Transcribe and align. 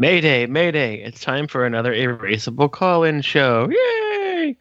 Mayday, 0.00 0.46
Mayday! 0.46 1.02
It's 1.02 1.20
time 1.20 1.46
for 1.46 1.66
another 1.66 1.92
erasable 1.92 2.72
call-in 2.72 3.20
show. 3.20 3.68
Yay! 3.68 4.56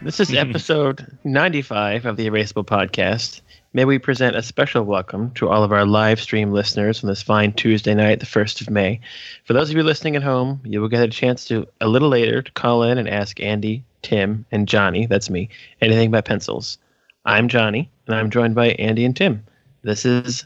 This 0.00 0.20
is 0.20 0.30
mm-hmm. 0.30 0.48
episode 0.48 1.18
95 1.24 2.06
of 2.06 2.16
the 2.16 2.28
Erasable 2.28 2.64
Podcast. 2.64 3.40
May 3.72 3.84
we 3.84 4.00
present 4.00 4.34
a 4.34 4.42
special 4.42 4.82
welcome 4.82 5.30
to 5.34 5.48
all 5.48 5.62
of 5.62 5.70
our 5.70 5.86
live 5.86 6.20
stream 6.20 6.50
listeners 6.50 7.04
on 7.04 7.08
this 7.08 7.22
fine 7.22 7.52
Tuesday 7.52 7.94
night, 7.94 8.18
the 8.18 8.26
1st 8.26 8.62
of 8.62 8.68
May. 8.68 8.98
For 9.44 9.52
those 9.52 9.70
of 9.70 9.76
you 9.76 9.84
listening 9.84 10.16
at 10.16 10.24
home, 10.24 10.60
you 10.64 10.80
will 10.80 10.88
get 10.88 11.04
a 11.04 11.08
chance 11.08 11.44
to, 11.44 11.68
a 11.80 11.86
little 11.86 12.08
later, 12.08 12.42
to 12.42 12.50
call 12.50 12.82
in 12.82 12.98
and 12.98 13.08
ask 13.08 13.38
Andy, 13.38 13.84
Tim, 14.02 14.44
and 14.50 14.66
Johnny, 14.66 15.06
that's 15.06 15.30
me, 15.30 15.48
anything 15.80 16.08
about 16.08 16.24
pencils. 16.24 16.78
I'm 17.26 17.46
Johnny, 17.46 17.88
and 18.08 18.16
I'm 18.16 18.28
joined 18.28 18.56
by 18.56 18.70
Andy 18.70 19.04
and 19.04 19.16
Tim. 19.16 19.44
This 19.82 20.04
is 20.04 20.44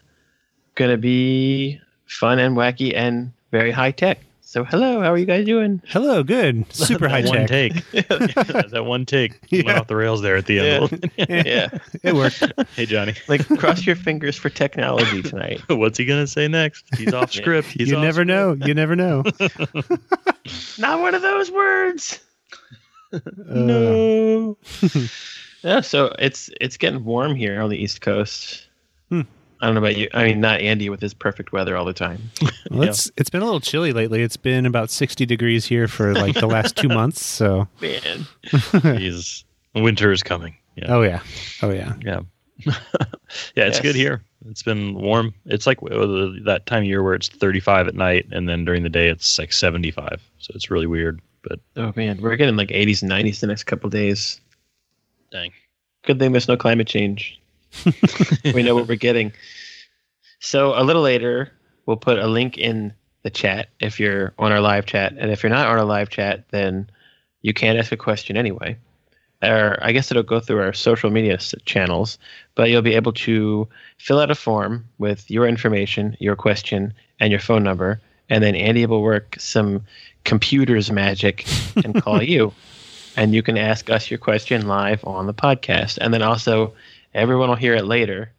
going 0.74 0.90
to 0.90 0.98
be 0.98 1.80
fun 2.04 2.38
and 2.38 2.54
wacky 2.54 2.94
and 2.94 3.32
very 3.52 3.70
high 3.70 3.92
tech. 3.92 4.18
So, 4.54 4.62
hello, 4.62 5.00
how 5.00 5.12
are 5.12 5.18
you 5.18 5.26
guys 5.26 5.44
doing? 5.46 5.82
Hello, 5.88 6.22
good. 6.22 6.64
Super 6.72 7.08
high 7.08 7.22
that 7.22 7.28
one 7.28 7.46
take. 7.48 7.72
Yeah, 7.90 8.02
that 8.68 8.84
one 8.86 9.04
take 9.04 9.40
went 9.50 9.68
off 9.70 9.88
the 9.88 9.96
rails 9.96 10.22
there 10.22 10.36
at 10.36 10.46
the 10.46 10.60
end. 10.60 11.10
yeah. 11.16 11.76
It 12.04 12.14
worked. 12.14 12.40
hey, 12.76 12.86
Johnny, 12.86 13.14
Like, 13.26 13.44
cross 13.58 13.84
your 13.84 13.96
fingers 13.96 14.36
for 14.36 14.50
technology 14.50 15.22
tonight. 15.22 15.60
what's 15.68 15.98
he 15.98 16.04
gonna 16.04 16.28
say 16.28 16.46
next? 16.46 16.84
He's 16.96 17.12
off 17.12 17.32
script. 17.32 17.66
He's 17.66 17.88
you 17.90 17.96
off 17.96 18.02
never 18.02 18.22
script. 18.22 18.28
know. 18.28 18.52
You 18.64 18.74
never 18.74 18.94
know. 18.94 19.24
Not 20.78 21.00
one 21.00 21.16
of 21.16 21.22
those 21.22 21.50
words. 21.50 22.20
Uh, 23.12 23.18
No. 23.44 24.56
Yeah, 25.64 25.80
so 25.80 26.14
it's 26.20 26.48
it's 26.60 26.76
getting 26.76 27.04
warm 27.04 27.34
here 27.34 27.60
on 27.60 27.70
the 27.70 27.76
East 27.76 28.02
Coast. 28.02 28.68
Hmm. 29.08 29.22
I 29.60 29.66
don't 29.66 29.74
know 29.74 29.80
about 29.80 29.96
you. 29.96 30.08
I 30.12 30.24
mean, 30.24 30.40
not 30.40 30.60
Andy 30.60 30.90
with 30.90 31.00
his 31.00 31.14
perfect 31.14 31.52
weather 31.52 31.76
all 31.76 31.84
the 31.84 31.92
time. 31.92 32.30
well, 32.70 32.82
it's 32.88 33.10
it's 33.16 33.30
been 33.30 33.40
a 33.42 33.44
little 33.44 33.60
chilly 33.60 33.92
lately. 33.92 34.22
It's 34.22 34.36
been 34.36 34.66
about 34.66 34.90
sixty 34.90 35.24
degrees 35.26 35.64
here 35.64 35.88
for 35.88 36.12
like 36.14 36.34
the 36.34 36.46
last 36.46 36.76
two 36.76 36.88
months. 37.00 37.24
So, 37.24 37.68
Man, 37.80 38.26
He's 38.98 39.44
winter 39.74 40.12
is 40.12 40.22
coming. 40.22 40.56
Yeah. 40.76 40.86
oh 40.94 41.02
yeah, 41.02 41.20
oh 41.62 41.70
yeah. 41.70 41.94
Yeah. 42.02 42.20
yeah, 42.66 42.72
it's 43.66 43.76
Yes. 43.76 43.80
good 43.80 43.94
here. 43.94 44.22
It's 44.48 44.62
been 44.62 44.94
warm. 44.94 45.32
It's 45.46 45.66
like 45.66 45.78
uh, 45.82 46.30
that 46.44 46.64
time 46.66 46.82
of 46.82 46.84
year 46.88 47.02
where 47.02 47.14
it's 47.14 47.28
35 47.28 47.88
at 47.88 47.94
night, 47.94 48.26
and 48.32 48.48
then 48.48 48.64
during 48.64 48.82
the 48.82 48.88
day 48.90 49.08
it's 49.08 49.38
like 49.38 49.52
75. 49.52 50.20
So 50.38 50.52
it's 50.54 50.70
really 50.70 50.86
weird. 50.86 51.20
But 51.42 51.60
oh 51.76 51.92
man, 51.96 52.20
we're 52.20 52.36
getting 52.36 52.56
like 52.56 52.68
80s 52.68 53.02
and 53.02 53.10
90s 53.10 53.40
the 53.40 53.46
next 53.46 53.64
couple 53.64 53.88
days. 53.90 54.40
dang. 55.30 55.52
Good 56.04 56.18
thing 56.18 56.32
there's 56.32 56.48
no 56.48 56.56
climate 56.56 56.86
change. 56.86 57.40
we 58.54 58.62
know 58.62 58.74
what 58.74 58.88
we're 58.88 58.96
getting. 58.96 59.32
So 60.40 60.78
a 60.78 60.84
little 60.84 61.02
later, 61.02 61.52
we'll 61.86 61.96
put 61.96 62.18
a 62.18 62.26
link 62.26 62.58
in 62.58 62.92
the 63.22 63.30
chat 63.30 63.68
if 63.80 63.98
you're 63.98 64.34
on 64.38 64.52
our 64.52 64.60
live 64.60 64.86
chat, 64.86 65.14
and 65.18 65.30
if 65.30 65.42
you're 65.42 65.50
not 65.50 65.66
on 65.66 65.78
our 65.78 65.84
live 65.84 66.10
chat, 66.10 66.44
then 66.50 66.88
you 67.42 67.54
can't 67.54 67.78
ask 67.78 67.92
a 67.92 67.96
question 67.96 68.36
anyway. 68.36 68.76
Or 69.42 69.78
I 69.82 69.92
guess 69.92 70.10
it'll 70.10 70.22
go 70.22 70.40
through 70.40 70.60
our 70.60 70.72
social 70.72 71.10
media 71.10 71.34
s- 71.34 71.54
channels, 71.64 72.18
but 72.54 72.70
you'll 72.70 72.82
be 72.82 72.94
able 72.94 73.12
to 73.12 73.68
fill 73.98 74.20
out 74.20 74.30
a 74.30 74.34
form 74.34 74.86
with 74.98 75.30
your 75.30 75.46
information, 75.46 76.16
your 76.20 76.36
question, 76.36 76.94
and 77.20 77.30
your 77.30 77.40
phone 77.40 77.62
number, 77.62 78.00
and 78.28 78.42
then 78.42 78.54
Andy 78.54 78.86
will 78.86 79.02
work 79.02 79.36
some 79.38 79.82
computers 80.24 80.90
magic 80.90 81.46
and 81.76 82.00
call 82.02 82.22
you, 82.34 82.52
and 83.16 83.34
you 83.34 83.42
can 83.42 83.58
ask 83.58 83.90
us 83.90 84.10
your 84.10 84.18
question 84.18 84.66
live 84.66 85.04
on 85.04 85.26
the 85.26 85.34
podcast, 85.34 85.98
and 86.00 86.12
then 86.12 86.22
also 86.22 86.72
everyone 87.14 87.48
will 87.48 87.56
hear 87.56 87.74
it 87.74 87.84
later, 87.84 88.32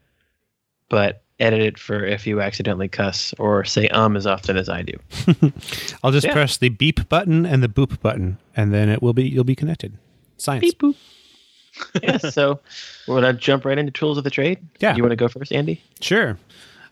but 0.90 1.22
edit 1.40 1.59
it 1.62 1.78
for 1.78 2.06
if 2.06 2.25
you 2.25 2.40
accidentally 2.41 2.88
cuss 2.88 3.34
or 3.40 3.66
say 3.66 3.88
um 3.90 4.16
as 4.16 4.25
often 4.25 4.56
as 4.58 4.69
I 4.69 4.81
do. 4.84 4.94
I'll 6.03 6.12
just 6.12 6.25
Yeah. 6.28 6.34
press 6.34 6.58
the 6.58 6.69
beep 6.69 7.09
button 7.09 7.46
and 7.46 7.62
the 7.62 7.68
boop 7.68 8.00
button, 8.02 8.38
and 8.56 8.74
then 8.74 8.90
it 8.90 9.02
will 9.02 9.14
be 9.14 9.24
you'll 9.28 9.44
be 9.44 9.56
connected. 9.56 9.97
Science. 10.38 10.62
Beep 10.62 10.80
boop. 10.80 10.96
yeah, 12.03 12.18
so 12.18 12.59
would 13.08 13.25
I 13.25 13.34
jump 13.34 13.66
right 13.66 13.78
into 13.78 13.91
tools 13.91 14.18
of 14.18 14.24
the 14.24 14.30
trade? 14.30 14.59
Yeah. 14.80 14.94
Do 14.94 14.97
you 14.97 15.03
want 15.03 15.12
to 15.12 15.18
go 15.18 15.28
first, 15.28 15.52
Andy? 15.52 15.81
Sure. 16.00 16.38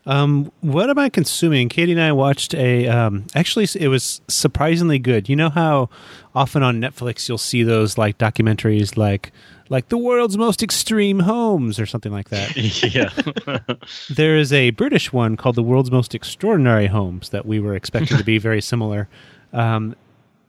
Um, 0.06 0.52
what 0.60 0.90
am 0.90 0.98
I 0.98 1.08
consuming? 1.08 1.70
Katie 1.70 1.92
and 1.92 2.00
I 2.02 2.12
watched 2.12 2.52
a. 2.54 2.86
Um, 2.88 3.24
actually, 3.34 3.66
it 3.80 3.88
was 3.88 4.20
surprisingly 4.28 4.98
good. 4.98 5.30
You 5.30 5.36
know 5.36 5.48
how 5.48 5.88
often 6.34 6.62
on 6.62 6.78
Netflix 6.82 7.26
you'll 7.26 7.38
see 7.38 7.62
those 7.62 7.96
like 7.96 8.18
documentaries, 8.18 8.98
like 8.98 9.32
like 9.68 9.88
the 9.88 9.98
world's 9.98 10.36
most 10.36 10.62
extreme 10.62 11.20
homes 11.20 11.80
or 11.80 11.86
something 11.86 12.12
like 12.12 12.28
that. 12.28 12.56
yeah. 12.94 13.76
there 14.10 14.36
is 14.36 14.52
a 14.52 14.70
British 14.70 15.12
one 15.12 15.36
called 15.36 15.56
the 15.56 15.62
world's 15.62 15.90
most 15.90 16.14
extraordinary 16.14 16.86
homes 16.86 17.30
that 17.30 17.46
we 17.46 17.60
were 17.60 17.74
expecting 17.74 18.18
to 18.18 18.24
be 18.24 18.38
very 18.38 18.60
similar, 18.60 19.08
um, 19.52 19.94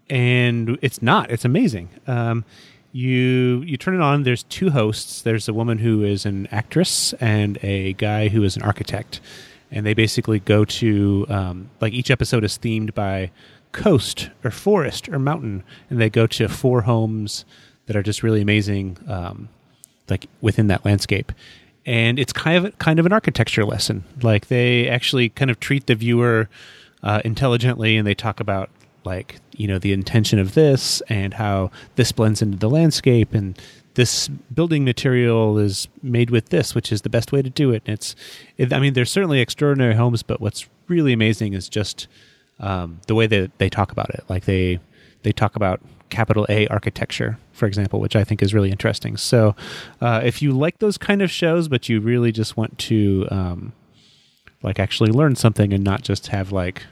and 0.09 0.77
it's 0.81 1.01
not. 1.01 1.31
It's 1.31 1.45
amazing. 1.45 1.89
Um, 2.07 2.45
you 2.91 3.61
you 3.65 3.77
turn 3.77 3.95
it 3.95 4.01
on. 4.01 4.23
There's 4.23 4.43
two 4.43 4.69
hosts. 4.69 5.21
There's 5.21 5.47
a 5.47 5.53
woman 5.53 5.79
who 5.79 6.03
is 6.03 6.25
an 6.25 6.47
actress 6.51 7.13
and 7.13 7.57
a 7.61 7.93
guy 7.93 8.29
who 8.29 8.43
is 8.43 8.55
an 8.55 8.63
architect, 8.63 9.19
and 9.71 9.85
they 9.85 9.93
basically 9.93 10.39
go 10.39 10.65
to 10.65 11.25
um, 11.29 11.69
like 11.81 11.93
each 11.93 12.11
episode 12.11 12.43
is 12.43 12.57
themed 12.57 12.93
by 12.93 13.31
coast 13.71 14.29
or 14.43 14.51
forest 14.51 15.09
or 15.09 15.19
mountain, 15.19 15.63
and 15.89 15.99
they 15.99 16.09
go 16.09 16.27
to 16.27 16.47
four 16.47 16.81
homes 16.81 17.45
that 17.87 17.95
are 17.95 18.03
just 18.03 18.23
really 18.23 18.41
amazing, 18.41 18.97
um, 19.07 19.49
like 20.09 20.27
within 20.41 20.67
that 20.67 20.85
landscape. 20.85 21.31
And 21.85 22.17
it's 22.17 22.33
kind 22.33 22.65
of 22.65 22.77
kind 22.79 22.99
of 22.99 23.05
an 23.05 23.13
architecture 23.13 23.63
lesson. 23.63 24.03
Like 24.21 24.47
they 24.47 24.89
actually 24.89 25.29
kind 25.29 25.51
of 25.51 25.59
treat 25.59 25.85
the 25.87 25.95
viewer 25.95 26.49
uh, 27.03 27.21
intelligently, 27.23 27.95
and 27.97 28.07
they 28.07 28.15
talk 28.15 28.39
about 28.39 28.69
like 29.05 29.39
you 29.55 29.67
know 29.67 29.79
the 29.79 29.93
intention 29.93 30.39
of 30.39 30.53
this 30.53 31.01
and 31.07 31.35
how 31.35 31.71
this 31.95 32.11
blends 32.11 32.41
into 32.41 32.57
the 32.57 32.69
landscape 32.69 33.33
and 33.33 33.59
this 33.93 34.27
building 34.27 34.83
material 34.83 35.57
is 35.57 35.87
made 36.03 36.29
with 36.29 36.49
this 36.49 36.75
which 36.75 36.91
is 36.91 37.03
the 37.03 37.09
best 37.09 37.31
way 37.31 37.41
to 37.41 37.49
do 37.49 37.71
it 37.71 37.81
and 37.85 37.93
it's 37.93 38.15
it, 38.57 38.73
i 38.73 38.79
mean 38.79 38.93
there's 38.93 39.11
certainly 39.11 39.39
extraordinary 39.39 39.95
homes 39.95 40.23
but 40.23 40.41
what's 40.41 40.67
really 40.87 41.13
amazing 41.13 41.53
is 41.53 41.69
just 41.69 42.07
um, 42.59 42.99
the 43.07 43.15
way 43.15 43.27
that 43.27 43.57
they 43.57 43.69
talk 43.69 43.91
about 43.91 44.09
it 44.09 44.23
like 44.27 44.45
they 44.45 44.79
they 45.23 45.31
talk 45.31 45.55
about 45.55 45.81
capital 46.15 46.45
a 46.49 46.67
architecture 46.67 47.37
for 47.51 47.65
example 47.65 47.99
which 47.99 48.15
i 48.15 48.23
think 48.23 48.41
is 48.41 48.53
really 48.53 48.71
interesting 48.71 49.17
so 49.17 49.55
uh, 50.01 50.21
if 50.23 50.41
you 50.41 50.51
like 50.51 50.79
those 50.79 50.97
kind 50.97 51.21
of 51.21 51.29
shows 51.29 51.67
but 51.67 51.89
you 51.89 51.99
really 51.99 52.31
just 52.31 52.55
want 52.55 52.77
to 52.77 53.27
um, 53.31 53.73
like 54.63 54.79
actually 54.79 55.11
learn 55.11 55.35
something 55.35 55.73
and 55.73 55.83
not 55.83 56.01
just 56.01 56.27
have 56.27 56.51
like 56.51 56.83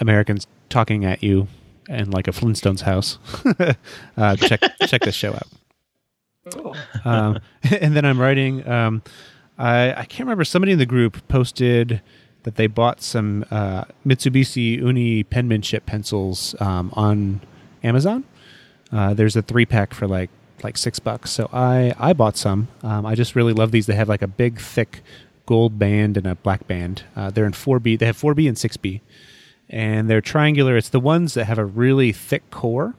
Americans 0.00 0.46
talking 0.68 1.04
at 1.04 1.22
you 1.22 1.48
in 1.88 2.10
like 2.10 2.28
a 2.28 2.32
Flintstones 2.32 2.82
house, 2.82 3.18
uh, 4.16 4.36
check 4.36 4.60
check 4.86 5.02
this 5.02 5.14
show 5.14 5.32
out. 5.34 6.76
Um, 7.04 7.38
and 7.80 7.96
then 7.96 8.04
I'm 8.04 8.20
writing. 8.20 8.66
Um, 8.68 9.02
I 9.58 9.92
I 9.92 10.04
can't 10.04 10.20
remember. 10.20 10.44
Somebody 10.44 10.72
in 10.72 10.78
the 10.78 10.86
group 10.86 11.26
posted 11.28 12.02
that 12.42 12.56
they 12.56 12.66
bought 12.66 13.00
some 13.00 13.44
uh, 13.50 13.84
Mitsubishi 14.06 14.76
Uni 14.76 15.22
penmanship 15.22 15.86
pencils 15.86 16.54
um, 16.60 16.92
on 16.94 17.40
Amazon. 17.84 18.24
Uh, 18.90 19.14
there's 19.14 19.36
a 19.36 19.42
three 19.42 19.66
pack 19.66 19.94
for 19.94 20.06
like 20.06 20.30
like 20.62 20.76
six 20.76 20.98
bucks. 20.98 21.30
So 21.30 21.48
I 21.52 21.94
I 21.98 22.12
bought 22.12 22.36
some. 22.36 22.68
Um, 22.82 23.06
I 23.06 23.14
just 23.14 23.36
really 23.36 23.52
love 23.52 23.70
these. 23.70 23.86
They 23.86 23.94
have 23.94 24.08
like 24.08 24.22
a 24.22 24.28
big 24.28 24.58
thick 24.58 25.02
gold 25.46 25.78
band 25.78 26.16
and 26.16 26.26
a 26.26 26.34
black 26.36 26.66
band. 26.66 27.04
Uh, 27.14 27.30
they're 27.30 27.44
in 27.44 27.52
4B. 27.52 27.98
They 27.98 28.06
have 28.06 28.16
4B 28.16 28.48
and 28.48 28.56
6B 28.56 29.02
and 29.68 30.08
they're 30.08 30.20
triangular. 30.20 30.76
It's 30.76 30.88
the 30.88 31.00
ones 31.00 31.34
that 31.34 31.46
have 31.46 31.58
a 31.58 31.64
really 31.64 32.12
thick 32.12 32.50
core. 32.50 32.94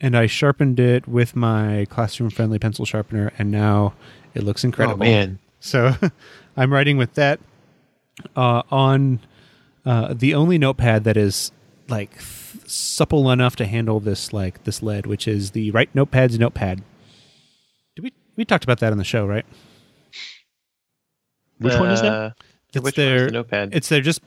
And 0.00 0.16
I 0.16 0.26
sharpened 0.26 0.78
it 0.78 1.08
with 1.08 1.34
my 1.34 1.86
classroom 1.88 2.28
friendly 2.28 2.58
pencil 2.58 2.84
sharpener, 2.84 3.32
and 3.38 3.50
now 3.50 3.94
it 4.34 4.42
looks 4.42 4.62
incredible. 4.62 5.02
Oh 5.02 5.08
man, 5.08 5.38
So 5.58 5.94
I'm 6.56 6.70
writing 6.72 6.98
with 6.98 7.14
that 7.14 7.40
uh, 8.34 8.62
on 8.70 9.20
uh, 9.86 10.12
the 10.12 10.34
only 10.34 10.58
notepad 10.58 11.04
that 11.04 11.16
is 11.16 11.50
like 11.88 12.12
th- 12.12 12.68
supple 12.68 13.30
enough 13.30 13.56
to 13.56 13.66
handle 13.66 14.00
this 14.00 14.32
like 14.32 14.64
this 14.64 14.82
lead, 14.82 15.06
which 15.06 15.26
is 15.28 15.52
the 15.52 15.70
Write 15.70 15.92
Notepad's 15.94 16.38
notepad. 16.38 16.82
Did 17.94 18.02
we 18.04 18.12
we 18.36 18.44
talked 18.44 18.64
about 18.64 18.80
that 18.80 18.92
on 18.92 18.98
the 18.98 19.04
show, 19.04 19.26
right? 19.26 19.46
Which 21.58 21.74
one 21.74 21.90
is 21.90 22.02
that? 22.02 22.12
Uh, 22.12 22.30
It's 22.74 22.84
which 22.84 22.94
their 22.96 23.16
one's 23.20 23.26
the 23.28 23.32
notepad? 23.32 23.74
It's 23.74 23.88
their 23.88 24.00
just 24.00 24.20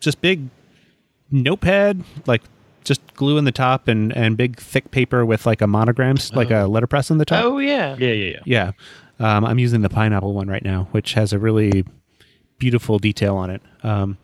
just 0.00 0.20
big 0.20 0.48
notepad, 1.30 2.04
like 2.26 2.42
just 2.84 3.00
glue 3.14 3.38
in 3.38 3.44
the 3.44 3.52
top 3.52 3.88
and 3.88 4.14
and 4.16 4.36
big 4.36 4.58
thick 4.58 4.90
paper 4.90 5.24
with 5.24 5.46
like 5.46 5.60
a 5.62 5.66
monograms, 5.66 6.32
like 6.34 6.50
a 6.50 6.66
letterpress 6.66 7.10
on 7.10 7.18
the 7.18 7.24
top. 7.24 7.44
oh 7.44 7.58
yeah, 7.58 7.96
Yeah, 7.98 8.08
yeah, 8.12 8.30
yeah. 8.36 8.40
Yeah. 8.44 8.72
Um, 9.18 9.46
I'm 9.46 9.58
using 9.58 9.80
the 9.80 9.88
pineapple 9.88 10.34
one 10.34 10.46
right 10.48 10.62
now, 10.64 10.88
which 10.90 11.14
has 11.14 11.32
a 11.32 11.38
really 11.38 11.86
beautiful 12.58 12.98
detail 12.98 13.36
on 13.36 13.48
it. 13.48 13.62
Um, 13.82 14.18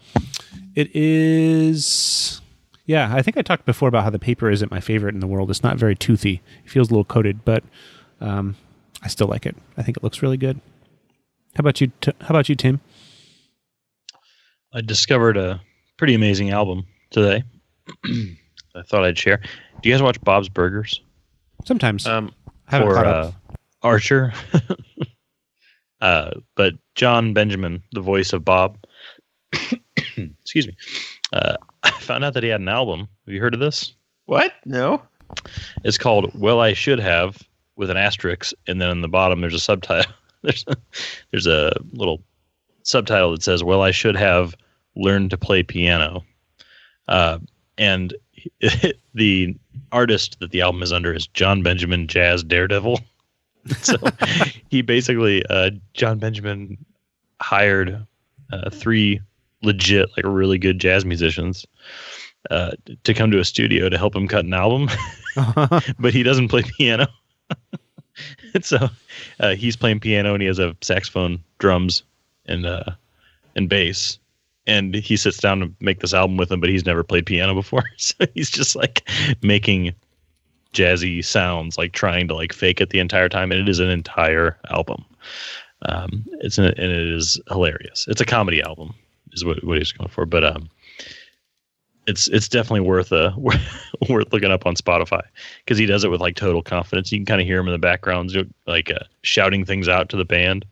it 0.75 0.95
is, 0.95 2.42
yeah. 2.87 3.15
I 3.15 3.23
think 3.23 3.37
I 3.37 3.43
talked 3.43 3.65
before 3.65 3.89
about 3.89 4.05
how 4.05 4.11
the 4.11 4.19
paper 4.19 4.51
isn't 4.51 4.71
my 4.71 4.81
favorite 4.81 5.15
in 5.15 5.21
the 5.21 5.27
world. 5.27 5.51
It's 5.51 5.63
not 5.63 5.77
very 5.77 5.95
toothy. 5.95 6.41
It 6.65 6.71
feels 6.71 6.89
a 6.91 6.93
little 6.93 7.05
coated, 7.05 7.45
but 7.45 7.63
um, 8.21 8.57
I 9.03 9.09
still 9.09 9.27
like 9.29 9.47
it. 9.47 9.57
I 9.77 9.83
think 9.83 9.97
it 9.97 10.03
looks 10.03 10.23
really 10.23 10.37
good. 10.37 10.61
How 11.55 11.61
about 11.61 11.81
you? 11.81 11.93
T- 12.01 12.13
how 12.21 12.29
about 12.29 12.49
you, 12.49 12.55
Tim? 12.55 12.81
I 14.75 14.81
discovered 14.81 15.37
a 15.37 15.61
pretty 15.99 16.15
amazing 16.15 16.51
album 16.51 16.87
today. 17.11 17.43
I 18.05 18.83
thought 18.87 19.05
I'd 19.05 19.19
share. 19.19 19.39
Do 19.83 19.89
you 19.89 19.95
guys 19.95 20.03
watch 20.03 20.21
Bob's 20.23 20.49
Burgers 20.49 21.01
Sometimes 21.65 22.07
Um, 22.07 22.33
haven't 22.67 22.89
or 22.89 22.97
uh, 22.97 23.27
up. 23.29 23.35
Archer? 23.83 24.33
uh, 26.01 26.31
but 26.57 26.75
Jon 26.95 27.35
Benjamin, 27.35 27.83
the 27.93 28.01
voice 28.01 28.33
of 28.33 28.45
Bob, 28.45 28.79
excuse 30.17 30.67
me, 30.67 30.75
uh, 31.33 31.57
I 31.83 31.91
found 31.91 32.25
out 32.25 32.35
that 32.35 32.43
he 32.43 32.49
had 32.49 32.61
an 32.61 32.69
album. 32.69 33.09
Have 33.27 33.35
you 33.35 33.41
heard 33.41 33.55
of 33.55 33.61
this? 33.61 33.95
what? 34.27 34.53
No. 34.65 35.03
It's 35.85 35.99
called 35.99 36.31
"Well, 36.35 36.61
I 36.61 36.75
Should 36.75 37.01
Have" 37.01 37.43
with 37.77 37.91
an 37.91 37.97
asterisk, 37.97 38.53
and 38.67 38.81
then 38.81 38.91
in 38.91 39.01
the 39.01 39.09
bottom 39.09 39.41
there's 39.41 39.55
a 39.55 39.59
subtitle. 39.59 40.13
there's 40.43 40.65
a, 40.69 40.77
there's 41.31 41.47
a 41.47 41.73
little 41.93 42.23
subtitle 42.83 43.33
that 43.33 43.43
says, 43.43 43.65
"Well, 43.65 43.83
I 43.83 43.91
should 43.91 44.17
have 44.17 44.55
learned 44.95 45.31
to 45.31 45.39
play 45.39 45.63
piano," 45.63 46.23
uh, 47.09 47.39
and 47.79 48.15
the 49.15 49.57
artist 49.91 50.39
that 50.41 50.51
the 50.51 50.61
album 50.61 50.83
is 50.83 50.93
under 50.93 51.13
is 51.13 51.27
Jon 51.29 51.63
Benjamin 51.63 52.07
Jazz 52.07 52.43
Daredevil. 52.43 53.01
so 53.81 53.97
he 54.69 54.83
basically, 54.83 55.45
uh, 55.49 55.71
Jon 55.95 56.19
Benjamin 56.19 56.77
hired 57.41 58.05
uh, 58.53 58.71
three 58.71 59.21
legit, 59.63 60.09
like 60.17 60.25
really 60.25 60.59
good 60.59 60.79
jazz 60.79 61.05
musicians 61.05 61.67
uh, 62.51 62.73
to 63.05 63.15
come 63.15 63.31
to 63.31 63.39
a 63.39 63.45
studio 63.45 63.89
to 63.89 63.99
help 63.99 64.15
him 64.15 64.29
cut 64.29 64.45
an 64.45 64.55
album 64.55 64.89
but 65.99 66.13
he 66.13 66.23
doesn't 66.23 66.49
play 66.49 66.63
piano. 66.63 67.07
and 68.55 68.65
so 68.65 68.89
uh, 69.41 69.55
he's 69.55 69.77
playing 69.77 70.01
piano 70.01 70.35
and 70.35 70.43
he 70.43 70.49
has 70.49 70.59
a 70.59 70.77
saxophone, 70.81 71.43
drums, 71.59 72.03
and 72.47 72.67
uh, 72.67 72.91
and 73.57 73.69
bass. 73.69 74.19
And 74.67 74.95
he 74.95 75.17
sits 75.17 75.39
down 75.39 75.61
to 75.61 75.73
make 75.81 76.01
this 76.01 76.15
album 76.15 76.37
with 76.37 76.51
him, 76.51 76.61
but 76.61 76.69
he's 76.69 76.87
never 76.87 77.03
played 77.03 77.27
piano 77.27 77.55
before. 77.55 77.85
So 77.97 78.27
he's 78.35 78.51
just 78.51 78.77
like 78.77 79.09
making 79.43 79.93
jazzy 80.73 81.25
sounds, 81.25 81.77
like 81.77 81.93
trying 81.93 82.29
to 82.29 82.35
like 82.35 82.53
fake 82.53 82.81
it 82.81 82.91
the 82.91 83.01
entire 83.01 83.29
time. 83.29 83.51
And 83.51 83.61
it 83.61 83.69
is 83.69 83.81
an 83.81 83.91
entire 83.91 84.59
album. 84.71 85.05
Um, 85.87 86.25
it's 86.41 86.59
an, 86.59 86.67
and 86.67 86.93
it 86.93 87.09
is 87.09 87.41
hilarious. 87.49 88.07
It's 88.09 88.21
a 88.21 88.25
comedy 88.25 88.63
album, 88.63 88.95
is 89.33 89.45
what 89.45 89.63
what 89.65 89.79
he's 89.79 89.93
going 89.93 90.11
for. 90.11 90.27
But 90.27 90.45
um, 90.45 90.69
it's 92.07 92.29
it's 92.29 92.49
definitely 92.49 92.81
worth 92.81 93.13
a 93.13 93.35
worth 93.39 94.33
looking 94.33 94.51
up 94.51 94.67
on 94.67 94.75
Spotify 94.75 95.23
because 95.65 95.79
he 95.79 95.87
does 95.87 96.05
it 96.05 96.11
with 96.11 96.21
like 96.21 96.37
total 96.37 96.63
confidence. 96.63 97.13
You 97.13 97.19
can 97.19 97.27
kind 97.27 97.41
of 97.41 97.47
hear 97.47 97.59
him 97.59 97.67
in 97.67 97.73
the 97.73 97.79
background, 97.79 98.33
like 98.67 98.91
uh, 98.91 99.05
shouting 99.23 99.65
things 99.65 99.89
out 99.89 100.09
to 100.11 100.17
the 100.17 100.25
band. 100.25 100.65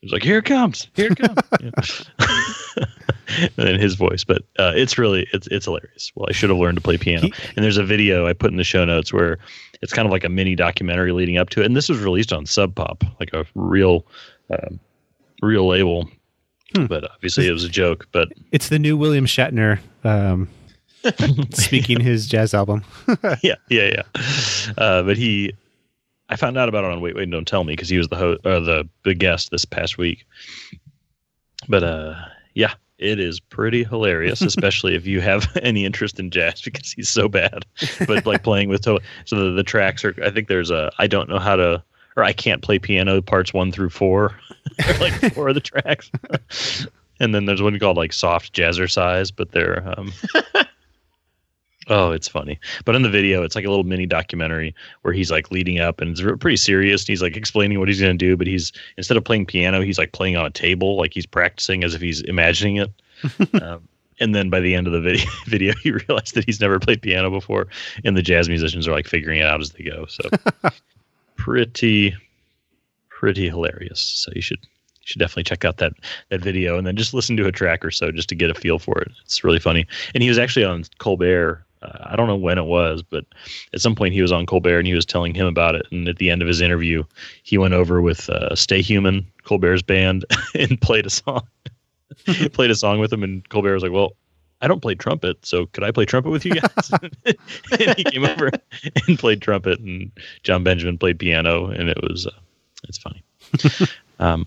He's 0.00 0.12
like, 0.12 0.24
"Here 0.24 0.38
it 0.38 0.44
comes, 0.44 0.88
here 0.94 1.12
it 1.12 1.18
comes," 1.18 2.10
and 3.56 3.68
in 3.68 3.80
his 3.80 3.94
voice. 3.94 4.24
But 4.24 4.42
uh, 4.58 4.72
it's 4.74 4.98
really 4.98 5.26
it's 5.32 5.46
it's 5.48 5.66
hilarious. 5.66 6.10
Well, 6.14 6.26
I 6.28 6.32
should 6.32 6.50
have 6.50 6.58
learned 6.58 6.76
to 6.76 6.82
play 6.82 6.98
piano. 6.98 7.28
And 7.56 7.64
there's 7.64 7.76
a 7.76 7.84
video 7.84 8.26
I 8.26 8.32
put 8.32 8.50
in 8.50 8.56
the 8.56 8.64
show 8.64 8.84
notes 8.84 9.12
where 9.12 9.38
it's 9.80 9.92
kind 9.92 10.06
of 10.06 10.12
like 10.12 10.24
a 10.24 10.28
mini 10.28 10.54
documentary 10.54 11.12
leading 11.12 11.38
up 11.38 11.50
to 11.50 11.62
it. 11.62 11.66
And 11.66 11.76
this 11.76 11.88
was 11.88 12.00
released 12.00 12.32
on 12.32 12.46
Sub 12.46 12.74
Pop, 12.74 13.04
like 13.20 13.32
a 13.32 13.46
real 13.54 14.04
um, 14.50 14.80
real 15.40 15.66
label. 15.66 16.10
Hmm. 16.74 16.86
But 16.86 17.10
obviously, 17.10 17.46
it 17.48 17.52
was 17.52 17.64
a 17.64 17.68
joke. 17.68 18.08
But 18.12 18.28
it's 18.50 18.68
the 18.68 18.78
new 18.78 18.96
William 18.96 19.26
Shatner 19.26 19.78
um, 20.04 20.48
speaking 21.52 22.00
his 22.00 22.26
jazz 22.26 22.54
album. 22.54 22.84
yeah, 23.42 23.56
yeah, 23.68 23.90
yeah. 23.94 24.02
Uh, 24.78 25.02
but 25.02 25.16
he, 25.16 25.52
I 26.28 26.36
found 26.36 26.56
out 26.56 26.68
about 26.68 26.84
it 26.84 26.90
on 26.92 27.00
Wait, 27.00 27.14
Wait, 27.14 27.30
Don't 27.30 27.46
Tell 27.46 27.64
Me 27.64 27.72
because 27.74 27.88
he 27.88 27.98
was 27.98 28.08
the 28.08 28.16
ho- 28.16 28.38
or 28.44 28.60
the 28.60 28.88
the 29.04 29.14
guest 29.14 29.50
this 29.50 29.64
past 29.64 29.98
week. 29.98 30.24
But 31.68 31.82
uh, 31.84 32.14
yeah, 32.54 32.74
it 32.98 33.18
is 33.18 33.40
pretty 33.40 33.84
hilarious, 33.84 34.40
especially 34.42 34.94
if 34.94 35.06
you 35.06 35.20
have 35.20 35.50
any 35.62 35.84
interest 35.84 36.18
in 36.18 36.30
jazz 36.30 36.60
because 36.62 36.92
he's 36.92 37.08
so 37.08 37.28
bad. 37.28 37.64
But 38.06 38.26
like 38.26 38.42
playing 38.42 38.68
with 38.68 38.82
to- 38.82 39.00
so 39.24 39.36
the, 39.36 39.50
the 39.50 39.62
tracks 39.64 40.04
are. 40.04 40.14
I 40.24 40.30
think 40.30 40.48
there's 40.48 40.70
a 40.70 40.90
I 40.98 41.06
don't 41.06 41.28
know 41.28 41.38
how 41.38 41.56
to 41.56 41.82
or 42.16 42.24
I 42.24 42.32
can't 42.32 42.62
play 42.62 42.78
piano 42.78 43.22
parts 43.22 43.52
one 43.52 43.72
through 43.72 43.90
four, 43.90 44.36
like 45.00 45.34
four 45.34 45.48
of 45.48 45.54
the 45.54 45.60
tracks. 45.60 46.10
and 47.20 47.34
then 47.34 47.46
there's 47.46 47.62
one 47.62 47.78
called 47.78 47.96
like 47.96 48.12
soft 48.12 48.52
jazzercise, 48.52 49.32
but 49.34 49.52
they're 49.52 49.82
um, 49.98 50.12
Oh, 51.88 52.12
it's 52.12 52.28
funny. 52.28 52.60
But 52.84 52.94
in 52.94 53.02
the 53.02 53.08
video, 53.08 53.42
it's 53.42 53.56
like 53.56 53.64
a 53.64 53.68
little 53.68 53.84
mini 53.84 54.06
documentary 54.06 54.74
where 55.02 55.12
he's 55.12 55.30
like 55.30 55.50
leading 55.50 55.80
up 55.80 56.00
and 56.00 56.12
it's 56.12 56.22
pretty 56.40 56.56
serious. 56.56 57.02
And 57.02 57.08
he's 57.08 57.22
like 57.22 57.36
explaining 57.36 57.78
what 57.78 57.88
he's 57.88 58.00
going 58.00 58.16
to 58.16 58.24
do, 58.24 58.36
but 58.36 58.46
he's 58.46 58.72
instead 58.96 59.16
of 59.16 59.24
playing 59.24 59.46
piano, 59.46 59.80
he's 59.80 59.98
like 59.98 60.12
playing 60.12 60.36
on 60.36 60.46
a 60.46 60.50
table, 60.50 60.96
like 60.96 61.12
he's 61.12 61.26
practicing 61.26 61.82
as 61.82 61.94
if 61.94 62.00
he's 62.00 62.20
imagining 62.22 62.76
it. 62.76 62.92
um, 63.62 63.86
and 64.20 64.34
then 64.34 64.50
by 64.50 64.60
the 64.60 64.74
end 64.74 64.86
of 64.86 64.92
the 64.92 65.00
video, 65.00 65.26
video, 65.46 65.74
you 65.82 65.98
realize 66.08 66.32
that 66.32 66.44
he's 66.44 66.60
never 66.60 66.78
played 66.78 67.02
piano 67.02 67.30
before, 67.30 67.66
and 68.04 68.16
the 68.16 68.22
jazz 68.22 68.48
musicians 68.48 68.86
are 68.86 68.92
like 68.92 69.08
figuring 69.08 69.40
it 69.40 69.46
out 69.46 69.60
as 69.60 69.70
they 69.70 69.82
go. 69.82 70.06
So 70.06 70.22
pretty, 71.42 72.14
pretty 73.08 73.48
hilarious. 73.48 74.00
So 74.00 74.30
you 74.34 74.40
should 74.40 74.60
you 74.60 75.06
should 75.06 75.18
definitely 75.18 75.42
check 75.42 75.64
out 75.64 75.78
that 75.78 75.92
that 76.28 76.40
video 76.40 76.78
and 76.78 76.86
then 76.86 76.96
just 76.96 77.12
listen 77.12 77.36
to 77.36 77.46
a 77.46 77.52
track 77.52 77.84
or 77.84 77.90
so 77.90 78.12
just 78.12 78.28
to 78.28 78.36
get 78.36 78.50
a 78.50 78.54
feel 78.54 78.78
for 78.78 79.00
it. 79.00 79.10
It's 79.24 79.42
really 79.42 79.58
funny. 79.58 79.84
And 80.14 80.22
he 80.22 80.28
was 80.28 80.38
actually 80.38 80.64
on 80.64 80.84
Colbert. 80.98 81.64
Uh, 81.82 81.98
I 82.04 82.14
don't 82.14 82.28
know 82.28 82.36
when 82.36 82.58
it 82.58 82.66
was, 82.66 83.02
but 83.02 83.24
at 83.74 83.80
some 83.80 83.96
point 83.96 84.14
he 84.14 84.22
was 84.22 84.30
on 84.30 84.46
Colbert 84.46 84.78
and 84.78 84.86
he 84.86 84.94
was 84.94 85.04
telling 85.04 85.34
him 85.34 85.48
about 85.48 85.74
it. 85.74 85.84
And 85.90 86.06
at 86.06 86.18
the 86.18 86.30
end 86.30 86.42
of 86.42 86.48
his 86.48 86.60
interview, 86.60 87.02
he 87.42 87.58
went 87.58 87.74
over 87.74 88.00
with 88.00 88.30
uh, 88.30 88.54
Stay 88.54 88.80
Human, 88.80 89.26
Colbert's 89.42 89.82
band, 89.82 90.24
and 90.54 90.80
played 90.80 91.06
a 91.06 91.10
song. 91.10 91.42
played 92.52 92.70
a 92.70 92.76
song 92.76 93.00
with 93.00 93.12
him, 93.12 93.24
and 93.24 93.48
Colbert 93.48 93.74
was 93.74 93.82
like, 93.82 93.90
"Well, 93.90 94.12
I 94.62 94.68
don't 94.68 94.80
play 94.80 94.94
trumpet, 94.94 95.44
so 95.44 95.66
could 95.66 95.84
I 95.84 95.90
play 95.90 96.04
trumpet 96.04 96.30
with 96.30 96.46
you 96.46 96.54
guys?" 96.54 96.90
and 97.24 97.96
he 97.96 98.04
came 98.04 98.24
over 98.24 98.50
and 99.06 99.18
played 99.18 99.42
trumpet, 99.42 99.80
and 99.80 100.10
Jon 100.42 100.64
Benjamin 100.64 100.98
played 100.98 101.18
piano, 101.18 101.66
and 101.66 101.88
it 101.88 101.98
was 102.02 102.26
uh, 102.26 102.30
it's 102.88 102.98
funny. 102.98 103.22
um, 104.18 104.46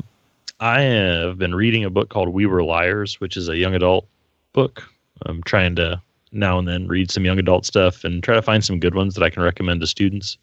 I 0.60 0.82
have 0.82 1.38
been 1.38 1.54
reading 1.54 1.84
a 1.84 1.90
book 1.90 2.10
called 2.10 2.30
We 2.30 2.46
Were 2.46 2.64
Liars, 2.64 3.20
which 3.20 3.38
is 3.38 3.50
a 3.50 3.58
young 3.58 3.76
adult 3.76 4.08
book. 4.54 4.84
I'm 5.26 5.44
trying 5.44 5.76
to 5.76 6.02
now 6.32 6.58
and 6.60 6.68
then 6.68 6.88
read 6.88 7.12
some 7.12 7.26
young 7.26 7.40
adult 7.40 7.66
stuff 7.66 8.04
and 8.04 8.24
try 8.24 8.36
to 8.36 8.42
find 8.42 8.64
some 8.64 8.80
good 8.80 8.96
ones 8.96 9.16
that 9.16 9.24
I 9.24 9.30
can 9.30 9.44
recommend 9.44 9.82
to 9.82 9.88
students 9.88 10.38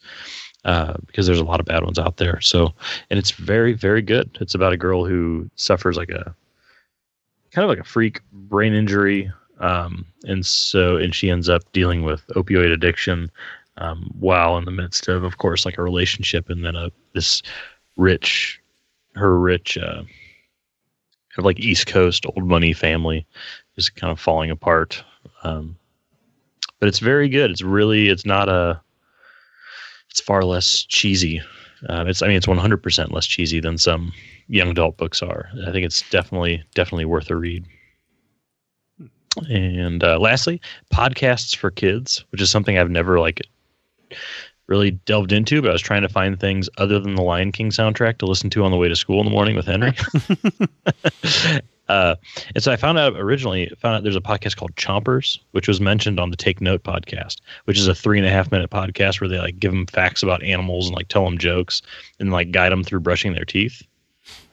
uh, 0.65 0.95
because 1.07 1.27
there's 1.27 1.41
a 1.41 1.45
lot 1.45 1.61
of 1.61 1.67
bad 1.67 1.85
ones 1.85 1.99
out 1.99 2.17
there. 2.17 2.41
So, 2.41 2.73
and 3.11 3.19
it's 3.19 3.33
very, 3.33 3.73
very 3.73 4.03
good. 4.03 4.37
It's 4.41 4.55
about 4.55 4.73
a 4.73 4.77
girl 4.77 5.05
who 5.05 5.51
suffers 5.57 5.97
like 5.97 6.11
a 6.11 6.35
kind 7.51 7.65
of 7.65 7.69
like 7.69 7.79
a 7.79 7.85
freak 7.85 8.21
brain 8.33 8.73
injury. 8.73 9.31
Um, 9.63 10.05
and 10.25 10.45
so, 10.45 10.97
and 10.97 11.15
she 11.15 11.31
ends 11.31 11.49
up 11.49 11.63
dealing 11.73 12.03
with 12.03 12.27
opioid 12.35 12.73
addiction 12.73 13.31
um, 13.79 14.11
while 14.19 14.59
in 14.59 14.65
the 14.65 14.71
midst 14.71 15.09
of, 15.09 15.25
of 15.25 15.39
course, 15.39 15.65
like 15.65 15.79
a 15.79 15.83
relationship 15.83 16.51
and 16.51 16.65
then 16.65 16.77
a 16.77 16.91
this 17.15 17.43
rich 17.97 18.61
her 19.15 19.39
rich 19.39 19.77
uh 19.77 20.03
kind 20.03 21.39
of 21.39 21.45
like 21.45 21.61
east 21.61 21.87
coast 21.87 22.25
old 22.27 22.47
money 22.47 22.73
family 22.73 23.27
is 23.77 23.91
kind 23.91 24.11
of 24.11 24.21
falling 24.21 24.51
apart. 24.51 25.03
Um 25.43 25.77
but 26.81 26.89
it's 26.89 26.99
very 26.99 27.29
good. 27.29 27.51
It's 27.51 27.63
really 27.63 28.09
it's 28.09 28.27
not 28.27 28.49
a 28.49 28.81
it's 30.11 30.21
far 30.21 30.45
less 30.45 30.83
cheesy. 30.83 31.41
Uh, 31.89 32.05
it's 32.07 32.23
i 32.23 32.29
mean 32.29 32.37
it's 32.37 32.47
100% 32.47 33.13
less 33.13 33.27
cheesy 33.27 33.61
than 33.61 33.77
some 33.77 34.13
young 34.49 34.69
adult 34.69 34.97
books 34.97 35.23
are. 35.23 35.49
I 35.67 35.73
think 35.73 35.85
it's 35.85 36.09
definitely 36.11 36.63
definitely 36.75 37.05
worth 37.05 37.31
a 37.31 37.37
read 37.37 37.67
and 39.49 40.05
uh, 40.05 40.19
lastly 40.19 40.61
podcasts 40.93 41.57
for 41.57 41.71
kids 41.71 42.25
which 42.31 42.41
is 42.41 42.51
something 42.51 42.77
i've 42.79 42.91
never 42.91 43.19
like 43.21 43.41
really 44.69 44.93
delved 44.93 45.33
into, 45.33 45.61
but 45.61 45.69
I 45.69 45.73
was 45.73 45.83
trying 45.83 46.03
to 46.03 46.09
find 46.09 46.39
things 46.39 46.71
other 46.79 46.99
than 46.99 47.15
the 47.15 47.23
Lion 47.23 47.53
King 47.53 47.71
soundtrack 47.71 48.19
to 48.19 48.27
listen 48.27 48.49
to 48.51 48.65
on 48.65 48.71
the 48.71 48.77
way 48.77 48.89
to 48.89 48.97
school 48.97 49.19
in 49.19 49.27
the 49.27 49.31
morning 49.31 49.55
with 49.57 49.67
Henry. 49.67 49.93
uh, 51.89 52.15
and 52.55 52.63
so 52.63 52.73
I 52.73 52.77
found 52.77 52.99
out 52.99 53.15
originally, 53.17 53.71
found 53.81 53.97
out 53.97 54.03
there's 54.03 54.17
a 54.17 54.21
podcast 54.21 54.57
called 54.57 54.75
Chompers, 54.77 55.39
which 55.51 55.69
was 55.69 55.81
mentioned 55.81 56.19
on 56.21 56.31
the 56.31 56.37
Take 56.37 56.61
Note 56.61 56.85
podcast, 56.85 57.41
which 57.65 57.79
is 57.79 57.87
a 57.89 57.95
three 57.95 58.19
and 58.19 58.27
a 58.27 58.31
half 58.31 58.51
minute 58.51 58.71
podcast 58.71 59.21
where 59.21 59.29
they 59.29 59.39
like 59.39 59.59
give 59.59 59.73
them 59.73 59.87
facts 59.87 60.23
about 60.23 60.43
animals 60.43 60.87
and 60.87 60.97
like 60.97 61.09
tell 61.09 61.25
them 61.25 61.39
jokes 61.39 61.83
and 62.19 62.33
like 62.33 62.51
guide 62.51 62.73
them 62.73 62.85
through 62.85 63.01
brushing 63.01 63.35
their 63.35 63.45
teeth. 63.45 63.83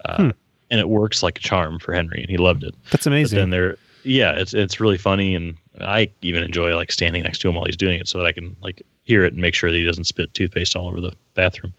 Uh, 0.05 0.15
Hmm. 0.17 0.29
And 0.71 0.79
it 0.79 0.89
works 0.89 1.23
like 1.23 1.37
a 1.39 1.41
charm 1.41 1.79
for 1.79 1.93
Henry, 1.93 2.21
and 2.21 2.29
he 2.29 2.37
loved 2.37 2.63
it. 2.63 2.75
That's 2.91 3.05
But 3.05 3.11
amazing. 3.13 3.39
then 3.39 3.49
there, 3.49 3.77
yeah, 4.03 4.31
it's 4.31 4.53
it's 4.53 4.79
really 4.79 4.97
funny, 4.97 5.35
and 5.35 5.57
I 5.81 6.09
even 6.21 6.43
enjoy 6.43 6.75
like 6.75 6.91
standing 6.91 7.23
next 7.23 7.39
to 7.39 7.49
him 7.49 7.55
while 7.55 7.65
he's 7.65 7.77
doing 7.77 7.99
it, 7.99 8.07
so 8.07 8.17
that 8.17 8.27
I 8.27 8.31
can 8.31 8.55
like 8.61 8.81
hear 9.03 9.23
it 9.25 9.33
and 9.33 9.41
make 9.41 9.55
sure 9.55 9.71
that 9.71 9.77
he 9.77 9.85
doesn't 9.85 10.05
spit 10.05 10.33
toothpaste 10.33 10.75
all 10.75 10.87
over 10.87 11.01
the 11.01 11.13
bathroom. 11.33 11.73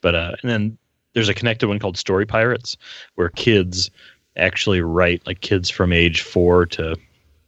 But 0.00 0.14
uh, 0.14 0.36
and 0.42 0.50
then 0.50 0.78
there's 1.14 1.28
a 1.28 1.34
connected 1.34 1.68
one 1.68 1.78
called 1.78 1.96
Story 1.96 2.26
Pirates, 2.26 2.76
where 3.14 3.30
kids 3.30 3.90
actually 4.36 4.82
write, 4.82 5.26
like 5.26 5.40
kids 5.40 5.70
from 5.70 5.92
age 5.92 6.20
four 6.20 6.66
to 6.66 6.94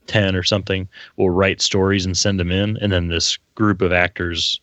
10 0.06 0.34
or 0.34 0.42
something, 0.42 0.88
will 1.16 1.28
write 1.28 1.60
stories 1.60 2.06
and 2.06 2.16
send 2.16 2.40
them 2.40 2.50
in. 2.50 2.78
And 2.78 2.90
then 2.90 3.08
this 3.08 3.36
group 3.54 3.82
of 3.82 3.92
actors 3.92 4.58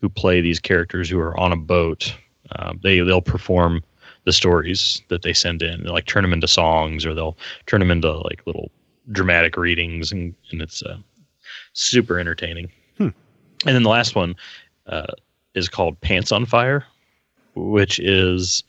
who 0.00 0.08
play 0.08 0.40
these 0.40 0.58
characters 0.58 1.08
who 1.08 1.20
are 1.20 1.38
on 1.38 1.52
a 1.52 1.56
boat, 1.56 2.12
uh, 2.56 2.74
they, 2.82 2.98
they'll 3.00 3.22
perform 3.22 3.84
the 4.24 4.32
stories 4.32 5.00
that 5.08 5.22
they 5.22 5.32
send 5.32 5.62
in, 5.62 5.84
They'll, 5.84 5.92
like 5.92 6.06
turn 6.06 6.22
them 6.22 6.32
into 6.32 6.48
songs 6.48 7.06
or 7.06 7.14
they'll 7.14 7.38
turn 7.66 7.78
them 7.78 7.90
into 7.90 8.12
like 8.12 8.42
little 8.46 8.70
dramatic 9.12 9.56
readings. 9.56 10.12
And, 10.12 10.34
and 10.50 10.62
it's 10.62 10.82
uh, 10.82 10.98
super 11.72 12.18
entertaining. 12.18 12.70
Hmm. 12.98 13.08
And 13.66 13.74
then 13.74 13.82
the 13.82 13.90
last 13.90 14.14
one 14.14 14.36
uh, 14.86 15.12
is 15.54 15.68
called 15.68 16.00
Pants 16.00 16.32
on 16.32 16.46
Fire, 16.46 16.84
which 17.54 17.98
is 17.98 18.62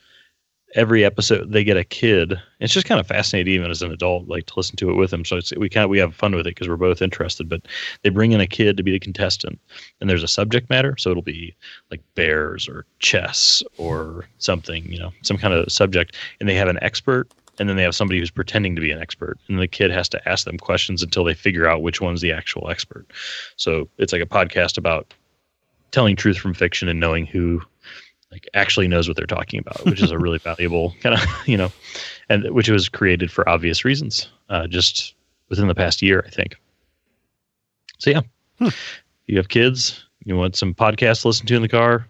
every 0.75 1.03
episode 1.03 1.51
they 1.51 1.63
get 1.63 1.77
a 1.77 1.83
kid. 1.83 2.39
It's 2.59 2.73
just 2.73 2.85
kind 2.85 2.99
of 2.99 3.07
fascinating, 3.07 3.53
even 3.53 3.71
as 3.71 3.81
an 3.81 3.91
adult, 3.91 4.27
like 4.27 4.45
to 4.47 4.53
listen 4.55 4.75
to 4.77 4.89
it 4.89 4.95
with 4.95 5.11
them. 5.11 5.25
So 5.25 5.37
it's 5.37 5.53
we 5.55 5.69
kind 5.69 5.83
of 5.83 5.89
we 5.89 5.99
have 5.99 6.15
fun 6.15 6.35
with 6.35 6.47
it 6.47 6.55
because 6.55 6.69
we're 6.69 6.77
both 6.77 7.01
interested. 7.01 7.49
But 7.49 7.63
they 8.03 8.09
bring 8.09 8.31
in 8.31 8.41
a 8.41 8.47
kid 8.47 8.77
to 8.77 8.83
be 8.83 8.91
the 8.91 8.99
contestant, 8.99 9.59
and 9.99 10.09
there's 10.09 10.23
a 10.23 10.27
subject 10.27 10.69
matter, 10.69 10.95
so 10.97 11.11
it'll 11.11 11.23
be 11.23 11.55
like 11.89 12.01
bears 12.15 12.67
or 12.67 12.85
chess 12.99 13.63
or 13.77 14.25
something, 14.37 14.85
you 14.91 14.99
know, 14.99 15.11
some 15.21 15.37
kind 15.37 15.53
of 15.53 15.71
subject, 15.71 16.15
and 16.39 16.47
they 16.47 16.55
have 16.55 16.69
an 16.69 16.79
expert. 16.81 17.29
And 17.61 17.69
then 17.69 17.77
they 17.77 17.83
have 17.83 17.93
somebody 17.93 18.19
who's 18.19 18.31
pretending 18.31 18.73
to 18.73 18.81
be 18.81 18.89
an 18.89 18.99
expert, 18.99 19.37
and 19.47 19.59
the 19.59 19.67
kid 19.67 19.91
has 19.91 20.09
to 20.09 20.27
ask 20.27 20.45
them 20.45 20.57
questions 20.57 21.03
until 21.03 21.23
they 21.23 21.35
figure 21.35 21.67
out 21.67 21.83
which 21.83 22.01
one's 22.01 22.19
the 22.19 22.31
actual 22.31 22.71
expert. 22.71 23.05
So 23.55 23.87
it's 23.99 24.11
like 24.11 24.21
a 24.23 24.25
podcast 24.25 24.79
about 24.79 25.13
telling 25.91 26.15
truth 26.15 26.37
from 26.39 26.55
fiction 26.55 26.87
and 26.87 26.99
knowing 26.99 27.27
who 27.27 27.61
like 28.31 28.47
actually 28.55 28.87
knows 28.87 29.07
what 29.07 29.15
they're 29.15 29.27
talking 29.27 29.59
about, 29.59 29.85
which 29.85 30.01
is 30.01 30.09
a 30.09 30.17
really 30.17 30.37
valuable 30.43 30.95
kind 31.01 31.13
of 31.13 31.21
you 31.45 31.55
know, 31.55 31.71
and 32.29 32.49
which 32.49 32.67
was 32.67 32.89
created 32.89 33.31
for 33.31 33.47
obvious 33.47 33.85
reasons, 33.85 34.27
uh, 34.49 34.65
just 34.65 35.13
within 35.49 35.67
the 35.67 35.75
past 35.75 36.01
year, 36.01 36.23
I 36.25 36.31
think. 36.31 36.55
So 37.99 38.09
yeah, 38.09 38.21
Hmm. 38.57 38.69
you 39.27 39.37
have 39.37 39.49
kids, 39.49 40.03
you 40.25 40.35
want 40.35 40.55
some 40.55 40.73
podcasts 40.73 41.21
to 41.21 41.27
listen 41.27 41.45
to 41.45 41.55
in 41.55 41.61
the 41.61 41.69
car. 41.69 42.07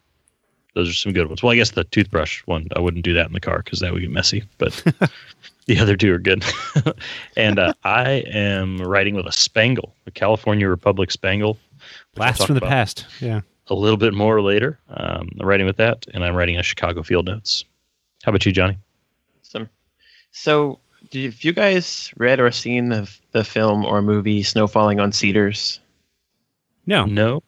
Those 0.74 0.90
are 0.90 0.94
some 0.94 1.12
good 1.12 1.28
ones. 1.28 1.44
Well, 1.44 1.52
I 1.52 1.56
guess 1.56 1.72
the 1.72 1.84
toothbrush 1.84 2.42
one, 2.46 2.68
I 2.76 2.80
wouldn't 2.80 3.04
do 3.04 3.14
that 3.14 3.28
in 3.28 3.34
the 3.34 3.40
car 3.42 3.62
because 3.64 3.80
that 3.80 3.92
would 3.92 4.02
get 4.02 4.12
messy. 4.12 4.44
But 4.58 4.72
the 5.66 5.78
other 5.80 5.98
two 5.98 6.14
are 6.14 6.20
good. 6.20 6.46
and 7.36 7.60
uh, 7.60 7.74
I 7.84 8.24
am 8.28 8.78
writing 8.78 9.16
with 9.16 9.26
a 9.26 9.32
Spangle, 9.34 9.94
a 10.08 10.12
California 10.12 10.70
Republic 10.70 11.12
Spangle. 11.12 11.54
which 11.54 12.16
Blast 12.16 12.46
from 12.46 12.56
the 12.56 12.62
past. 12.62 13.06
Yeah. 13.20 13.42
a 13.68 13.74
little 13.76 13.98
bit 13.98 14.14
more 14.14 14.42
later. 14.42 14.80
Um, 14.90 15.30
I'm 15.40 15.48
writing 15.48 15.66
with 15.66 15.78
that, 15.78 16.06
and 16.14 16.24
I'm 16.24 16.36
writing 16.36 16.58
a 16.58 16.64
Chicago 16.64 17.04
Field 17.04 17.26
Notes. 17.26 17.66
How 18.24 18.30
about 18.30 18.46
you, 18.46 18.54
Johnny? 18.54 18.78
Some. 19.42 19.70
So, 20.32 20.80
did 21.10 21.26
have 21.26 21.44
you 21.44 21.52
guys 21.52 22.14
read 22.16 22.40
or 22.40 22.52
seen 22.52 22.90
the 22.90 23.14
the 23.32 23.44
film 23.44 23.84
or 23.84 24.02
movie 24.02 24.44
Snow 24.44 24.68
Falling 24.68 25.00
on 25.00 25.12
Cedars? 25.12 25.80
No. 26.86 27.06
No, 27.06 27.44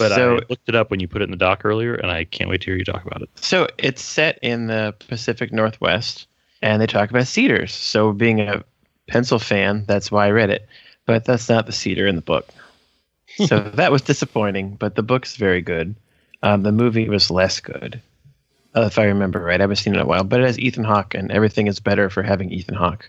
but 0.00 0.12
so, 0.12 0.36
I 0.36 0.40
looked 0.48 0.66
it 0.66 0.74
up 0.74 0.90
when 0.90 0.98
you 0.98 1.06
put 1.06 1.20
it 1.20 1.26
in 1.26 1.30
the 1.30 1.36
doc 1.36 1.60
earlier, 1.62 1.94
and 1.94 2.10
I 2.10 2.24
can't 2.24 2.48
wait 2.48 2.62
to 2.62 2.70
hear 2.70 2.76
you 2.76 2.86
talk 2.86 3.04
about 3.04 3.20
it. 3.20 3.28
so 3.34 3.68
it's 3.76 4.00
set 4.02 4.38
in 4.40 4.66
the 4.66 4.94
Pacific 5.08 5.52
Northwest, 5.52 6.26
and 6.62 6.80
they 6.80 6.86
talk 6.86 7.10
about 7.10 7.26
cedars. 7.26 7.74
So, 7.74 8.12
being 8.12 8.40
a 8.40 8.64
pencil 9.08 9.38
fan, 9.38 9.84
that's 9.86 10.10
why 10.10 10.26
I 10.26 10.30
read 10.30 10.48
it. 10.48 10.66
But 11.04 11.26
that's 11.26 11.50
not 11.50 11.66
the 11.66 11.72
cedar 11.72 12.06
in 12.06 12.16
the 12.16 12.22
book. 12.22 12.48
So 13.46 13.60
that 13.60 13.92
was 13.92 14.02
disappointing. 14.02 14.74
But 14.74 14.96
the 14.96 15.04
book's 15.04 15.36
very 15.36 15.62
good. 15.62 15.94
Um, 16.42 16.64
the 16.64 16.72
movie 16.72 17.08
was 17.08 17.30
less 17.30 17.60
good, 17.60 18.00
uh, 18.74 18.82
if 18.82 18.98
I 18.98 19.04
remember 19.04 19.38
right. 19.38 19.60
I 19.60 19.62
haven't 19.62 19.76
seen 19.76 19.94
it 19.94 19.98
in 19.98 20.02
a 20.02 20.06
while, 20.06 20.24
but 20.24 20.40
it 20.40 20.46
has 20.46 20.58
Ethan 20.58 20.82
Hawke, 20.82 21.14
and 21.14 21.30
everything 21.30 21.68
is 21.68 21.78
better 21.78 22.10
for 22.10 22.24
having 22.24 22.50
Ethan 22.50 22.74
Hawke. 22.74 23.08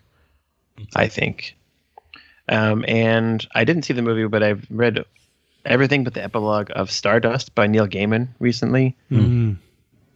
I 0.95 1.07
think. 1.07 1.55
Um, 2.49 2.85
and 2.87 3.47
I 3.55 3.63
didn't 3.63 3.83
see 3.83 3.93
the 3.93 4.03
movie, 4.03 4.27
but 4.27 4.43
I've 4.43 4.67
read 4.69 5.03
everything 5.65 6.03
but 6.03 6.13
the 6.13 6.23
epilogue 6.23 6.69
of 6.75 6.91
Stardust 6.91 7.53
by 7.55 7.67
Neil 7.67 7.87
Gaiman 7.87 8.27
recently, 8.39 8.95
Mm, 9.11 9.57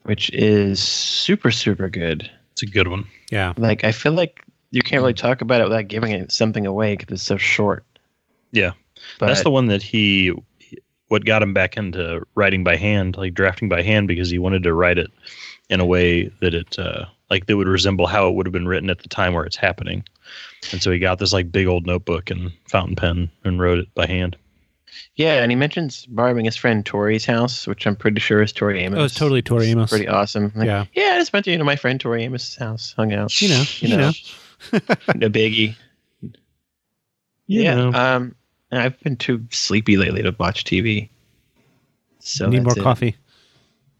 which 0.03 0.29
is 0.31 0.79
super 0.81 1.51
super 1.51 1.89
good. 1.89 2.29
It's 2.53 2.63
a 2.63 2.67
good 2.67 2.87
one. 2.87 3.05
yeah. 3.31 3.53
Like 3.57 3.83
I 3.83 3.91
feel 3.91 4.13
like 4.13 4.41
you 4.71 4.81
can't 4.81 5.01
really 5.01 5.13
talk 5.13 5.41
about 5.41 5.61
it 5.61 5.65
without 5.65 5.87
giving 5.87 6.11
it 6.11 6.31
something 6.31 6.65
away 6.65 6.95
because 6.95 7.13
it's 7.15 7.23
so 7.23 7.37
short. 7.37 7.85
Yeah, 8.51 8.71
But 9.19 9.27
that's 9.27 9.43
the 9.43 9.51
one 9.51 9.67
that 9.67 9.83
he. 9.83 10.33
What 11.07 11.23
got 11.23 11.43
him 11.43 11.53
back 11.53 11.77
into 11.77 12.25
writing 12.33 12.63
by 12.63 12.77
hand, 12.77 13.15
like 13.15 13.33
drafting 13.35 13.69
by 13.69 13.83
hand, 13.83 14.07
because 14.07 14.29
he 14.31 14.39
wanted 14.39 14.63
to 14.63 14.73
write 14.73 14.97
it 14.97 15.11
in 15.69 15.79
a 15.79 15.85
way 15.85 16.31
that 16.41 16.55
it, 16.55 16.79
uh, 16.79 17.05
like, 17.29 17.45
that 17.45 17.57
would 17.57 17.67
resemble 17.67 18.07
how 18.07 18.27
it 18.27 18.33
would 18.33 18.47
have 18.47 18.53
been 18.53 18.67
written 18.67 18.89
at 18.89 18.99
the 18.99 19.07
time 19.07 19.33
where 19.35 19.45
it's 19.45 19.55
happening. 19.55 20.03
And 20.71 20.81
so 20.81 20.89
he 20.91 20.97
got 20.97 21.19
this 21.19 21.31
like 21.31 21.51
big 21.51 21.67
old 21.67 21.85
notebook 21.85 22.31
and 22.31 22.51
fountain 22.67 22.95
pen 22.95 23.29
and 23.43 23.59
wrote 23.61 23.77
it 23.77 23.93
by 23.93 24.07
hand. 24.07 24.35
Yeah, 25.15 25.41
and 25.41 25.51
he 25.51 25.55
mentions 25.55 26.05
borrowing 26.07 26.45
his 26.45 26.55
friend 26.55 26.85
Tori's 26.85 27.25
house, 27.25 27.67
which 27.67 27.85
I'm 27.87 27.95
pretty 27.95 28.19
sure 28.19 28.41
is 28.41 28.51
Tori 28.51 28.81
Amos. 28.81 28.99
Oh, 28.99 29.03
it's 29.03 29.15
totally 29.15 29.41
Tori 29.41 29.63
It's 29.65 29.71
Amos. 29.71 29.89
Pretty 29.89 30.07
awesome. 30.07 30.51
Like, 30.55 30.65
Yeah. 30.67 30.85
yeah. 30.93 31.13
I 31.15 31.19
just 31.19 31.31
went 31.33 31.45
to 31.45 31.51
you 31.51 31.57
know 31.57 31.63
my 31.63 31.75
friend 31.75 31.99
Tori 31.99 32.23
Amos' 32.23 32.55
house, 32.55 32.93
hung 32.97 33.13
out. 33.13 33.41
You 33.41 33.49
know, 33.49 33.63
you 33.79 33.87
you 33.89 33.97
know, 33.97 34.11
know. 34.71 34.79
no 35.15 35.29
biggie. 35.29 35.75
You 37.47 37.61
yeah. 37.61 37.75
know. 37.75 37.93
Um, 37.93 38.35
I've 38.71 38.99
been 39.01 39.17
too 39.17 39.45
sleepy 39.51 39.97
lately 39.97 40.23
to 40.23 40.35
watch 40.39 40.63
TV. 40.63 41.09
So 42.19 42.47
Need 42.47 42.63
more 42.63 42.73
it. 42.75 42.81
coffee. 42.81 43.15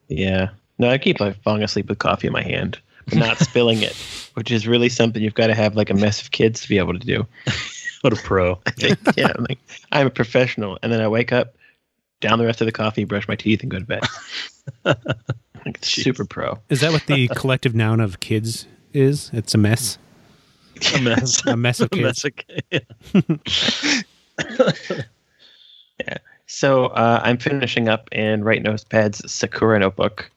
Yeah. 0.07 0.49
No, 0.79 0.89
I 0.89 0.97
keep 0.97 1.19
like 1.19 1.39
falling 1.43 1.61
asleep 1.61 1.87
with 1.87 1.99
coffee 1.99 2.25
in 2.27 2.33
my 2.33 2.41
hand, 2.41 2.79
but 3.05 3.19
not 3.19 3.37
spilling 3.37 3.83
it, 3.83 3.93
which 4.33 4.49
is 4.51 4.67
really 4.67 4.89
something 4.89 5.21
you've 5.21 5.35
got 5.35 5.47
to 5.47 5.53
have 5.53 5.75
like 5.75 5.91
a 5.91 5.93
mess 5.93 6.21
of 6.23 6.31
kids 6.31 6.61
to 6.61 6.67
be 6.69 6.79
able 6.79 6.93
to 6.93 6.99
do. 7.05 7.27
What 8.05 8.13
a 8.13 8.21
pro! 8.21 8.55
Think, 8.77 8.99
yeah, 9.17 9.31
I'm 9.35 9.45
like 9.49 9.57
I'm 9.91 10.05
a 10.05 10.11
professional, 10.11 10.77
and 10.83 10.91
then 10.93 11.01
I 11.01 11.07
wake 11.07 11.31
up, 11.31 11.55
down 12.21 12.37
the 12.37 12.45
rest 12.45 12.61
of 12.61 12.65
the 12.65 12.71
coffee, 12.71 13.03
brush 13.03 13.27
my 13.27 13.35
teeth, 13.35 13.63
and 13.63 13.71
go 13.71 13.79
to 13.79 13.85
bed. 13.85 14.03
like 15.65 15.79
super 15.81 16.23
pro. 16.23 16.59
Is 16.69 16.81
that 16.81 16.91
what 16.91 17.07
the 17.07 17.27
collective 17.35 17.73
noun 17.73 17.99
of 17.99 18.19
kids 18.19 18.67
is? 18.93 19.31
It's 19.33 19.55
a 19.55 19.57
mess. 19.57 19.97
A 20.95 21.01
mess. 21.01 21.43
A 21.47 21.57
mess 21.57 21.79
of 21.79 21.87
A 21.91 21.95
kids. 21.95 22.23
mess 22.23 24.03
of- 24.87 25.05
So 26.45 26.85
uh, 26.87 27.21
I'm 27.23 27.37
finishing 27.37 27.89
up 27.89 28.07
in 28.11 28.43
Write 28.43 28.63
Notepad's 28.63 29.31
Sakura 29.31 29.79
notebook, 29.79 30.29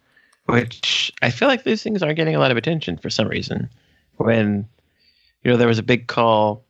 which 0.47 1.13
I 1.21 1.29
feel 1.31 1.49
like 1.49 1.65
these 1.65 1.83
things 1.83 2.03
aren't 2.03 2.17
getting 2.17 2.35
a 2.35 2.39
lot 2.39 2.51
of 2.51 2.57
attention 2.57 2.97
for 2.97 3.11
some 3.11 3.29
reason. 3.29 3.69
When 4.17 4.67
you 5.45 5.51
know 5.51 5.59
there 5.59 5.69
was 5.69 5.79
a 5.79 5.83
big 5.83 6.07
call, 6.07 6.65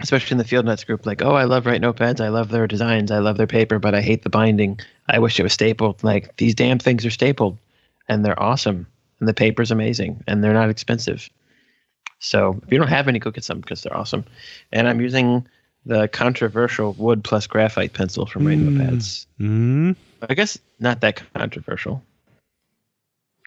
especially 0.00 0.34
in 0.34 0.38
the 0.38 0.44
Field 0.44 0.66
Nuts 0.66 0.84
group, 0.84 1.06
like, 1.06 1.22
"Oh, 1.22 1.34
I 1.34 1.44
love 1.44 1.66
Write 1.66 1.80
Notepads. 1.80 2.20
I 2.20 2.28
love 2.28 2.50
their 2.50 2.66
designs. 2.66 3.10
I 3.10 3.18
love 3.18 3.36
their 3.36 3.46
paper, 3.46 3.78
but 3.78 3.94
I 3.94 4.00
hate 4.02 4.22
the 4.22 4.30
binding. 4.30 4.78
I 5.08 5.18
wish 5.18 5.38
it 5.40 5.42
was 5.42 5.52
stapled. 5.52 6.02
Like 6.04 6.36
these 6.36 6.54
damn 6.54 6.78
things 6.78 7.04
are 7.06 7.10
stapled, 7.10 7.58
and 8.08 8.24
they're 8.24 8.40
awesome, 8.42 8.86
and 9.20 9.28
the 9.28 9.34
paper's 9.34 9.70
amazing, 9.70 10.22
and 10.26 10.42
they're 10.42 10.52
not 10.52 10.70
expensive. 10.70 11.28
So 12.18 12.60
if 12.64 12.72
you 12.72 12.78
don't 12.78 12.88
have 12.88 13.08
any, 13.08 13.18
go 13.18 13.30
get 13.30 13.44
some 13.44 13.60
because 13.60 13.82
they're 13.82 13.96
awesome. 13.96 14.24
And 14.72 14.88
I'm 14.88 15.00
using 15.00 15.46
the 15.84 16.08
controversial 16.08 16.94
wood 16.94 17.22
plus 17.22 17.46
graphite 17.46 17.92
pencil 17.92 18.26
from 18.26 18.46
Write 18.46 18.58
Mm. 18.58 18.78
Notepads. 18.78 19.26
Mm. 19.38 19.96
I 20.28 20.34
guess 20.34 20.58
not 20.80 21.00
that 21.02 21.22
controversial. 21.34 22.02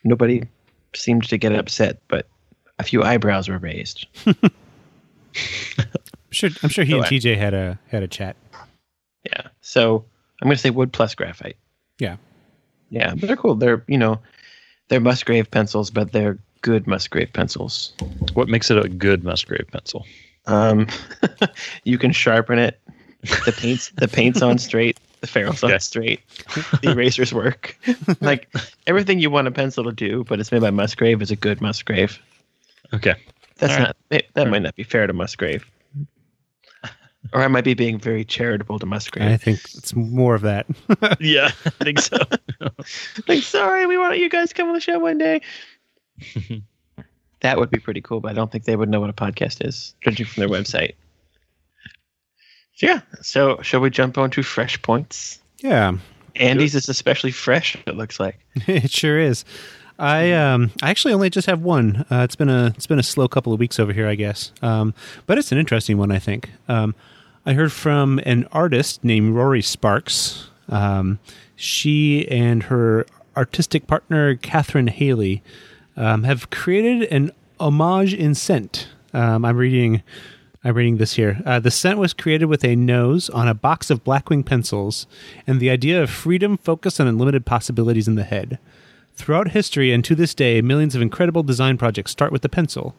Nobody 0.03 0.43
seemed 0.95 1.27
to 1.29 1.37
get 1.37 1.53
upset, 1.53 1.99
but 2.07 2.27
a 2.77 2.83
few 2.83 3.03
eyebrows 3.03 3.49
were 3.49 3.57
raised. 3.57 4.07
I'm 6.29 6.33
sure. 6.33 6.49
I'm 6.63 6.69
sure 6.69 6.83
he 6.85 6.93
and 6.93 7.03
I- 7.05 7.07
TJ 7.09 7.37
had 7.37 7.53
a 7.53 7.79
had 7.89 8.03
a 8.03 8.07
chat. 8.07 8.35
Yeah. 9.25 9.47
So 9.61 10.05
I'm 10.41 10.45
going 10.47 10.55
to 10.55 10.61
say 10.61 10.69
wood 10.69 10.93
plus 10.93 11.15
graphite. 11.15 11.57
Yeah. 11.99 12.17
Yeah, 12.91 13.13
but 13.15 13.27
they're 13.27 13.35
cool. 13.37 13.55
They're, 13.55 13.83
you 13.87 13.97
know, 13.97 14.19
they're 14.87 14.99
Musgrave 15.01 15.51
pencils, 15.51 15.91
but 15.91 16.11
they're 16.11 16.39
good 16.61 16.87
Musgrave 16.87 17.31
pencils. 17.33 17.93
what 18.33 18.47
makes 18.47 18.71
it 18.71 18.83
a 18.83 18.89
good 18.89 19.23
Musgrave 19.23 19.67
pencil? 19.71 20.05
Um, 20.47 20.87
you 21.83 21.97
can 21.99 22.11
sharpen 22.11 22.57
it. 22.57 22.79
The 23.45 23.51
paint's 23.55 23.89
the 23.91 24.07
paint's 24.07 24.41
on 24.41 24.57
straight. 24.57 24.97
The 25.21 25.27
ferrule's 25.27 25.63
Okay. 25.63 25.73
on 25.73 25.79
straight. 25.81 26.21
The 26.81 26.91
erasers 26.91 27.33
work. 27.33 27.77
like 28.21 28.47
everything 28.87 29.19
you 29.19 29.29
want 29.29 29.47
a 29.47 29.51
pencil 29.51 29.83
to 29.83 29.91
do, 29.91 30.23
but 30.23 30.39
it's 30.39 30.51
made 30.51 30.61
by 30.61 30.71
Musgrave 30.71 31.21
is 31.21 31.29
a 31.29 31.35
good 31.35 31.59
Musgrave. 31.61 32.17
Okay. 32.93 33.15
That's 33.57 33.73
All 33.73 33.79
right. 33.79 33.87
not 33.87 33.97
that 34.09 34.25
All 34.37 34.45
might 34.47 34.61
not 34.63 34.75
be 34.75 34.83
fair 34.83 35.05
to 35.05 35.13
Musgrave. 35.13 35.65
Or 37.33 37.41
I 37.41 37.47
might 37.47 37.63
be 37.63 37.73
being 37.73 37.99
very 37.99 38.25
charitable 38.25 38.79
to 38.79 38.85
Musgrave. 38.85 39.29
I 39.31 39.37
think 39.37 39.59
it's 39.75 39.95
more 39.95 40.35
of 40.35 40.41
that. 40.41 40.65
Yeah, 41.19 41.51
I 41.65 41.69
think 41.83 41.99
so. 41.99 42.17
like, 43.27 43.43
sorry, 43.43 43.85
we 43.85 43.97
want 43.97 44.17
you 44.17 44.29
guys 44.29 44.49
to 44.49 44.55
come 44.55 44.67
on 44.67 44.73
the 44.73 44.79
show 44.79 44.99
one 44.99 45.17
day. 45.17 45.41
that 47.41 47.57
would 47.57 47.69
be 47.69 47.79
pretty 47.79 48.01
cool, 48.01 48.19
but 48.19 48.31
I 48.31 48.33
don't 48.33 48.51
think 48.51 48.65
they 48.65 48.75
would 48.75 48.89
know 48.89 48.99
what 48.99 49.09
a 49.09 49.13
podcast 49.13 49.65
is, 49.65 49.95
judging 50.01 50.25
from 50.25 50.41
their 50.41 50.49
website. 50.49 50.95
So, 52.75 52.87
yeah. 52.87 53.01
So, 53.21 53.61
shall 53.61 53.81
we 53.81 53.89
jump 53.89 54.17
on 54.17 54.29
to 54.31 54.43
fresh 54.43 54.81
points? 54.81 55.39
yeah, 55.59 55.93
Andy's 56.35 56.75
is 56.75 56.89
especially 56.89 57.31
fresh. 57.31 57.75
It 57.85 57.95
looks 57.95 58.19
like. 58.19 58.39
it 58.67 58.91
sure 58.91 59.19
is. 59.19 59.45
I 59.99 60.31
um 60.31 60.71
I 60.81 60.89
actually 60.89 61.13
only 61.13 61.29
just 61.29 61.47
have 61.47 61.61
one. 61.61 62.05
Uh, 62.09 62.21
it's 62.23 62.35
been 62.35 62.49
a 62.49 62.67
it's 62.67 62.87
been 62.87 62.99
a 62.99 63.03
slow 63.03 63.27
couple 63.27 63.51
of 63.53 63.59
weeks 63.59 63.79
over 63.79 63.91
here, 63.91 64.07
I 64.07 64.15
guess. 64.15 64.53
Um, 64.61 64.93
but 65.25 65.37
it's 65.37 65.51
an 65.51 65.57
interesting 65.57 65.97
one, 65.97 66.11
I 66.11 66.19
think. 66.19 66.49
Um, 66.69 66.95
I 67.49 67.53
heard 67.53 67.71
from 67.71 68.19
an 68.27 68.47
artist 68.51 69.03
named 69.03 69.33
Rory 69.33 69.63
Sparks. 69.63 70.51
Um, 70.67 71.17
she 71.55 72.27
and 72.27 72.61
her 72.61 73.07
artistic 73.35 73.87
partner 73.87 74.35
Catherine 74.35 74.85
Haley 74.85 75.41
um, 75.97 76.25
have 76.25 76.51
created 76.51 77.11
an 77.11 77.31
homage 77.59 78.13
in 78.13 78.35
scent. 78.35 78.89
Um, 79.15 79.45
I'm 79.45 79.57
reading. 79.57 80.03
I'm 80.63 80.75
reading 80.75 80.97
this 80.97 81.13
here. 81.13 81.41
Uh, 81.43 81.59
the 81.59 81.71
scent 81.71 81.97
was 81.97 82.13
created 82.13 82.45
with 82.45 82.63
a 82.63 82.75
nose 82.75 83.31
on 83.31 83.47
a 83.47 83.55
box 83.55 83.89
of 83.89 84.03
Blackwing 84.03 84.45
pencils, 84.45 85.07
and 85.47 85.59
the 85.59 85.71
idea 85.71 86.03
of 86.03 86.11
freedom, 86.11 86.55
focus, 86.55 86.99
and 86.99 87.09
unlimited 87.09 87.47
possibilities 87.47 88.07
in 88.07 88.13
the 88.13 88.25
head. 88.25 88.59
Throughout 89.19 89.49
history 89.49 89.91
and 89.91 90.01
to 90.05 90.15
this 90.15 90.33
day, 90.33 90.61
millions 90.61 90.95
of 90.95 91.01
incredible 91.01 91.43
design 91.43 91.77
projects 91.77 92.09
start 92.09 92.31
with 92.31 92.41
the 92.41 92.47
pencil. 92.47 92.95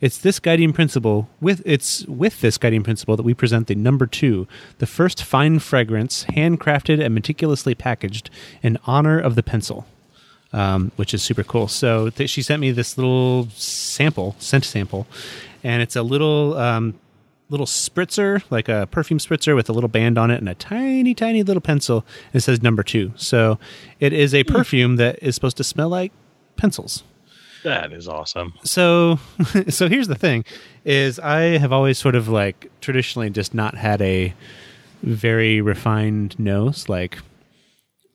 It's 0.00 0.18
this 0.18 0.38
guiding 0.38 0.72
principle 0.72 1.28
with 1.40 1.62
it's 1.66 2.06
with 2.06 2.40
this 2.40 2.58
guiding 2.58 2.84
principle 2.84 3.16
that 3.16 3.24
we 3.24 3.34
present 3.34 3.66
the 3.66 3.74
number 3.74 4.06
two, 4.06 4.46
the 4.78 4.86
first 4.86 5.24
fine 5.24 5.58
fragrance, 5.58 6.26
handcrafted 6.26 7.04
and 7.04 7.12
meticulously 7.12 7.74
packaged 7.74 8.30
in 8.62 8.78
honor 8.84 9.18
of 9.18 9.34
the 9.34 9.42
pencil, 9.42 9.84
um, 10.52 10.92
which 10.94 11.12
is 11.12 11.24
super 11.24 11.42
cool. 11.42 11.66
So 11.66 12.08
th- 12.08 12.30
she 12.30 12.40
sent 12.40 12.60
me 12.60 12.70
this 12.70 12.96
little 12.96 13.48
sample, 13.50 14.36
scent 14.38 14.64
sample, 14.64 15.08
and 15.64 15.82
it's 15.82 15.96
a 15.96 16.04
little 16.04 16.56
um, 16.56 16.94
little 17.48 17.66
spritzer, 17.66 18.42
like 18.50 18.68
a 18.68 18.88
perfume 18.90 19.18
spritzer 19.18 19.54
with 19.54 19.68
a 19.68 19.72
little 19.72 19.88
band 19.88 20.18
on 20.18 20.30
it 20.30 20.38
and 20.38 20.48
a 20.48 20.54
tiny, 20.54 21.14
tiny 21.14 21.42
little 21.42 21.60
pencil. 21.60 22.04
It 22.32 22.40
says 22.40 22.62
number 22.62 22.82
two. 22.82 23.12
So 23.16 23.58
it 24.00 24.12
is 24.12 24.34
a 24.34 24.44
perfume 24.44 24.96
that 24.96 25.18
is 25.22 25.34
supposed 25.34 25.56
to 25.58 25.64
smell 25.64 25.88
like 25.88 26.12
pencils. 26.56 27.04
That 27.64 27.92
is 27.92 28.08
awesome. 28.08 28.52
So, 28.62 29.18
so 29.68 29.88
here's 29.88 30.08
the 30.08 30.14
thing: 30.14 30.44
is 30.84 31.18
I 31.18 31.58
have 31.58 31.72
always 31.72 31.98
sort 31.98 32.14
of 32.14 32.28
like 32.28 32.70
traditionally 32.80 33.30
just 33.30 33.54
not 33.54 33.74
had 33.74 34.02
a 34.02 34.34
very 35.02 35.60
refined 35.62 36.38
nose. 36.38 36.88
Like, 36.88 37.18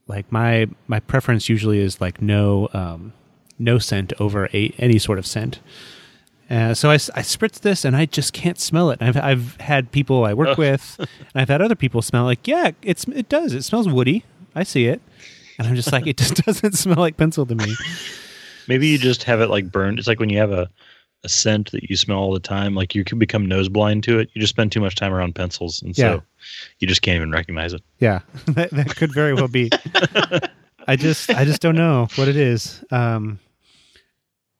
like 0.07 0.31
my 0.31 0.67
my 0.87 0.99
preference 0.99 1.49
usually 1.49 1.79
is 1.79 1.99
like 1.99 2.21
no 2.21 2.69
um, 2.73 3.13
no 3.57 3.79
scent 3.79 4.13
over 4.19 4.49
a, 4.53 4.73
any 4.77 4.99
sort 4.99 5.17
of 5.17 5.25
scent. 5.25 5.59
Uh, 6.49 6.73
so 6.73 6.89
I, 6.89 6.95
I 6.95 7.21
spritz 7.21 7.59
this 7.59 7.85
and 7.85 7.95
I 7.95 8.05
just 8.05 8.33
can't 8.33 8.59
smell 8.59 8.89
it. 8.89 9.01
I've 9.01 9.17
I've 9.17 9.55
had 9.57 9.91
people 9.91 10.25
I 10.25 10.33
work 10.33 10.57
with, 10.57 10.95
and 10.99 11.07
I've 11.35 11.49
had 11.49 11.61
other 11.61 11.75
people 11.75 12.01
smell 12.01 12.23
like 12.23 12.47
yeah, 12.47 12.71
it's 12.81 13.03
it 13.05 13.29
does. 13.29 13.53
It 13.53 13.63
smells 13.63 13.87
woody. 13.87 14.25
I 14.55 14.63
see 14.63 14.85
it, 14.87 14.99
and 15.59 15.67
I'm 15.67 15.75
just 15.75 15.91
like 15.91 16.07
it 16.07 16.17
just 16.17 16.35
doesn't 16.45 16.73
smell 16.73 16.97
like 16.97 17.17
pencil 17.17 17.45
to 17.45 17.53
me. 17.55 17.75
Maybe 18.67 18.87
you 18.87 18.97
just 18.97 19.23
have 19.23 19.41
it 19.41 19.49
like 19.49 19.71
burned. 19.71 19.99
It's 19.99 20.07
like 20.07 20.19
when 20.19 20.29
you 20.29 20.39
have 20.39 20.51
a, 20.51 20.67
a 21.23 21.29
scent 21.29 21.71
that 21.71 21.87
you 21.89 21.95
smell 21.95 22.17
all 22.17 22.33
the 22.33 22.39
time, 22.39 22.73
like 22.73 22.95
you 22.95 23.03
can 23.03 23.19
become 23.19 23.45
nose 23.47 23.69
blind 23.69 24.03
to 24.05 24.17
it. 24.19 24.29
You 24.33 24.41
just 24.41 24.51
spend 24.53 24.71
too 24.71 24.81
much 24.81 24.95
time 24.95 25.13
around 25.13 25.35
pencils, 25.35 25.81
and 25.83 25.95
Yeah. 25.97 26.15
so 26.15 26.23
you 26.79 26.87
just 26.87 27.03
can't 27.03 27.15
even 27.17 27.31
recognize 27.31 27.73
it. 27.73 27.83
Yeah, 27.99 28.21
that, 28.47 28.71
that 28.71 28.95
could 28.95 29.13
very 29.13 29.35
well 29.35 29.47
be. 29.47 29.69
I 30.87 30.95
just 30.95 31.29
I 31.29 31.45
just 31.45 31.61
don't 31.61 31.75
know 31.75 32.07
what 32.15 32.27
it 32.27 32.35
is. 32.37 32.83
Um, 32.89 33.39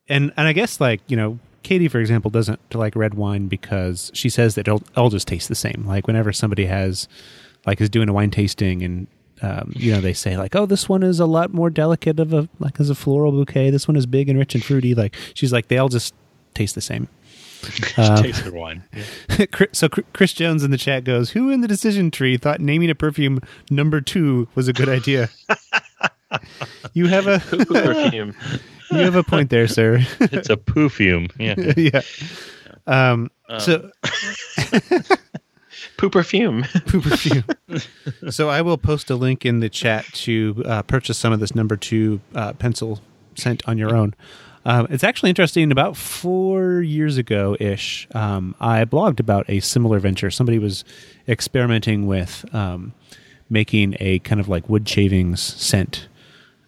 and 0.08 0.32
and 0.38 0.48
I 0.48 0.54
guess 0.54 0.80
like 0.80 1.02
you 1.08 1.18
know 1.18 1.40
Katie 1.70 1.88
for 1.88 2.00
example 2.00 2.32
doesn't 2.32 2.60
like 2.74 2.96
red 2.96 3.14
wine 3.14 3.48
because 3.48 4.10
she 4.16 4.28
says 4.28 4.56
that 4.56 4.68
it'll 4.68 4.82
all 4.98 5.12
just 5.12 5.28
taste 5.28 5.50
the 5.50 5.54
same. 5.56 5.84
Like 5.86 6.08
whenever 6.08 6.34
somebody 6.34 6.66
has 6.66 7.08
like 7.68 7.80
is 7.80 7.92
doing 7.92 8.10
a 8.10 8.14
wine 8.14 8.32
tasting 8.32 8.82
and 8.82 9.06
um, 9.44 9.72
you 9.76 9.92
know 9.92 10.02
they 10.02 10.14
say 10.14 10.36
like 10.36 10.56
oh 10.56 10.66
this 10.66 10.90
one 10.90 11.04
is 11.04 11.20
a 11.20 11.28
lot 11.28 11.54
more 11.54 11.70
delicate 11.70 12.20
of 12.20 12.34
a 12.34 12.50
like 12.58 12.80
as 12.80 12.90
a 12.90 12.96
floral 12.96 13.32
bouquet. 13.32 13.70
This 13.70 13.88
one 13.88 13.96
is 13.96 14.08
big 14.08 14.30
and 14.30 14.40
rich 14.40 14.56
and 14.56 14.64
fruity. 14.64 14.96
Like 14.96 15.16
she's 15.36 15.54
like 15.54 15.68
they 15.68 15.78
all 15.78 15.90
just 15.90 16.16
taste 16.56 16.74
the 16.74 16.82
same. 16.82 17.08
Uh, 17.98 18.22
Taste 18.22 18.46
the 18.46 18.54
wine. 18.54 18.84
Yeah. 19.38 19.46
Chris- 19.48 19.70
so 19.74 19.90
Chris- 19.90 20.06
Chris 20.14 20.34
Jones 20.34 20.64
in 20.64 20.72
the 20.72 20.78
chat 20.78 21.04
goes, 21.04 21.32
"Who 21.32 21.50
in 21.52 21.60
the 21.62 21.68
decision 21.68 22.10
tree 22.10 22.38
thought 22.38 22.62
naming 22.62 22.90
a 22.90 22.96
perfume 22.96 23.42
number 23.70 24.00
two 24.02 24.48
was 24.56 24.68
a 24.70 24.74
good 24.74 24.88
idea?" 24.88 25.30
you 26.94 27.08
have 27.08 27.28
a 27.28 27.40
perfume. 27.66 28.34
You 28.92 28.98
have 29.00 29.16
a 29.16 29.24
point 29.24 29.50
there, 29.50 29.68
sir. 29.68 30.06
It's 30.20 30.50
a 30.50 30.58
perfume. 30.58 31.28
Yeah. 31.40 31.56
yeah. 31.78 32.02
Um, 32.88 33.32
so 33.60 33.92
Poo 35.98 36.10
perfume. 36.10 36.64
poo 36.88 37.02
perfume. 37.02 37.44
so 38.30 38.50
I 38.50 38.62
will 38.62 38.78
post 38.78 39.10
a 39.10 39.16
link 39.16 39.46
in 39.46 39.60
the 39.60 39.70
chat 39.70 40.06
to 40.14 40.64
uh, 40.66 40.82
purchase 40.84 41.18
some 41.18 41.34
of 41.34 41.40
this 41.40 41.54
number 41.56 41.76
two 41.76 42.20
uh, 42.36 42.54
pencil 42.54 43.00
scent 43.36 43.62
on 43.68 43.78
your 43.78 43.96
own. 43.96 44.16
Um, 44.66 44.88
it's 44.90 45.04
actually 45.04 45.30
interesting. 45.30 45.72
About 45.72 45.96
four 45.96 46.82
years 46.82 47.18
ago 47.18 47.56
ish, 47.60 48.08
um, 48.14 48.56
I 48.60 48.84
blogged 48.86 49.20
about 49.20 49.50
a 49.50 49.62
similar 49.62 50.00
venture. 50.00 50.30
Somebody 50.30 50.60
was 50.60 50.84
experimenting 51.28 52.08
with 52.08 52.46
um, 52.54 52.94
making 53.50 53.96
a 54.00 54.20
kind 54.20 54.42
of 54.42 54.50
like 54.50 54.68
wood 54.70 54.88
shavings 54.88 55.42
scent. 55.42 56.08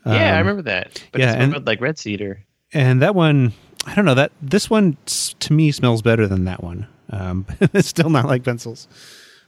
Yeah, 0.05 0.35
I 0.35 0.39
Um, 0.39 0.47
remember 0.47 0.61
that. 0.63 1.03
But 1.11 1.21
yeah, 1.21 1.33
it 1.33 1.39
and- 1.39 1.51
smelled 1.51 1.67
like 1.67 1.81
red 1.81 1.97
cedar. 1.97 2.43
and 2.73 3.01
that 3.01 3.15
one 3.15 3.53
i 3.87 3.95
don't 3.95 4.05
know 4.05 4.13
that 4.13 4.31
this 4.43 4.69
one 4.69 4.95
to 5.39 5.53
me 5.53 5.71
smells 5.71 6.01
better 6.01 6.27
than 6.27 6.45
that 6.45 6.63
one. 6.63 6.87
Um, 7.09 7.45
it's 7.73 7.87
still 7.87 8.09
not 8.09 8.25
like 8.25 8.43
pencils 8.43 8.87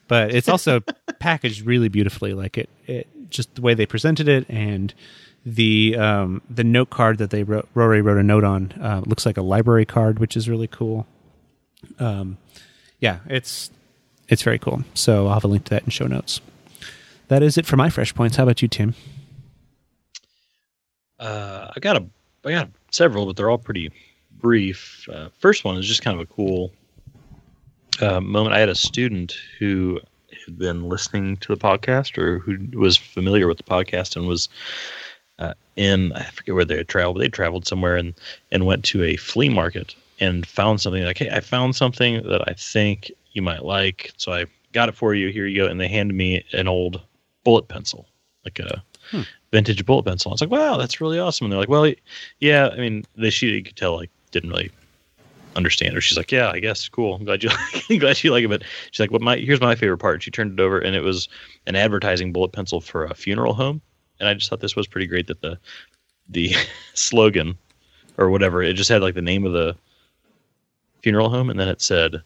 but 0.07 0.33
it's 0.35 0.49
also 0.49 0.81
packaged 1.19 1.65
really 1.65 1.87
beautifully. 1.87 2.33
Like 2.33 2.57
it, 2.57 2.69
it 2.87 3.07
just 3.29 3.55
the 3.55 3.61
way 3.61 3.73
they 3.73 3.85
presented 3.85 4.27
it 4.27 4.45
and 4.49 4.93
the 5.45 5.95
um, 5.97 6.41
the 6.49 6.63
note 6.63 6.89
card 6.89 7.17
that 7.19 7.29
they 7.29 7.43
wrote 7.43 7.67
rory 7.73 8.01
wrote 8.01 8.17
a 8.17 8.23
note 8.23 8.43
on 8.43 8.73
uh, 8.81 9.01
looks 9.05 9.25
like 9.25 9.37
a 9.37 9.41
library 9.41 9.85
card 9.85 10.19
which 10.19 10.35
is 10.35 10.49
really 10.49 10.67
cool. 10.67 11.05
Um, 11.99 12.37
yeah 12.99 13.19
it's 13.27 13.69
it's 14.27 14.41
very 14.41 14.59
cool. 14.59 14.83
So 14.93 15.27
i'll 15.27 15.33
have 15.35 15.43
a 15.43 15.47
link 15.47 15.63
to 15.65 15.69
that 15.71 15.83
in 15.83 15.89
show 15.89 16.07
notes. 16.07 16.41
That 17.29 17.43
is 17.43 17.57
it 17.57 17.65
for 17.65 17.77
my 17.77 17.89
fresh 17.89 18.13
points. 18.13 18.35
How 18.37 18.43
about 18.43 18.61
you 18.61 18.67
tim 18.67 18.95
Uh, 21.23 21.71
I 21.73 21.79
got 21.79 21.95
a, 21.95 22.05
I 22.43 22.51
got 22.51 22.69
several, 22.91 23.25
but 23.25 23.37
they're 23.37 23.49
all 23.49 23.57
pretty 23.57 23.91
brief. 24.39 25.07
Uh, 25.11 25.29
first 25.39 25.63
one 25.63 25.77
is 25.77 25.87
just 25.87 26.01
kind 26.01 26.19
of 26.19 26.21
a 26.21 26.33
cool 26.33 26.71
uh, 28.01 28.19
moment. 28.19 28.53
I 28.53 28.59
had 28.59 28.67
a 28.67 28.75
student 28.75 29.33
who 29.57 30.01
had 30.45 30.57
been 30.57 30.89
listening 30.89 31.37
to 31.37 31.55
the 31.55 31.59
podcast 31.59 32.17
or 32.17 32.39
who 32.39 32.57
was 32.77 32.97
familiar 32.97 33.47
with 33.47 33.55
the 33.55 33.63
podcast 33.63 34.17
and 34.17 34.27
was 34.27 34.49
uh, 35.39 35.53
in 35.77 36.11
I 36.11 36.23
forget 36.25 36.55
where 36.55 36.65
they 36.65 36.75
had 36.75 36.89
traveled, 36.89 37.15
but 37.15 37.21
they 37.21 37.29
traveled 37.29 37.65
somewhere 37.65 37.95
and 37.95 38.13
and 38.51 38.65
went 38.65 38.83
to 38.85 39.01
a 39.03 39.15
flea 39.15 39.49
market 39.49 39.95
and 40.19 40.45
found 40.45 40.81
something 40.81 41.03
like, 41.03 41.19
hey, 41.19 41.29
I 41.29 41.39
found 41.39 41.77
something 41.77 42.21
that 42.23 42.41
I 42.49 42.53
think 42.53 43.11
you 43.31 43.41
might 43.41 43.63
like, 43.63 44.11
so 44.17 44.33
I 44.33 44.45
got 44.73 44.89
it 44.89 44.95
for 44.95 45.13
you. 45.15 45.29
Here 45.29 45.47
you 45.47 45.63
go, 45.63 45.67
and 45.67 45.79
they 45.79 45.87
handed 45.87 46.15
me 46.15 46.43
an 46.51 46.67
old 46.67 47.01
bullet 47.45 47.69
pencil, 47.69 48.07
like 48.43 48.59
a 48.59 48.83
vintage 49.53 49.85
bullet 49.85 50.03
pencil. 50.03 50.31
I 50.31 50.33
was 50.33 50.41
like, 50.41 50.49
wow, 50.49 50.77
that's 50.77 50.99
really 50.99 51.19
awesome. 51.19 51.45
And 51.45 51.51
they're 51.51 51.59
like, 51.59 51.69
well, 51.69 51.89
yeah, 52.39 52.69
I 52.69 52.77
mean, 52.77 53.05
they 53.15 53.29
she 53.29 53.49
you 53.49 53.63
could 53.63 53.75
tell 53.75 53.95
like 53.95 54.09
didn't 54.31 54.49
really 54.49 54.71
understand 55.55 55.93
her. 55.93 56.01
She's 56.01 56.17
like, 56.17 56.31
yeah, 56.31 56.49
I 56.49 56.59
guess 56.59 56.89
cool. 56.89 57.13
I'm 57.13 57.23
glad 57.23 57.43
you 57.43 57.49
like, 57.89 57.99
glad 57.99 58.23
you 58.23 58.31
like 58.31 58.43
it. 58.43 58.47
But 58.47 58.63
she's 58.89 58.99
like, 58.99 59.11
what 59.11 59.21
my 59.21 59.37
here's 59.37 59.61
my 59.61 59.75
favorite 59.75 59.99
part. 59.99 60.23
She 60.23 60.31
turned 60.31 60.59
it 60.59 60.63
over 60.63 60.79
and 60.79 60.95
it 60.95 61.03
was 61.03 61.29
an 61.67 61.75
advertising 61.75 62.33
bullet 62.33 62.51
pencil 62.51 62.81
for 62.81 63.05
a 63.05 63.13
funeral 63.13 63.53
home. 63.53 63.79
And 64.19 64.27
I 64.27 64.33
just 64.33 64.49
thought 64.49 64.59
this 64.59 64.75
was 64.75 64.87
pretty 64.87 65.05
great 65.05 65.27
that 65.27 65.41
the 65.41 65.59
the 66.29 66.55
slogan 66.95 67.55
or 68.17 68.31
whatever 68.31 68.63
it 68.63 68.73
just 68.73 68.89
had 68.89 69.03
like 69.03 69.13
the 69.13 69.21
name 69.21 69.45
of 69.45 69.53
the 69.53 69.75
funeral 71.03 71.29
home 71.29 71.49
and 71.49 71.59
then 71.59 71.67
it 71.67 71.81
said 71.81 72.21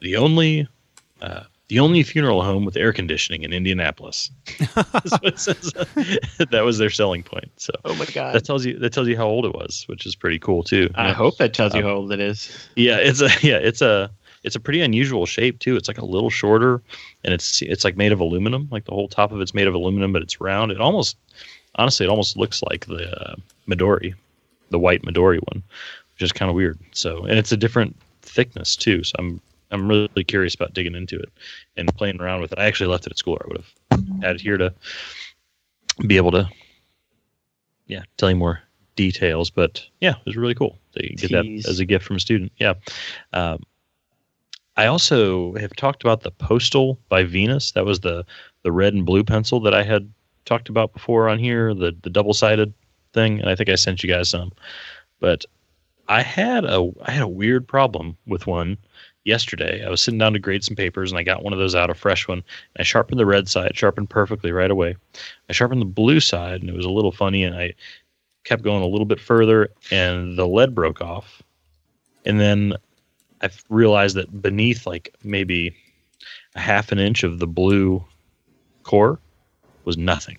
the 0.00 0.16
only 0.16 0.68
uh, 1.22 1.44
the 1.68 1.78
only 1.80 2.02
funeral 2.02 2.42
home 2.42 2.64
with 2.64 2.76
air 2.76 2.92
conditioning 2.92 3.42
in 3.42 3.52
Indianapolis. 3.52 4.30
That's 4.74 5.12
what 5.12 5.24
it 5.26 5.38
says. 5.38 5.72
that 6.50 6.62
was 6.64 6.78
their 6.78 6.90
selling 6.90 7.22
point. 7.22 7.50
So 7.56 7.72
Oh 7.84 7.94
my 7.94 8.06
god. 8.06 8.34
that 8.34 8.44
tells 8.44 8.64
you 8.64 8.78
that 8.78 8.92
tells 8.92 9.06
you 9.08 9.16
how 9.16 9.26
old 9.26 9.44
it 9.44 9.54
was, 9.54 9.84
which 9.86 10.06
is 10.06 10.14
pretty 10.16 10.38
cool 10.38 10.62
too. 10.62 10.90
I 10.94 11.08
Yeah. 11.08 11.14
hope 11.14 11.36
that 11.38 11.52
tells 11.54 11.74
you 11.74 11.80
Um, 11.80 11.86
how 11.86 11.94
old 11.96 12.12
it 12.12 12.20
is. 12.20 12.68
Yeah, 12.76 12.96
it's 12.96 13.20
a 13.20 13.28
yeah, 13.42 13.58
it's 13.58 13.82
a 13.82 14.10
it's 14.44 14.54
a 14.56 14.60
pretty 14.60 14.80
unusual 14.80 15.26
shape 15.26 15.58
too. 15.58 15.76
It's 15.76 15.88
like 15.88 15.98
a 15.98 16.04
little 16.04 16.30
shorter, 16.30 16.80
and 17.24 17.34
it's 17.34 17.60
it's 17.60 17.84
like 17.84 17.96
made 17.96 18.12
of 18.12 18.20
aluminum. 18.20 18.68
Like 18.70 18.84
the 18.84 18.92
whole 18.92 19.08
top 19.08 19.32
of 19.32 19.40
it's 19.40 19.52
made 19.52 19.66
of 19.66 19.74
aluminum, 19.74 20.12
but 20.12 20.22
it's 20.22 20.40
round. 20.40 20.70
It 20.72 20.80
almost, 20.80 21.16
honestly, 21.74 22.06
it 22.06 22.08
almost 22.08 22.36
looks 22.36 22.62
like 22.62 22.86
the 22.86 23.10
uh, 23.20 23.34
Midori, 23.68 24.14
the 24.70 24.78
white 24.78 25.02
Midori 25.02 25.40
one, 25.52 25.62
which 26.14 26.22
is 26.22 26.32
kind 26.32 26.48
of 26.48 26.54
weird. 26.54 26.78
So, 26.92 27.24
and 27.24 27.38
it's 27.38 27.50
a 27.52 27.56
different 27.56 27.96
thickness 28.22 28.76
too. 28.76 29.02
So 29.02 29.16
I'm 29.18 29.40
I'm 29.70 29.88
really 29.88 30.24
curious 30.24 30.54
about 30.54 30.74
digging 30.74 30.94
into 30.94 31.18
it 31.18 31.30
and 31.76 31.94
playing 31.96 32.20
around 32.20 32.40
with 32.40 32.52
it. 32.52 32.58
I 32.58 32.66
actually 32.66 32.90
left 32.90 33.06
it 33.06 33.12
at 33.12 33.18
school. 33.18 33.38
I 33.42 33.48
would 33.48 33.56
have 33.58 34.22
had 34.22 34.36
it 34.36 34.40
here 34.40 34.56
to 34.56 34.72
be 36.06 36.16
able 36.16 36.30
to, 36.32 36.48
yeah, 37.86 38.02
tell 38.16 38.30
you 38.30 38.36
more 38.36 38.62
details. 38.96 39.50
But 39.50 39.84
yeah, 40.00 40.12
it 40.12 40.26
was 40.26 40.36
really 40.36 40.54
cool 40.54 40.78
to 40.92 41.02
get 41.14 41.30
that 41.32 41.64
as 41.68 41.80
a 41.80 41.84
gift 41.84 42.04
from 42.04 42.16
a 42.16 42.20
student. 42.20 42.52
Yeah. 42.58 42.74
Um, 43.32 43.62
I 44.76 44.86
also 44.86 45.54
have 45.54 45.74
talked 45.74 46.04
about 46.04 46.22
the 46.22 46.30
Postal 46.30 46.98
by 47.08 47.24
Venus. 47.24 47.72
That 47.72 47.84
was 47.84 48.00
the 48.00 48.24
the 48.62 48.72
red 48.72 48.94
and 48.94 49.04
blue 49.04 49.24
pencil 49.24 49.60
that 49.60 49.74
I 49.74 49.82
had 49.82 50.10
talked 50.44 50.68
about 50.68 50.92
before 50.92 51.28
on 51.28 51.38
here, 51.38 51.74
the 51.74 51.94
the 52.02 52.10
double 52.10 52.32
sided 52.32 52.72
thing, 53.12 53.40
and 53.40 53.48
I 53.48 53.54
think 53.54 53.68
I 53.68 53.74
sent 53.74 54.02
you 54.02 54.08
guys 54.08 54.28
some. 54.28 54.52
But 55.20 55.44
I 56.08 56.22
had 56.22 56.64
a 56.64 56.90
I 57.02 57.10
had 57.10 57.22
a 57.22 57.28
weird 57.28 57.66
problem 57.66 58.16
with 58.26 58.46
one 58.46 58.78
yesterday. 59.28 59.84
I 59.86 59.90
was 59.90 60.00
sitting 60.00 60.18
down 60.18 60.32
to 60.32 60.38
grade 60.38 60.64
some 60.64 60.74
papers, 60.74 61.12
and 61.12 61.18
I 61.18 61.22
got 61.22 61.44
one 61.44 61.52
of 61.52 61.58
those 61.58 61.74
out, 61.74 61.90
a 61.90 61.94
fresh 61.94 62.26
one. 62.26 62.38
And 62.38 62.80
I 62.80 62.82
sharpened 62.82 63.20
the 63.20 63.26
red 63.26 63.48
side, 63.48 63.76
sharpened 63.76 64.10
perfectly 64.10 64.50
right 64.50 64.70
away. 64.70 64.96
I 65.48 65.52
sharpened 65.52 65.80
the 65.80 65.86
blue 65.86 66.18
side, 66.18 66.60
and 66.60 66.70
it 66.70 66.74
was 66.74 66.86
a 66.86 66.90
little 66.90 67.12
funny, 67.12 67.44
and 67.44 67.54
I 67.54 67.74
kept 68.44 68.62
going 68.62 68.82
a 68.82 68.86
little 68.86 69.06
bit 69.06 69.20
further, 69.20 69.68
and 69.90 70.36
the 70.36 70.48
lead 70.48 70.74
broke 70.74 71.00
off. 71.00 71.42
And 72.24 72.40
then 72.40 72.74
I 73.42 73.50
realized 73.68 74.16
that 74.16 74.42
beneath, 74.42 74.86
like 74.86 75.14
maybe 75.22 75.76
a 76.54 76.60
half 76.60 76.90
an 76.90 76.98
inch 76.98 77.22
of 77.22 77.38
the 77.38 77.46
blue 77.46 78.04
core, 78.82 79.20
was 79.84 79.96
nothing. 79.98 80.38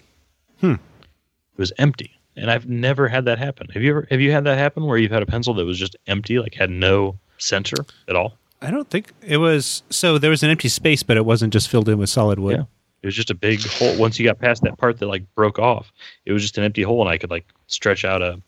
Hmm. 0.59 0.73
It 0.73 1.57
was 1.57 1.71
empty, 1.77 2.19
and 2.35 2.49
I've 2.49 2.67
never 2.67 3.07
had 3.07 3.25
that 3.25 3.37
happen. 3.37 3.67
Have 3.73 3.83
you 3.83 3.91
ever? 3.91 4.07
Have 4.09 4.21
you 4.21 4.31
had 4.31 4.45
that 4.45 4.57
happen 4.57 4.85
where 4.85 4.97
you've 4.97 5.11
had 5.11 5.23
a 5.23 5.27
pencil 5.27 5.53
that 5.53 5.65
was 5.65 5.77
just 5.77 5.95
empty, 6.07 6.39
like 6.39 6.55
had 6.55 6.69
no 6.69 7.19
center 7.37 7.85
at 8.07 8.15
all? 8.15 8.38
I 8.61 8.71
don't 8.71 8.89
think 8.89 9.13
it 9.21 9.37
was. 9.37 9.83
So 9.89 10.17
there 10.17 10.29
was 10.29 10.43
an 10.43 10.49
empty 10.49 10.69
space, 10.69 11.03
but 11.03 11.17
it 11.17 11.25
wasn't 11.25 11.53
just 11.53 11.69
filled 11.69 11.87
in 11.89 11.97
with 11.97 12.09
solid 12.09 12.39
wood. 12.39 12.57
Yeah. 12.57 12.63
It 13.01 13.07
was 13.07 13.15
just 13.15 13.29
a 13.29 13.35
big 13.35 13.65
hole. 13.65 13.97
Once 13.97 14.19
you 14.19 14.25
got 14.25 14.39
past 14.39 14.61
that 14.63 14.77
part 14.77 14.99
that 14.99 15.07
like 15.07 15.23
broke 15.33 15.57
off, 15.57 15.91
it 16.25 16.33
was 16.33 16.41
just 16.41 16.57
an 16.57 16.65
empty 16.65 16.81
hole, 16.81 17.01
and 17.01 17.09
I 17.09 17.17
could 17.17 17.31
like 17.31 17.45
stretch 17.67 18.03
out 18.03 18.21
a, 18.21 18.41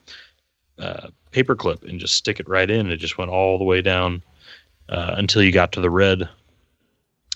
a 0.77 1.09
paper 1.31 1.55
clip 1.55 1.83
and 1.83 1.99
just 1.99 2.15
stick 2.15 2.39
it 2.39 2.49
right 2.49 2.69
in. 2.69 2.81
And 2.81 2.91
it 2.91 2.97
just 2.97 3.17
went 3.17 3.31
all 3.31 3.57
the 3.57 3.63
way 3.63 3.81
down 3.81 4.21
uh, 4.89 5.15
until 5.17 5.41
you 5.41 5.53
got 5.53 5.71
to 5.73 5.81
the 5.81 5.89
red 5.89 6.27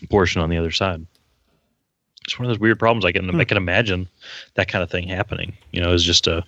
portion 0.10 0.42
on 0.42 0.50
the 0.50 0.58
other 0.58 0.72
side. 0.72 1.06
It's 2.26 2.38
one 2.38 2.48
of 2.48 2.50
those 2.50 2.60
weird 2.60 2.80
problems. 2.80 3.06
I 3.06 3.14
can 3.14 3.30
Hmm. 3.30 3.40
I 3.40 3.46
can 3.46 3.56
imagine 3.58 4.10
that 4.56 4.68
kind 4.68 4.84
of 4.84 4.92
thing 4.92 5.08
happening. 5.08 5.56
You 5.72 5.80
know, 5.80 5.94
it's 5.94 6.04
just 6.04 6.28
a 6.28 6.44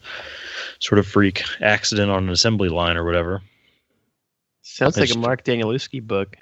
sort 0.80 1.00
of 1.00 1.08
freak 1.08 1.44
accident 1.62 2.12
on 2.12 2.24
an 2.24 2.30
assembly 2.30 2.68
line 2.68 2.98
or 2.98 3.06
whatever. 3.06 3.42
Sounds 4.70 4.98
like 4.98 5.10
a 5.12 5.18
Mark 5.18 5.44
Danielewski 5.44 6.06
book. 6.06 6.36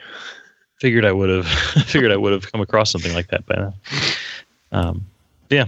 figured 0.79 1.05
I 1.05 1.11
would 1.11 1.29
have 1.29 1.47
figured 1.87 2.11
I 2.11 2.17
would 2.17 2.33
have 2.33 2.51
come 2.51 2.61
across 2.61 2.91
something 2.91 3.13
like 3.13 3.27
that 3.29 3.45
by 3.45 3.55
now. 3.55 3.73
Um, 4.71 5.05
yeah, 5.49 5.65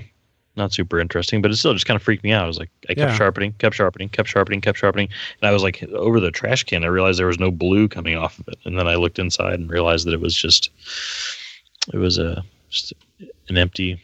not 0.58 0.74
super 0.74 1.00
interesting, 1.00 1.42
but 1.42 1.52
it 1.52 1.56
still 1.56 1.74
just 1.74 1.86
kind 1.86 1.96
of 1.96 2.02
freaked 2.04 2.24
me 2.24 2.32
out. 2.32 2.44
I 2.44 2.48
was 2.48 2.58
like, 2.60 2.70
I 2.90 2.94
kept 2.94 3.12
Yeah. 3.12 3.16
sharpening, 3.16 3.54
kept 3.54 3.76
sharpening, 3.76 4.10
kept 4.10 4.28
sharpening, 4.28 4.60
kept 4.60 4.78
sharpening, 4.80 5.08
and 5.42 5.48
I 5.48 5.54
was 5.54 5.64
like, 5.64 5.82
over 5.84 6.20
the 6.20 6.32
trash 6.32 6.64
can, 6.66 6.84
I 6.84 6.88
realized 6.88 7.20
there 7.20 7.28
was 7.28 7.40
no 7.40 7.52
blue 7.52 7.88
coming 7.88 8.18
off 8.18 8.38
of 8.40 8.48
it, 8.50 8.58
and 8.66 8.78
then 8.78 8.88
I 8.88 8.96
looked 8.96 9.20
inside 9.20 9.60
and 9.60 9.70
realized 9.70 10.06
that 10.08 10.14
it 10.14 10.20
was 10.20 10.36
just, 10.36 10.72
it 11.94 11.98
was 11.98 12.18
a 12.18 12.44
just 12.70 12.92
an 13.48 13.58
empty, 13.58 14.02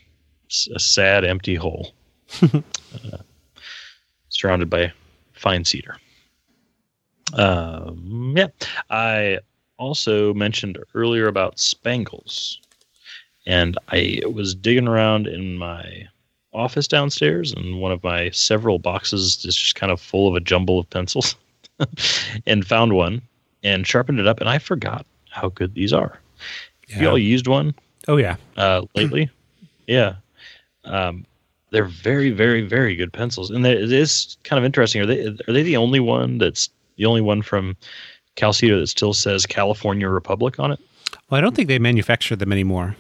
a 0.74 0.80
sad 0.80 1.26
empty 1.26 1.56
hole, 1.56 1.94
uh, 2.44 3.18
surrounded 4.30 4.70
by 4.70 4.94
fine 5.34 5.66
cedar. 5.66 5.98
Um, 7.34 8.34
yeah, 8.36 8.48
I 8.90 9.40
also 9.78 10.34
mentioned 10.34 10.78
earlier 10.94 11.28
about 11.28 11.60
spangles. 11.60 12.60
And 13.46 13.78
I 13.90 14.22
was 14.32 14.56
digging 14.56 14.88
around 14.88 15.28
in 15.28 15.58
my 15.58 16.08
office 16.54 16.88
downstairs, 16.88 17.52
and 17.52 17.82
one 17.82 17.92
of 17.92 18.04
my 18.04 18.30
several 18.30 18.80
boxes 18.80 19.44
is 19.44 19.56
just 19.56 19.76
kind 19.76 19.92
of 19.92 20.00
full 20.00 20.30
of 20.30 20.36
a 20.36 20.40
jumble 20.40 20.80
of 20.80 20.90
pencils, 20.90 21.36
and 22.48 22.66
found 22.66 22.94
one 22.94 23.22
and 23.64 23.86
sharpened 23.86 24.20
it 24.20 24.28
up. 24.28 24.40
And 24.40 24.50
I 24.50 24.60
forgot 24.60 25.06
how 25.30 25.50
good 25.50 25.74
these 25.74 25.92
are. 25.92 26.20
Have 26.90 27.02
you 27.02 27.10
all 27.10 27.18
used 27.18 27.48
one 27.48 27.74
Oh 28.08 28.18
yeah. 28.18 28.36
uh, 28.56 28.84
lately? 28.96 29.30
yeah. 29.88 30.16
Um, 30.86 31.26
they're 31.72 31.86
very, 31.86 32.30
very, 32.30 32.62
very 32.62 32.96
good 32.96 33.12
pencils, 33.12 33.50
and 33.50 33.66
it 33.66 33.92
is 33.92 34.38
kind 34.44 34.60
of 34.60 34.64
interesting. 34.64 35.02
Are 35.02 35.06
they 35.06 35.26
are 35.26 35.54
they 35.54 35.64
the 35.64 35.78
only 35.78 36.00
one 36.00 36.38
that's 36.38 36.70
the 36.98 37.06
only 37.06 37.22
one 37.22 37.42
from 37.42 37.76
CalCedar 38.36 38.80
that 38.82 38.88
still 38.88 39.14
says 39.14 39.46
California 39.46 40.08
Republic 40.10 40.60
on 40.60 40.72
it? 40.72 40.80
Well, 41.30 41.38
I 41.38 41.42
don't 41.42 41.56
think 41.56 41.68
they 41.68 41.80
manufacture 41.80 42.36
them 42.36 42.52
anymore. 42.52 42.96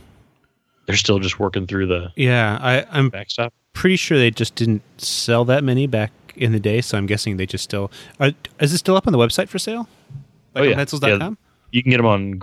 They're 0.85 0.95
still 0.97 1.19
just 1.19 1.39
working 1.39 1.65
through 1.65 1.87
the 1.87 2.11
Yeah, 2.15 2.59
I, 2.61 2.85
I'm 2.91 3.09
backstop. 3.09 3.53
pretty 3.73 3.95
sure 3.95 4.17
they 4.17 4.31
just 4.31 4.55
didn't 4.55 4.81
sell 5.01 5.45
that 5.45 5.63
many 5.63 5.87
back 5.87 6.11
in 6.35 6.51
the 6.51 6.59
day, 6.59 6.81
so 6.81 6.97
I'm 6.97 7.05
guessing 7.05 7.37
they 7.37 7.45
just 7.45 7.63
still. 7.63 7.91
Are, 8.19 8.31
is 8.59 8.73
it 8.73 8.77
still 8.79 8.95
up 8.97 9.07
on 9.07 9.13
the 9.13 9.19
website 9.19 9.47
for 9.47 9.59
sale? 9.59 9.87
Oh, 10.55 10.59
Like 10.59 10.65
yeah. 10.65 10.71
on 10.71 10.77
pencils.com? 10.77 11.37
You 11.71 11.81
can 11.81 11.89
get 11.89 11.97
them 11.97 12.05
on 12.05 12.37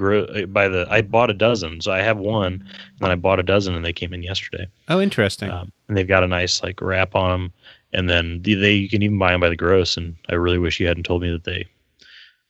by 0.52 0.66
the. 0.68 0.88
I 0.90 1.02
bought 1.02 1.30
a 1.30 1.34
dozen, 1.34 1.80
so 1.80 1.92
I 1.92 1.98
have 2.02 2.18
one, 2.18 2.52
and 2.54 2.64
then 2.98 3.10
I 3.12 3.14
bought 3.14 3.38
a 3.38 3.44
dozen, 3.44 3.76
and 3.76 3.84
they 3.84 3.92
came 3.92 4.12
in 4.12 4.24
yesterday. 4.24 4.66
Oh, 4.88 5.00
interesting. 5.00 5.50
Um, 5.50 5.70
and 5.86 5.96
they've 5.96 6.08
got 6.08 6.24
a 6.24 6.26
nice 6.26 6.62
like 6.64 6.80
wrap 6.80 7.14
on 7.14 7.30
them, 7.30 7.52
and 7.92 8.08
then 8.08 8.40
they, 8.42 8.54
they 8.54 8.74
you 8.74 8.88
can 8.88 9.02
even 9.02 9.18
buy 9.18 9.32
them 9.32 9.40
by 9.40 9.48
the 9.48 9.56
gross. 9.56 9.96
And 9.96 10.16
I 10.28 10.34
really 10.34 10.58
wish 10.58 10.80
you 10.80 10.86
hadn't 10.86 11.04
told 11.04 11.22
me 11.22 11.30
that 11.30 11.44
they 11.44 11.66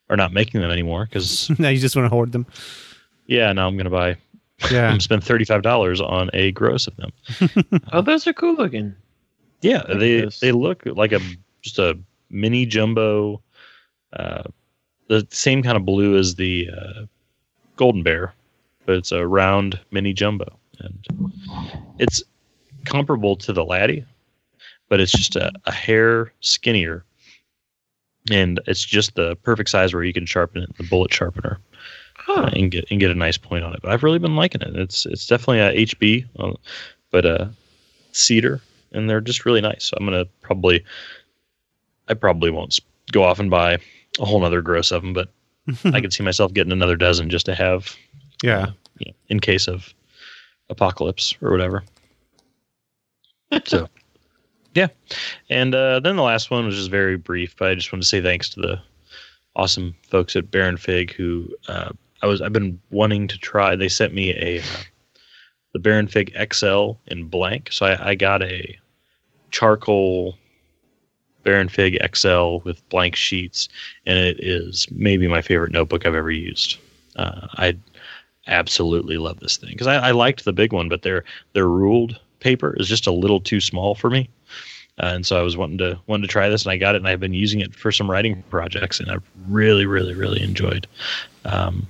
are 0.09 0.17
not 0.17 0.33
making 0.33 0.61
them 0.61 0.71
anymore, 0.71 1.07
because 1.07 1.51
now 1.59 1.69
you 1.69 1.79
just 1.79 1.95
want 1.97 2.07
to 2.07 2.11
hoard 2.11 2.33
them. 2.33 2.47
yeah, 3.27 3.53
now 3.53 3.67
I'm 3.67 3.77
gonna 3.77 3.91
buy. 3.91 4.17
Yeah, 4.71 4.85
I'm 4.85 4.91
gonna 4.91 5.01
spend 5.01 5.25
thirty 5.25 5.47
five 5.47 5.63
dollars 5.63 6.03
on 6.03 6.29
a 6.35 6.53
gross 6.53 6.87
of 6.87 6.95
them. 6.97 7.11
Oh, 7.93 8.03
those 8.03 8.27
are 8.27 8.35
cool 8.35 8.55
looking. 8.57 8.95
Yeah, 9.63 9.83
like 9.89 9.99
they 9.99 10.21
those. 10.21 10.41
they 10.41 10.53
look 10.53 10.83
like 10.85 11.13
a 11.13 11.21
just 11.63 11.79
a 11.79 11.99
mini 12.29 12.67
jumbo, 12.67 13.41
uh, 14.13 14.43
the 15.09 15.27
same 15.31 15.63
kind 15.63 15.79
of 15.79 15.87
blue 15.87 16.19
as 16.19 16.35
the 16.35 16.69
uh, 16.71 17.07
golden 17.77 18.03
bear, 18.03 18.35
but 18.85 18.97
it's 18.97 19.13
a 19.13 19.27
round 19.27 19.81
mini 19.93 20.13
jumbo, 20.13 20.59
and 20.81 21.07
it's 21.99 22.23
comparable 22.85 23.37
to 23.37 23.55
the 23.55 23.65
laddie, 23.65 24.05
but 24.91 25.01
it's 25.01 25.13
just 25.13 25.37
a, 25.37 25.51
a 25.65 25.73
hair 25.73 26.31
skinnier, 26.41 27.03
and 28.31 28.61
it's 28.67 28.85
just 28.85 29.15
the 29.15 29.37
perfect 29.37 29.71
size 29.71 29.95
where 29.95 30.05
you 30.05 30.13
can 30.13 30.27
sharpen 30.27 30.63
it 30.63 30.69
in 30.69 30.75
the 30.77 30.91
bullet 30.91 31.15
sharpener 31.15 31.59
Huh. 32.19 32.43
uh, 32.43 32.51
and 32.53 32.71
get 32.71 32.85
and 32.91 33.01
get 33.01 33.11
a 33.11 33.15
nice 33.15 33.39
point 33.39 33.65
on 33.65 33.73
it. 33.73 33.81
But 33.83 33.93
I've 33.93 34.03
really 34.03 34.19
been 34.19 34.37
liking 34.37 34.61
it. 34.61 34.77
It's 34.77 35.07
it's 35.07 35.27
definitely 35.27 35.61
a 35.61 35.87
HB, 35.87 36.27
uh, 36.39 36.53
but 37.11 37.25
uh, 37.25 37.47
cedar, 38.13 38.61
and 38.93 39.09
they're 39.09 39.23
just 39.23 39.47
really 39.47 39.63
nice. 39.63 39.85
So 39.85 39.97
I'm 39.99 40.05
gonna 40.05 40.27
probably, 40.43 40.85
I 42.09 42.15
probably 42.15 42.51
won't 42.51 42.79
go 43.11 43.25
off 43.25 43.39
and 43.39 43.51
buy 43.51 43.79
a 44.19 44.25
whole 44.25 44.41
nother 44.41 44.61
gross 44.61 44.91
of 44.91 45.03
them, 45.03 45.15
but 45.15 45.29
I 45.85 46.01
could 46.01 46.13
see 46.13 46.23
myself 46.23 46.53
getting 46.53 46.73
another 46.73 46.97
dozen 46.97 47.31
just 47.31 47.47
to 47.47 47.55
have, 47.55 47.97
yeah. 48.43 48.71
you 48.99 49.07
know, 49.07 49.15
in 49.29 49.41
case 49.41 49.67
of 49.67 49.95
apocalypse 50.69 51.35
or 51.41 51.51
whatever. 51.51 51.85
so, 53.65 53.89
yeah, 54.75 54.89
and 55.49 55.75
uh, 55.75 56.01
then 56.01 56.17
the 56.17 56.23
last 56.23 56.51
one 56.51 56.67
was 56.67 56.77
just 56.77 56.91
very 56.91 57.17
brief, 57.17 57.57
but 57.57 57.71
I 57.71 57.75
just 57.75 57.93
want 57.93 58.03
to 58.03 58.09
say 58.09 58.21
thanks 58.21 58.49
to 58.51 58.61
the 58.61 58.81
awesome 59.57 59.95
folks 60.09 60.37
at 60.37 60.51
Baron 60.51 60.77
Fig 60.77 61.13
who 61.13 61.49
uh, 61.69 61.91
I 62.23 62.27
was 62.27 62.41
I've 62.41 62.53
been 62.53 62.81
wanting 62.91 63.29
to 63.29 63.39
try. 63.39 63.77
They 63.77 63.89
sent 63.89 64.15
me 64.15 64.31
a 64.35 64.61
uh, 64.61 64.65
the 65.73 65.79
Baron 65.79 66.09
Fig 66.09 66.35
XL 66.53 66.93
in 67.07 67.25
blank, 67.29 67.71
so 67.71 67.87
I, 67.87 68.11
I 68.11 68.15
got 68.17 68.43
a 68.43 68.77
charcoal 69.51 70.37
Baron 71.45 71.69
Fig 71.69 71.99
XL 72.15 72.59
with 72.65 72.87
blank 72.89 73.17
sheets, 73.17 73.69
and 74.07 74.19
it 74.19 74.41
is 74.41 74.87
maybe 74.91 75.29
my 75.29 75.43
favorite 75.43 75.73
notebook 75.73 76.07
I've 76.07 76.15
ever 76.15 76.31
used. 76.31 76.79
Uh, 77.17 77.47
I 77.55 77.77
absolutely 78.47 79.17
love 79.17 79.41
this 79.41 79.57
thing 79.57 79.71
because 79.71 79.87
I, 79.87 79.97
I 79.97 80.11
liked 80.11 80.45
the 80.45 80.53
big 80.53 80.73
one, 80.73 80.89
but 80.89 81.03
their 81.03 81.25
their 81.53 81.69
ruled 81.69 82.19
paper 82.41 82.75
is 82.79 82.89
just 82.89 83.07
a 83.07 83.13
little 83.13 83.41
too 83.41 83.61
small 83.61 83.95
for 83.95 84.11
me. 84.11 84.29
Uh, 84.99 85.13
and 85.15 85.27
so 85.27 85.39
I 85.39 85.43
was 85.43 85.57
wanting 85.57 85.79
to 85.79 85.99
wanting 86.07 86.23
to 86.23 86.29
try 86.29 86.49
this, 86.49 86.65
and 86.65 86.73
I 86.73 86.77
got 86.77 86.95
it, 86.95 86.99
and 86.99 87.09
I've 87.09 87.21
been 87.21 87.35
using 87.35 87.61
it 87.61 87.75
for 87.75 87.91
some 87.91 88.11
writing 88.11 88.43
projects, 88.51 89.01
and 89.01 89.11
I've 89.11 89.23
really, 89.49 89.87
really, 89.87 90.15
really 90.15 90.43
enjoyed 90.43 90.87
um, 91.45 91.87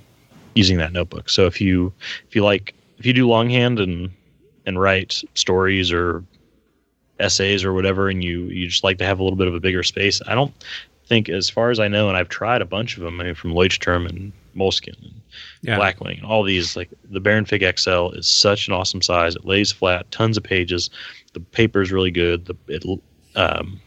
using 0.55 0.77
that 0.77 0.93
notebook. 0.93 1.29
So 1.29 1.45
if 1.45 1.59
you 1.59 1.91
if 2.27 2.35
you 2.35 2.43
like 2.43 2.73
if 2.99 3.05
you 3.05 3.13
do 3.13 3.27
longhand 3.27 3.79
and 3.79 4.09
and 4.65 4.79
write 4.79 5.23
stories 5.33 5.91
or 5.91 6.23
essays 7.19 7.63
or 7.63 7.73
whatever, 7.73 8.09
and 8.09 8.23
you 8.23 8.43
you 8.45 8.67
just 8.67 8.83
like 8.83 8.97
to 8.99 9.05
have 9.05 9.19
a 9.19 9.23
little 9.23 9.37
bit 9.37 9.47
of 9.47 9.55
a 9.55 9.59
bigger 9.59 9.83
space, 9.83 10.21
I 10.27 10.35
don't 10.35 10.53
think, 11.11 11.27
as 11.27 11.49
far 11.49 11.71
as 11.71 11.79
I 11.79 11.89
know, 11.89 12.07
and 12.07 12.15
I've 12.15 12.29
tried 12.29 12.61
a 12.61 12.65
bunch 12.65 12.95
of 12.95 13.03
them, 13.03 13.19
I 13.19 13.25
mean, 13.25 13.35
from 13.35 13.51
Leuchtturm 13.51 14.07
and 14.07 14.31
Moleskin 14.53 14.95
and 15.01 15.13
Yeah. 15.61 15.77
Blackwing 15.77 16.17
and 16.17 16.25
all 16.25 16.41
these, 16.41 16.77
like 16.77 16.89
the 17.09 17.19
Baron 17.19 17.43
Fig 17.43 17.65
XL 17.77 18.11
is 18.11 18.27
such 18.27 18.67
an 18.67 18.73
awesome 18.73 19.01
size. 19.01 19.35
It 19.35 19.43
lays 19.43 19.73
flat, 19.73 20.09
tons 20.11 20.37
of 20.37 20.43
pages. 20.43 20.89
The 21.33 21.39
paper 21.39 21.81
is 21.81 21.91
really 21.91 22.11
good. 22.11 22.45
The 22.45 22.55
it, 22.67 22.83
um, 23.35 23.79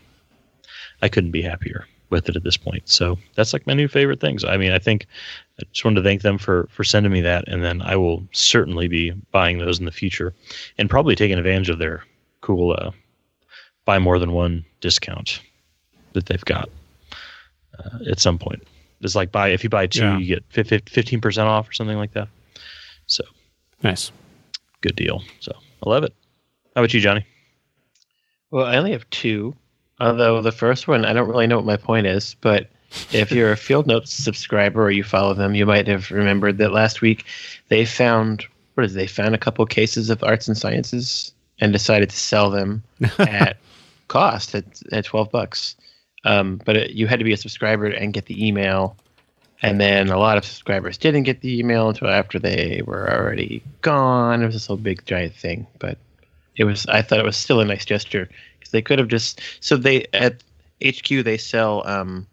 I 1.02 1.09
couldn't 1.09 1.30
be 1.33 1.42
happier 1.42 1.87
with 2.11 2.28
it 2.28 2.37
at 2.37 2.44
this 2.44 2.57
point. 2.57 2.88
So 2.88 3.18
that's 3.35 3.52
like 3.52 3.66
my 3.66 3.74
new 3.74 3.88
favorite 3.88 4.20
things. 4.20 4.44
I 4.44 4.57
mean, 4.57 4.72
I 4.72 4.78
think 4.78 5.07
I 5.61 5.64
just 5.72 5.85
wanted 5.85 6.00
to 6.00 6.04
thank 6.04 6.22
them 6.22 6.38
for 6.38 6.66
for 6.70 6.85
sending 6.85 7.12
me 7.12 7.20
that, 7.22 7.46
and 7.48 7.62
then 7.64 7.83
I 7.83 7.96
will 7.96 8.26
certainly 8.33 8.88
be 8.88 9.11
buying 9.33 9.59
those 9.59 9.78
in 9.78 9.85
the 9.85 9.92
future, 9.92 10.33
and 10.78 10.88
probably 10.88 11.14
taking 11.16 11.38
advantage 11.38 11.68
of 11.70 11.78
their 11.78 12.04
cool 12.40 12.72
uh, 12.78 12.90
buy 13.85 13.98
more 13.98 14.18
than 14.18 14.33
one 14.33 14.64
discount 14.80 15.40
that 16.14 16.26
they've 16.26 16.44
got 16.44 16.68
uh, 17.78 17.98
at 18.09 18.20
some 18.20 18.38
point. 18.38 18.62
It's 19.00 19.14
like 19.14 19.33
buy 19.33 19.48
if 19.48 19.62
you 19.62 19.68
buy 19.70 19.87
two, 19.87 20.00
Yeah. 20.04 20.18
you 20.18 20.26
get 20.26 20.44
fifteen 20.88 21.20
percent 21.20 21.48
off 21.48 21.68
or 21.68 21.72
something 21.72 21.98
like 21.98 22.12
that. 22.12 22.28
So 23.07 23.22
Nice. 23.83 24.12
good 24.80 24.96
deal. 24.96 25.22
So 25.40 25.52
I 25.85 25.90
love 25.90 26.04
it. 26.04 26.14
How 26.74 26.80
about 26.80 26.94
you, 26.94 27.00
Johnny? 27.00 27.26
Well, 28.54 28.66
I 28.66 28.76
only 28.76 28.92
have 28.92 29.10
two. 29.10 29.52
Although 29.98 30.40
the 30.40 30.52
first 30.52 30.86
one, 30.86 31.04
I 31.04 31.12
don't 31.12 31.28
really 31.28 31.48
know 31.48 31.56
what 31.56 31.64
my 31.64 31.76
point 31.76 32.06
is, 32.06 32.36
but 32.40 32.70
if 33.10 33.32
you're 33.32 33.50
a 33.50 33.56
Field 33.56 33.88
Notes 33.88 34.12
subscriber 34.12 34.80
or 34.80 34.92
you 34.92 35.02
follow 35.02 35.34
them, 35.34 35.56
you 35.56 35.66
might 35.66 35.88
have 35.88 36.12
remembered 36.12 36.58
that 36.58 36.70
last 36.70 37.00
week 37.00 37.24
they 37.66 37.84
found 37.84 38.44
what 38.74 38.84
is 38.84 38.94
it, 38.94 38.98
they 38.98 39.06
found 39.08 39.34
a 39.34 39.38
couple 39.38 39.66
cases 39.66 40.08
of 40.08 40.22
arts 40.22 40.46
and 40.46 40.56
sciences 40.56 41.34
and 41.58 41.72
decided 41.72 42.10
to 42.10 42.16
sell 42.16 42.48
them 42.48 42.84
at 43.18 43.56
cost 44.06 44.54
at, 44.54 44.64
at 44.92 45.04
12 45.04 45.32
bucks. 45.32 45.74
Um, 46.24 46.60
but 46.64 46.76
it, 46.76 46.90
you 46.92 47.08
had 47.08 47.18
to 47.18 47.24
be 47.24 47.32
a 47.32 47.36
subscriber 47.36 47.86
and 47.86 48.12
get 48.12 48.26
the 48.26 48.46
email. 48.46 48.96
And 49.62 49.80
then 49.80 50.10
a 50.10 50.18
lot 50.18 50.38
of 50.38 50.44
subscribers 50.44 50.96
didn't 50.96 51.24
get 51.24 51.40
the 51.40 51.58
email 51.58 51.88
until 51.88 52.08
after 52.08 52.38
they 52.38 52.82
were 52.86 53.12
already 53.12 53.64
gone. 53.80 54.42
It 54.42 54.46
was 54.46 54.54
this 54.54 54.66
whole 54.66 54.76
big 54.76 55.04
giant 55.06 55.34
thing, 55.34 55.66
but 55.80 55.98
it 56.56 56.64
was. 56.64 56.86
I 56.86 57.02
thought 57.02 57.18
it 57.18 57.24
was 57.24 57.36
still 57.36 57.60
a 57.60 57.64
nice 57.64 57.84
gesture 57.84 58.28
because 58.58 58.72
they 58.72 58.82
could 58.82 58.98
have 58.98 59.08
just. 59.08 59.40
So 59.60 59.76
they 59.76 60.06
at 60.12 60.42
HQ 60.84 61.24
they 61.24 61.36
sell 61.36 61.86
um, 61.86 62.26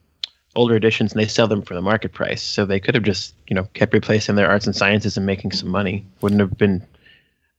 older 0.56 0.76
editions 0.76 1.14
and 1.14 1.22
they 1.22 1.28
sell 1.28 1.48
them 1.48 1.62
for 1.62 1.74
the 1.74 1.82
market 1.82 2.14
price. 2.14 2.42
So 2.42 2.66
they 2.66 2.80
could 2.80 2.96
have 2.96 3.04
just 3.04 3.34
you 3.48 3.56
know 3.56 3.68
kept 3.74 3.94
replacing 3.94 4.36
their 4.36 4.50
arts 4.50 4.66
and 4.66 4.76
sciences 4.76 5.18
and 5.18 5.26
making 5.26 5.52
some 5.52 5.70
money. 5.70 6.06
Wouldn't 6.22 6.42
have 6.42 6.58
been 6.58 6.86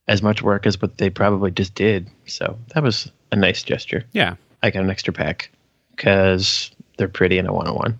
as 0.07 0.21
much 0.21 0.41
work 0.41 0.65
as 0.65 0.81
what 0.81 0.97
they 0.97 1.09
probably 1.09 1.51
just 1.51 1.75
did. 1.75 2.09
So 2.25 2.57
that 2.73 2.83
was 2.83 3.11
a 3.31 3.35
nice 3.35 3.63
gesture. 3.63 4.03
Yeah. 4.11 4.35
I 4.61 4.69
got 4.69 4.83
an 4.83 4.89
extra 4.89 5.13
pack 5.13 5.49
because 5.95 6.71
they're 6.97 7.07
pretty 7.07 7.37
and 7.37 7.47
I 7.47 7.51
want 7.51 7.75
one. 7.75 7.99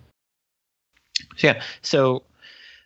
So 1.36 1.48
yeah, 1.48 1.62
so 1.82 2.22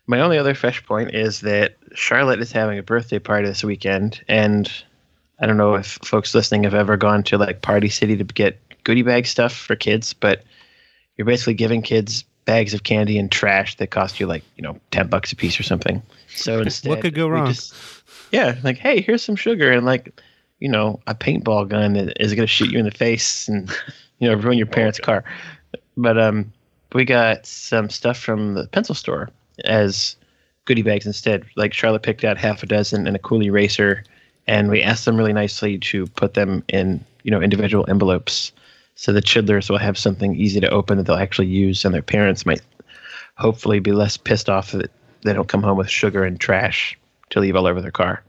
my 0.07 0.21
only 0.21 0.37
other 0.37 0.55
fresh 0.55 0.83
point 0.85 1.13
is 1.13 1.41
that 1.41 1.77
Charlotte 1.93 2.39
is 2.39 2.51
having 2.51 2.79
a 2.79 2.83
birthday 2.83 3.19
party 3.19 3.47
this 3.47 3.63
weekend, 3.63 4.21
and 4.27 4.71
I 5.41 5.45
don't 5.45 5.57
know 5.57 5.75
if 5.75 5.99
folks 6.03 6.35
listening 6.35 6.63
have 6.63 6.73
ever 6.73 6.97
gone 6.97 7.23
to 7.23 7.37
like 7.37 7.61
Party 7.61 7.89
City 7.89 8.17
to 8.17 8.23
get 8.23 8.59
goodie 8.83 9.03
bag 9.03 9.25
stuff 9.25 9.53
for 9.53 9.75
kids, 9.75 10.13
but 10.13 10.43
you're 11.17 11.25
basically 11.25 11.53
giving 11.53 11.81
kids 11.81 12.23
bags 12.45 12.73
of 12.73 12.83
candy 12.83 13.17
and 13.19 13.31
trash 13.31 13.75
that 13.75 13.91
cost 13.91 14.19
you 14.19 14.25
like 14.25 14.43
you 14.55 14.63
know 14.63 14.79
ten 14.91 15.07
bucks 15.07 15.31
a 15.31 15.35
piece 15.35 15.59
or 15.59 15.63
something. 15.63 16.01
So 16.35 16.59
instead, 16.61 16.89
what 16.89 17.01
could 17.01 17.15
go 17.15 17.27
wrong? 17.27 17.47
just- 17.47 17.73
yeah, 18.31 18.57
like 18.63 18.77
hey, 18.77 19.01
here's 19.01 19.23
some 19.23 19.35
sugar 19.35 19.71
and 19.71 19.85
like 19.85 20.21
you 20.59 20.69
know 20.69 20.99
a 21.07 21.15
paintball 21.15 21.67
gun 21.67 21.93
that 21.93 22.21
is 22.21 22.33
going 22.33 22.47
to 22.47 22.47
shoot 22.47 22.71
you 22.71 22.79
in 22.79 22.85
the 22.85 22.91
face 22.91 23.47
and 23.47 23.69
you 24.19 24.29
know 24.29 24.35
ruin 24.35 24.57
your 24.57 24.67
parents' 24.67 24.99
car. 24.99 25.23
But 25.97 26.17
um, 26.17 26.51
we 26.93 27.05
got 27.05 27.45
some 27.45 27.89
stuff 27.89 28.17
from 28.17 28.53
the 28.53 28.67
pencil 28.67 28.95
store 28.95 29.29
as 29.65 30.15
goodie 30.65 30.81
bags 30.81 31.05
instead. 31.05 31.45
Like 31.55 31.73
Charlotte 31.73 32.03
picked 32.03 32.23
out 32.23 32.37
half 32.37 32.63
a 32.63 32.65
dozen 32.65 33.07
and 33.07 33.15
a 33.15 33.19
cool 33.19 33.43
eraser, 33.43 34.03
and 34.49 34.69
we 34.69 34.81
asked 34.81 35.05
them 35.05 35.15
really 35.15 35.31
nicely 35.31 35.77
to 35.77 36.05
put 36.07 36.33
them 36.33 36.63
in 36.67 37.03
you 37.23 37.31
know 37.31 37.41
individual 37.41 37.85
envelopes 37.87 38.51
so 38.99 39.13
the 39.13 39.21
chidlers 39.21 39.69
will 39.69 39.77
have 39.77 39.97
something 39.97 40.35
easy 40.35 40.59
to 40.59 40.69
open 40.69 40.97
that 40.97 41.05
they'll 41.05 41.15
actually 41.15 41.47
use, 41.47 41.85
and 41.85 41.93
their 41.95 42.01
parents 42.01 42.45
might 42.45 42.59
hopefully 43.37 43.79
be 43.79 43.93
less 43.93 44.17
pissed 44.17 44.49
off 44.49 44.73
that 44.73 44.91
they 45.23 45.31
don't 45.31 45.47
come 45.47 45.63
home 45.63 45.77
with 45.77 45.89
sugar 45.89 46.25
and 46.25 46.37
trash 46.37 46.99
to 47.29 47.39
leave 47.39 47.55
all 47.55 47.65
over 47.65 47.81
their 47.81 47.91
car. 47.91 48.21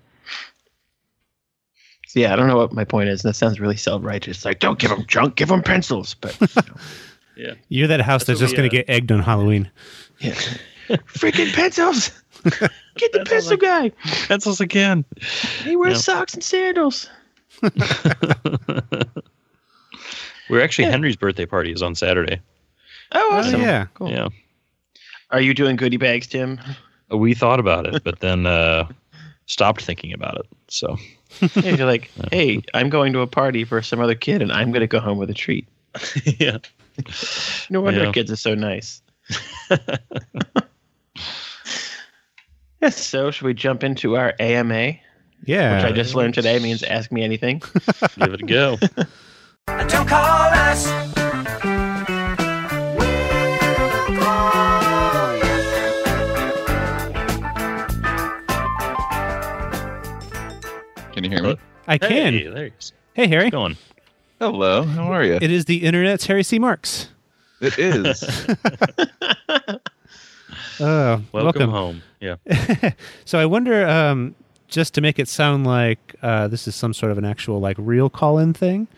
So 2.07 2.21
yeah, 2.21 2.33
I 2.33 2.37
don't 2.37 2.47
know 2.47 2.57
what 2.57 2.73
my 2.73 2.85
point 2.85 3.09
is. 3.09 3.25
and 3.25 3.31
That 3.31 3.35
sounds 3.35 3.59
really 3.59 3.77
self-righteous. 3.77 4.45
Like, 4.45 4.61
don't 4.61 4.79
give 4.79 4.91
them 4.91 5.05
junk, 5.09 5.35
give 5.35 5.49
them 5.49 5.61
pencils. 5.61 6.15
But 6.15 6.41
you 6.41 7.47
know, 7.49 7.55
You're 7.69 7.89
that 7.89 8.01
house 8.01 8.23
that's, 8.23 8.39
That's 8.39 8.53
just 8.53 8.57
going 8.57 8.71
to 8.71 8.77
uh, 8.77 8.83
get 8.83 8.89
egged 8.89 9.11
on 9.11 9.19
Halloween. 9.23 9.69
yeah. 10.21 10.35
freaking 10.89 11.53
pencils. 11.53 12.13
Get 12.97 13.13
the 13.13 13.19
Pencils 13.25 13.29
pencil 13.29 13.57
guy. 13.57 13.91
Pencils 14.29 14.61
again. 14.61 15.05
He 15.65 15.77
wears 15.77 15.95
Yeah. 15.95 15.99
socks 16.17 16.35
and 16.35 16.43
sandals. 16.43 17.09
We're 20.49 20.63
actually 20.63 20.85
Yeah. 20.87 20.91
Henry's 20.91 21.17
birthday 21.17 21.47
party 21.47 21.73
is 21.73 21.83
on 21.83 21.95
Saturday. 21.95 22.41
Oh, 23.13 23.31
Oh, 23.33 23.37
awesome. 23.39 23.61
yeah. 23.61 23.87
Cool. 23.95 24.11
Yeah. 24.11 24.29
Are 25.31 25.41
you 25.41 25.55
doing 25.55 25.77
goodie 25.77 25.97
bags, 25.97 26.27
Tim? 26.27 26.61
We 27.11 27.35
thought 27.35 27.61
about 27.61 27.87
it, 27.87 28.03
but 28.05 28.21
then 28.21 28.47
uh, 28.47 28.89
stopped 29.47 29.83
thinking 29.83 30.13
about 30.13 30.39
it. 30.39 30.47
So 30.69 30.97
Yeah, 31.57 31.77
you're 31.77 31.87
like, 31.87 32.11
hey, 32.33 32.63
I'm 32.75 32.89
going 32.91 33.13
to 33.13 33.21
a 33.21 33.27
party 33.27 33.65
for 33.65 33.81
some 33.83 34.01
other 34.01 34.15
kid, 34.17 34.43
and 34.43 34.53
I'm 34.53 34.71
going 34.73 34.81
to 34.81 34.87
go 34.89 34.99
home 35.01 35.19
with 35.19 35.31
a 35.31 35.35
treat. 35.35 35.67
yeah. 36.39 36.59
No 37.71 37.81
wonder 37.81 38.03
Yeah. 38.05 38.13
kids 38.13 38.31
are 38.33 38.37
so 38.37 38.55
nice. 38.55 39.03
Yes. 42.81 43.03
So, 43.05 43.31
should 43.31 43.45
we 43.47 43.55
jump 43.55 43.85
into 43.85 44.17
our 44.17 44.35
AMA, 44.39 44.95
Yeah. 45.45 45.77
which 45.77 45.93
I 45.93 45.93
just 45.95 46.15
learned 46.15 46.35
today 46.35 46.59
means 46.59 46.83
ask 46.83 47.11
me 47.13 47.23
anything? 47.23 47.59
Give 48.19 48.35
it 48.35 48.43
a 48.43 48.47
go. 48.47 48.77
Don't 49.89 50.09
call 50.09 50.51
us. 50.53 51.91
Can 61.13 61.25
you 61.25 61.31
hear 61.31 61.43
me? 61.43 61.57
I 61.89 61.99
can. 61.99 62.33
Hey, 62.33 62.47
there 62.49 62.65
he 62.67 62.73
is. 62.79 62.93
Hey, 63.15 63.27
Harry. 63.29 63.51
Going. 63.51 63.77
Hello, 64.39 64.85
how 64.85 65.13
are 65.13 65.25
you? 65.25 65.35
It 65.35 65.51
is 65.51 65.65
the 65.67 65.83
internet's 65.85 66.27
Harry 66.27 66.43
C. 66.43 66.59
Marks. 66.59 67.09
It 67.61 67.79
is. 67.79 68.23
Uh, 70.81 71.21
Welcome, 71.33 71.71
home. 71.71 72.03
Yeah. 72.21 72.37
so 73.25 73.39
I 73.39 73.47
wonder, 73.47 73.87
um, 73.89 74.35
just 74.69 74.95
to 74.95 75.01
make 75.01 75.19
it 75.19 75.29
sound 75.29 75.67
like 75.67 76.15
uh, 76.23 76.49
this 76.49 76.69
is 76.69 76.75
some 76.75 76.93
sort 76.95 77.13
of 77.13 77.19
an 77.19 77.25
actual 77.25 77.61
like 77.61 77.77
real 77.79 78.09
call-in 78.09 78.53
thing, 78.53 78.89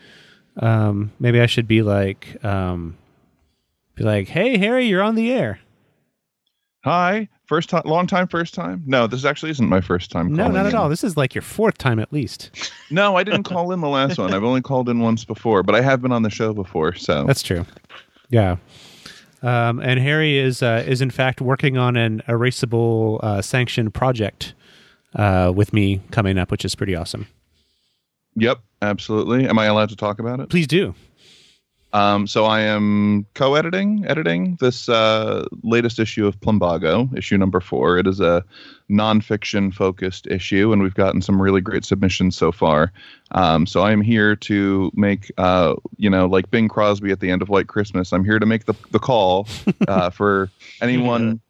um, 0.57 1.11
maybe 1.19 1.41
I 1.41 1.45
should 1.47 1.67
be 1.67 1.81
like, 1.81 2.43
um, 2.45 2.97
be 3.95 4.03
like, 4.03 4.27
"Hey, 4.27 4.57
Harry, 4.57 4.85
you're 4.85 5.01
on 5.01 5.15
the 5.15 5.31
air." 5.31 5.59
Hi, 6.83 7.29
first 7.45 7.69
time, 7.69 7.83
long 7.85 8.07
time, 8.07 8.27
first 8.27 8.53
time. 8.53 8.83
No, 8.85 9.07
this 9.07 9.23
actually 9.23 9.51
isn't 9.51 9.69
my 9.69 9.79
first 9.79 10.11
time. 10.11 10.33
No, 10.33 10.43
calling 10.43 10.53
not 10.53 10.65
at 10.65 10.73
in. 10.73 10.75
all. 10.77 10.89
This 10.89 11.03
is 11.03 11.15
like 11.15 11.33
your 11.33 11.41
fourth 11.41 11.77
time 11.77 11.99
at 11.99 12.11
least. 12.11 12.51
No, 12.91 13.15
I 13.15 13.23
didn't 13.23 13.43
call 13.43 13.71
in 13.71 13.81
the 13.81 13.87
last 13.89 14.19
one. 14.19 14.35
I've 14.35 14.43
only 14.43 14.61
called 14.61 14.87
in 14.87 14.99
once 14.99 15.25
before, 15.25 15.63
but 15.63 15.73
I 15.73 15.81
have 15.81 15.99
been 15.99 16.11
on 16.11 16.21
the 16.21 16.29
show 16.29 16.53
before. 16.53 16.93
So 16.93 17.23
That's 17.25 17.41
true. 17.41 17.65
Yeah. 18.29 18.57
Um, 19.43 19.79
and 19.81 19.99
Harry 19.99 20.37
is 20.37 20.63
uh, 20.63 20.83
is 20.87 21.01
in 21.01 21.11
fact 21.11 21.41
working 21.41 21.77
on 21.77 21.97
an 21.97 22.23
erasable 22.27 23.21
uh, 23.23 23.41
sanctioned 23.41 23.93
project 23.93 24.53
uh, 25.15 25.51
with 25.53 25.73
me 25.73 26.01
coming 26.11 26.37
up, 26.37 26.49
which 26.49 26.63
is 26.65 26.75
pretty 26.75 26.95
awesome. 26.95 27.27
yep, 28.35 28.59
absolutely. 28.81 29.47
Am 29.47 29.59
I 29.59 29.65
allowed 29.65 29.89
to 29.89 29.95
talk 29.95 30.19
about 30.19 30.39
it? 30.39 30.49
Please 30.49 30.67
do. 30.67 30.95
Um, 31.93 32.25
so 32.25 32.45
I 32.45 32.61
am 32.61 33.27
co-editing, 33.35 34.03
editing 34.07 34.57
this 34.59 34.89
uh, 34.89 35.45
latest 35.61 35.99
issue 35.99 36.25
of 36.25 36.39
Plumbago, 36.39 37.15
issue 37.15 37.37
number 37.37 37.59
four. 37.59 37.99
It 37.99 38.07
is 38.07 38.19
a 38.19 38.43
nonfiction 38.89 39.71
focused 39.71 40.25
issue, 40.25 40.73
and 40.73 40.81
we've 40.81 40.95
gotten 40.95 41.21
some 41.21 41.39
really 41.39 41.61
great 41.61 41.85
submissions 41.85 42.35
so 42.35 42.51
far. 42.51 42.91
Um, 43.31 43.67
so 43.67 43.81
I 43.81 43.91
am 43.91 44.01
here 44.01 44.35
to 44.37 44.91
make, 44.95 45.31
uh, 45.37 45.75
you 45.97 46.09
know, 46.09 46.25
like 46.25 46.49
Bing 46.49 46.67
Crosby 46.67 47.11
at 47.11 47.19
the 47.19 47.29
end 47.29 47.43
of 47.43 47.49
White 47.49 47.67
Christmas. 47.67 48.11
I'm 48.11 48.25
here 48.25 48.39
to 48.39 48.45
make 48.45 48.65
the 48.65 48.73
the 48.89 48.99
call 48.99 49.47
uh, 49.87 50.09
for 50.09 50.49
anyone. 50.81 51.41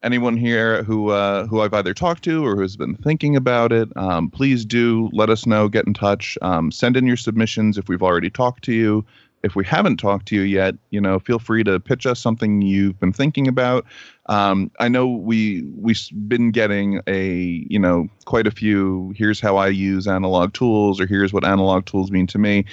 Anyone 0.00 0.36
here 0.36 0.84
who 0.84 1.10
uh, 1.10 1.48
who 1.48 1.60
I've 1.60 1.74
either 1.74 1.92
talked 1.92 2.22
to 2.22 2.46
or 2.46 2.54
who's 2.54 2.76
been 2.76 2.94
thinking 2.94 3.34
about 3.34 3.72
it, 3.72 3.88
um, 3.96 4.30
please 4.30 4.64
do 4.64 5.10
let 5.12 5.28
us 5.28 5.44
know. 5.44 5.68
Get 5.68 5.88
in 5.88 5.92
touch. 5.92 6.38
Um, 6.40 6.70
send 6.70 6.96
in 6.96 7.04
your 7.04 7.16
submissions 7.16 7.76
if 7.76 7.88
we've 7.88 8.04
already 8.04 8.30
talked 8.30 8.62
to 8.66 8.72
you 8.72 9.04
if 9.42 9.54
we 9.54 9.64
haven't 9.64 9.98
talked 9.98 10.26
to 10.28 10.34
you 10.34 10.42
yet, 10.42 10.74
you 10.90 11.00
know, 11.00 11.18
feel 11.18 11.38
free 11.38 11.62
to 11.64 11.78
pitch 11.78 12.06
us 12.06 12.20
something 12.20 12.62
you've 12.62 12.98
been 12.98 13.12
thinking 13.12 13.46
about. 13.46 13.84
Um, 14.26 14.70
I 14.80 14.88
know 14.88 15.06
we 15.06 15.62
we've 15.76 16.00
been 16.26 16.50
getting 16.50 17.00
a 17.06 17.66
you 17.68 17.78
know 17.78 18.08
quite 18.24 18.46
a 18.46 18.50
few. 18.50 19.12
Here's 19.16 19.40
how 19.40 19.56
I 19.56 19.68
use 19.68 20.06
analog 20.06 20.54
tools, 20.54 21.00
or 21.00 21.06
here's 21.06 21.32
what 21.32 21.44
analog 21.44 21.86
tools 21.86 22.10
mean 22.10 22.26
to 22.28 22.38
me, 22.38 22.64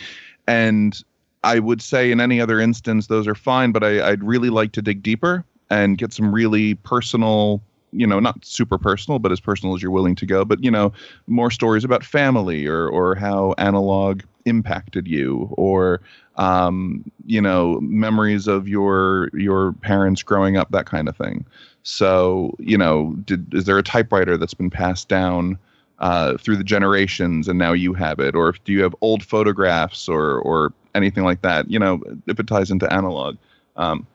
and 0.47 1.01
I 1.43 1.59
would 1.59 1.81
say 1.81 2.11
in 2.11 2.19
any 2.19 2.41
other 2.41 2.59
instance 2.59 3.07
those 3.07 3.27
are 3.27 3.35
fine, 3.35 3.71
but 3.71 3.83
I, 3.83 4.09
I'd 4.09 4.23
really 4.23 4.49
like 4.49 4.71
to 4.73 4.81
dig 4.81 5.03
deeper 5.03 5.45
and 5.69 5.97
get 5.97 6.13
some 6.13 6.33
really 6.33 6.75
personal. 6.75 7.61
You 7.95 8.07
know, 8.07 8.19
not 8.19 8.43
super 8.45 8.77
personal, 8.77 9.19
but 9.19 9.31
as 9.31 9.39
personal 9.39 9.75
as 9.75 9.81
you're 9.81 9.91
willing 9.91 10.15
to 10.15 10.25
go. 10.25 10.45
But 10.45 10.63
you 10.63 10.71
know, 10.71 10.91
more 11.27 11.51
stories 11.51 11.83
about 11.83 12.03
family 12.03 12.65
or 12.67 12.87
or 12.87 13.15
how 13.15 13.53
analog 13.57 14.21
impacted 14.45 15.07
you, 15.07 15.49
or 15.53 16.01
um, 16.35 17.03
you 17.25 17.41
know, 17.41 17.79
memories 17.81 18.47
of 18.47 18.67
your 18.67 19.29
your 19.33 19.73
parents 19.73 20.23
growing 20.23 20.57
up, 20.57 20.71
that 20.71 20.85
kind 20.85 21.07
of 21.07 21.15
thing. 21.17 21.45
So, 21.83 22.55
you 22.59 22.77
know, 22.77 23.15
did 23.25 23.53
is 23.53 23.65
there 23.65 23.77
a 23.77 23.83
typewriter 23.83 24.37
that's 24.37 24.53
been 24.55 24.69
passed 24.71 25.07
down 25.07 25.57
uh, 25.99 26.37
through 26.37 26.57
the 26.57 26.63
generations 26.63 27.47
and 27.47 27.57
now 27.59 27.73
you 27.73 27.93
have 27.93 28.19
it, 28.19 28.35
or 28.35 28.53
do 28.65 28.73
you 28.73 28.83
have 28.83 28.95
old 29.01 29.23
photographs 29.23 30.09
or 30.09 30.39
or 30.39 30.73
anything 30.95 31.23
like 31.23 31.41
that? 31.41 31.69
You 31.69 31.79
know, 31.79 32.01
if 32.27 32.39
it 32.39 32.47
ties 32.47 32.71
into 32.71 32.91
analog. 32.91 33.37
Um, 33.77 34.07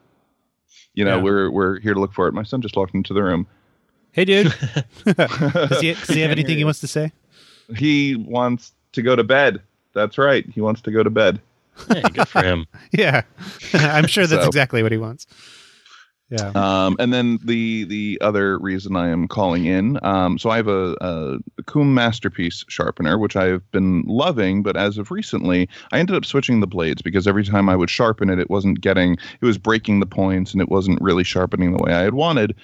you 0.94 1.04
know, 1.04 1.16
Yeah. 1.16 1.22
we're 1.22 1.50
we're 1.50 1.78
here 1.80 1.94
to 1.94 2.00
look 2.00 2.12
for 2.12 2.26
it. 2.28 2.34
My 2.34 2.42
son 2.42 2.60
just 2.60 2.76
walked 2.76 2.94
into 2.94 3.14
the 3.14 3.22
room. 3.22 3.46
Hey, 4.12 4.24
dude. 4.24 4.46
does, 5.04 5.80
he, 5.80 5.94
does 5.94 6.08
he 6.08 6.20
have 6.20 6.30
anything 6.30 6.58
he 6.58 6.64
wants 6.64 6.80
to 6.80 6.86
say? 6.88 7.12
He 7.76 8.16
wants 8.16 8.72
to 8.92 9.02
go 9.02 9.14
to 9.16 9.24
bed. 9.24 9.60
That's 9.94 10.18
right. 10.18 10.44
He 10.48 10.60
wants 10.60 10.80
to 10.82 10.90
go 10.90 11.02
to 11.02 11.10
bed. 11.10 11.40
Hey, 11.88 12.02
good 12.02 12.28
for 12.28 12.42
him. 12.42 12.66
Yeah, 12.92 13.22
I'm 13.72 14.06
sure 14.06 14.26
that's 14.26 14.42
So- 14.42 14.48
exactly 14.48 14.82
what 14.82 14.92
he 14.92 14.98
wants. 14.98 15.26
Yeah. 16.28 16.52
Um, 16.54 16.94
and 17.00 17.12
then 17.12 17.40
the 17.44 17.82
the 17.84 18.18
other 18.20 18.56
reason 18.60 18.94
I 18.94 19.08
am 19.08 19.26
calling 19.26 19.64
in, 19.64 19.98
um, 20.04 20.38
so 20.38 20.48
I 20.50 20.56
have 20.58 20.68
a, 20.68 20.94
a 21.00 21.38
KUM 21.64 21.92
Masterpiece 21.92 22.64
sharpener, 22.68 23.18
which 23.18 23.34
I've 23.34 23.68
been 23.72 24.02
loving, 24.06 24.62
but 24.62 24.76
as 24.76 24.96
of 24.96 25.10
recently, 25.10 25.68
I 25.90 25.98
ended 25.98 26.14
up 26.14 26.24
switching 26.24 26.60
the 26.60 26.68
blades 26.68 27.02
because 27.02 27.26
every 27.26 27.42
time 27.44 27.68
I 27.68 27.74
would 27.74 27.90
sharpen 27.90 28.30
it, 28.30 28.38
it 28.38 28.48
wasn't 28.48 28.80
getting, 28.80 29.14
it 29.14 29.44
was 29.44 29.58
breaking 29.58 29.98
the 29.98 30.06
points, 30.06 30.52
and 30.52 30.62
it 30.62 30.68
wasn't 30.68 31.00
really 31.00 31.24
sharpening 31.24 31.76
the 31.76 31.82
way 31.82 31.92
I 31.92 32.02
had 32.02 32.14
wanted. 32.14 32.54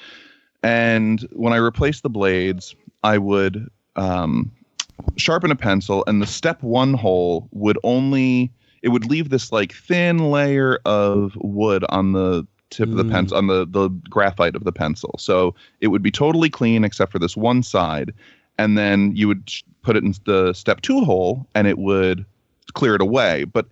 And 0.62 1.20
when 1.32 1.52
I 1.52 1.56
replaced 1.56 2.02
the 2.02 2.10
blades, 2.10 2.74
I 3.04 3.18
would 3.18 3.68
um, 3.96 4.50
sharpen 5.16 5.50
a 5.50 5.56
pencil, 5.56 6.04
and 6.06 6.20
the 6.20 6.26
step 6.26 6.62
one 6.62 6.94
hole 6.94 7.48
would 7.52 7.78
only 7.84 8.50
it 8.82 8.90
would 8.90 9.06
leave 9.06 9.30
this 9.30 9.50
like 9.50 9.72
thin 9.72 10.30
layer 10.30 10.78
of 10.84 11.36
wood 11.40 11.84
on 11.88 12.12
the 12.12 12.46
tip 12.70 12.88
of 12.90 12.96
the 12.96 13.04
Mm. 13.04 13.10
pencil 13.10 13.36
on 13.38 13.46
the 13.46 13.66
the 13.66 13.88
graphite 14.10 14.54
of 14.56 14.64
the 14.64 14.72
pencil. 14.72 15.14
So 15.18 15.54
it 15.80 15.88
would 15.88 16.02
be 16.02 16.10
totally 16.10 16.50
clean 16.50 16.84
except 16.84 17.10
for 17.12 17.18
this 17.18 17.36
one 17.36 17.62
side, 17.62 18.12
and 18.58 18.76
then 18.76 19.14
you 19.16 19.28
would 19.28 19.48
sh- 19.48 19.62
put 19.82 19.96
it 19.96 20.04
in 20.04 20.14
the 20.24 20.52
step 20.52 20.82
two 20.82 21.04
hole, 21.04 21.46
and 21.54 21.66
it 21.66 21.78
would 21.78 22.24
clear 22.74 22.94
it 22.94 23.00
away. 23.00 23.44
But 23.44 23.66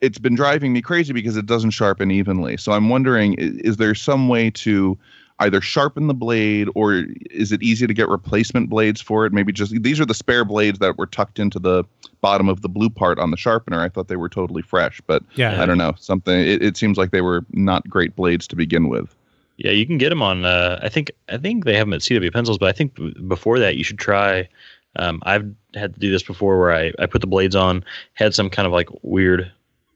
it's 0.00 0.18
been 0.18 0.34
driving 0.34 0.72
me 0.72 0.80
crazy 0.82 1.12
because 1.12 1.36
it 1.36 1.46
doesn't 1.46 1.70
sharpen 1.70 2.10
evenly. 2.10 2.56
So 2.56 2.72
I'm 2.72 2.88
wondering, 2.88 3.32
i- 3.38 3.52
is 3.64 3.76
there 3.76 3.94
some 3.94 4.28
way 4.28 4.50
to 4.50 4.98
either 5.42 5.60
sharpen 5.60 6.06
the 6.06 6.14
blade 6.14 6.68
or 6.74 7.04
is 7.30 7.52
it 7.52 7.62
easy 7.62 7.86
to 7.86 7.94
get 7.94 8.08
replacement 8.08 8.68
blades 8.70 9.00
for 9.00 9.26
it? 9.26 9.32
Maybe 9.32 9.52
just 9.52 9.80
these 9.82 10.00
are 10.00 10.06
the 10.06 10.14
spare 10.14 10.44
blades 10.44 10.78
that 10.78 10.96
were 10.98 11.06
tucked 11.06 11.38
into 11.38 11.58
the 11.58 11.84
bottom 12.20 12.48
of 12.48 12.62
the 12.62 12.68
blue 12.68 12.90
part 12.90 13.18
on 13.18 13.30
the 13.30 13.36
sharpener. 13.36 13.80
I 13.80 13.88
thought 13.88 14.08
they 14.08 14.16
were 14.16 14.28
totally 14.28 14.62
fresh, 14.62 15.00
but 15.06 15.22
Yeah. 15.34 15.62
I 15.62 15.66
don't 15.66 15.78
know. 15.78 15.94
Something 15.98 16.38
it, 16.40 16.62
it 16.62 16.76
seems 16.76 16.96
like 16.98 17.10
they 17.10 17.20
were 17.20 17.44
not 17.52 17.88
great 17.88 18.16
blades 18.16 18.46
to 18.48 18.56
begin 18.56 18.88
with. 18.88 19.14
Yeah, 19.58 19.70
you 19.72 19.86
can 19.86 19.98
get 19.98 20.08
them 20.08 20.22
on. 20.22 20.44
Uh, 20.44 20.80
I 20.82 20.88
think 20.88 21.10
I 21.28 21.36
think 21.36 21.64
they 21.64 21.76
have 21.76 21.86
them 21.86 21.92
at 21.94 22.00
CW 22.00 22.32
Pencils, 22.32 22.58
but 22.58 22.68
I 22.68 22.72
think 22.72 22.94
b- 22.94 23.14
before 23.28 23.58
that 23.58 23.76
you 23.76 23.84
should 23.84 23.98
try. 23.98 24.48
Um, 24.96 25.22
I've 25.24 25.46
had 25.74 25.94
to 25.94 26.00
do 26.00 26.10
this 26.10 26.22
before, 26.22 26.58
where 26.58 26.72
I 26.72 26.92
I 26.98 27.06
put 27.06 27.20
the 27.20 27.26
blades 27.26 27.54
on, 27.54 27.84
had 28.14 28.34
some 28.34 28.48
kind 28.50 28.66
of 28.66 28.72
like 28.72 28.88
weird 29.02 29.50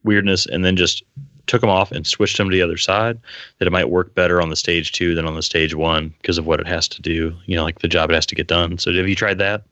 weirdness, 0.04 0.46
and 0.46 0.64
then 0.64 0.76
just 0.76 1.02
took 1.46 1.61
them 1.61 1.70
off 1.70 1.92
and 1.92 2.06
switched 2.06 2.37
them 2.37 2.50
to 2.50 2.56
the 2.56 2.62
other 2.62 2.76
side. 2.76 3.18
That 3.59 3.66
it 3.66 3.72
might 3.72 3.90
work 3.90 4.14
better 4.14 4.40
on 4.40 4.50
the 4.50 4.56
stage 4.56 4.92
two 4.92 5.14
than 5.14 5.26
on 5.26 5.35
the 5.35 5.42
stage 5.42 5.74
one 5.74 6.14
because 6.20 6.38
of 6.38 6.46
what 6.46 6.61
it 6.61 6.66
has 6.66 6.88
to 6.88 7.02
do. 7.02 7.35
You 7.46 7.56
know, 7.56 7.64
like 7.64 7.80
the 7.80 7.88
job 7.88 8.11
it 8.11 8.14
has 8.14 8.26
to 8.26 8.35
get 8.35 8.48
done. 8.48 8.78
So 8.78 8.92
have 8.92 9.09
you 9.09 9.16
tried 9.16 9.38
that? 9.38 9.64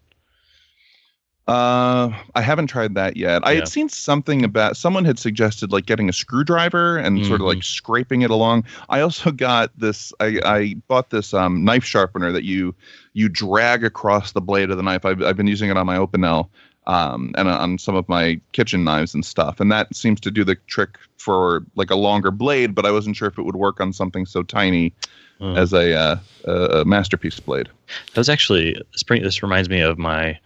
Uh, 1.46 2.10
I 2.34 2.40
haven't 2.40 2.68
tried 2.68 2.94
that 2.94 3.18
yet. 3.18 3.46
I 3.46 3.54
had 3.54 3.68
seen 3.68 3.90
something 3.90 4.44
about 4.44 4.78
someone 4.78 5.04
had 5.04 5.18
suggested 5.18 5.72
like 5.72 5.84
getting 5.84 6.08
a 6.08 6.12
screwdriver 6.12 6.96
and 6.96 7.24
sort 7.26 7.42
of 7.42 7.46
like 7.46 7.62
scraping 7.62 8.22
it 8.22 8.30
along. 8.30 8.64
I 8.88 9.00
also 9.00 9.30
got 9.30 9.70
this. 9.78 10.10
I, 10.20 10.40
I 10.42 10.74
bought 10.88 11.10
this 11.10 11.34
um, 11.34 11.62
knife 11.62 11.84
sharpener 11.84 12.32
that 12.32 12.44
you 12.44 12.74
you 13.12 13.28
drag 13.28 13.84
across 13.84 14.32
the 14.32 14.40
blade 14.40 14.70
of 14.70 14.78
the 14.78 14.82
knife. 14.82 15.04
I've, 15.04 15.22
I've 15.22 15.36
been 15.36 15.46
using 15.46 15.68
it 15.68 15.76
on 15.76 15.84
my 15.84 15.98
Opinel 15.98 16.48
um, 16.86 17.32
and 17.36 17.48
on 17.48 17.78
some 17.78 17.94
of 17.94 18.08
my 18.08 18.40
kitchen 18.52 18.84
knives 18.84 19.14
and 19.14 19.24
stuff, 19.24 19.60
and 19.60 19.70
that 19.72 19.94
seems 19.94 20.20
to 20.20 20.30
do 20.30 20.44
the 20.44 20.56
trick 20.66 20.98
for 21.16 21.64
like 21.76 21.90
a 21.90 21.96
longer 21.96 22.30
blade. 22.30 22.74
But 22.74 22.86
I 22.86 22.90
wasn't 22.90 23.16
sure 23.16 23.28
if 23.28 23.38
it 23.38 23.42
would 23.42 23.56
work 23.56 23.80
on 23.80 23.92
something 23.92 24.26
so 24.26 24.42
tiny 24.42 24.92
Uh, 25.40 25.54
as 25.54 25.72
a, 25.72 25.92
uh, 25.92 26.16
a 26.44 26.52
a 26.80 26.84
masterpiece 26.84 27.40
blade. 27.40 27.68
That 28.12 28.20
was 28.20 28.28
actually 28.28 28.80
spring. 28.94 29.22
This 29.22 29.42
reminds 29.42 29.68
me 29.68 29.80
of 29.80 29.98
my 29.98 30.38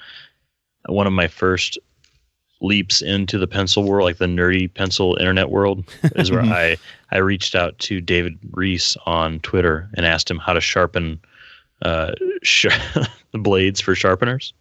one 0.87 1.07
of 1.07 1.12
my 1.12 1.29
first 1.29 1.79
leaps 2.61 3.03
into 3.03 3.38
the 3.38 3.46
pencil 3.46 3.85
world, 3.85 4.07
like 4.07 4.16
the 4.16 4.27
nerdy 4.27 4.72
pencil 4.72 5.16
internet 5.20 5.51
world, 5.51 5.85
is 6.16 6.31
where 6.31 6.40
I 6.62 6.77
I 7.12 7.18
reached 7.18 7.55
out 7.55 7.79
to 7.81 8.01
David 8.01 8.38
Rees 8.53 8.96
on 9.07 9.40
Twitter 9.40 9.88
and 9.94 10.07
asked 10.07 10.31
him 10.31 10.38
how 10.38 10.55
to 10.55 10.61
sharpen 10.61 11.20
uh, 11.83 12.12
sh- 12.42 12.66
the 13.33 13.38
blades 13.38 13.81
for 13.81 13.94
sharpeners. 13.94 14.55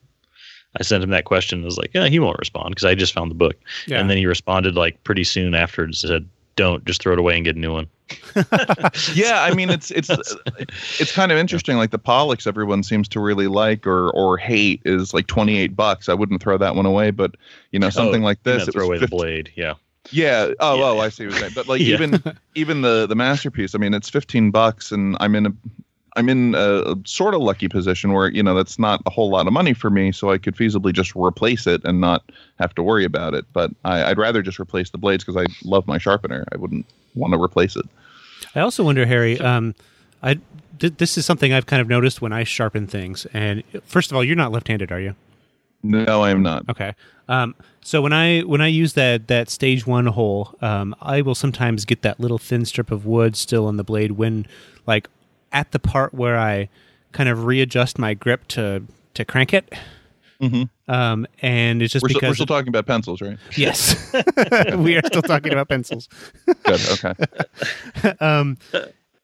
I 0.80 0.84
sent 0.84 1.04
him 1.04 1.10
that 1.12 1.26
question. 1.26 1.58
and 1.60 1.66
was 1.66 1.78
like, 1.78 1.92
yeah, 1.94 2.08
he 2.08 2.20
won't 2.20 2.40
respond 2.40 2.70
because 2.70 2.86
I 2.86 2.96
just 2.96 3.14
found 3.14 3.32
the 3.32 3.36
book, 3.36 3.56
Yeah. 3.88 4.00
and 4.00 4.10
then 4.10 4.18
he 4.18 4.26
responded 4.26 4.76
like 4.76 5.04
pretty 5.04 5.24
soon 5.24 5.56
after 5.56 5.84
and 5.84 5.96
said, 5.96 6.28
"Don't 6.56 6.86
just 6.86 7.02
throw 7.02 7.14
it 7.14 7.20
away 7.20 7.36
and 7.36 7.44
get 7.46 7.56
a 7.56 7.60
new 7.60 7.74
one." 7.74 7.88
yeah, 9.14 9.44
I 9.44 9.54
mean 9.54 9.70
it's 9.70 9.92
it's 9.92 10.10
it's 11.00 11.12
kind 11.12 11.32
of 11.32 11.38
interesting. 11.38 11.78
Like 11.78 11.92
the 11.92 12.00
Pollux, 12.00 12.48
everyone 12.48 12.84
seems 12.84 13.08
to 13.10 13.20
really 13.20 13.48
like 13.48 13.86
or 13.86 14.10
or 14.12 14.38
hate 14.38 14.82
is 14.86 15.14
like 15.14 15.28
twenty 15.28 15.58
eight 15.58 15.76
bucks. 15.76 16.10
I 16.10 16.14
wouldn't 16.14 16.42
throw 16.42 16.58
that 16.58 16.76
one 16.76 16.86
away, 16.86 17.12
but 17.12 17.36
you 17.72 17.80
know 17.80 17.90
something 17.90 18.22
Oh, 18.22 18.26
like 18.26 18.44
this. 18.44 18.68
it 18.68 18.72
throw 18.72 18.84
was 18.84 18.88
away 18.90 19.00
50 19.00 19.06
the 19.06 19.10
blade. 19.18 19.52
Yeah. 19.56 19.74
Yeah. 20.12 20.52
Oh, 20.62 20.76
Yeah. 20.78 20.84
oh, 20.86 21.00
I 21.00 21.10
see 21.10 21.26
what 21.26 21.32
you're 21.34 21.40
saying. 21.42 21.52
But 21.56 21.68
like 21.68 21.82
Yeah. 21.82 21.96
even 21.96 22.24
even 22.56 22.82
the 22.82 23.08
the 23.08 23.16
masterpiece. 23.16 23.76
I 23.76 23.78
mean, 23.78 23.94
it's 23.94 24.10
fifteen 24.10 24.52
bucks, 24.52 24.92
and 24.92 25.18
I'm 25.20 25.36
in 25.36 25.46
a 25.48 25.54
I'm 26.18 26.30
in 26.30 26.56
a, 26.56 26.96
sort 27.06 27.36
of 27.36 27.42
lucky 27.42 27.70
position 27.70 28.12
where 28.12 28.30
you 28.30 28.44
know 28.44 28.56
that's 28.56 28.80
not 28.80 29.02
a 29.06 29.10
whole 29.10 29.30
lot 29.30 29.48
of 29.48 29.54
money 29.54 29.74
for 29.74 29.90
me, 29.90 30.12
so 30.12 30.32
I 30.32 30.38
could 30.38 30.56
feasibly 30.56 30.92
just 30.92 31.16
replace 31.16 31.68
it 31.68 31.82
and 31.86 32.02
not 32.02 32.30
have 32.60 32.74
to 32.76 32.84
worry 32.84 33.06
about 33.06 33.34
it. 33.36 33.46
But 33.54 33.72
I, 33.86 34.04
I'd 34.06 34.18
rather 34.18 34.42
just 34.42 34.60
replace 34.60 34.90
the 34.90 34.98
blades 34.98 35.24
because 35.24 35.42
I 35.42 35.46
love 35.64 35.88
my 35.88 35.98
sharpener. 35.98 36.44
I 36.52 36.58
wouldn't 36.58 36.86
want 37.16 37.34
to 37.34 37.42
replace 37.42 37.76
it. 37.76 37.86
I 38.56 38.62
also 38.62 38.84
wonder, 38.84 39.06
Harry. 39.06 39.40
Um, 39.40 39.76
I 40.24 40.40
th- 40.80 40.96
this 40.98 41.18
is 41.18 41.26
something 41.26 41.54
I've 41.54 41.68
kind 41.68 41.82
of 41.82 41.88
noticed 41.88 42.22
when 42.22 42.34
I 42.34 42.44
sharpen 42.44 42.88
things. 42.88 43.28
And 43.34 43.64
first 43.86 44.12
of 44.12 44.18
all, 44.18 44.24
you're 44.24 44.36
not 44.36 44.52
left-handed, 44.52 44.92
are 44.92 45.00
you? 45.00 45.16
No, 45.84 46.24
I 46.24 46.32
am 46.32 46.42
not. 46.42 46.68
Okay. 46.70 46.96
Um, 47.30 47.56
so 47.82 48.02
when 48.02 48.14
I 48.14 48.42
when 48.42 48.62
I 48.62 48.68
use 48.68 48.94
that 48.94 49.28
that 49.28 49.50
stage 49.50 49.86
one 49.86 50.08
hole, 50.08 50.56
um, 50.62 50.96
I 51.02 51.22
will 51.22 51.36
sometimes 51.36 51.86
get 51.86 52.02
that 52.02 52.20
little 52.20 52.38
thin 52.38 52.66
strip 52.66 52.90
of 52.90 53.06
wood 53.06 53.36
still 53.36 53.68
on 53.68 53.78
the 53.78 53.84
blade 53.84 54.14
when, 54.14 54.48
like, 54.88 55.08
at 55.52 55.72
the 55.72 55.80
part 55.80 56.14
where 56.14 56.38
I 56.38 56.70
kind 57.12 57.30
of 57.30 57.46
readjust 57.46 57.98
my 57.98 58.14
grip 58.14 58.48
to 58.50 58.84
to 59.14 59.26
crank 59.26 59.54
it. 59.54 59.74
Mhm. 60.42 60.70
Um, 60.88 61.26
and 61.42 61.82
it's 61.82 61.92
just 61.92 62.04
We're, 62.04 62.10
still, 62.10 62.20
because 62.20 62.30
we're 62.32 62.36
still 62.36 62.46
talking 62.46 62.70
about 62.70 62.86
pencils, 62.86 63.22
right? 63.22 63.38
yes, 63.58 64.14
we 64.76 64.96
are 64.96 65.02
still 65.06 65.24
talking 65.24 65.52
about 65.52 65.68
pencils. 65.68 66.08
Good. 66.64 66.82
Okay. 66.92 68.16
um, 68.20 68.58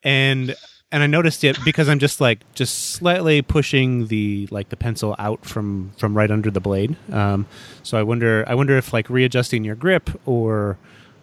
and 0.04 0.56
and 0.92 1.04
I 1.04 1.08
noticed 1.08 1.44
it 1.44 1.58
because 1.66 1.90
I'm 1.90 2.00
just 2.00 2.20
like 2.20 2.40
just 2.54 2.92
slightly 2.92 3.42
pushing 3.42 4.08
the 4.08 4.48
like 4.52 4.70
the 4.70 4.76
pencil 4.76 5.16
out 5.20 5.46
from 5.46 5.92
from 5.98 6.16
right 6.18 6.30
under 6.32 6.50
the 6.52 6.60
blade. 6.60 6.96
Um, 7.12 7.46
so 7.84 7.98
I 7.98 8.04
wonder 8.04 8.44
I 8.48 8.56
wonder 8.56 8.78
if 8.78 8.92
like 8.94 9.10
readjusting 9.10 9.64
your 9.64 9.76
grip 9.76 10.10
or 10.26 10.78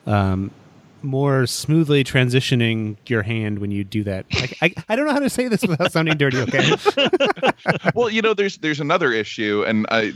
um, 0.07 0.51
more 1.03 1.47
smoothly 1.47 2.05
transitioning 2.05 2.97
your 3.07 3.23
hand 3.23 3.59
when 3.59 3.71
you 3.71 3.85
do 3.85 4.03
that. 4.05 4.27
Like, 4.35 4.57
I 4.63 4.75
I 4.89 4.97
don't 4.97 5.07
know 5.07 5.13
how 5.13 5.19
to 5.21 5.31
say 5.31 5.49
this 5.49 5.63
without 5.63 5.93
sounding 5.93 6.17
dirty. 6.17 6.39
Okay. 6.39 6.71
well, 7.95 8.11
you 8.11 8.23
know, 8.23 8.35
there's 8.35 8.59
there's 8.59 8.81
another 8.81 9.13
issue, 9.13 9.65
and 9.67 9.87
I, 9.91 10.13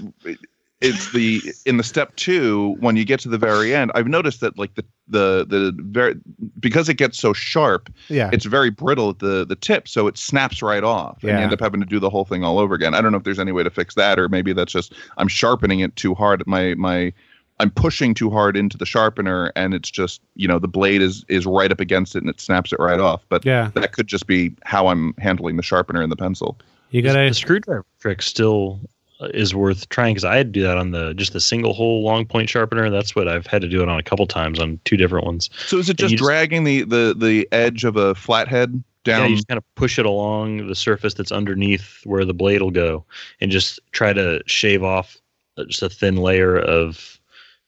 it's 0.80 1.12
the 1.12 1.40
in 1.66 1.76
the 1.78 1.82
step 1.82 2.14
two 2.16 2.76
when 2.80 2.96
you 2.96 3.04
get 3.04 3.20
to 3.20 3.28
the 3.28 3.38
very 3.38 3.74
end. 3.74 3.90
I've 3.94 4.08
noticed 4.08 4.40
that 4.40 4.58
like 4.58 4.74
the 4.74 4.84
the 5.08 5.46
the 5.48 5.72
very 5.78 6.14
because 6.60 6.88
it 6.88 6.94
gets 6.94 7.18
so 7.18 7.32
sharp, 7.32 7.88
Yeah. 8.08 8.30
it's 8.32 8.44
very 8.44 8.70
brittle 8.70 9.10
at 9.10 9.18
the 9.20 9.44
the 9.46 9.56
tip, 9.56 9.88
so 9.88 10.06
it 10.06 10.18
snaps 10.18 10.62
right 10.62 10.84
off, 10.84 11.18
and 11.22 11.30
Yeah. 11.30 11.38
you 11.38 11.44
end 11.44 11.52
up 11.52 11.60
having 11.60 11.80
to 11.80 11.86
do 11.86 11.98
the 12.00 12.10
whole 12.10 12.24
thing 12.24 12.44
all 12.44 12.58
over 12.58 12.74
again. 12.74 12.94
I 12.94 13.00
don't 13.00 13.12
know 13.12 13.18
if 13.18 13.24
there's 13.24 13.38
any 13.38 13.52
way 13.52 13.62
to 13.62 13.70
fix 13.70 13.94
that, 13.94 14.18
or 14.18 14.28
maybe 14.28 14.52
that's 14.52 14.72
just 14.72 14.94
I'm 15.16 15.28
sharpening 15.28 15.80
it 15.80 15.94
too 15.96 16.14
hard. 16.14 16.46
My 16.46 16.74
my 16.74 17.12
I'm 17.60 17.70
pushing 17.70 18.14
too 18.14 18.30
hard 18.30 18.56
into 18.56 18.76
the 18.76 18.86
sharpener, 18.86 19.52
and 19.56 19.74
it's 19.74 19.90
just 19.90 20.20
you 20.34 20.48
know 20.48 20.58
the 20.58 20.68
blade 20.68 21.02
is 21.02 21.24
is 21.28 21.46
right 21.46 21.70
up 21.70 21.80
against 21.80 22.16
it, 22.16 22.18
and 22.22 22.28
it 22.30 22.40
snaps 22.40 22.72
it 22.72 22.78
right 22.80 23.00
off. 23.00 23.24
But 23.28 23.44
Yeah. 23.44 23.70
that 23.74 23.92
could 23.92 24.06
just 24.08 24.26
be 24.26 24.54
how 24.64 24.88
I'm 24.88 25.14
handling 25.18 25.56
the 25.56 25.62
sharpener 25.62 26.02
and 26.02 26.10
the 26.10 26.16
pencil. 26.16 26.58
You 26.90 27.02
got 27.02 27.16
a 27.16 27.32
screwdriver 27.34 27.84
trick 28.00 28.22
still 28.22 28.80
uh, 29.20 29.26
is 29.34 29.54
worth 29.54 29.88
trying 29.88 30.14
because 30.14 30.24
I 30.24 30.36
had 30.36 30.48
to 30.52 30.60
do 30.60 30.62
that 30.62 30.76
on 30.76 30.90
the 30.90 31.14
just 31.14 31.32
the 31.32 31.40
single 31.40 31.74
hole 31.74 32.02
long 32.02 32.24
point 32.26 32.48
sharpener. 32.48 32.90
That's 32.90 33.14
what 33.14 33.28
I've 33.28 33.46
had 33.46 33.62
to 33.62 33.68
do 33.68 33.82
it 33.82 33.88
on 33.88 33.98
a 33.98 34.02
couple 34.02 34.26
times 34.26 34.58
on 34.58 34.80
two 34.84 34.96
different 34.96 35.24
ones. 35.26 35.50
So 35.66 35.78
is 35.78 35.88
it 35.88 35.96
just 35.96 36.10
you 36.12 36.18
just- 36.18 36.26
dragging 36.26 36.64
the, 36.64 36.82
the 36.82 37.14
the 37.16 37.48
edge 37.52 37.84
of 37.84 37.96
a 37.96 38.14
flathead 38.16 38.82
Yeah, 39.06 39.18
down? 39.18 39.30
you 39.30 39.36
just 39.36 39.46
kind 39.48 39.58
of 39.58 39.64
push 39.76 39.98
it 39.98 40.06
along 40.06 40.66
the 40.66 40.74
surface 40.74 41.14
that's 41.14 41.30
underneath 41.32 42.00
where 42.04 42.24
the 42.24 42.34
blade 42.34 42.62
will 42.62 42.70
go, 42.72 43.04
and 43.40 43.50
just 43.52 43.78
try 43.92 44.12
to 44.12 44.42
shave 44.46 44.82
off 44.82 45.16
uh, 45.56 45.64
just 45.66 45.82
a 45.82 45.88
thin 45.88 46.16
layer 46.16 46.58
of 46.58 47.13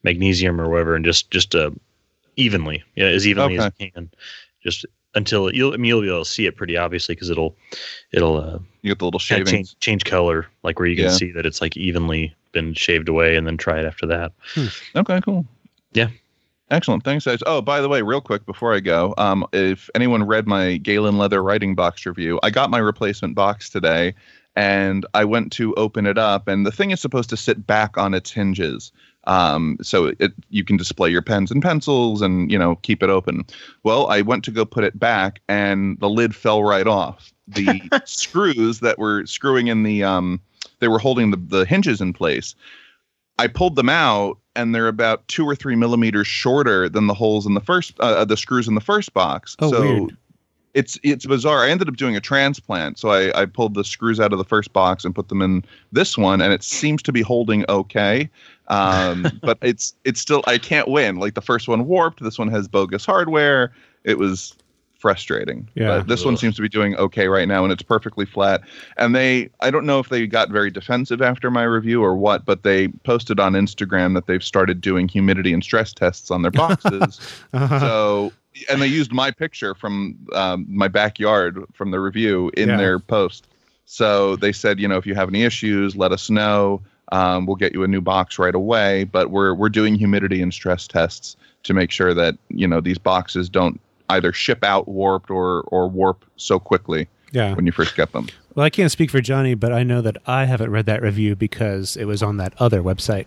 magnesium 0.07 0.59
or 0.59 0.71
whatever, 0.71 0.95
and 0.95 1.05
just 1.05 1.31
just 1.31 1.55
uh, 1.55 1.71
evenly, 2.37 2.83
yeah, 2.95 3.07
as 3.07 3.27
evenly 3.27 3.59
as 3.59 3.71
you 3.79 3.91
can, 3.93 4.11
just 4.63 4.87
until 5.15 5.53
you'll 5.55 5.75
I 5.75 5.77
mean, 5.77 5.87
you'll 5.87 6.01
be 6.01 6.09
able 6.09 6.25
to 6.25 6.31
see 6.31 6.47
it 6.47 6.57
pretty 6.57 6.77
obviously 6.79 7.15
because 7.15 7.29
it'll 7.29 7.55
it'll 8.13 8.37
uh, 8.39 8.59
you 8.81 8.91
get 8.91 8.99
the 8.99 9.05
little 9.05 9.21
kind 9.21 9.47
shavings. 9.47 9.51
change 9.51 9.79
change 9.81 10.05
color, 10.05 10.47
like 10.63 10.79
where 10.79 10.89
you 10.89 10.97
can 10.97 11.07
Yeah. 11.07 11.11
see 11.11 11.31
that 11.33 11.45
it's 11.45 11.61
like 11.61 11.77
evenly 11.77 12.35
been 12.53 12.73
shaved 12.73 13.09
away, 13.11 13.37
and 13.37 13.47
then 13.47 13.59
try 13.59 13.79
it 13.81 13.85
after 13.85 14.07
that. 14.07 14.33
Okay, 14.95 15.21
cool. 15.21 15.45
Yeah. 15.93 16.09
Excellent. 16.71 17.05
Thanks, 17.05 17.25
guys. 17.25 17.39
Oh, 17.47 17.63
by 17.63 17.81
the 17.81 17.89
way, 17.89 18.03
real 18.03 18.21
quick 18.21 18.45
before 18.45 18.75
I 18.75 18.81
go, 18.81 19.15
um, 19.19 19.47
if 19.53 19.89
anyone 19.95 20.25
read 20.27 20.49
my 20.49 20.79
Galen 20.79 21.17
Leather 21.17 21.41
writing 21.41 21.77
box 21.77 22.05
review, 22.05 22.41
I 22.43 22.51
got 22.51 22.71
my 22.71 22.79
replacement 22.79 23.37
box 23.37 23.71
today, 23.71 24.15
and 24.57 25.07
I 25.15 25.25
went 25.25 25.53
to 25.53 25.73
open 25.75 26.07
it 26.07 26.19
up, 26.19 26.49
and 26.49 26.67
the 26.67 26.73
thing 26.73 26.91
is 26.91 27.01
supposed 27.01 27.31
to 27.31 27.37
sit 27.37 27.69
back 27.69 27.97
on 27.97 28.15
its 28.15 28.33
hinges. 28.33 28.91
Um, 29.27 29.77
so 29.83 30.13
it, 30.21 30.33
you 30.51 30.65
can 30.65 30.77
display 30.77 31.11
your 31.11 31.23
pens 31.23 31.51
and 31.51 31.61
pencils 31.61 32.23
and 32.23 32.51
you 32.51 32.59
know 32.59 32.77
keep 32.77 33.03
it 33.03 33.11
open. 33.11 33.45
Well, 33.83 34.07
I 34.09 34.23
went 34.23 34.45
to 34.45 34.51
go 34.51 34.65
put 34.65 34.85
it 34.85 34.99
back, 34.99 35.41
and 35.49 35.99
the 36.01 36.09
lid 36.09 36.35
fell 36.35 36.63
right 36.63 36.87
off. 36.87 37.33
The 37.49 37.83
screws 38.05 38.81
that 38.81 38.99
were 38.99 39.27
screwing 39.27 39.67
in 39.67 39.83
the 39.83 40.05
um, 40.05 40.41
they 40.81 40.89
were 40.89 40.99
holding 40.99 41.31
the, 41.31 41.37
the 41.37 41.65
hinges 41.65 42.01
in 42.01 42.13
place. 42.13 42.55
I 43.39 43.49
pulled 43.49 43.77
them 43.77 43.89
out, 43.89 44.39
and 44.55 44.75
they're 44.75 44.89
about 44.89 45.27
two 45.29 45.45
or 45.45 45.55
three 45.55 45.77
millimeters 45.77 46.27
shorter 46.27 46.89
than 46.89 47.07
the 47.07 47.15
holes 47.15 47.47
in 47.47 47.55
the 47.55 47.61
first 47.61 47.99
uh, 48.01 48.25
the 48.25 48.37
screws 48.37 48.69
in 48.69 48.75
the 48.75 48.81
first 48.81 49.13
box. 49.13 49.57
Oh, 49.59 49.71
so 49.71 49.81
weird. 49.81 50.17
it's 50.75 50.99
it's 51.03 51.27
bizarre. 51.27 51.65
I 51.65 51.71
ended 51.71 51.89
up 51.89 51.97
doing 51.97 52.17
a 52.17 52.21
transplant, 52.21 52.99
so 52.99 53.11
I, 53.11 53.43
I 53.43 53.47
pulled 53.47 53.75
the 53.75 53.85
screws 53.85 54.21
out 54.21 54.33
of 54.33 54.39
the 54.39 54.45
first 54.45 54.73
box 54.73 55.05
and 55.05 55.15
put 55.15 55.29
them 55.29 55.43
in 55.43 55.65
this 55.93 56.17
one, 56.17 56.41
and 56.41 56.53
it 56.53 56.63
seems 56.63 57.03
to 57.03 57.13
be 57.13 57.23
holding 57.23 57.65
okay. 57.69 58.31
Um, 58.69 59.27
but 59.43 59.59
it's 59.63 59.95
it's 60.05 60.21
still 60.21 60.43
I 60.47 60.59
can't 60.59 60.89
win. 60.89 61.17
Like 61.17 61.35
the 61.35 61.43
first 61.43 61.69
one 61.69 61.87
warped, 61.87 62.23
this 62.23 62.39
one 62.39 62.49
has 62.49 62.69
bogus 62.69 63.05
hardware. 63.07 63.73
It 64.05 64.19
was 64.19 64.55
frustrating. 64.99 65.69
Yeah. 65.75 65.99
But 65.99 66.09
this 66.09 66.25
one 66.25 66.37
seems 66.37 66.57
to 66.57 66.63
be 66.63 66.69
doing 66.71 66.97
okay 66.97 67.29
right 67.29 67.47
now, 67.47 67.63
and 67.63 67.73
it's 67.73 67.83
perfectly 67.83 68.25
flat. 68.25 68.63
And 68.97 69.15
they 69.15 69.51
I 69.61 69.71
don't 69.71 69.85
know 69.87 69.99
if 70.01 70.09
they 70.09 70.27
got 70.27 70.51
very 70.51 70.71
defensive 70.71 71.21
after 71.23 71.51
my 71.51 71.63
review 71.65 72.03
or 72.03 72.17
what, 72.17 72.45
but 72.45 72.63
they 72.63 72.89
posted 72.89 73.39
on 73.39 73.53
Instagram 73.53 74.15
that 74.15 74.27
they've 74.27 74.43
started 74.43 74.81
doing 74.81 75.07
humidity 75.09 75.53
and 75.53 75.63
stress 75.63 75.93
tests 75.93 76.31
on 76.31 76.43
their 76.43 76.51
boxes. 76.53 77.21
so 77.53 78.33
and 78.71 78.81
they 78.81 78.87
used 78.87 79.13
my 79.13 79.31
picture 79.31 79.75
from 79.75 80.17
um, 80.33 80.65
my 80.69 80.89
backyard 80.89 81.63
from 81.75 81.91
the 81.91 82.01
review 82.01 82.51
in 82.57 82.71
Yeah. 82.71 82.77
their 82.79 82.99
post 82.99 83.47
so 83.85 84.35
they 84.37 84.51
said 84.51 84.81
you 84.81 84.89
know 84.89 84.97
if 84.97 85.07
you 85.07 85.15
have 85.15 85.29
any 85.29 85.43
issues 85.43 85.95
let 85.95 86.11
us 86.11 86.31
know 86.31 86.81
um, 87.13 87.47
we'll 87.47 87.57
get 87.57 87.73
you 87.73 87.83
a 87.83 87.89
new 87.89 88.01
box 88.01 88.39
right 88.39 88.55
away 88.55 89.05
but 89.05 89.31
we're 89.31 89.55
we're 89.55 89.69
doing 89.69 89.95
humidity 89.95 90.43
and 90.43 90.53
stress 90.53 90.87
tests 90.87 91.37
to 91.63 91.75
make 91.75 91.91
sure 91.91 92.15
that 92.15 92.37
you 92.49 92.67
know 92.67 92.81
these 92.81 92.99
boxes 92.99 93.49
don't 93.49 93.81
either 94.11 94.33
ship 94.33 94.63
out 94.63 94.89
warped 94.89 95.31
or 95.31 95.63
or 95.69 95.89
warp 95.89 96.25
so 96.37 96.59
quickly 96.59 97.09
yeah. 97.33 97.55
when 97.55 97.67
you 97.67 97.73
first 97.73 97.97
get 97.97 98.13
them 98.13 98.29
Well, 98.55 98.65
I 98.65 98.71
can't 98.71 98.91
speak 98.91 99.11
for 99.11 99.21
Johnny, 99.21 99.55
but 99.55 99.73
I 99.73 99.83
know 99.83 100.01
that 100.01 100.17
I 100.27 100.45
haven't 100.45 100.71
read 100.71 100.87
that 100.87 101.03
review 101.03 101.35
because 101.37 101.97
it 101.97 102.05
was 102.05 102.23
on 102.23 102.37
that 102.39 102.55
other 102.59 102.83
website. 102.83 103.27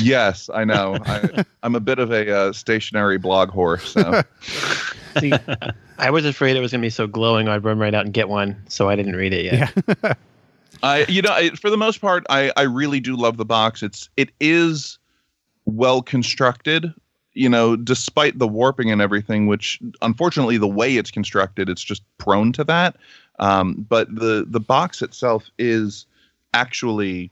yes 0.00 0.50
i 0.52 0.64
know 0.64 0.98
I, 1.06 1.44
i'm 1.62 1.74
a 1.74 1.80
bit 1.80 1.98
of 1.98 2.10
a 2.12 2.30
uh, 2.30 2.52
stationary 2.52 3.16
blog 3.16 3.48
horse 3.50 3.92
so 3.92 4.22
See, 5.18 5.32
I 5.98 6.10
was 6.10 6.24
afraid 6.24 6.56
it 6.56 6.60
was 6.60 6.72
going 6.72 6.80
to 6.80 6.86
be 6.86 6.90
so 6.90 7.06
glowing, 7.06 7.48
I'd 7.48 7.64
run 7.64 7.78
right 7.78 7.94
out 7.94 8.04
and 8.04 8.14
get 8.14 8.28
one, 8.28 8.62
so 8.68 8.88
I 8.88 8.96
didn't 8.96 9.16
read 9.16 9.32
it 9.32 9.44
yet. 9.44 9.72
Yeah. 10.02 10.14
I, 10.82 11.04
you 11.08 11.22
know, 11.22 11.32
I, 11.32 11.50
for 11.50 11.70
the 11.70 11.76
most 11.76 12.00
part, 12.00 12.24
I, 12.28 12.52
I 12.56 12.62
really 12.62 13.00
do 13.00 13.16
love 13.16 13.36
the 13.36 13.44
box. 13.44 13.82
It's 13.82 14.08
it 14.16 14.30
is 14.40 14.98
well 15.64 16.02
constructed. 16.02 16.92
You 17.34 17.48
know, 17.48 17.76
despite 17.76 18.38
the 18.38 18.48
warping 18.48 18.90
and 18.90 19.00
everything, 19.00 19.46
which 19.46 19.80
unfortunately 20.02 20.58
the 20.58 20.68
way 20.68 20.96
it's 20.96 21.10
constructed, 21.10 21.70
it's 21.70 21.82
just 21.82 22.02
prone 22.18 22.52
to 22.52 22.64
that. 22.64 22.96
Um, 23.38 23.86
but 23.88 24.14
the 24.14 24.44
the 24.46 24.60
box 24.60 25.00
itself 25.00 25.50
is 25.58 26.04
actually 26.52 27.30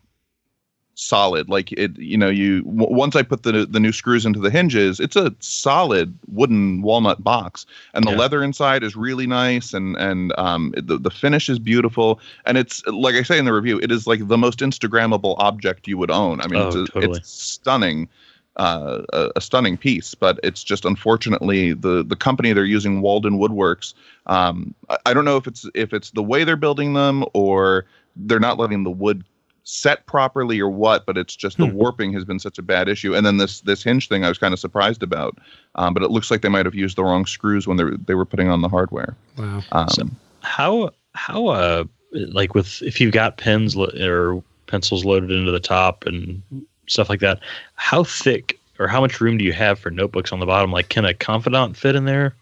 solid. 1.00 1.48
Like 1.48 1.72
it, 1.72 1.98
you 1.98 2.16
know, 2.16 2.28
you 2.28 2.62
w- 2.62 2.94
once 2.94 3.16
I 3.16 3.22
put 3.22 3.42
the 3.42 3.66
the 3.66 3.80
new 3.80 3.92
screws 3.92 4.24
into 4.26 4.40
the 4.40 4.50
hinges, 4.50 5.00
it's 5.00 5.16
a 5.16 5.34
solid 5.40 6.16
wooden 6.28 6.82
walnut 6.82 7.22
box, 7.24 7.66
and 7.94 8.06
the 8.06 8.10
Yeah. 8.10 8.16
leather 8.18 8.42
inside 8.42 8.82
is 8.82 8.96
really 8.96 9.26
nice, 9.26 9.72
and 9.74 9.96
and 9.96 10.32
um, 10.38 10.72
the 10.76 10.98
the 10.98 11.10
finish 11.10 11.48
is 11.48 11.58
beautiful, 11.58 12.20
and 12.46 12.58
it's 12.58 12.84
like 12.86 13.14
I 13.14 13.22
say 13.22 13.38
in 13.38 13.44
the 13.44 13.52
review, 13.52 13.78
it 13.82 13.90
is 13.90 14.06
like 14.06 14.28
the 14.28 14.38
most 14.38 14.60
Instagrammable 14.60 15.36
object 15.38 15.88
you 15.88 15.98
would 15.98 16.10
own. 16.10 16.40
I 16.40 16.46
mean, 16.48 16.60
Oh, 16.60 16.62
it's, 16.62 16.74
a, 16.76 16.86
totally. 16.86 17.20
it's 17.20 17.30
stunning. 17.30 18.08
Uh, 18.56 19.02
a, 19.14 19.30
a 19.36 19.40
stunning 19.40 19.76
piece, 19.78 20.14
but 20.14 20.38
it's 20.42 20.62
just 20.62 20.84
unfortunately 20.84 21.72
the 21.72 22.02
the 22.04 22.16
company 22.16 22.52
they're 22.52 22.64
using, 22.64 23.00
Walden 23.00 23.38
Woodworks. 23.38 23.94
Um, 24.26 24.74
I, 24.90 24.98
I 25.06 25.14
don't 25.14 25.24
know 25.24 25.36
if 25.36 25.46
it's 25.46 25.66
if 25.74 25.94
it's 25.94 26.10
the 26.10 26.22
way 26.22 26.44
they're 26.44 26.56
building 26.56 26.92
them 26.92 27.24
or 27.32 27.86
they're 28.16 28.40
not 28.40 28.58
letting 28.58 28.82
the 28.82 28.90
wood 28.90 29.24
set 29.64 30.06
properly 30.06 30.58
or 30.60 30.68
what, 30.70 31.06
but 31.06 31.16
it's 31.18 31.36
just 31.36 31.58
the 31.58 31.66
Hmm. 31.66 31.74
warping 31.74 32.12
has 32.14 32.24
been 32.24 32.38
such 32.38 32.58
a 32.58 32.62
bad 32.62 32.88
issue. 32.88 33.14
And 33.14 33.24
then 33.26 33.36
this 33.36 33.60
this 33.60 33.82
hinge 33.82 34.08
thing, 34.08 34.24
I 34.24 34.28
was 34.28 34.38
kind 34.38 34.52
of 34.54 34.60
surprised 34.60 35.02
about, 35.02 35.38
um, 35.74 35.94
but 35.94 36.02
it 36.02 36.10
looks 36.10 36.30
like 36.30 36.42
they 36.42 36.48
might 36.48 36.66
have 36.66 36.74
used 36.74 36.96
the 36.96 37.04
wrong 37.04 37.26
screws 37.26 37.66
when 37.66 37.76
they 37.76 37.84
were, 37.84 37.96
they 37.96 38.14
were 38.14 38.24
putting 38.24 38.48
on 38.48 38.62
the 38.62 38.68
hardware. 38.68 39.16
Wow. 39.36 39.62
Um, 39.72 39.88
So- 39.88 40.08
how 40.42 40.90
how 41.14 41.48
uh 41.48 41.84
like 42.12 42.54
with 42.54 42.80
if 42.82 43.00
you've 43.00 43.12
got 43.12 43.36
pens 43.36 43.76
lo- 43.76 43.90
or 44.00 44.42
pencils 44.66 45.04
loaded 45.04 45.30
into 45.30 45.50
the 45.50 45.60
top 45.60 46.06
and 46.06 46.42
stuff 46.86 47.08
like 47.10 47.20
that 47.20 47.40
how 47.74 48.02
thick 48.04 48.58
or 48.78 48.88
how 48.88 49.00
much 49.00 49.20
room 49.20 49.36
do 49.36 49.44
you 49.44 49.52
have 49.52 49.78
for 49.78 49.90
notebooks 49.90 50.32
on 50.32 50.40
the 50.40 50.46
bottom 50.46 50.72
like 50.72 50.88
can 50.88 51.04
a 51.04 51.12
confidant 51.14 51.76
fit 51.76 51.94
in 51.94 52.04
there 52.04 52.34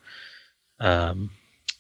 um 0.81 1.29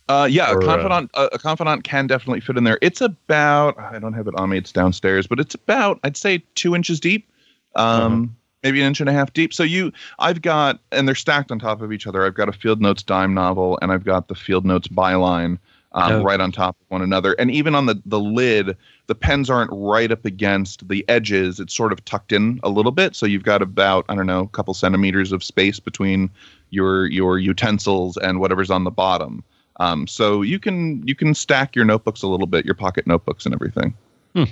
Uh, 0.08 0.26
yeah, 0.30 0.50
Or, 0.52 0.58
a 0.60 0.64
uh, 0.64 0.66
confidant. 0.66 1.10
a, 1.14 1.24
a 1.32 1.38
confidant 1.38 1.84
can 1.84 2.06
definitely 2.06 2.40
fit 2.40 2.56
in 2.56 2.64
there. 2.64 2.78
It's 2.80 3.00
about. 3.00 3.78
I 3.78 3.98
don't 3.98 4.14
have 4.14 4.26
it 4.26 4.34
on 4.36 4.50
me. 4.50 4.58
It's 4.58 4.72
downstairs, 4.72 5.26
but 5.26 5.38
it's 5.38 5.54
about. 5.54 6.00
I'd 6.04 6.16
say 6.16 6.42
two 6.54 6.74
inches 6.74 6.98
deep. 6.98 7.30
Um, 7.76 8.34
maybe 8.62 8.80
an 8.80 8.86
inch 8.88 9.00
and 9.00 9.08
a 9.08 9.12
half 9.12 9.32
deep. 9.32 9.52
So 9.52 9.62
you, 9.62 9.92
I've 10.18 10.42
got, 10.42 10.80
and 10.92 11.06
they're 11.06 11.14
stacked 11.14 11.52
on 11.52 11.58
top 11.58 11.82
of 11.82 11.92
each 11.92 12.06
other. 12.06 12.24
I've 12.24 12.34
got 12.34 12.48
a 12.48 12.52
Field 12.52 12.80
Notes 12.80 13.02
dime 13.02 13.34
novel, 13.34 13.78
and 13.82 13.92
I've 13.92 14.04
got 14.04 14.28
the 14.28 14.34
Field 14.34 14.64
Notes 14.64 14.88
byline. 14.88 15.58
Um, 15.92 16.12
Oh. 16.12 16.22
right 16.22 16.38
on 16.38 16.52
top 16.52 16.76
of 16.82 16.90
one 16.90 17.00
another, 17.00 17.32
and 17.38 17.50
even 17.50 17.74
on 17.74 17.86
the 17.86 18.00
the 18.04 18.20
lid, 18.20 18.76
the 19.06 19.14
pens 19.14 19.48
aren't 19.48 19.70
right 19.72 20.12
up 20.12 20.26
against 20.26 20.86
the 20.86 21.02
edges. 21.08 21.58
It's 21.58 21.74
sort 21.74 21.92
of 21.92 22.04
tucked 22.04 22.30
in 22.30 22.60
a 22.62 22.68
little 22.68 22.92
bit, 22.92 23.16
so 23.16 23.24
you've 23.24 23.42
got 23.42 23.62
about 23.62 24.04
I 24.10 24.14
don't 24.14 24.26
know, 24.26 24.40
a 24.40 24.48
couple 24.48 24.74
centimeters 24.74 25.32
of 25.32 25.42
space 25.42 25.80
between 25.80 26.28
your 26.68 27.06
your 27.06 27.38
utensils 27.38 28.18
and 28.18 28.38
whatever's 28.38 28.70
on 28.70 28.84
the 28.84 28.90
bottom. 28.90 29.42
Um, 29.78 30.06
so 30.06 30.42
you 30.42 30.58
can 30.58 31.06
you 31.06 31.14
can 31.14 31.34
stack 31.34 31.76
your 31.76 31.84
notebooks 31.84 32.22
a 32.22 32.26
little 32.26 32.46
bit, 32.46 32.64
your 32.64 32.74
pocket 32.74 33.06
notebooks 33.06 33.44
and 33.44 33.54
everything. 33.54 33.94
Hmm. 34.34 34.44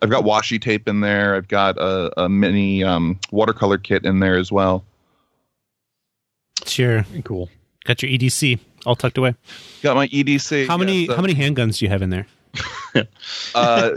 I've 0.00 0.10
got 0.10 0.24
washi 0.24 0.60
tape 0.60 0.88
in 0.88 1.00
there. 1.00 1.34
I've 1.34 1.48
got 1.48 1.76
a, 1.76 2.22
a 2.22 2.28
mini 2.28 2.84
um, 2.84 3.18
watercolor 3.32 3.78
kit 3.78 4.04
in 4.04 4.20
there 4.20 4.36
as 4.36 4.52
well. 4.52 4.84
Sure. 6.66 7.04
cool 7.24 7.48
Got 7.84 8.02
your 8.02 8.10
EDC 8.12 8.60
all 8.86 8.96
tucked 8.96 9.18
away. 9.18 9.34
Got 9.82 9.96
my 9.96 10.08
EDC. 10.08 10.66
How 10.66 10.76
many 10.76 11.02
yeah, 11.02 11.06
so, 11.08 11.16
how 11.16 11.22
many 11.22 11.34
handguns 11.34 11.78
do 11.78 11.84
you 11.84 11.90
have 11.90 12.02
in 12.02 12.10
there? 12.10 12.26
Uh, 13.54 13.90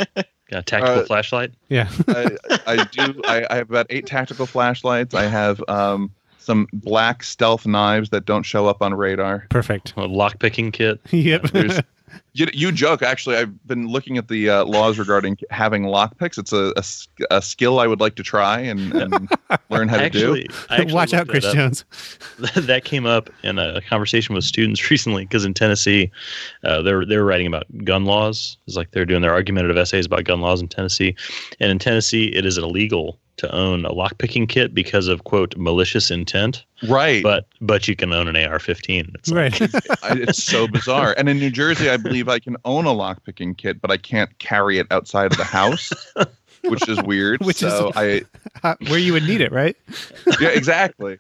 got 0.50 0.60
a 0.60 0.62
tactical 0.62 1.00
Uh, 1.00 1.06
flashlight 1.06 1.52
Yeah. 1.70 1.90
I, 2.08 2.38
I 2.68 2.84
do. 2.92 3.22
I, 3.26 3.48
I 3.50 3.56
have 3.56 3.70
about 3.70 3.88
eight 3.90 4.06
tactical 4.06 4.46
flashlights. 4.46 5.16
I 5.16 5.24
have 5.24 5.64
um, 5.68 6.12
some 6.42 6.68
black 6.74 7.24
stealth 7.24 7.66
knives 7.66 8.10
that 8.10 8.26
don't 8.26 8.44
show 8.44 8.68
up 8.68 8.82
on 8.82 8.94
radar. 8.94 9.46
Perfect. 9.50 9.94
a 9.96 10.06
lock 10.06 10.40
picking 10.40 10.72
kit 10.72 11.00
yep. 11.12 11.44
There's, 11.44 11.80
you, 12.34 12.48
you 12.54 12.72
joke. 12.72 13.02
Actually, 13.02 13.38
I've 13.38 13.68
been 13.68 13.88
looking 13.88 14.18
at 14.18 14.28
the 14.28 14.50
uh, 14.50 14.66
laws 14.66 14.98
regarding 14.98 15.38
having 15.50 15.84
lockpicks. 15.84 16.38
It's 16.38 16.54
a 16.54 16.74
a 17.30 17.42
skill 17.42 17.80
I 17.80 17.88
would 17.88 18.00
like 18.00 18.16
to 18.16 18.24
try 18.24 18.60
and, 18.60 18.94
and 18.94 19.30
learn 19.70 19.88
how 19.88 19.98
to 19.98 20.10
do. 20.10 20.36
actually, 20.36 20.50
I 20.70 20.94
Watch 20.94 21.14
out, 21.14 21.28
Chris. 21.28 21.46
Jones. 21.52 21.86
that 22.56 22.84
came 22.84 23.06
up 23.06 23.30
in 23.44 23.60
a 23.60 23.82
conversation 23.82 24.36
with 24.36 24.44
students 24.44 24.90
recently 24.90 25.26
because 25.26 25.46
in 25.46 25.54
Tennessee, 25.54 26.12
uh, 26.64 26.82
they're 26.82 27.06
they 27.06 27.18
were 27.18 27.26
writing 27.26 27.48
about 27.48 27.66
gun 27.84 28.06
laws. 28.06 28.58
It's 28.68 28.76
like 28.76 28.92
they're 28.92 29.06
doing 29.06 29.22
their 29.22 29.34
argumentative 29.34 29.78
essays 29.78 30.06
about 30.06 30.24
gun 30.24 30.42
laws 30.42 30.62
in 30.62 30.68
Tennessee, 30.68 31.16
and 31.60 31.72
in 31.72 31.80
Tennessee, 31.80 32.26
it 32.26 32.46
is 32.46 32.58
illegal 32.58 33.20
to 33.38 33.54
own 33.56 33.86
a 33.86 33.92
lockpicking 33.92 34.48
kit 34.48 34.74
because 34.74 35.08
of 35.08 35.24
quote 35.24 35.56
malicious 35.58 36.12
intent. 36.12 36.64
Right. 36.88 37.24
But 37.24 37.46
but 37.60 37.88
you 37.88 37.96
can 37.96 38.14
own 38.14 38.28
an 38.28 38.36
AR-15. 38.36 39.16
It's 39.16 39.30
like, 39.32 39.60
Right. 39.60 39.72
I, 40.04 40.14
it's 40.20 40.44
so 40.44 40.68
bizarre. 40.68 41.16
And 41.18 41.28
in 41.30 41.38
New 41.40 41.50
Jersey, 41.52 41.90
I 41.90 41.98
believe 41.98 42.28
I 42.30 42.40
can 42.40 42.58
own 42.66 42.86
a 42.86 42.92
lockpicking 42.92 43.58
kit, 43.58 43.82
but 43.82 43.90
I 43.92 43.98
can't 43.98 44.38
carry 44.40 44.78
it 44.80 44.88
outside 44.92 45.32
of 45.32 45.38
the 45.38 45.44
house, 45.44 45.92
which 46.64 46.88
is 46.88 47.02
weird. 47.04 47.40
Which 47.46 47.64
is- 47.64 47.72
so 47.72 47.92
I 47.96 48.24
Where 48.90 49.00
you 49.00 49.14
would 49.14 49.24
need 49.24 49.42
it, 49.42 49.52
right? 49.52 49.76
yeah, 50.40 50.50
exactly. 50.50 51.18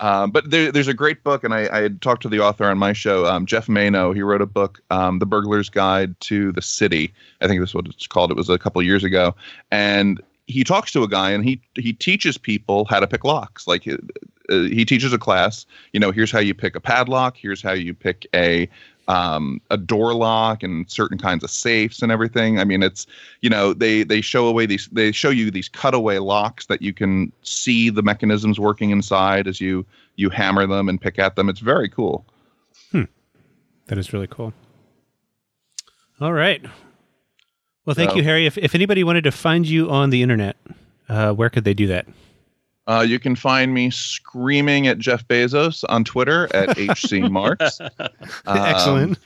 Um, 0.00 0.30
but 0.32 0.50
there, 0.50 0.72
there's 0.72 0.88
a 0.88 0.94
great 0.94 1.22
book, 1.22 1.44
and 1.44 1.54
I, 1.54 1.68
I 1.76 1.80
had 1.82 2.02
talked 2.02 2.22
to 2.22 2.28
the 2.28 2.40
author 2.40 2.64
on 2.64 2.78
my 2.78 2.92
show, 2.92 3.26
um, 3.26 3.46
Geoff 3.46 3.68
Manaugh. 3.68 4.12
He 4.12 4.22
wrote 4.22 4.42
a 4.42 4.46
book, 4.46 4.80
um, 4.90 5.20
The 5.20 5.26
Burglar's 5.26 5.68
Guide 5.68 6.18
to 6.22 6.50
the 6.52 6.62
City. 6.62 7.12
I 7.40 7.46
think 7.46 7.60
that's 7.60 7.74
what 7.74 7.86
it's 7.86 8.06
called. 8.08 8.30
It 8.32 8.36
was 8.36 8.48
a 8.48 8.58
couple 8.58 8.82
years 8.82 9.04
ago, 9.04 9.36
and 9.70 10.20
he 10.50 10.64
talks 10.64 10.92
to 10.92 11.02
a 11.02 11.08
guy, 11.08 11.30
and 11.30 11.44
he 11.44 11.60
he 11.74 11.92
teaches 11.92 12.36
people 12.36 12.84
how 12.84 13.00
to 13.00 13.06
pick 13.06 13.24
locks. 13.24 13.66
Like 13.66 13.86
uh, 13.86 13.96
uh, 14.50 14.62
he 14.62 14.84
teaches 14.84 15.12
a 15.12 15.18
class. 15.18 15.66
You 15.92 16.00
know, 16.00 16.10
here's 16.10 16.30
how 16.30 16.40
you 16.40 16.54
pick 16.54 16.74
a 16.76 16.80
padlock. 16.80 17.36
Here's 17.36 17.62
how 17.62 17.72
you 17.72 17.94
pick 17.94 18.26
a 18.34 18.68
um, 19.08 19.60
a 19.70 19.76
door 19.76 20.14
lock 20.14 20.62
and 20.62 20.88
certain 20.90 21.18
kinds 21.18 21.42
of 21.42 21.50
safes 21.50 22.00
and 22.02 22.12
everything. 22.12 22.60
I 22.60 22.64
mean, 22.64 22.82
it's 22.82 23.06
you 23.40 23.50
know 23.50 23.72
they 23.74 24.02
they 24.02 24.20
show 24.20 24.46
away 24.46 24.66
these 24.66 24.88
they 24.92 25.12
show 25.12 25.30
you 25.30 25.50
these 25.50 25.68
cutaway 25.68 26.18
locks 26.18 26.66
that 26.66 26.82
you 26.82 26.92
can 26.92 27.32
see 27.42 27.90
the 27.90 28.02
mechanisms 28.02 28.60
working 28.60 28.90
inside 28.90 29.46
as 29.46 29.60
you 29.60 29.86
you 30.16 30.30
hammer 30.30 30.66
them 30.66 30.88
and 30.88 31.00
pick 31.00 31.18
at 31.18 31.36
them. 31.36 31.48
It's 31.48 31.60
very 31.60 31.88
cool. 31.88 32.24
That 33.90 33.98
is 33.98 34.12
really 34.12 34.28
cool. 34.28 34.52
All 36.20 36.32
right. 36.32 36.64
Well, 37.86 37.94
thank 37.94 38.10
So- 38.10 38.16
you, 38.16 38.22
Harry. 38.24 38.46
If 38.46 38.58
if 38.58 38.74
anybody 38.74 39.04
wanted 39.04 39.24
to 39.24 39.32
find 39.32 39.66
you 39.66 39.90
on 39.90 40.10
the 40.10 40.22
internet, 40.22 40.56
uh, 41.08 41.32
where 41.32 41.50
could 41.50 41.64
they 41.64 41.74
do 41.74 41.86
that? 41.88 42.06
Uh, 42.86 43.04
you 43.06 43.18
can 43.20 43.36
find 43.36 43.72
me 43.72 43.88
screaming 43.90 44.86
at 44.88 44.98
Jeff 44.98 45.26
Bezos 45.28 45.84
on 45.88 46.02
Twitter 46.02 46.48
at 46.54 46.76
HC 46.78 47.30
Marks. 47.30 47.78
Um, 48.46 48.56
Excellent. 48.58 49.18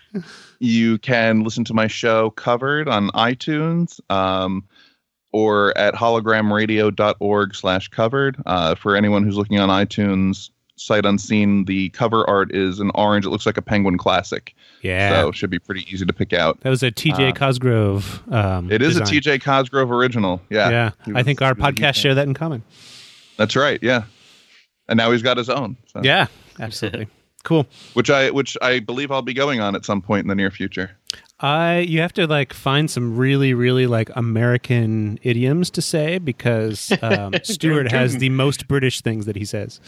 You 0.61 0.99
can 0.99 1.43
listen 1.45 1.65
to 1.65 1.75
my 1.75 1.87
show 1.87 2.31
covered 2.31 2.89
on 2.89 3.09
iTunes 3.11 4.01
um, 4.11 4.65
or 5.33 5.77
at 5.79 5.95
hologramradio.org 5.95 7.55
slash 7.55 7.89
covered. 7.89 8.37
Uh, 8.47 8.75
for 8.75 8.97
anyone 8.97 9.25
who's 9.25 9.37
looking 9.37 9.59
on 9.59 9.69
iTunes, 9.69 10.51
sight 10.77 11.07
unseen, 11.07 11.65
the 11.67 11.89
cover 11.91 12.29
art 12.29 12.55
is 12.55 12.81
an 12.81 12.91
orange. 12.95 13.25
It 13.27 13.31
looks 13.31 13.47
like 13.47 13.57
a 13.57 13.63
Penguin 13.63 13.97
Classic. 13.99 14.55
Yeah. 14.83 15.11
So 15.23 15.29
it 15.29 15.37
should 15.37 15.51
be 15.51 15.59
pretty 15.59 15.87
easy 15.93 16.05
to 16.05 16.13
pick 16.13 16.33
out. 16.33 16.61
that 16.61 16.71
was 16.71 16.83
a 16.83 16.91
TJ 16.91 17.31
Uh, 17.31 17.33
Cosgrove. 17.33 18.23
Um, 18.33 18.71
It 18.71 18.83
is 18.83 18.99
design. 18.99 19.17
a 19.17 19.21
TJ 19.21 19.43
Cosgrove 19.43 19.91
original. 19.93 20.41
Yeah. 20.51 20.71
Yeah. 20.71 20.91
He 21.05 21.13
I 21.15 21.23
think 21.23 21.41
our 21.43 21.55
he 21.55 21.61
was 21.61 21.65
a 21.65 21.71
huge 21.71 21.79
podcast 21.79 21.95
share 21.95 22.15
that 22.17 22.27
in 22.27 22.35
common. 22.35 22.63
That's 23.37 23.57
right. 23.57 23.79
Yeah. 23.83 24.05
And 24.89 24.97
now 24.97 25.11
he's 25.13 25.23
got 25.23 25.37
his 25.37 25.49
own. 25.49 25.77
So. 25.87 26.01
Yeah. 26.03 26.27
Absolutely. 26.61 27.09
cool. 27.45 27.67
Which 27.95 28.11
I 28.11 28.31
which 28.31 28.57
I 28.61 28.81
believe 28.81 29.11
I'll 29.11 29.23
be 29.23 29.35
going 29.35 29.61
on 29.61 29.75
at 29.75 29.85
some 29.85 30.03
point 30.03 30.25
in 30.25 30.29
the 30.29 30.35
near 30.35 30.51
future. 30.51 30.97
I 31.41 31.79
you 31.79 32.01
have 32.01 32.13
to 32.15 32.27
like 32.27 32.53
find 32.53 32.91
some 32.91 33.17
really 33.17 33.55
really 33.55 33.87
like 33.87 34.11
American 34.15 35.19
idioms 35.23 35.71
to 35.71 35.83
say 35.83 36.19
because 36.19 36.93
um, 37.03 37.35
Stewart 37.43 37.91
has 37.91 38.19
the 38.19 38.29
most 38.31 38.69
British 38.69 39.01
things 39.01 39.27
that 39.27 39.37
he 39.37 39.45
says. 39.45 39.81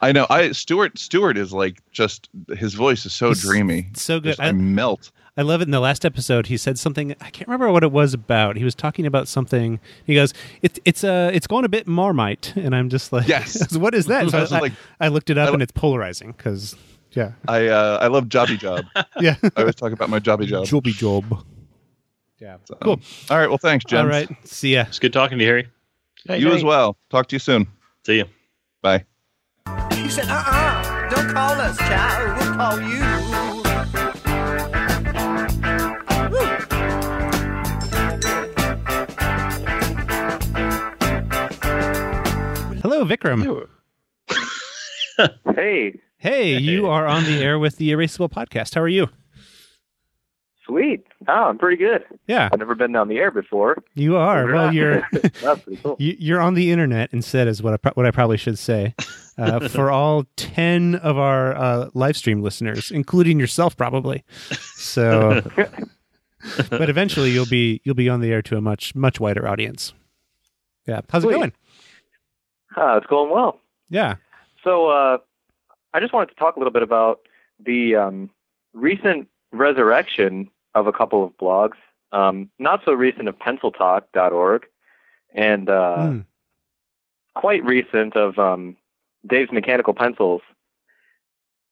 I 0.00 0.12
know. 0.12 0.26
I 0.30 0.52
Stuart 0.52 0.98
Stewart 0.98 1.36
is 1.38 1.52
like 1.52 1.80
just 1.90 2.28
his 2.56 2.74
voice 2.74 3.06
is 3.06 3.12
so 3.14 3.28
He's 3.28 3.42
dreamy. 3.42 3.88
so 3.94 4.20
good. 4.20 4.30
Just, 4.30 4.40
I, 4.40 4.48
I- 4.48 4.52
melt. 4.52 5.10
I 5.36 5.42
love 5.42 5.60
it. 5.60 5.64
In 5.64 5.72
the 5.72 5.80
last 5.80 6.04
episode, 6.04 6.46
he 6.46 6.56
said 6.56 6.78
something. 6.78 7.10
I 7.20 7.28
can't 7.30 7.48
remember 7.48 7.72
what 7.72 7.82
it 7.82 7.90
was 7.90 8.14
about. 8.14 8.54
He 8.56 8.62
was 8.62 8.74
talking 8.76 9.04
about 9.04 9.26
something. 9.26 9.80
He 10.04 10.14
goes, 10.14 10.32
"It's 10.62 10.78
it's 10.84 11.02
uh 11.02 11.30
it's 11.34 11.48
going 11.48 11.64
a 11.64 11.68
bit 11.68 11.88
Marmite," 11.88 12.52
and 12.54 12.72
I'm 12.74 12.88
just 12.88 13.12
like, 13.12 13.26
Yes. 13.26 13.76
what 13.76 13.94
is 13.94 14.06
that?" 14.06 14.28
So 14.30 14.38
I 14.38 14.42
I, 14.56 14.60
like- 14.60 14.72
I 15.00 15.08
looked 15.08 15.30
it 15.30 15.38
up, 15.38 15.50
I 15.50 15.52
and 15.54 15.60
it's 15.62 15.72
polarizing 15.72 16.32
because 16.36 16.76
yeah, 17.12 17.32
I 17.48 17.66
uh, 17.66 17.98
I 18.00 18.06
love 18.06 18.26
Jobby 18.26 18.56
Job. 18.58 18.84
yeah, 19.20 19.34
I 19.56 19.60
always 19.62 19.74
talk 19.74 19.90
about 19.92 20.08
my 20.08 20.20
Jobby 20.20 20.46
Job. 20.46 20.66
jobby 20.66 20.92
job. 20.94 21.44
Yeah, 22.40 22.58
So, 22.66 22.74
cool. 22.82 23.00
All 23.30 23.38
right. 23.38 23.48
Well, 23.48 23.58
thanks, 23.58 23.84
Jen. 23.86 24.00
All 24.04 24.06
right, 24.06 24.28
see 24.46 24.74
ya. 24.74 24.84
It's 24.86 24.98
good 25.00 25.12
talking 25.12 25.38
to 25.38 25.44
you, 25.44 25.48
Harry. 25.50 25.68
Hey, 26.28 26.38
You 26.38 26.50
hey. 26.50 26.56
as 26.56 26.62
well. 26.64 26.96
Talk 27.10 27.26
to 27.28 27.34
you 27.34 27.40
soon. 27.40 27.66
See 28.06 28.18
you. 28.18 28.26
Bye. 28.82 29.04
He 30.14 30.20
said, 30.20 30.30
uh-uh, 30.30 31.10
don't 31.10 31.32
call 31.34 31.60
us, 31.60 31.76
child. 31.76 32.38
We'll 32.38 32.54
call 32.54 32.80
you. 32.80 33.02
Hello, 42.80 43.04
Vikram. 43.04 43.66
Hey, 45.56 45.98
Hey, 46.18 46.58
you 46.58 46.86
are 46.86 47.08
on 47.08 47.24
the 47.24 47.42
air 47.42 47.58
with 47.58 47.78
the 47.78 47.90
Erasable 47.90 48.30
podcast. 48.30 48.76
How 48.76 48.82
are 48.82 48.88
you? 48.88 49.08
Sweet. 50.66 51.06
Oh, 51.28 51.32
I'm 51.32 51.58
pretty 51.58 51.76
good. 51.76 52.04
Yeah, 52.26 52.48
I've 52.52 52.58
never 52.58 52.74
been 52.74 52.94
on 52.96 53.08
the 53.08 53.18
air 53.18 53.30
before. 53.30 53.76
you 53.94 54.16
are. 54.16 54.46
Well, 54.46 54.74
you're 54.74 55.06
That's 55.12 55.60
pretty 55.62 55.76
cool. 55.82 55.96
you- 55.98 56.16
you're 56.18 56.40
on 56.40 56.54
the 56.54 56.70
internet 56.70 57.10
instead, 57.12 57.48
is 57.48 57.62
what 57.62 57.80
I 57.84 57.90
what 57.94 58.06
I 58.06 58.10
probably 58.10 58.36
should 58.36 58.58
say. 58.58 58.94
Uh, 59.38 59.68
for 59.68 59.90
all 59.90 60.24
ten 60.36 60.94
of 60.96 61.18
our 61.18 61.54
uh, 61.56 61.90
live 61.94 62.16
stream 62.16 62.40
listeners, 62.42 62.90
including 62.90 63.40
yourself, 63.40 63.76
probably. 63.76 64.24
So, 64.76 65.42
but 66.70 66.88
eventually 66.90 67.30
you'll 67.30 67.46
be 67.46 67.80
you'll 67.84 67.94
be 67.94 68.08
on 68.08 68.20
the 68.20 68.30
air 68.32 68.42
to 68.42 68.56
a 68.56 68.60
much 68.60 68.94
much 68.94 69.18
wider 69.20 69.46
audience. 69.48 69.92
Yeah, 70.86 71.00
how's 71.08 71.24
it 71.24 71.30
going? 71.30 71.52
Ah, 72.76 72.96
it's 72.96 73.06
going 73.06 73.30
well. 73.30 73.60
Yeah, 73.88 74.16
So, 74.64 74.88
uh, 74.88 75.18
I 75.92 76.00
just 76.00 76.12
wanted 76.12 76.30
to 76.30 76.34
talk 76.34 76.56
a 76.56 76.58
little 76.58 76.72
bit 76.72 76.82
about 76.82 77.20
the 77.64 77.94
um, 77.96 78.30
recent 78.72 79.28
resurrection 79.52 80.50
of 80.74 80.86
a 80.86 80.92
couple 80.92 81.24
of 81.24 81.32
blogs. 81.38 81.76
Um, 82.12 82.50
not 82.58 82.80
so 82.84 82.92
recent 82.92 83.28
of 83.28 83.38
penciltalk.org 83.38 84.66
and 85.34 85.68
uh, 85.68 85.96
Hmm. 86.08 86.20
quite 87.34 87.64
recent 87.64 88.16
of 88.16 88.38
um, 88.38 88.76
Dave's 89.26 89.50
Mechanical 89.52 89.94
Pencils. 89.94 90.42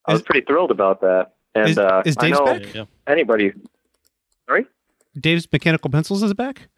I 0.07 0.13
was 0.13 0.23
pretty 0.23 0.45
thrilled 0.45 0.71
about 0.73 1.01
that. 1.03 1.35
And 1.55 1.69
Is- 1.71 1.79
uh, 1.79 2.03
is 2.05 2.17
I 2.19 2.29
Dave's 2.29 2.39
know 2.41 2.45
back? 2.47 2.75
Yeah. 2.75 2.85
anybody. 3.07 3.53
Sorry? 4.49 4.67
Dave's 5.19 5.47
Mechanical 5.53 5.91
Pencils 5.91 6.23
is 6.23 6.35
back. 6.35 6.69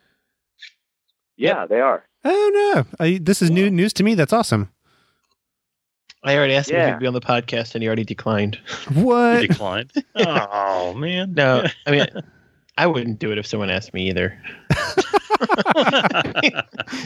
Yeah, 1.36 1.66
they 1.66 1.80
are. 1.80 2.04
Oh 2.24 2.50
no, 2.74 2.84
I, 3.04 3.18
this 3.20 3.40
is 3.42 3.50
new 3.50 3.70
news 3.70 3.92
to 3.94 4.02
me. 4.02 4.14
That's 4.14 4.32
awesome. 4.32 4.70
I 6.24 6.36
already 6.36 6.54
asked 6.54 6.70
him 6.70 6.80
if 6.80 6.94
he'd 6.94 7.00
be 7.00 7.06
on 7.06 7.12
the 7.12 7.20
podcast, 7.20 7.74
and 7.74 7.82
he 7.82 7.86
already 7.86 8.04
declined. 8.04 8.58
What? 8.94 9.42
You 9.42 9.48
declined. 9.48 9.92
oh 10.16 10.94
man. 10.94 11.34
No, 11.34 11.64
I 11.86 11.90
mean, 11.90 12.06
I 12.78 12.86
wouldn't 12.86 13.18
do 13.18 13.30
it 13.30 13.38
if 13.38 13.46
someone 13.46 13.68
asked 13.70 13.92
me 13.92 14.08
either. 14.08 14.38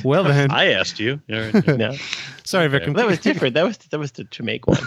well 0.04 0.24
then, 0.24 0.50
I 0.50 0.72
asked 0.72 1.00
you. 1.00 1.20
All 1.30 1.40
right. 1.40 1.66
No, 1.66 1.94
sorry, 2.44 2.66
Okay. 2.66 2.86
Vikram. 2.86 2.96
that 2.96 3.06
was 3.06 3.18
different. 3.18 3.54
That 3.54 3.64
was 3.64 3.78
that 3.78 3.98
was 3.98 4.12
to, 4.12 4.24
to 4.24 4.42
make 4.42 4.66
one. 4.66 4.78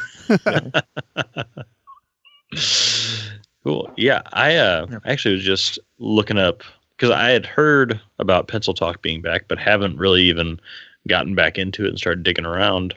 cool. 3.63 3.91
Yeah, 3.97 4.21
I 4.33 4.55
uh, 4.55 4.87
actually 5.05 5.35
was 5.35 5.43
just 5.43 5.79
looking 5.99 6.37
up 6.37 6.63
because 6.95 7.09
I 7.09 7.29
had 7.31 7.45
heard 7.45 7.99
about 8.19 8.47
Pencil 8.47 8.73
Talk 8.73 9.01
being 9.01 9.21
back, 9.21 9.45
but 9.47 9.57
haven't 9.59 9.97
really 9.97 10.23
even 10.23 10.59
gotten 11.07 11.35
back 11.35 11.57
into 11.57 11.85
it 11.85 11.89
and 11.89 11.97
started 11.97 12.23
digging 12.23 12.45
around 12.45 12.93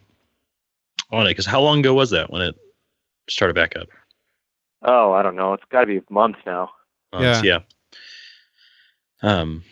on 1.14 1.26
it. 1.26 1.30
Because 1.30 1.46
how 1.46 1.60
long 1.60 1.80
ago 1.80 1.94
was 1.94 2.10
that 2.10 2.30
when 2.30 2.42
it 2.42 2.54
started 3.28 3.54
back 3.54 3.76
up? 3.76 3.88
Oh, 4.82 5.12
I 5.12 5.22
don't 5.22 5.36
know. 5.36 5.54
It's 5.54 5.64
got 5.70 5.80
to 5.80 5.86
be 5.86 6.02
months 6.10 6.38
now. 6.44 6.70
Months, 7.12 7.42
yeah. 7.42 7.60
Um, 9.22 9.64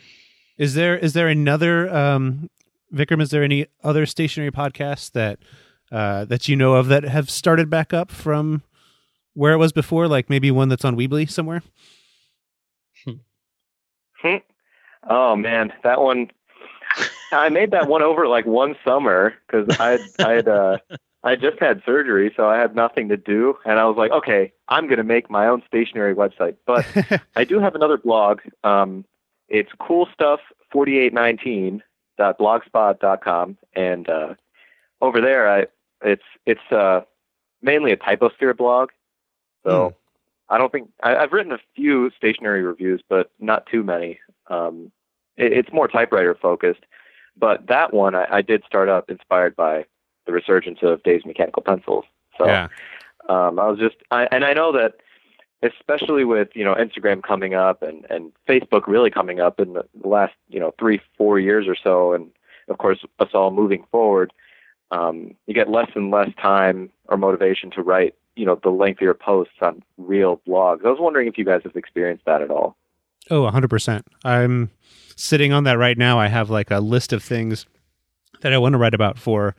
Is 0.57 0.73
there 0.73 0.97
is 0.97 1.13
there 1.13 1.27
another 1.27 1.93
um, 1.93 2.49
Vikram? 2.93 3.21
Is 3.21 3.29
there 3.29 3.43
any 3.43 3.67
other 3.83 4.05
stationary 4.05 4.51
podcasts 4.51 5.11
that 5.11 5.39
uh, 5.91 6.25
that 6.25 6.47
you 6.47 6.55
know 6.55 6.73
of 6.73 6.87
that 6.87 7.03
have 7.03 7.29
started 7.29 7.69
back 7.69 7.93
up 7.93 8.09
from 8.09 8.63
where 9.33 9.53
it 9.53 9.57
was 9.57 9.71
before? 9.71 10.07
Like 10.07 10.29
maybe 10.29 10.49
one 10.49 10.69
that's 10.69 10.85
on 10.85 10.95
Weebly 10.95 11.29
somewhere. 11.29 11.61
Hmm. 14.21 14.37
Oh 15.07 15.35
man, 15.35 15.73
that 15.83 16.01
one. 16.01 16.31
I 17.31 17.49
made 17.49 17.71
that 17.71 17.87
one 17.87 18.01
over 18.01 18.27
like 18.27 18.45
one 18.45 18.75
summer 18.85 19.33
because 19.45 19.75
I 19.79 19.99
I 20.23 20.31
had 20.31 20.47
uh, 20.47 20.77
I 21.23 21.35
just 21.35 21.59
had 21.59 21.83
surgery, 21.85 22.33
so 22.35 22.49
I 22.49 22.57
had 22.57 22.75
nothing 22.75 23.09
to 23.09 23.17
do, 23.17 23.55
and 23.65 23.79
I 23.79 23.85
was 23.85 23.95
like, 23.95 24.11
okay, 24.11 24.51
I'm 24.67 24.87
gonna 24.87 25.03
make 25.03 25.29
my 25.29 25.47
own 25.47 25.63
stationary 25.65 26.13
website. 26.13 26.57
But 26.65 26.85
I 27.35 27.45
do 27.45 27.59
have 27.59 27.75
another 27.75 27.97
blog. 27.97 28.41
Um, 28.63 29.05
it's 29.47 29.69
cool 29.79 30.09
stuff 30.13 30.41
4819.blogspot.com, 30.73 33.57
and 33.73 34.09
uh, 34.09 34.33
over 35.01 35.21
there, 35.21 35.49
I 35.49 35.67
it's 36.03 36.25
it's 36.45 36.71
uh, 36.71 37.01
mainly 37.61 37.93
a 37.93 37.97
typosphere 37.97 38.57
blog. 38.57 38.89
So 39.65 39.95
I 40.49 40.57
don't 40.57 40.71
think 40.71 40.89
I, 41.01 41.15
I've 41.15 41.31
written 41.31 41.53
a 41.53 41.59
few 41.75 42.11
stationary 42.17 42.63
reviews, 42.63 43.01
but 43.07 43.31
not 43.39 43.65
too 43.65 43.83
many. 43.83 44.19
Um, 44.49 44.91
it, 45.37 45.53
it's 45.53 45.71
more 45.71 45.87
typewriter 45.87 46.35
focused. 46.35 46.81
But 47.35 47.65
that 47.67 47.93
one 47.93 48.13
I, 48.13 48.27
I 48.29 48.41
did 48.41 48.63
start 48.65 48.89
up 48.89 49.09
inspired 49.09 49.55
by 49.55 49.85
the 50.25 50.31
resurgence 50.31 50.79
of 50.81 51.03
Dave's 51.03 51.25
Mechanical 51.25 51.61
Pencils. 51.61 52.05
So 52.37 52.45
yeah. 52.45 52.67
um, 53.29 53.59
I 53.59 53.67
was 53.67 53.79
just, 53.79 53.95
I, 54.11 54.27
and 54.31 54.43
I 54.43 54.53
know 54.53 54.71
that, 54.71 54.95
especially 55.61 56.25
with 56.25 56.49
you 56.53 56.63
know 56.63 56.75
Instagram 56.75 57.23
coming 57.23 57.53
up 57.53 57.81
and 57.81 58.05
and 58.09 58.31
Facebook 58.47 58.87
really 58.87 59.09
coming 59.09 59.39
up 59.39 59.59
in 59.59 59.73
the, 59.73 59.85
last 60.03 60.33
you 60.49 60.59
know 60.59 60.73
three 60.77 61.01
four 61.17 61.39
years 61.39 61.67
or 61.67 61.75
so, 61.75 62.13
and 62.13 62.29
of 62.67 62.77
course 62.77 62.99
us 63.19 63.29
all 63.33 63.51
moving 63.51 63.85
forward, 63.89 64.33
um, 64.91 65.33
you 65.47 65.53
get 65.53 65.69
less 65.69 65.89
and 65.95 66.11
less 66.11 66.29
time 66.41 66.89
or 67.07 67.17
motivation 67.17 67.71
to 67.71 67.81
write 67.81 68.15
you 68.35 68.45
know 68.45 68.59
the 68.61 68.69
lengthier 68.69 69.13
posts 69.13 69.55
on 69.61 69.81
real 69.97 70.41
blogs. 70.47 70.85
I 70.85 70.89
was 70.89 70.99
wondering 70.99 71.27
if 71.27 71.37
you 71.37 71.45
guys 71.45 71.61
have 71.63 71.75
experienced 71.75 72.25
that 72.25 72.41
at 72.41 72.51
all. 72.51 72.75
Oh, 73.29 73.49
100%. 73.49 74.03
I'm 74.25 74.69
sitting 75.15 75.53
on 75.53 75.63
that 75.63 75.77
right 75.77 75.97
now. 75.97 76.19
I 76.19 76.27
have 76.27 76.49
like 76.49 76.71
a 76.71 76.79
list 76.79 77.13
of 77.13 77.23
things 77.23 77.65
that 78.41 78.51
I 78.51 78.57
want 78.57 78.73
to 78.73 78.77
write 78.77 78.93
about 78.93 79.17
for 79.17 79.55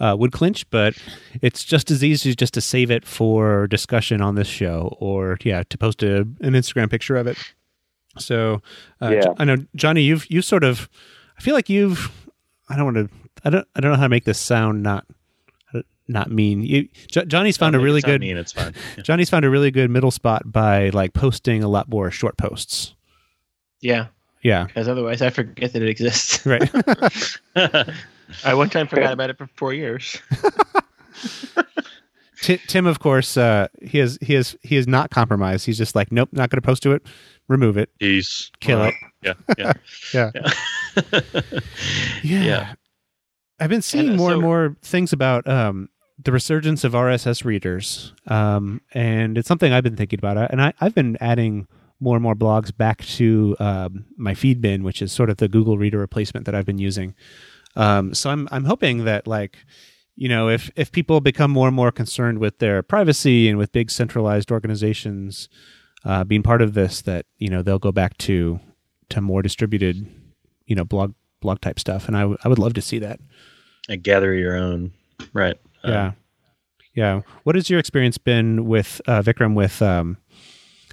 uh, 0.00 0.16
Woodclinched, 0.16 0.64
but 0.70 0.94
it's 1.42 1.64
just 1.64 1.90
as 1.90 2.02
easy 2.02 2.34
just 2.34 2.54
to 2.54 2.60
save 2.60 2.90
it 2.90 3.04
for 3.06 3.66
discussion 3.68 4.20
on 4.20 4.34
this 4.34 4.48
show 4.48 4.96
or, 5.00 5.38
yeah, 5.44 5.62
to 5.68 5.78
post 5.78 6.02
a, 6.02 6.18
an 6.20 6.52
Instagram 6.54 6.90
picture 6.90 7.16
of 7.16 7.26
it. 7.26 7.38
So, 8.18 8.60
uh, 9.02 9.10
Yeah. 9.10 9.24
I 9.38 9.44
know, 9.44 9.56
Johnny, 9.76 10.02
you've, 10.02 10.26
you've 10.30 10.44
sort 10.44 10.64
of, 10.64 10.88
I 11.38 11.40
feel 11.42 11.54
like 11.54 11.68
you've, 11.68 12.10
I 12.68 12.76
don't 12.76 12.84
want 12.92 12.96
to, 12.96 13.08
I 13.44 13.50
don't, 13.50 13.68
I 13.74 13.80
don't 13.80 13.90
know 13.92 13.96
how 13.96 14.04
to 14.04 14.08
make 14.08 14.24
this 14.24 14.38
sound 14.38 14.82
not, 14.82 15.06
not 16.06 16.30
mean. 16.30 16.62
You, 16.62 16.88
Jo- 17.10 17.24
Johnny's 17.24 17.56
found 17.56 17.74
a 17.74 17.78
really 17.78 17.98
It's 17.98 18.06
not 18.06 18.12
good, 18.12 18.20
mean, 18.20 18.36
it's 18.36 18.52
fine. 18.52 18.74
Yeah. 18.96 19.02
Johnny's 19.04 19.30
found 19.30 19.44
a 19.46 19.50
really 19.50 19.70
good 19.70 19.90
middle 19.90 20.10
spot 20.10 20.42
by 20.52 20.90
like 20.90 21.12
posting 21.14 21.62
a 21.64 21.68
lot 21.68 21.88
more 21.88 22.10
short 22.10 22.36
posts. 22.36 22.94
Yeah, 23.80 24.06
Yeah. 24.42 24.64
because 24.64 24.86
otherwise 24.86 25.22
I 25.22 25.30
forget 25.30 25.72
that 25.72 25.82
it 25.82 25.88
exists. 25.88 26.44
Right. 26.44 26.70
I 28.44 28.54
one 28.54 28.70
time 28.70 28.86
forgot 28.88 29.12
about 29.12 29.30
it 29.30 29.38
for 29.38 29.46
four 29.56 29.72
years. 29.72 30.20
Ti 32.42 32.58
Tim, 32.66 32.86
of 32.86 32.98
course, 32.98 33.36
uh, 33.36 33.68
he 33.80 34.00
is 34.00 34.18
he 34.20 34.34
is 34.34 34.56
he 34.62 34.76
is 34.76 34.86
not 34.86 35.10
compromised. 35.10 35.64
He's 35.64 35.78
just 35.78 35.94
like, 35.94 36.12
nope, 36.12 36.28
not 36.32 36.50
going 36.50 36.60
to 36.60 36.66
post 36.66 36.82
to 36.82 36.92
it. 36.92 37.02
Remove 37.48 37.76
it. 37.78 37.90
He's 37.98 38.50
Kill 38.60 38.80
well, 38.80 38.88
it. 38.88 38.94
Yeah, 39.22 39.34
yeah, 39.56 39.72
Yeah. 40.14 40.30
yeah. 40.34 41.30
Yeah. 42.22 42.42
Yeah. 42.42 42.74
I've 43.60 43.70
been 43.70 43.82
seeing 43.82 44.08
And, 44.10 44.14
uh, 44.14 44.18
more 44.18 44.32
and 44.32 44.42
more 44.42 44.76
things 44.82 45.12
about 45.12 45.48
um, 45.48 45.88
the 46.22 46.32
resurgence 46.32 46.84
of 46.84 46.92
RSS 46.92 47.44
readers, 47.44 48.12
um, 48.26 48.80
and 48.92 49.38
it's 49.38 49.48
something 49.48 49.72
I've 49.72 49.84
been 49.84 49.96
thinking 49.96 50.18
about. 50.18 50.50
And 50.50 50.60
I, 50.60 50.74
I've 50.80 50.94
been 50.94 51.16
adding 51.20 51.66
more 52.00 52.16
and 52.16 52.22
more 52.22 52.34
blogs 52.34 52.76
back 52.76 53.04
to 53.06 53.56
um, 53.58 54.04
my 54.16 54.34
Feedbin, 54.34 54.82
which 54.82 55.00
is 55.00 55.12
sort 55.12 55.30
of 55.30 55.38
the 55.38 55.48
Google 55.48 55.78
Reader 55.78 55.98
replacement 55.98 56.44
that 56.46 56.54
I've 56.54 56.66
been 56.66 56.78
using. 56.78 57.14
Um, 57.76 58.14
so 58.14 58.30
I'm 58.30 58.48
I'm 58.50 58.64
hoping 58.64 59.04
that 59.04 59.26
like 59.26 59.58
you 60.16 60.28
know 60.28 60.48
if 60.48 60.70
if 60.76 60.92
people 60.92 61.20
become 61.20 61.50
more 61.50 61.66
and 61.68 61.76
more 61.76 61.90
concerned 61.92 62.38
with 62.38 62.58
their 62.58 62.82
privacy 62.82 63.48
and 63.48 63.58
with 63.58 63.72
big 63.72 63.90
centralized 63.90 64.50
organizations 64.50 65.48
uh, 66.04 66.22
being 66.24 66.42
part 66.42 66.62
of 66.62 66.74
this, 66.74 67.02
that 67.02 67.26
you 67.38 67.48
know 67.48 67.62
they'll 67.62 67.78
go 67.78 67.92
back 67.92 68.16
to 68.18 68.60
to 69.10 69.20
more 69.20 69.42
distributed 69.42 70.06
you 70.66 70.74
know 70.76 70.84
blog 70.84 71.14
blog 71.40 71.60
type 71.60 71.78
stuff, 71.78 72.06
and 72.08 72.16
I, 72.16 72.20
w- 72.20 72.38
I 72.44 72.48
would 72.48 72.58
love 72.58 72.74
to 72.74 72.80
see 72.82 72.98
that. 73.00 73.20
and 73.88 74.02
gather 74.02 74.32
your 74.34 74.56
own. 74.56 74.92
Right. 75.32 75.56
Yeah, 75.84 76.12
yeah. 76.94 77.20
What 77.42 77.54
has 77.56 77.68
your 77.68 77.78
experience 77.78 78.16
been 78.18 78.64
with 78.66 79.00
uh, 79.06 79.20
Vikram? 79.22 79.54
With 79.54 79.82
um, 79.82 80.16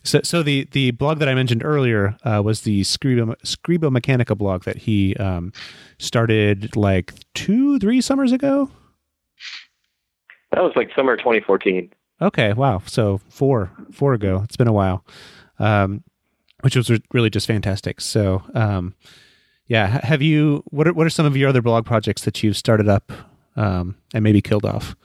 so 0.04 0.22
so 0.24 0.44
the 0.44 0.68
the 0.72 0.92
blog 0.92 1.20
that 1.20 1.30
I 1.30 1.36
mentioned 1.36 1.64
earlier 1.64 2.18
uh, 2.24 2.42
was 2.44 2.62
the 2.62 2.82
Scribo 2.82 3.36
Scribo 3.44 3.96
Mechanica 3.96 4.38
blog 4.38 4.64
that 4.64 4.78
he 4.78 5.16
um, 5.18 5.54
started 6.00 6.76
like 6.76 7.14
two 7.34 7.80
three 7.80 8.02
summers 8.02 8.32
ago. 8.32 8.70
That 10.52 10.64
was 10.64 10.74
like 10.76 10.90
summer 10.96 11.16
2014. 11.16 11.92
Okay, 12.22 12.54
wow. 12.54 12.82
So 12.86 13.20
four 13.30 13.72
four 13.92 14.14
ago. 14.14 14.42
It's 14.44 14.58
been 14.58 14.68
a 14.68 14.74
while, 14.74 15.06
um, 15.60 16.04
which 16.62 16.76
was 16.76 16.90
re- 16.90 17.04
really 17.14 17.30
just 17.30 17.48
fantastic. 17.48 18.02
So 18.02 18.44
um, 18.54 18.96
yeah, 19.68 20.06
have 20.06 20.22
you? 20.22 20.64
What 20.66 20.88
are 20.88 20.94
what 20.94 21.08
are 21.08 21.12
some 21.12 21.26
of 21.26 21.38
your 21.38 21.50
other 21.50 21.62
blog 21.62 21.86
projects 21.86 22.24
that 22.24 22.44
you've 22.44 22.58
started 22.58 22.90
up 22.90 23.12
um, 23.56 23.96
and 24.14 24.24
maybe 24.24 24.42
killed 24.42 24.66
off? 24.66 24.96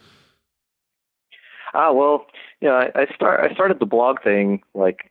Ah, 1.72 1.92
well, 1.92 2.26
you 2.60 2.68
know, 2.68 2.74
I, 2.74 2.90
I 2.94 3.14
start 3.14 3.48
I 3.48 3.52
started 3.54 3.78
the 3.80 3.86
blog 3.86 4.22
thing 4.22 4.62
like 4.74 5.10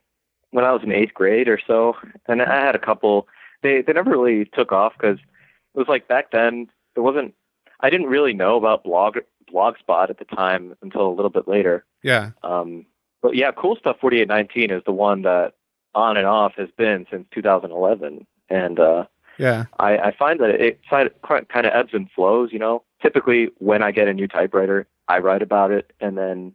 when 0.52 0.66
I 0.66 0.72
was 0.72 0.84
in 0.84 0.92
eighth 0.92 1.14
grade 1.14 1.48
or 1.48 1.60
so, 1.66 1.96
and 2.28 2.42
I 2.42 2.66
had 2.66 2.76
a 2.76 2.80
couple. 2.80 3.28
They 3.62 3.82
they 3.82 3.94
never 3.94 4.12
really 4.12 4.46
took 4.46 4.72
off 4.72 4.94
because 4.98 5.18
it 5.20 5.78
was 5.78 5.88
like 5.88 6.08
back 6.08 6.32
then 6.32 6.68
there 6.94 7.04
wasn't. 7.04 7.34
I 7.82 7.90
didn't 7.90 8.08
really 8.08 8.34
know 8.34 8.58
about 8.58 8.84
blog 8.84 9.18
blogspot 9.52 10.10
at 10.10 10.18
the 10.18 10.26
time 10.26 10.76
until 10.82 11.08
a 11.08 11.14
little 11.14 11.30
bit 11.30 11.48
later. 11.48 11.86
Yeah. 12.04 12.32
Um, 12.44 12.86
but 13.22 13.36
yeah, 13.36 13.52
cool 13.52 13.76
stuff. 13.76 13.98
Forty 14.00 14.22
eight 14.22 14.28
nineteen 14.28 14.72
is 14.72 14.84
the 14.86 14.92
one 14.92 15.22
that 15.24 15.54
on 15.94 16.18
and 16.18 16.28
off 16.28 16.54
has 16.58 16.70
been 16.78 17.08
since 17.10 17.26
2011, 17.32 18.28
and 18.50 18.80
uh, 18.80 19.06
Yeah. 19.38 19.66
I, 19.80 19.98
I 19.98 20.16
find 20.16 20.40
that 20.42 20.50
it 20.50 20.80
kind 20.90 21.10
of 21.40 21.74
ebbs 21.74 21.94
and 21.94 22.12
flows. 22.12 22.52
You 22.52 22.60
know, 22.60 22.84
typically 23.02 23.50
when 23.58 23.82
I 23.82 23.92
get 23.92 24.08
a 24.08 24.14
new 24.14 24.28
typewriter, 24.28 24.88
I 25.08 25.20
write 25.20 25.42
about 25.42 25.72
it, 25.72 25.94
and 26.00 26.18
then 26.18 26.54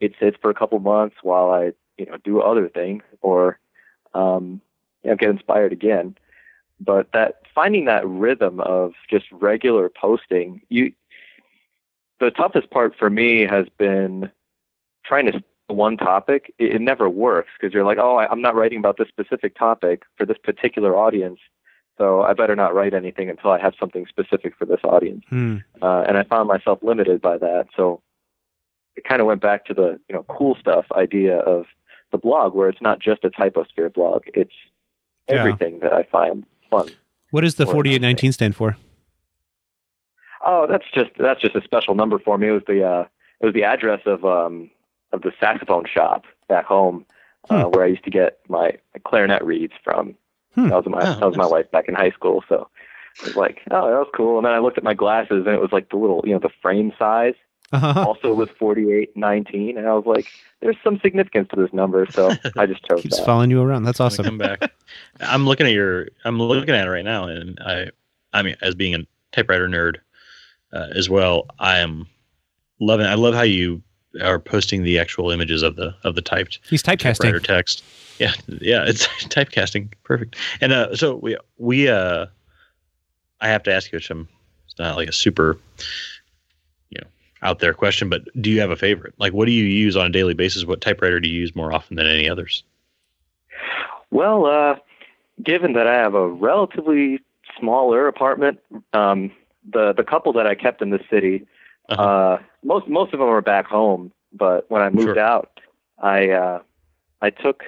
it 0.00 0.14
sits 0.18 0.36
for 0.40 0.50
a 0.50 0.54
couple 0.54 0.78
months 0.80 1.16
while 1.22 1.50
I, 1.50 1.72
you 1.98 2.06
know, 2.06 2.16
do 2.24 2.40
other 2.40 2.68
things 2.68 3.02
or, 3.20 3.58
um, 4.14 4.60
you 5.04 5.10
know, 5.10 5.16
get 5.16 5.30
inspired 5.30 5.72
again. 5.72 6.16
But 6.80 7.12
that 7.12 7.42
finding 7.54 7.84
that 7.84 8.06
rhythm 8.08 8.60
of 8.60 8.92
just 9.08 9.26
regular 9.30 9.90
posting, 9.90 10.62
you, 10.68 10.92
the 12.18 12.30
toughest 12.30 12.70
part 12.70 12.94
for 12.98 13.10
me 13.10 13.46
has 13.46 13.66
been 13.78 14.30
trying 15.04 15.30
to 15.30 15.42
one 15.66 15.96
topic. 15.96 16.52
It, 16.58 16.76
it 16.76 16.80
never 16.80 17.08
works 17.08 17.50
because 17.58 17.74
you're 17.74 17.84
like, 17.84 17.98
oh, 17.98 18.16
I, 18.16 18.30
I'm 18.30 18.42
not 18.42 18.54
writing 18.54 18.78
about 18.78 18.96
this 18.96 19.08
specific 19.08 19.56
topic 19.56 20.02
for 20.16 20.24
this 20.24 20.38
particular 20.42 20.96
audience. 20.96 21.38
So 21.98 22.22
I 22.22 22.32
better 22.32 22.56
not 22.56 22.74
write 22.74 22.94
anything 22.94 23.28
until 23.28 23.50
I 23.50 23.60
have 23.60 23.74
something 23.78 24.06
specific 24.06 24.54
for 24.58 24.64
this 24.64 24.80
audience. 24.84 25.22
Hmm. 25.28 25.58
Uh, 25.82 26.04
and 26.08 26.16
I 26.16 26.22
found 26.22 26.48
myself 26.48 26.78
limited 26.82 27.20
by 27.20 27.36
that. 27.36 27.66
So 27.76 28.00
it 28.96 29.04
kind 29.04 29.20
of 29.20 29.26
went 29.26 29.40
back 29.40 29.64
to 29.66 29.74
the 29.74 29.98
you 30.08 30.14
know 30.14 30.24
cool 30.28 30.56
stuff 30.60 30.86
idea 30.92 31.38
of 31.38 31.66
the 32.12 32.18
blog, 32.18 32.54
where 32.54 32.68
it's 32.68 32.80
not 32.82 32.98
just 33.00 33.24
a 33.24 33.30
typosphere 33.30 33.92
blog; 33.92 34.22
it's 34.34 34.54
Yeah. 35.28 35.36
everything 35.36 35.78
that 35.80 35.92
I 35.92 36.02
find 36.04 36.44
fun. 36.70 36.88
What 37.30 37.42
does 37.42 37.54
the 37.54 37.64
4819 37.66 38.32
stand 38.32 38.56
for? 38.56 38.76
Oh, 40.44 40.66
that's 40.68 40.84
just 40.94 41.10
that's 41.18 41.40
just 41.40 41.54
a 41.54 41.62
special 41.62 41.94
number 41.94 42.18
for 42.18 42.38
me. 42.38 42.48
It 42.48 42.52
was 42.52 42.62
the 42.66 42.82
uh, 42.84 43.04
it 43.40 43.46
was 43.46 43.54
the 43.54 43.64
address 43.64 44.00
of 44.06 44.24
um 44.24 44.70
of 45.12 45.22
the 45.22 45.32
saxophone 45.38 45.84
shop 45.86 46.24
back 46.48 46.64
home 46.64 47.04
uh, 47.50 47.64
where 47.64 47.84
I 47.84 47.88
used 47.88 48.04
to 48.04 48.10
get 48.10 48.38
my 48.48 48.72
clarinet 49.04 49.44
reeds 49.44 49.72
from. 49.84 50.14
Hmm. 50.54 50.68
That 50.68 50.76
was 50.76 50.86
my 50.88 51.00
Oh, 51.00 51.14
that 51.20 51.26
was 51.26 51.36
my 51.36 51.44
nice. 51.44 51.52
wife 51.52 51.70
back 51.70 51.88
in 51.88 51.94
high 51.94 52.10
school. 52.10 52.42
So 52.48 52.68
it 53.20 53.26
was 53.26 53.36
like, 53.36 53.60
oh, 53.70 53.88
that 53.90 53.98
was 53.98 54.08
cool. 54.14 54.38
And 54.38 54.46
then 54.46 54.52
I 54.52 54.58
looked 54.60 54.78
at 54.78 54.84
my 54.84 54.94
glasses, 54.94 55.44
and 55.46 55.54
it 55.54 55.60
was 55.60 55.72
like 55.72 55.90
the 55.90 55.96
little 55.96 56.22
you 56.24 56.32
know 56.32 56.38
the 56.40 56.50
frame 56.62 56.92
size. 56.98 57.34
Uh-huh. 57.72 58.04
also 58.04 58.34
with 58.34 58.50
4819 58.50 59.78
and 59.78 59.86
i 59.86 59.94
was 59.94 60.04
like 60.04 60.26
there's 60.60 60.76
some 60.82 60.98
significance 61.00 61.48
to 61.54 61.60
this 61.60 61.72
number 61.72 62.04
so 62.10 62.32
i 62.56 62.66
just 62.66 62.84
chose 62.88 63.02
Keeps 63.02 63.18
that 63.18 63.26
following 63.26 63.50
you 63.50 63.62
around. 63.62 63.84
That's 63.84 64.00
awesome. 64.00 64.24
Come 64.24 64.38
back. 64.38 64.72
I'm 65.20 65.46
looking 65.46 65.66
at 65.66 65.72
your. 65.72 66.08
I'm 66.24 66.38
looking 66.38 66.74
at 66.74 66.86
it 66.86 66.90
right 66.90 67.04
now, 67.04 67.24
and 67.24 67.58
I. 67.64 67.90
I 68.32 68.42
mean, 68.42 68.56
as 68.62 68.74
being 68.74 68.94
a 68.94 68.98
typewriter 69.32 69.68
nerd 69.68 69.96
uh, 70.72 70.88
as 70.94 71.08
well, 71.08 71.46
I 71.58 71.78
am 71.78 72.06
loving. 72.80 73.06
I 73.06 73.14
love 73.14 73.34
how 73.34 73.42
you 73.42 73.82
are 74.22 74.38
posting 74.38 74.82
the 74.82 74.98
actual 74.98 75.30
images 75.30 75.62
of 75.62 75.76
the 75.76 75.94
of 76.04 76.14
the 76.14 76.22
typed 76.22 76.60
He's 76.68 76.82
typecasting 76.82 76.98
typewriter 76.98 77.40
text. 77.40 77.84
Yeah, 78.18 78.32
yeah, 78.48 78.84
it's 78.86 79.06
typecasting. 79.28 79.92
Perfect. 80.04 80.36
And 80.60 80.72
uh, 80.72 80.94
so 80.96 81.16
we 81.16 81.36
we 81.58 81.88
uh, 81.88 82.26
I 83.40 83.48
have 83.48 83.62
to 83.64 83.72
ask 83.72 83.92
you 83.92 84.00
some. 84.00 84.28
It's 84.66 84.78
not 84.78 84.96
like 84.96 85.08
a 85.08 85.12
super, 85.12 85.58
you 85.78 85.84
know, 85.84 86.19
out 87.42 87.58
there 87.60 87.72
question, 87.74 88.08
but 88.08 88.22
do 88.40 88.50
you 88.50 88.60
have 88.60 88.70
a 88.70 88.76
favorite? 88.76 89.14
Like, 89.18 89.32
what 89.32 89.46
do 89.46 89.52
you 89.52 89.64
use 89.64 89.96
on 89.96 90.06
a 90.06 90.10
daily 90.10 90.34
basis? 90.34 90.64
What 90.64 90.80
typewriter 90.80 91.20
do 91.20 91.28
you 91.28 91.38
use 91.40 91.54
more 91.56 91.72
often 91.72 91.96
than 91.96 92.06
any 92.06 92.28
others? 92.28 92.62
well 94.10 94.44
uh 94.46 94.74
given 95.42 95.72
that 95.74 95.86
i 95.86 95.94
have 95.94 96.14
a 96.14 96.28
relatively 96.28 97.20
smaller 97.58 98.08
apartment 98.08 98.58
um 98.92 99.30
the 99.72 99.92
the 99.92 100.02
couple 100.02 100.32
that 100.32 100.46
i 100.46 100.54
kept 100.54 100.82
in 100.82 100.90
the 100.90 100.98
city 101.10 101.46
Uh-huh. 101.88 102.02
uh 102.02 102.38
most 102.64 102.88
most 102.88 103.12
of 103.12 103.20
them 103.20 103.28
are 103.28 103.40
back 103.40 103.66
home 103.66 104.10
but 104.32 104.68
when 104.70 104.82
i 104.82 104.88
moved 104.90 105.14
Sure. 105.14 105.18
out 105.20 105.60
i 106.02 106.28
uh 106.30 106.60
i 107.22 107.30
took 107.30 107.62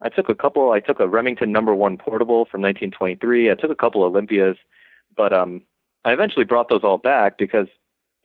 I 0.00 0.08
took 0.10 0.28
a 0.28 0.34
couple. 0.36 0.70
I 0.70 0.78
took 0.78 1.00
a 1.00 1.08
Remington 1.08 1.50
number 1.50 1.74
one 1.74 1.96
portable 1.98 2.44
from 2.44 2.62
1923. 2.62 3.50
I 3.50 3.54
took 3.54 3.72
a 3.72 3.74
couple 3.74 4.04
Olympias, 4.04 4.56
but 5.16 5.32
um, 5.32 5.62
I 6.04 6.12
eventually 6.12 6.44
brought 6.44 6.68
those 6.68 6.84
all 6.84 6.98
back 6.98 7.36
because 7.36 7.66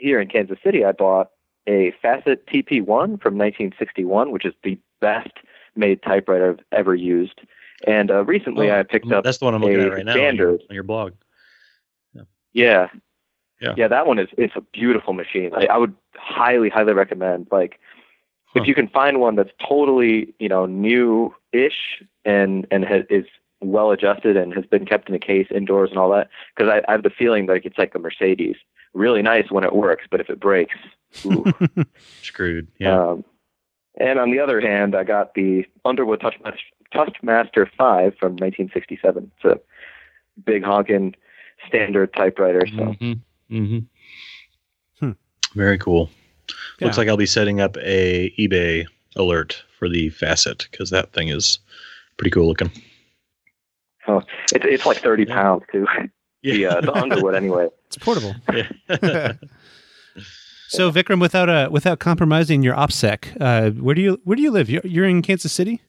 here 0.03 0.19
in 0.19 0.27
Kansas 0.27 0.57
City, 0.63 0.83
I 0.83 0.91
bought 0.91 1.31
a 1.65 1.93
Facit 2.03 2.39
TP1 2.51 3.21
from 3.21 3.37
1961, 3.37 4.31
which 4.31 4.45
is 4.45 4.53
the 4.63 4.77
best 4.99 5.31
made 5.75 6.03
typewriter 6.03 6.51
I've 6.51 6.59
ever 6.77 6.93
used. 6.93 7.39
And 7.87 8.11
uh, 8.11 8.25
recently, 8.25 8.69
I 8.71 8.83
picked 8.83 9.07
up. 9.07 9.19
Oh, 9.19 9.21
That's 9.21 9.37
the 9.37 9.45
one 9.45 9.55
I'm 9.55 9.61
looking 9.61 9.79
at 9.79 9.91
right 9.93 10.05
now 10.05 10.11
on 10.11 10.17
your, 10.17 10.25
standard. 10.27 10.61
on 10.69 10.73
your 10.75 10.83
blog. 10.83 11.13
Yeah. 12.51 12.87
Yeah. 13.61 13.87
that 13.87 14.05
one 14.07 14.19
is 14.19 14.27
it's 14.37 14.55
a 14.57 14.61
beautiful 14.61 15.13
machine. 15.13 15.51
I, 15.55 15.65
I 15.67 15.77
would 15.77 15.95
highly, 16.15 16.69
highly 16.69 16.93
recommend. 16.93 17.47
Like, 17.51 17.79
Huh. 18.47 18.61
if 18.61 18.67
you 18.67 18.75
can 18.75 18.87
find 18.87 19.19
one 19.19 19.35
that's 19.35 19.49
totally, 19.67 20.35
you 20.37 20.47
know, 20.47 20.67
new-ish 20.67 22.03
and 22.23 22.67
and 22.69 22.85
ha- 22.85 23.07
is 23.09 23.25
well 23.61 23.89
adjusted 23.89 24.37
and 24.37 24.53
has 24.53 24.65
been 24.67 24.85
kept 24.85 25.09
in 25.09 25.15
a 25.15 25.19
case 25.19 25.47
indoors 25.49 25.89
and 25.89 25.97
all 25.97 26.11
that, 26.11 26.29
because 26.55 26.69
I, 26.71 26.83
I 26.87 26.91
have 26.91 27.01
the 27.01 27.09
feeling 27.09 27.47
like 27.47 27.65
it's 27.65 27.79
like 27.79 27.95
a 27.95 27.99
Mercedes, 27.99 28.57
really 28.93 29.21
nice 29.21 29.49
when 29.49 29.63
it 29.63 29.75
works, 29.75 30.05
but 30.09 30.19
if 30.19 30.29
it 30.29 30.39
breaks, 30.39 30.75
ooh. 31.25 31.45
Screwed. 32.21 32.67
Yeah. 32.79 32.99
Um, 32.99 33.25
and 33.99 34.19
on 34.19 34.31
the 34.31 34.39
other 34.39 34.59
hand, 34.59 34.95
I 34.95 35.03
got 35.03 35.33
the 35.35 35.65
Underwood 35.85 36.21
Touchmaster, 36.21 36.57
Touchmaster 36.93 37.69
5 37.77 38.15
from 38.19 38.33
1967. 38.33 39.31
It's 39.35 39.45
a 39.45 39.59
big 40.45 40.63
honking 40.63 41.15
standard 41.67 42.13
typewriter. 42.13 42.65
So 42.67 42.93
hmm 42.93 43.13
hmm 43.49 43.79
Hmm. 44.99 45.11
Very 45.53 45.77
cool. 45.77 46.09
Looks 46.81 46.97
like 46.97 47.07
I'll 47.07 47.17
be 47.17 47.25
setting 47.25 47.61
up 47.61 47.77
a 47.77 48.33
eBay 48.37 48.85
alert 49.15 49.63
for 49.77 49.87
the 49.87 50.09
Facit 50.09 50.69
because 50.71 50.89
that 50.89 51.13
thing 51.13 51.29
is 51.29 51.59
pretty 52.17 52.31
cool 52.31 52.47
looking. 52.47 52.71
it's 54.53 54.65
it's 54.65 54.85
like 54.85 54.97
30 54.97 55.25
pounds 55.25 55.63
too. 55.71 55.87
the 56.43 56.65
uh, 56.65 56.81
the 56.81 56.93
Underwood 56.93 57.35
anyway. 57.35 57.69
It's 57.95 58.03
portable. 58.03 58.35
So 60.69 60.91
Vikram, 60.91 61.21
without 61.21 61.49
uh, 61.49 61.69
without 61.71 61.99
compromising 61.99 62.63
your 62.63 62.73
OPSEC, 62.73 63.37
uh, 63.39 63.69
where 63.79 63.93
do 63.93 64.01
you 64.01 64.19
where 64.23 64.35
do 64.35 64.41
you 64.41 64.49
live? 64.49 64.71
You're, 64.71 64.81
you're 64.83 65.05
in 65.05 65.21
Kansas 65.21 65.53
City. 65.53 65.83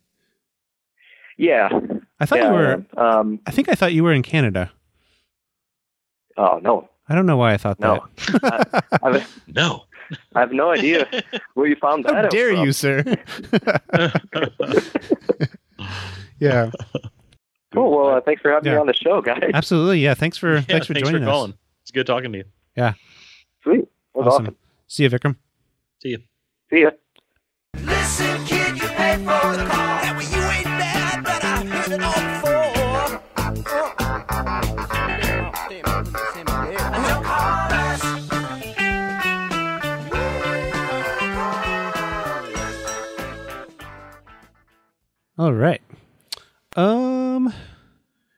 Yeah, 1.38 1.70
I 2.20 2.26
thought 2.26 2.38
yeah. 2.40 2.48
you 2.48 2.52
were. 2.52 2.84
Um, 2.98 3.40
I 3.46 3.50
think 3.50 3.70
I 3.70 3.76
thought 3.76 3.94
you 3.94 4.04
were 4.04 4.12
in 4.12 4.22
Canada. 4.22 4.70
Oh 6.36 6.60
no, 6.62 6.90
I 7.08 7.14
don't 7.14 7.24
know 7.24 7.38
why 7.38 7.54
I 7.54 7.56
thought 7.56 7.80
no. 7.80 8.06
that. 8.30 8.84
I, 8.92 8.98
I, 9.08 9.12
have, 9.12 9.42
No. 9.46 9.84
I 10.34 10.40
have 10.40 10.52
no 10.52 10.70
idea 10.72 11.08
where 11.54 11.66
you 11.66 11.76
found 11.76 12.04
that. 12.04 12.14
How 12.14 12.28
dare 12.28 12.52
from. 12.54 12.66
you, 12.66 12.72
sir? 12.72 13.02
yeah, 16.38 16.70
Cool. 17.72 17.90
Well, 17.90 18.16
uh, 18.16 18.20
thanks 18.20 18.42
for 18.42 18.50
having 18.52 18.66
Yeah. 18.66 18.74
me 18.74 18.80
on 18.82 18.86
the 18.86 18.92
show, 18.94 19.22
guys. 19.22 19.50
absolutely. 19.54 20.00
Yeah, 20.00 20.12
thanks 20.12 20.36
for 20.36 20.56
Yeah, 20.56 20.60
thanks 20.60 20.86
for 20.86 20.94
joining 20.94 21.22
us. 21.22 21.28
calling. 21.28 21.54
It's 21.84 21.90
good 21.90 22.06
talking 22.06 22.32
to 22.32 22.38
you. 22.38 22.44
Yeah. 22.74 22.94
Sweet. 23.62 23.80
That 24.14 24.18
was 24.20 24.26
Awesome. 24.28 24.44
awesome. 24.46 24.56
See 24.86 25.02
you, 25.02 25.10
Vikram. 25.10 25.36
See 26.02 26.08
you. 26.10 26.18
See 26.70 26.80
ya. 26.80 26.90
Listen, 27.74 28.44
kid, 28.46 28.76
you 28.80 28.88
pay 28.88 29.16
for 29.16 29.56
the 29.56 29.66
call. 29.66 30.00
Yeah, 30.02 30.16
well, 30.16 30.22
you 30.22 30.42
ain't 30.50 30.64
bad, 30.64 31.24
but 31.24 31.44
I 31.44 31.64
heard 31.66 31.92
it 31.92 32.02
all 32.02 32.22
before. 32.32 33.20
Don't 37.06 37.24
call 37.24 37.72
us. 37.72 39.04
All 45.36 45.52
right. 45.52 45.82
Um, 46.76 47.52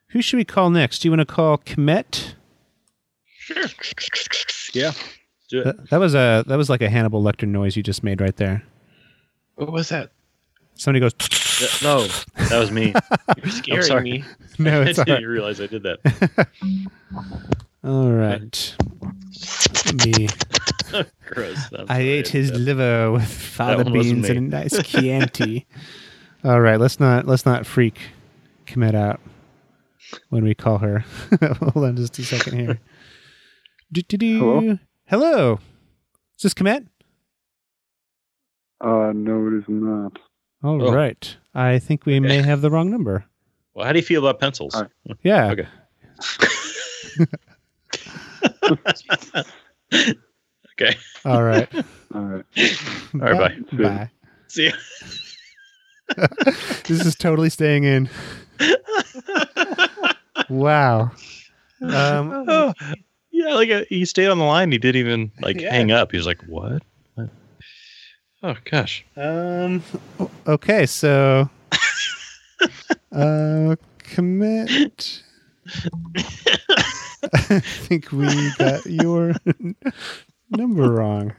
who 0.08 0.22
should 0.22 0.36
we 0.38 0.44
call 0.44 0.70
next? 0.70 1.00
Do 1.00 1.08
you 1.08 1.12
want 1.12 1.26
to 1.28 1.34
call 1.34 1.58
Kmet? 1.58 2.34
Yeah. 4.72 4.92
Do 5.48 5.60
it. 5.60 5.64
That, 5.64 5.90
that 5.90 5.96
was 6.00 6.14
a 6.14 6.44
that 6.46 6.56
was 6.56 6.68
like 6.68 6.82
a 6.82 6.88
Hannibal 6.88 7.22
Lecter 7.22 7.46
noise 7.46 7.76
you 7.76 7.82
just 7.82 8.02
made 8.02 8.20
right 8.20 8.36
there. 8.36 8.62
What 9.54 9.72
was 9.72 9.88
that? 9.90 10.10
Somebody 10.74 11.00
goes. 11.00 11.12
Yeah, 11.60 11.68
No, 11.82 12.06
that 12.50 12.58
was 12.58 12.70
me. 12.70 12.92
You're 13.42 13.50
scaring 13.52 13.82
sorry. 13.82 14.02
me. 14.10 14.24
no, 14.58 14.82
it's 14.82 14.98
all 14.98 15.04
didn't 15.06 15.22
right. 15.24 15.28
realize 15.30 15.60
I 15.60 15.66
did 15.66 15.82
that. 15.84 16.48
All 17.84 18.10
right. 18.10 18.76
Me. 20.04 20.28
Gross. 21.26 21.58
I'm 21.72 21.86
I 21.88 21.94
sorry 21.94 22.08
ate 22.08 22.28
his 22.28 22.50
that. 22.50 22.58
liver 22.58 23.12
with 23.12 23.26
fava 23.28 23.84
beans 23.84 24.28
and 24.28 24.38
a 24.52 24.58
nice 24.58 24.76
Chianti. 24.82 25.64
All 26.44 26.60
right, 26.60 26.78
let's 26.78 27.00
not 27.00 27.26
let's 27.26 27.46
not 27.46 27.64
freak 27.66 27.98
commit 28.66 28.94
out 28.94 29.20
when 30.28 30.44
we 30.44 30.54
call 30.54 30.78
her. 30.78 31.04
Hold 31.72 31.84
on 31.86 31.96
just 31.96 32.18
a 32.18 32.24
second 32.24 32.58
here. 32.58 32.80
Do-do-do. 33.92 34.38
Hello? 34.38 34.78
Hello. 35.06 35.58
Is 36.36 36.42
this 36.42 36.54
Komet? 36.54 36.86
Uh, 38.80 39.12
no, 39.14 39.46
it 39.48 39.54
is 39.58 39.64
not. 39.68 40.18
All 40.62 40.82
Oh. 40.82 40.92
right. 40.92 41.36
I 41.54 41.78
think 41.78 42.04
we 42.06 42.20
may 42.20 42.42
have 42.42 42.60
the 42.60 42.70
wrong 42.70 42.90
number. 42.90 43.24
Well, 43.74 43.86
how 43.86 43.92
do 43.92 43.98
you 43.98 44.04
feel 44.04 44.26
about 44.26 44.40
pencils? 44.40 44.74
All 44.74 44.86
Yeah. 45.22 45.52
Okay. 45.52 45.68
okay. 50.72 50.96
All 51.24 51.42
right. 51.42 51.68
All 52.14 52.20
right. 52.22 52.44
All 53.14 53.20
right, 53.20 53.70
bye. 53.70 53.76
Bye. 53.82 54.10
See 54.48 54.66
ya. 54.66 54.72
This 56.86 57.04
is 57.04 57.14
totally 57.16 57.50
staying 57.50 57.84
in. 57.84 58.08
Wow. 60.50 61.10
Um, 61.82 62.44
Oh, 62.46 62.72
yeah, 63.46 63.54
like 63.54 63.70
uh, 63.70 63.84
he 63.88 64.04
stayed 64.04 64.28
on 64.28 64.38
the 64.38 64.44
line. 64.44 64.72
He 64.72 64.78
didn't 64.78 64.98
even 65.00 65.32
like 65.40 65.60
Yeah. 65.60 65.72
hang 65.72 65.90
up. 65.92 66.10
He 66.12 66.16
was 66.18 66.26
like, 66.26 66.42
"What?" 66.46 66.82
What? 67.14 67.28
Oh 68.42 68.56
gosh. 68.70 69.04
Um. 69.16 69.82
Okay, 70.46 70.86
so. 70.86 71.48
uh, 73.12 73.76
commit. 73.98 75.22
I 77.34 77.60
think 77.60 78.12
we 78.12 78.50
got 78.58 78.84
your 78.86 79.34
number 80.50 80.90
wrong. 80.90 81.32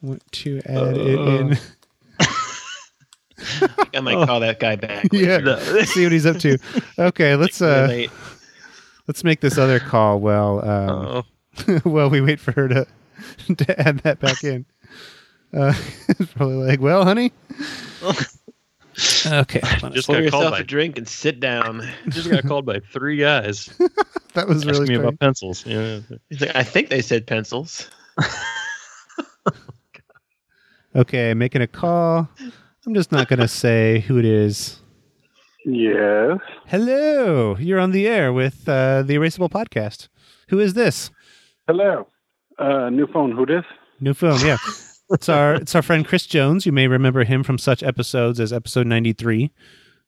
Want 0.00 0.22
to 0.32 0.60
add 0.64 0.96
it 0.96 1.18
in? 1.18 1.58
I 3.94 4.00
might 4.00 4.16
Oh. 4.16 4.24
call 4.26 4.40
that 4.40 4.60
guy 4.60 4.76
back. 4.76 5.08
yeah. 5.12 5.36
later. 5.38 5.84
See 5.84 6.04
what 6.04 6.12
he's 6.12 6.24
up 6.26 6.38
to. 6.38 6.58
Okay, 6.98 7.36
let's 7.36 7.60
uh, 7.60 7.86
late. 7.88 8.10
Let's 9.08 9.24
make 9.24 9.40
this 9.40 9.58
other 9.58 9.80
call. 9.80 10.20
Well, 10.20 10.64
um, 10.68 11.80
well, 11.84 12.10
we 12.10 12.20
wait 12.20 12.40
for 12.40 12.52
her 12.52 12.68
to 12.68 12.86
to 13.56 13.80
add 13.80 13.98
that 14.00 14.20
back 14.20 14.44
in. 14.44 14.64
Uh, 15.54 15.74
it's 16.08 16.32
probably 16.32 16.66
like, 16.66 16.80
well, 16.80 17.04
honey. 17.04 17.32
Okay, 19.26 19.60
hold 19.64 19.84
on 19.84 19.92
a 19.92 19.94
Just 19.94 20.06
Pour 20.06 20.20
got 20.20 20.30
called 20.30 20.42
yourself 20.44 20.50
by- 20.52 20.58
a 20.60 20.64
drink 20.64 20.98
and 20.98 21.08
sit 21.08 21.40
down. 21.40 21.88
just 22.08 22.30
got 22.30 22.44
called 22.46 22.66
by 22.66 22.78
three 22.92 23.16
guys 23.16 23.70
that 24.34 24.46
was 24.46 24.66
really 24.66 24.80
me 24.80 24.86
strange. 24.86 25.00
about 25.02 25.18
pencils. 25.18 25.64
Yeah. 25.66 26.00
He's 26.28 26.40
like, 26.42 26.54
I 26.54 26.62
think 26.62 26.90
they 26.90 27.00
said 27.00 27.26
pencils. 27.26 27.90
Okay, 30.94 31.32
making 31.32 31.62
a 31.62 31.66
call. 31.66 32.28
I'm 32.86 32.94
just 32.94 33.12
not 33.12 33.28
going 33.28 33.38
to 33.38 33.48
say 33.48 34.00
who 34.00 34.18
it 34.18 34.26
is. 34.26 34.78
Yes. 35.64 36.38
Hello, 36.66 37.56
you're 37.58 37.78
on 37.78 37.92
the 37.92 38.06
air 38.08 38.32
with 38.32 38.68
uh, 38.68 39.02
the 39.02 39.14
Erasable 39.14 39.48
Podcast. 39.50 40.08
Who 40.48 40.58
is 40.58 40.74
this? 40.74 41.10
Hello. 41.68 42.08
Uh, 42.58 42.90
new 42.90 43.06
phone. 43.06 43.32
Who 43.32 43.46
this? 43.46 43.64
New 44.00 44.14
phone, 44.14 44.40
yeah. 44.44 44.56
it's 45.10 45.28
our 45.28 45.54
it's 45.54 45.74
our 45.74 45.82
friend 45.82 46.06
Chris 46.06 46.26
Jones. 46.26 46.66
You 46.66 46.72
may 46.72 46.88
remember 46.88 47.22
him 47.24 47.42
from 47.44 47.58
such 47.58 47.82
episodes 47.82 48.40
as 48.40 48.52
episode 48.52 48.86
93, 48.88 49.52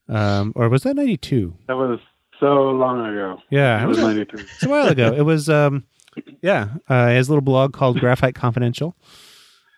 um, 0.08 0.52
or 0.56 0.68
was 0.68 0.82
that 0.82 0.96
92? 0.96 1.54
That 1.68 1.76
was 1.76 2.00
so 2.40 2.46
long 2.70 3.06
ago. 3.06 3.38
Yeah, 3.50 3.82
It 3.82 3.86
was 3.86 3.98
was, 3.98 4.06
ninety 4.06 4.24
three. 4.24 4.42
it's 4.54 4.64
a 4.64 4.68
while 4.68 4.88
ago. 4.88 5.14
It 5.16 5.22
was, 5.22 5.48
um, 5.48 5.84
yeah. 6.42 6.74
Uh, 6.88 7.08
he 7.10 7.14
has 7.14 7.28
a 7.28 7.30
little 7.30 7.42
blog 7.42 7.72
called 7.72 8.00
Graphite 8.00 8.34
Confidential. 8.34 8.96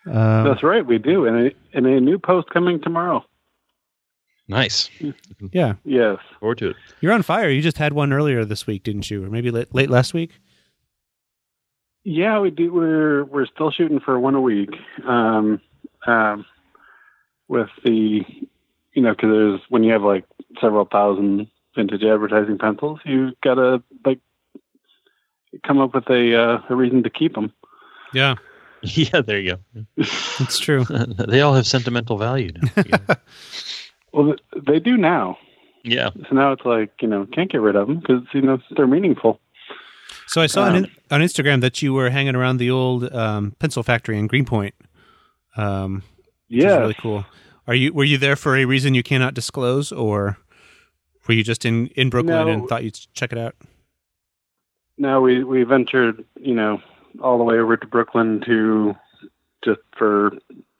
Um, 0.07 0.43
That's 0.45 0.63
right. 0.63 0.85
We 0.85 0.97
do, 0.97 1.25
and 1.25 1.47
a, 1.47 1.51
and 1.73 1.85
a 1.85 1.99
new 2.01 2.17
post 2.17 2.49
coming 2.49 2.81
tomorrow. 2.81 3.23
Nice. 4.47 4.89
yeah, 5.51 5.73
Yes. 5.83 6.17
Forward 6.39 6.57
to 6.59 6.69
it. 6.69 6.75
you're 7.01 7.11
on 7.11 7.21
fire. 7.23 7.49
You 7.49 7.61
just 7.61 7.77
had 7.77 7.93
one 7.93 8.13
earlier 8.13 8.45
this 8.45 8.65
week, 8.65 8.83
didn't 8.83 9.09
you? 9.11 9.23
Or 9.25 9.29
maybe 9.29 9.51
late, 9.51 9.73
late 9.75 9.89
last 9.89 10.13
week? 10.13 10.31
Yeah, 12.03 12.39
we 12.39 12.51
do. 12.51 12.71
We're 12.73 13.25
we're 13.25 13.45
still 13.47 13.71
shooting 13.71 13.99
for 13.99 14.17
one 14.19 14.35
a 14.35 14.39
week. 14.41 14.69
Um, 15.05 15.59
um, 16.05 16.45
with 17.49 17.67
the, 17.83 18.21
you 18.93 19.01
know, 19.01 19.11
because 19.11 19.29
there's 19.29 19.59
when 19.69 19.83
you 19.83 19.91
have 19.91 20.03
like 20.03 20.23
several 20.61 20.85
thousand 20.85 21.47
vintage 21.75 22.03
advertising 22.03 22.57
pencils, 22.57 22.99
you 23.03 23.31
gotta 23.43 23.83
like 24.05 24.19
come 25.65 25.79
up 25.79 25.93
with 25.93 26.09
a 26.09 26.33
uh, 26.35 26.61
a 26.69 26.75
reason 26.75 27.03
to 27.03 27.09
keep 27.09 27.33
them. 27.33 27.51
Yeah, 28.13 28.35
Yeah, 28.81 29.19
there 29.19 29.39
you 29.39 29.57
go. 29.75 29.85
it's 29.97 30.59
true. 30.59 30.85
they 31.27 31.41
all 31.41 31.53
have 31.55 31.67
sentimental 31.67 32.17
value 32.17 32.53
now. 32.53 33.15
Yeah. 34.13 34.19
Well, 34.21 34.35
they 34.67 34.79
do 34.79 34.97
now. 34.97 35.37
yeah. 35.83 36.09
So 36.29 36.35
now 36.35 36.51
it's 36.51 36.65
like 36.65 36.91
you 37.01 37.07
know 37.07 37.25
can't 37.33 37.51
get 37.51 37.61
rid 37.61 37.75
of 37.75 37.87
them 37.87 37.99
because 37.99 38.23
you 38.33 38.41
know 38.41 38.59
they're 38.75 38.87
meaningful. 38.87 39.39
So 40.27 40.41
I 40.41 40.47
saw 40.47 40.63
on, 40.63 40.69
Um, 40.69 40.75
in, 40.75 40.91
on 41.11 41.21
Instagram 41.21 41.61
that 41.61 41.81
you 41.81 41.93
were 41.93 42.09
hanging 42.09 42.35
around 42.35 42.57
the 42.57 42.69
old 42.71 43.11
um, 43.13 43.53
pencil 43.59 43.83
factory 43.83 44.17
in 44.17 44.27
Greenpoint. 44.27 44.75
Um, 45.55 46.03
Yeah. 46.49 46.77
really 46.79 46.95
cool. 46.95 47.25
Are 47.67 47.75
you 47.75 47.93
were 47.93 48.05
you 48.05 48.17
there 48.17 48.35
for 48.35 48.55
a 48.57 48.65
reason 48.65 48.93
you 48.93 49.03
cannot 49.03 49.33
disclose, 49.33 49.91
or 49.91 50.37
were 51.27 51.33
you 51.33 51.43
just 51.43 51.65
in 51.65 51.87
in 51.95 52.09
Brooklyn 52.09 52.45
No. 52.45 52.47
and 52.47 52.67
thought 52.67 52.83
you'd 52.83 52.99
check 53.13 53.31
it 53.31 53.37
out? 53.37 53.55
Now 54.97 55.21
we 55.21 55.43
we 55.43 55.63
ventured 55.63 56.23
you 56.39 56.55
know 56.55 56.81
all 57.21 57.37
the 57.37 57.43
way 57.43 57.57
over 57.59 57.77
to 57.77 57.87
Brooklyn 57.87 58.41
to 58.45 58.95
just 59.65 59.81
for 59.97 60.31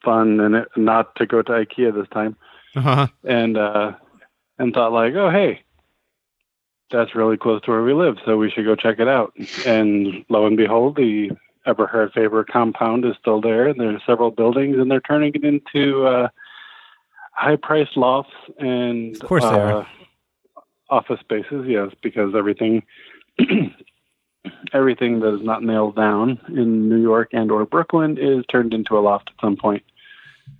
fun 0.03 0.39
and 0.39 0.55
it, 0.55 0.67
not 0.77 1.15
to 1.17 1.25
go 1.25 1.41
to 1.41 1.51
IKEA 1.51 1.93
this 1.93 2.07
time. 2.13 2.35
Uh-huh. 2.75 3.07
and 3.23 3.57
uh 3.57 3.93
and 4.59 4.73
thought 4.73 4.91
like, 4.93 5.13
oh 5.15 5.29
hey, 5.29 5.61
that's 6.91 7.15
really 7.15 7.37
close 7.37 7.61
to 7.63 7.71
where 7.71 7.83
we 7.83 7.93
live, 7.93 8.17
so 8.25 8.37
we 8.37 8.49
should 8.51 8.65
go 8.65 8.75
check 8.75 8.99
it 8.99 9.07
out. 9.07 9.33
And 9.65 10.25
lo 10.29 10.45
and 10.45 10.57
behold, 10.57 10.95
the 10.95 11.31
Eberhard 11.65 12.13
Faber 12.13 12.43
compound 12.43 13.03
is 13.05 13.15
still 13.19 13.41
there, 13.41 13.67
and 13.67 13.79
there's 13.79 14.01
several 14.05 14.31
buildings, 14.31 14.77
and 14.77 14.89
they're 14.89 15.01
turning 15.01 15.33
it 15.35 15.43
into 15.43 16.05
uh, 16.05 16.29
high-priced 17.33 17.97
lofts 17.97 18.31
and 18.57 19.15
Of 19.15 19.27
course 19.27 19.43
uh, 19.43 19.47
are. 19.59 19.87
office 20.89 21.19
spaces. 21.19 21.65
Yes, 21.67 21.91
because 22.01 22.33
everything. 22.35 22.83
Everything 24.73 25.19
that 25.19 25.33
is 25.35 25.41
not 25.41 25.61
nailed 25.61 25.95
down 25.97 26.39
in 26.47 26.87
New 26.87 27.01
York 27.01 27.29
and 27.33 27.51
or 27.51 27.65
Brooklyn 27.65 28.17
is 28.17 28.45
turned 28.49 28.73
into 28.73 28.97
a 28.97 29.01
loft 29.01 29.29
at 29.29 29.41
some 29.41 29.57
point. 29.57 29.83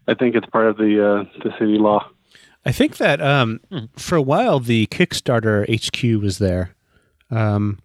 I 0.08 0.14
think 0.14 0.36
it's 0.36 0.48
part 0.48 0.68
of 0.68 0.78
the 0.78 1.06
uh, 1.06 1.24
the 1.44 1.52
city 1.60 1.78
law. 1.78 2.10
I 2.66 2.72
think 2.72 2.98
that 2.98 3.22
um, 3.22 3.60
Hmm. 3.72 3.86
for 3.98 4.16
a 4.16 4.22
while 4.22 4.60
the 4.60 4.88
Kickstarter 4.88 5.66
HQ 5.70 6.22
was 6.22 6.38
there. 6.40 6.76
Um, 7.30 7.80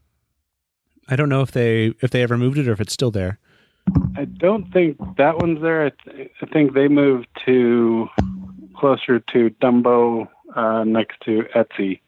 I 1.09 1.17
don't 1.17 1.29
know 1.29 1.43
if 1.43 1.51
they 1.53 1.95
if 2.01 2.11
they 2.11 2.23
ever 2.23 2.37
moved 2.39 2.59
it 2.59 2.69
or 2.69 2.73
if 2.73 2.81
it's 2.81 2.93
still 2.93 3.11
there. 3.11 3.39
I 4.17 4.25
don't 4.27 4.73
think 4.73 4.97
that 5.17 5.39
one's 5.39 5.61
there. 5.61 5.87
I, 5.87 5.91
th- 6.05 6.31
I 6.41 6.47
think 6.47 6.75
they 6.75 6.87
moved 6.89 7.27
to 7.47 8.09
closer 8.77 9.19
to 9.19 9.51
Dumbo 9.61 10.29
uh, 10.55 10.85
next 10.85 11.21
to 11.25 11.43
Etsy. 11.57 12.01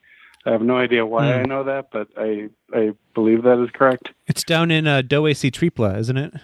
I 0.46 0.50
have 0.50 0.62
no 0.62 0.76
idea 0.76 1.04
why 1.06 1.32
Hmm. 1.32 1.38
I 1.40 1.42
know 1.44 1.64
that, 1.64 1.90
but 1.90 2.08
I 2.16 2.48
I 2.72 2.92
believe 3.14 3.42
that 3.42 3.62
is 3.62 3.70
correct. 3.72 4.10
It's 4.26 4.44
down 4.44 4.70
in 4.70 4.86
uh, 4.86 5.02
Dowisetrepla, 5.02 5.98
isn't 5.98 6.16
it? 6.16 6.34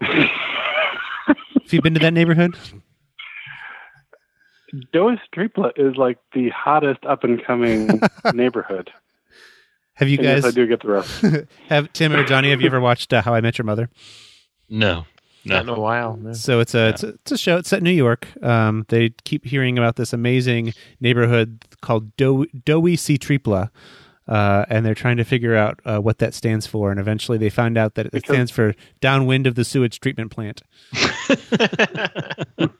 Have 1.60 1.72
you 1.72 1.80
been 1.80 1.94
to 1.94 2.00
that 2.00 2.12
neighborhood? 2.12 2.56
Dois 4.92 5.18
Tripla 5.34 5.72
is 5.76 5.96
like 5.96 6.18
the 6.32 6.48
hottest 6.50 7.04
up 7.04 7.24
and 7.24 7.42
coming 7.44 8.00
neighborhood. 8.34 8.90
Have 9.94 10.08
you 10.08 10.16
And 10.18 10.24
yes, 10.26 10.42
guys 10.42 10.52
I 10.52 10.54
do 10.54 10.66
get 10.66 10.82
the 10.82 10.88
rest. 10.88 11.24
have 11.68 11.92
Tim 11.92 12.12
or 12.12 12.24
Johnny? 12.24 12.50
Have 12.50 12.60
you 12.60 12.66
ever 12.66 12.80
watched 12.80 13.12
uh, 13.12 13.22
How 13.22 13.34
I 13.34 13.40
Met 13.40 13.58
Your 13.58 13.64
Mother? 13.64 13.88
No, 14.68 15.04
Not 15.44 15.62
in 15.62 15.68
a 15.68 15.78
while. 15.78 16.16
no. 16.16 16.32
So 16.32 16.58
it's 16.60 16.74
a, 16.74 16.88
it's 16.88 17.02
a 17.04 17.08
it's 17.10 17.32
a 17.32 17.38
show. 17.38 17.58
It's 17.58 17.68
set 17.68 17.78
in 17.78 17.84
New 17.84 17.90
York. 17.92 18.26
Um, 18.42 18.86
they 18.88 19.10
keep 19.24 19.44
hearing 19.44 19.78
about 19.78 19.96
this 19.96 20.12
amazing 20.12 20.72
neighborhood 21.00 21.62
called 21.80 22.16
Do 22.16 22.46
Dowisetrepla. 22.66 23.70
Uh, 24.26 24.64
and 24.70 24.86
they're 24.86 24.94
trying 24.94 25.18
to 25.18 25.24
figure 25.24 25.54
out 25.54 25.78
uh, 25.84 25.98
what 25.98 26.16
that 26.16 26.32
stands 26.32 26.66
for, 26.66 26.90
and 26.90 26.98
eventually 26.98 27.36
they 27.36 27.50
find 27.50 27.76
out 27.76 27.94
that 27.94 28.06
it 28.06 28.12
Because- 28.12 28.34
stands 28.34 28.50
for 28.50 28.74
downwind 29.02 29.46
of 29.46 29.54
the 29.54 29.64
sewage 29.66 30.00
treatment 30.00 30.30
plant. 30.30 30.62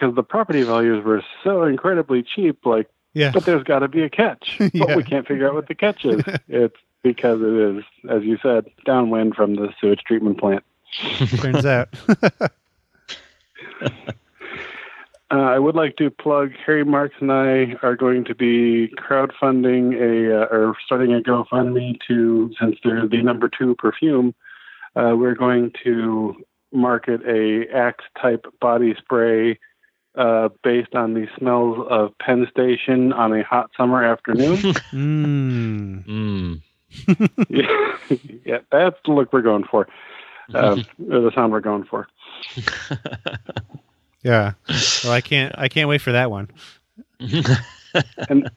Because 0.00 0.14
the 0.14 0.22
property 0.22 0.62
values 0.62 1.04
were 1.04 1.22
so 1.44 1.64
incredibly 1.64 2.22
cheap, 2.22 2.64
like, 2.64 2.88
Yeah, 3.12 3.32
but 3.32 3.44
there's 3.44 3.64
got 3.64 3.80
to 3.80 3.88
be 3.88 4.02
a 4.02 4.08
catch. 4.08 4.58
Yeah. 4.58 4.68
But 4.86 4.96
we 4.96 5.02
can't 5.02 5.26
figure 5.26 5.46
out 5.46 5.54
what 5.54 5.68
the 5.68 5.74
catch 5.74 6.04
is. 6.06 6.22
it's 6.48 6.76
because 7.02 7.40
it 7.42 7.52
is, 7.52 7.84
as 8.08 8.22
you 8.22 8.38
said, 8.42 8.66
downwind 8.86 9.34
from 9.34 9.56
the 9.56 9.72
sewage 9.80 10.00
treatment 10.06 10.38
plant. 10.38 10.64
turns 11.40 11.66
out. 11.66 11.88
Uh, 15.32 15.42
I 15.42 15.60
would 15.60 15.76
like 15.76 15.94
to 15.98 16.10
plug 16.10 16.50
Harry 16.66 16.84
Marks 16.84 17.14
and 17.20 17.30
I 17.30 17.76
are 17.84 17.94
going 17.94 18.24
to 18.24 18.34
be 18.34 18.92
crowdfunding 18.98 19.94
a 19.94 20.42
uh, 20.42 20.46
or 20.46 20.74
starting 20.84 21.14
a 21.14 21.20
GoFundMe 21.20 22.00
to 22.08 22.52
since 22.58 22.76
they're 22.82 23.06
the 23.06 23.22
number 23.22 23.48
two 23.48 23.76
perfume. 23.76 24.34
Uh, 24.96 25.14
we're 25.16 25.36
going 25.36 25.70
to 25.84 26.34
market 26.72 27.20
a 27.28 27.72
Axe 27.72 28.04
type 28.20 28.44
body 28.60 28.96
spray 28.98 29.60
uh, 30.14 30.48
based 30.62 30.94
on 30.94 31.14
the 31.14 31.26
smells 31.38 31.86
of 31.88 32.16
Penn 32.18 32.46
Station 32.50 33.12
on 33.12 33.32
a 33.32 33.44
hot 33.44 33.70
summer 33.76 34.04
afternoon. 34.04 34.56
Mm. 34.92 36.04
Mm. 36.06 36.60
yeah, 37.48 38.18
yeah, 38.44 38.58
that's 38.72 38.96
the 39.04 39.12
look 39.12 39.32
we're 39.32 39.42
going 39.42 39.64
for, 39.64 39.86
uh, 40.54 40.76
or 41.10 41.20
the 41.20 41.30
sound 41.34 41.52
we're 41.52 41.60
going 41.60 41.84
for. 41.84 42.08
Yeah. 44.22 44.52
Well, 45.04 45.12
I 45.12 45.20
can't. 45.20 45.54
I 45.56 45.68
can't 45.68 45.88
wait 45.88 46.00
for 46.00 46.12
that 46.12 46.30
one. 46.30 46.48
and 48.28 48.50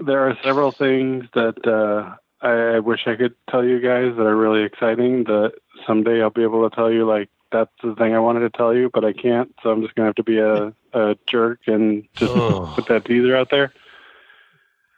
there 0.00 0.28
are 0.28 0.36
several 0.42 0.72
things 0.72 1.24
that 1.34 1.66
uh, 1.66 2.16
I 2.44 2.80
wish 2.80 3.00
I 3.06 3.14
could 3.14 3.34
tell 3.48 3.64
you 3.64 3.80
guys 3.80 4.16
that 4.16 4.26
are 4.26 4.36
really 4.36 4.64
exciting. 4.64 5.24
That 5.24 5.52
someday 5.86 6.20
I'll 6.20 6.30
be 6.30 6.42
able 6.42 6.68
to 6.68 6.74
tell 6.74 6.90
you, 6.90 7.06
like 7.06 7.28
that's 7.52 7.70
the 7.82 7.94
thing 7.94 8.14
I 8.14 8.18
wanted 8.18 8.40
to 8.40 8.50
tell 8.50 8.74
you, 8.74 8.90
but 8.92 9.04
I 9.04 9.12
can't. 9.12 9.54
So 9.62 9.70
I'm 9.70 9.82
just 9.82 9.94
gonna 9.94 10.06
have 10.08 10.14
to 10.16 10.22
be 10.24 10.38
a, 10.38 10.72
a 10.92 11.16
jerk 11.26 11.60
and 11.66 12.06
just 12.14 12.32
Oh. 12.34 12.72
put 12.74 12.86
that 12.88 13.04
teaser 13.04 13.36
out 13.36 13.50
there. 13.50 13.72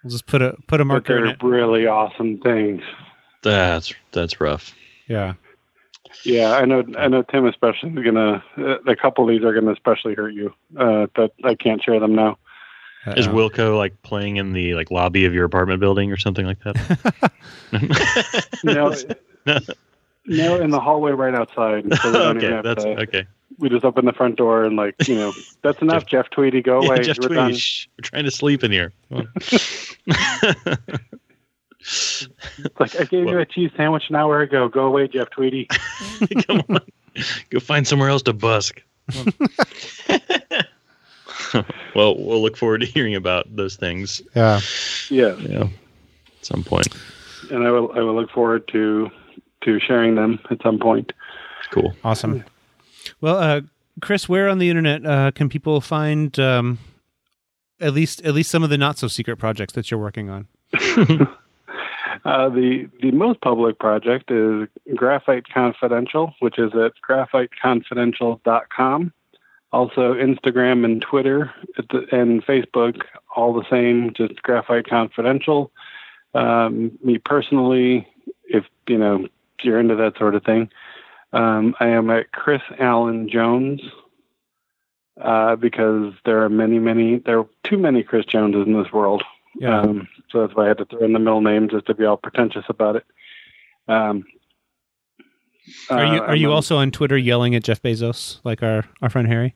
We'll 0.03 0.11
just 0.11 0.27
put 0.27 0.43
a 0.43 0.57
put 0.69 0.81
a 0.81 0.85
marker 0.85 1.17
in 1.19 1.25
they're 1.25 1.33
it. 1.35 1.43
really 1.43 1.87
awesome 1.87 2.39
things. 2.41 2.83
That's 3.43 3.93
that's 4.13 4.41
rough. 4.41 4.75
Yeah. 5.09 5.35
Yeah, 6.23 6.53
I 6.53 6.65
know. 6.65 6.85
I 6.97 7.09
know 7.09 7.23
Tim 7.23 7.45
especially 7.47 7.91
is 7.91 8.05
gonna. 8.05 8.43
Uh, 8.57 8.77
a 8.87 8.95
couple 8.97 9.25
of 9.25 9.31
these 9.31 9.43
are 9.45 9.53
gonna 9.53 9.73
especially 9.73 10.15
hurt 10.15 10.33
you. 10.33 10.55
Uh, 10.79 11.07
but 11.15 11.35
I 11.43 11.55
can't 11.55 11.83
share 11.83 11.99
them 12.01 12.15
now. 12.15 12.39
Is 13.17 13.27
Uh-oh. 13.27 13.35
Wilco 13.35 13.77
like 13.77 14.01
playing 14.03 14.37
in 14.37 14.53
the 14.53 14.75
like 14.75 14.91
lobby 14.91 15.25
of 15.27 15.35
your 15.35 15.45
apartment 15.45 15.81
building 15.81 16.11
or 16.13 16.17
something 16.17 16.47
like 16.47 16.59
that? 16.65 17.33
No, 18.65 18.95
no, 19.47 19.59
in 20.27 20.71
the 20.71 20.81
hallway 20.81 21.13
right 21.13 21.35
outside. 21.35 21.85
So 22.03 22.11
we 22.11 22.19
okay, 22.45 22.61
that's 22.63 22.85
to- 22.85 23.01
okay. 23.03 23.27
we 23.59 23.69
just 23.69 23.85
open 23.85 24.05
the 24.05 24.13
front 24.13 24.37
door 24.37 24.65
and 24.65 24.77
like 24.77 24.95
you 25.07 25.15
know 25.17 25.33
that's 25.63 25.81
enough 25.83 26.07
jeff 26.07 26.29
tweedy 26.31 26.61
go 26.63 26.81
Yeah, 26.83 26.89
away 26.89 27.03
Jeff 27.03 27.19
we're 27.21 27.29
Tweedy, 27.29 27.55
shh, 27.57 27.87
we're 27.99 28.03
trying 28.03 28.25
to 28.25 28.31
sleep 28.31 28.65
in 28.65 28.73
here. 28.73 28.93
It's 31.87 32.81
like 32.81 32.99
i 32.99 33.05
gave 33.05 33.29
you 33.29 33.39
a 33.39 33.45
cheese 33.45 33.71
sandwich 33.77 34.05
an 34.09 34.17
hour 34.17 34.41
ago 34.41 34.69
go 34.69 34.87
away 34.87 35.07
jeff 35.07 35.29
tweedy 35.31 35.69
Come 36.47 36.63
on, 36.71 36.81
go 37.51 37.61
find 37.61 37.87
somewhere 37.87 38.09
else 38.09 38.23
to 38.23 38.33
busk. 38.33 38.83
well, 41.95 42.17
we'll 42.19 42.41
look 42.43 42.57
forward 42.57 42.81
to 42.81 42.87
hearing 42.87 43.15
about 43.15 43.55
those 43.55 43.77
things. 43.77 44.23
Yeah. 44.35 44.61
yes 45.11 45.39
Yeah, 45.41 45.65
at 45.65 46.45
some 46.47 46.65
point. 46.65 46.89
and 47.51 47.65
i 47.67 47.71
will 47.71 47.93
i 47.93 48.01
will 48.01 48.15
look 48.15 48.31
forward 48.31 48.67
to 48.69 49.11
to 49.65 49.81
sharing 49.81 50.15
them 50.15 50.39
at 50.51 50.63
some 50.63 50.79
point 50.79 51.13
Cool. 51.71 51.95
Awesome. 52.05 52.45
Well, 53.21 53.39
uh, 53.39 53.61
Chris, 54.01 54.29
where 54.29 54.49
on 54.49 54.59
the 54.59 54.71
internet 54.71 55.05
uh, 55.05 55.31
can 55.33 55.49
people 55.49 55.81
find 55.81 56.39
um, 56.39 56.79
at 57.81 57.93
least 57.93 58.23
at 58.23 58.35
least 58.35 58.51
some 58.51 58.63
of 58.63 58.71
the 58.71 58.79
not 58.79 58.99
so 58.99 59.09
secret 59.09 59.37
projects 59.37 59.73
that 59.75 59.91
you're 59.91 60.01
working 60.01 60.31
on? 60.31 60.47
uh, 62.25 62.49
the 62.49 62.89
the 63.03 63.11
most 63.13 63.41
public 63.41 63.79
project 63.79 64.31
is 64.31 64.69
graphite 64.95 65.49
confidential 65.49 66.35
which 66.41 66.59
is 66.59 66.73
at 66.75 66.93
graphiteconfidential.com 67.09 69.13
also 69.73 70.15
instagram 70.15 70.85
and 70.85 71.01
twitter 71.03 71.53
at 71.79 71.89
the- 71.91 72.07
and 72.13 72.45
facebook 72.45 73.03
all 73.37 73.53
the 73.55 73.65
same 73.71 74.13
just 74.15 74.43
graphite 74.43 74.89
confidential 74.89 75.71
um, 76.35 76.91
me 77.03 77.19
personally 77.19 78.07
if 78.47 78.65
you 78.89 78.99
know 78.99 79.27
if 79.59 79.65
you're 79.65 79.81
into 79.81 79.97
that 79.97 80.17
sort 80.19 80.35
of 80.35 80.45
thing 80.45 80.69
um, 81.33 81.75
i 81.81 81.87
am 81.89 82.11
at 82.11 82.31
chris 82.33 82.63
allen 82.79 83.29
jones 83.29 83.81
uh, 85.21 85.55
because 85.57 86.13
there 86.25 86.43
are 86.45 86.49
many 86.49 86.79
many 86.79 87.19
there 87.19 87.39
are 87.41 87.47
too 87.63 87.79
many 87.79 88.03
chris 88.03 88.25
joneses 88.27 88.67
in 88.67 88.73
this 88.81 88.93
world 88.93 89.23
Yeah. 89.57 89.81
um, 89.83 90.09
so 90.31 90.41
that's 90.41 90.55
why 90.57 90.65
I 90.65 90.69
had 90.69 90.79
to 90.79 90.85
throw 90.87 90.99
in 91.05 91.13
the 91.13 91.21
middle 91.21 91.41
name 91.41 91.69
just 91.69 91.87
to 91.87 91.95
be 91.95 92.05
all 92.05 92.17
pretentious 92.17 92.65
about 92.69 92.97
it. 92.97 93.05
Um, 93.87 94.25
are 95.89 96.05
you 96.05 96.21
uh, 96.21 96.27
are 96.27 96.35
you 96.37 96.49
I'm- 96.49 96.55
also 96.57 96.77
on 96.79 96.91
Twitter 96.91 97.17
yelling 97.17 97.55
at 97.55 97.63
Jeff 97.63 97.81
Bezos 97.81 98.41
like 98.43 98.65
our 98.65 98.85
our 99.01 99.09
friend 99.09 99.29
Harry? 99.29 99.55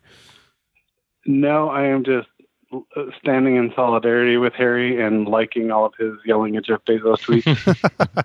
No, 1.27 1.69
I 1.69 1.87
am 1.87 2.05
just 2.05 2.29
uh, 2.73 2.79
standing 3.21 3.57
in 3.57 3.73
solidarity 3.75 4.37
with 4.37 4.53
Harry 4.55 5.03
and 5.03 5.27
liking 5.27 5.73
all 5.73 5.85
of 5.87 5.95
his 5.99 6.13
yelling 6.25 6.57
at 6.57 6.65
Jeff 6.65 6.85
Bezos 6.85 7.19
tweets 7.21 8.25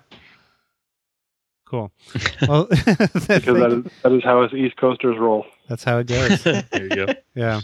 Cool. 1.74 1.92
Well, 2.48 2.64
because 2.70 2.86
that 3.28 3.72
is 3.84 3.92
that 4.02 4.12
is 4.12 4.22
how 4.22 4.42
us 4.42 4.52
East 4.52 4.76
Coasters 4.76 5.16
roll. 5.18 5.44
that's 5.68 5.82
how 5.82 5.98
it 5.98 6.06
goes. 6.06 6.42
there 6.44 6.64
you 6.72 6.88
go. 6.90 7.06
Yeah. 7.34 7.60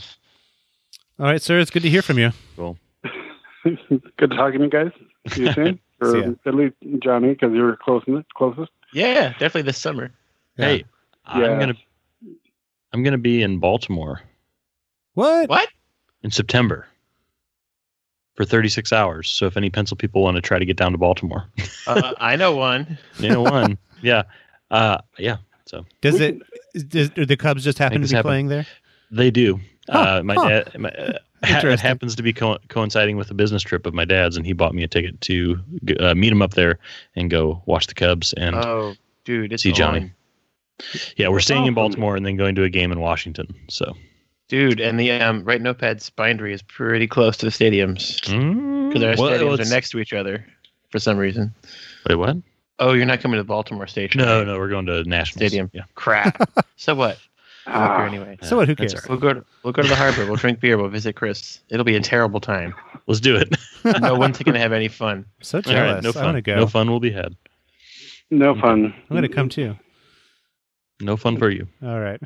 All 1.19 1.27
right, 1.27 1.41
sir. 1.41 1.59
It's 1.61 1.71
good 1.71 1.83
to 1.83 1.91
hear 1.91 2.03
from 2.03 2.19
you. 2.19 2.33
Cool. 2.57 2.77
good 3.65 4.31
talking 4.31 4.59
to 4.61 4.65
you 4.65 4.71
guys. 4.71 4.91
See 5.29 5.43
you 5.45 5.53
soon, 5.53 5.79
or 6.01 6.13
See 6.13 6.21
ya. 6.21 6.33
at 6.47 6.55
least 6.55 6.75
Johnny, 7.01 7.29
because 7.35 7.53
you're 7.53 7.77
closest. 7.77 8.33
Closest. 8.35 8.71
Yeah, 8.93 9.31
definitely 9.33 9.63
this 9.63 9.79
summer. 9.79 10.11
Yeah. 10.57 10.65
Hey, 10.67 10.85
Yeah. 11.37 11.51
I'm 11.51 11.59
gonna 11.61 11.75
I'm 12.93 13.03
gonna 13.05 13.19
be 13.19 13.43
in 13.43 13.59
Baltimore 13.59 14.23
What? 15.15 15.49
What? 15.49 15.69
in 16.23 16.31
September 16.31 16.87
for 18.35 18.45
36 18.45 18.93
hours. 18.93 19.29
So 19.29 19.47
if 19.47 19.57
any 19.57 19.69
pencil 19.71 19.97
people 19.97 20.23
want 20.23 20.37
to 20.37 20.41
try 20.41 20.59
to 20.59 20.65
get 20.65 20.77
down 20.77 20.93
to 20.93 20.99
Baltimore, 20.99 21.45
Uh, 21.87 22.15
I 22.19 22.37
know 22.37 22.57
one. 22.57 22.99
you 23.19 23.29
know 23.29 23.43
one. 23.43 23.77
Yeah, 24.03 24.23
uh, 24.71 24.99
yeah. 25.19 25.39
So 25.67 25.85
Does 26.01 26.21
it? 26.21 26.39
Does, 26.89 27.11
do 27.11 27.27
the 27.27 27.37
Cubs 27.37 27.65
just 27.65 27.79
happen 27.79 28.03
to 28.03 28.09
be 28.09 28.15
happen. 28.15 28.29
playing 28.29 28.49
there? 28.49 28.67
they 29.11 29.31
do. 29.31 29.61
Huh, 29.89 29.99
uh, 29.99 30.23
my 30.23 30.35
huh. 30.35 30.49
dad. 30.49 30.79
My, 30.79 30.91
uh, 30.91 31.19
it 31.43 31.81
happens 31.81 32.15
to 32.17 32.23
be 32.23 32.33
co- 32.33 32.59
coinciding 32.69 33.17
with 33.17 33.31
a 33.31 33.35
business 33.35 33.63
trip 33.63 33.87
of 33.87 33.95
my 33.95 34.05
dad's, 34.05 34.37
and 34.37 34.45
he 34.45 34.53
bought 34.53 34.75
me 34.75 34.83
a 34.83 34.89
ticket 34.89 35.21
to 35.23 35.59
uh, 35.99 36.15
meet 36.15 36.33
him 36.33 36.43
up 36.43 36.53
there 36.53 36.79
and 37.17 37.31
go 37.31 37.63
watch 37.67 37.87
the 37.87 37.95
Cubs. 37.95 38.33
And 38.35 38.55
Oh, 38.55 38.95
dude, 39.25 39.53
it's 39.53 39.63
See 39.63 39.73
Johnny. 39.73 40.01
on. 40.01 40.13
yeah, 41.17 41.29
we're 41.29 41.37
That's 41.37 41.47
staying 41.47 41.67
in. 41.67 41.75
Baltimore 41.75 42.15
and 42.15 42.27
then 42.27 42.37
going 42.37 42.55
to 42.57 42.65
a 42.65 42.69
game 42.69 42.93
in 42.93 43.01
Washington. 43.01 43.55
So 43.69 43.95
Dude, 44.49 44.81
and 44.81 44.99
the 44.99 45.13
um, 45.13 45.45
Write 45.45 45.63
Notepad's 45.63 46.11
bindery 46.11 46.53
is 46.53 46.61
pretty 46.61 47.07
close 47.07 47.37
to 47.37 47.47
the 47.47 47.53
stadiums 47.53 48.21
because 48.21 49.03
our 49.03 49.15
well, 49.17 49.31
stadiums 49.31 49.65
are 49.65 49.71
next 49.71 49.91
to 49.91 50.01
each 50.01 50.13
other 50.13 50.45
for 50.91 50.99
some 50.99 51.17
reason. 51.17 51.55
Wait, 52.09 52.17
what? 52.17 52.37
Oh, 52.81 52.93
you're 52.95 53.07
not 53.07 53.21
coming 53.21 53.37
to 53.37 53.43
the 53.43 53.47
Baltimore 53.47 53.87
station? 53.87 54.21
No, 54.23 54.39
right? 54.39 54.47
no, 54.47 54.59
we're 54.59 54.69
going 54.71 54.87
to 54.87 55.05
Nationals. 55.05 55.35
Stadium. 55.49 55.71
Yeah. 55.73 55.83
Crap. 55.95 56.51
so 56.77 56.95
what? 56.95 57.19
I'm 57.67 57.75
up 57.83 57.89
here 57.91 57.97
Ah, 57.99 58.07
anyway. 58.07 58.39
So 58.43 58.57
what? 58.57 58.67
Who 58.69 58.75
cares? 58.75 58.95
all 58.95 59.01
We'll 59.11 59.19
go. 59.19 59.35
To, 59.35 59.45
we'll 59.63 59.73
go 59.75 59.83
to 59.83 59.89
the 59.89 59.95
harbor. 59.95 60.25
We'll 60.27 60.37
drink 60.37 60.61
beer. 60.61 60.79
We'll 60.79 60.89
visit 60.89 61.15
Chris. 61.15 61.61
It'll 61.69 61.85
be 61.85 61.95
a 61.95 62.01
terrible 62.01 62.41
time. 62.41 62.75
Let's 63.07 63.21
do 63.21 63.37
it. 63.37 63.55
No 64.01 64.15
one's 64.15 64.39
going 64.39 64.55
to 64.55 64.61
have 64.61 64.73
any 64.73 64.89
fun. 65.03 65.25
So 65.41 65.59
All 65.59 65.63
jealous. 65.63 65.95
right, 65.95 66.03
no 66.03 66.09
I 66.11 66.13
fun. 66.13 66.25
want 66.25 66.37
to 66.37 66.43
go. 66.43 66.57
No 66.57 66.67
fun 66.67 66.91
will 66.91 67.01
be 67.01 67.11
had. 67.11 67.35
no 68.31 68.55
fun. 68.55 68.95
I'm 69.09 69.17
going 69.17 69.23
to 69.23 69.29
come 69.29 69.49
too. 69.49 69.77
No 71.01 71.17
fun 71.17 71.39
for 71.39 71.49
you. 71.51 71.67
All 71.83 71.99
right. 72.01 72.21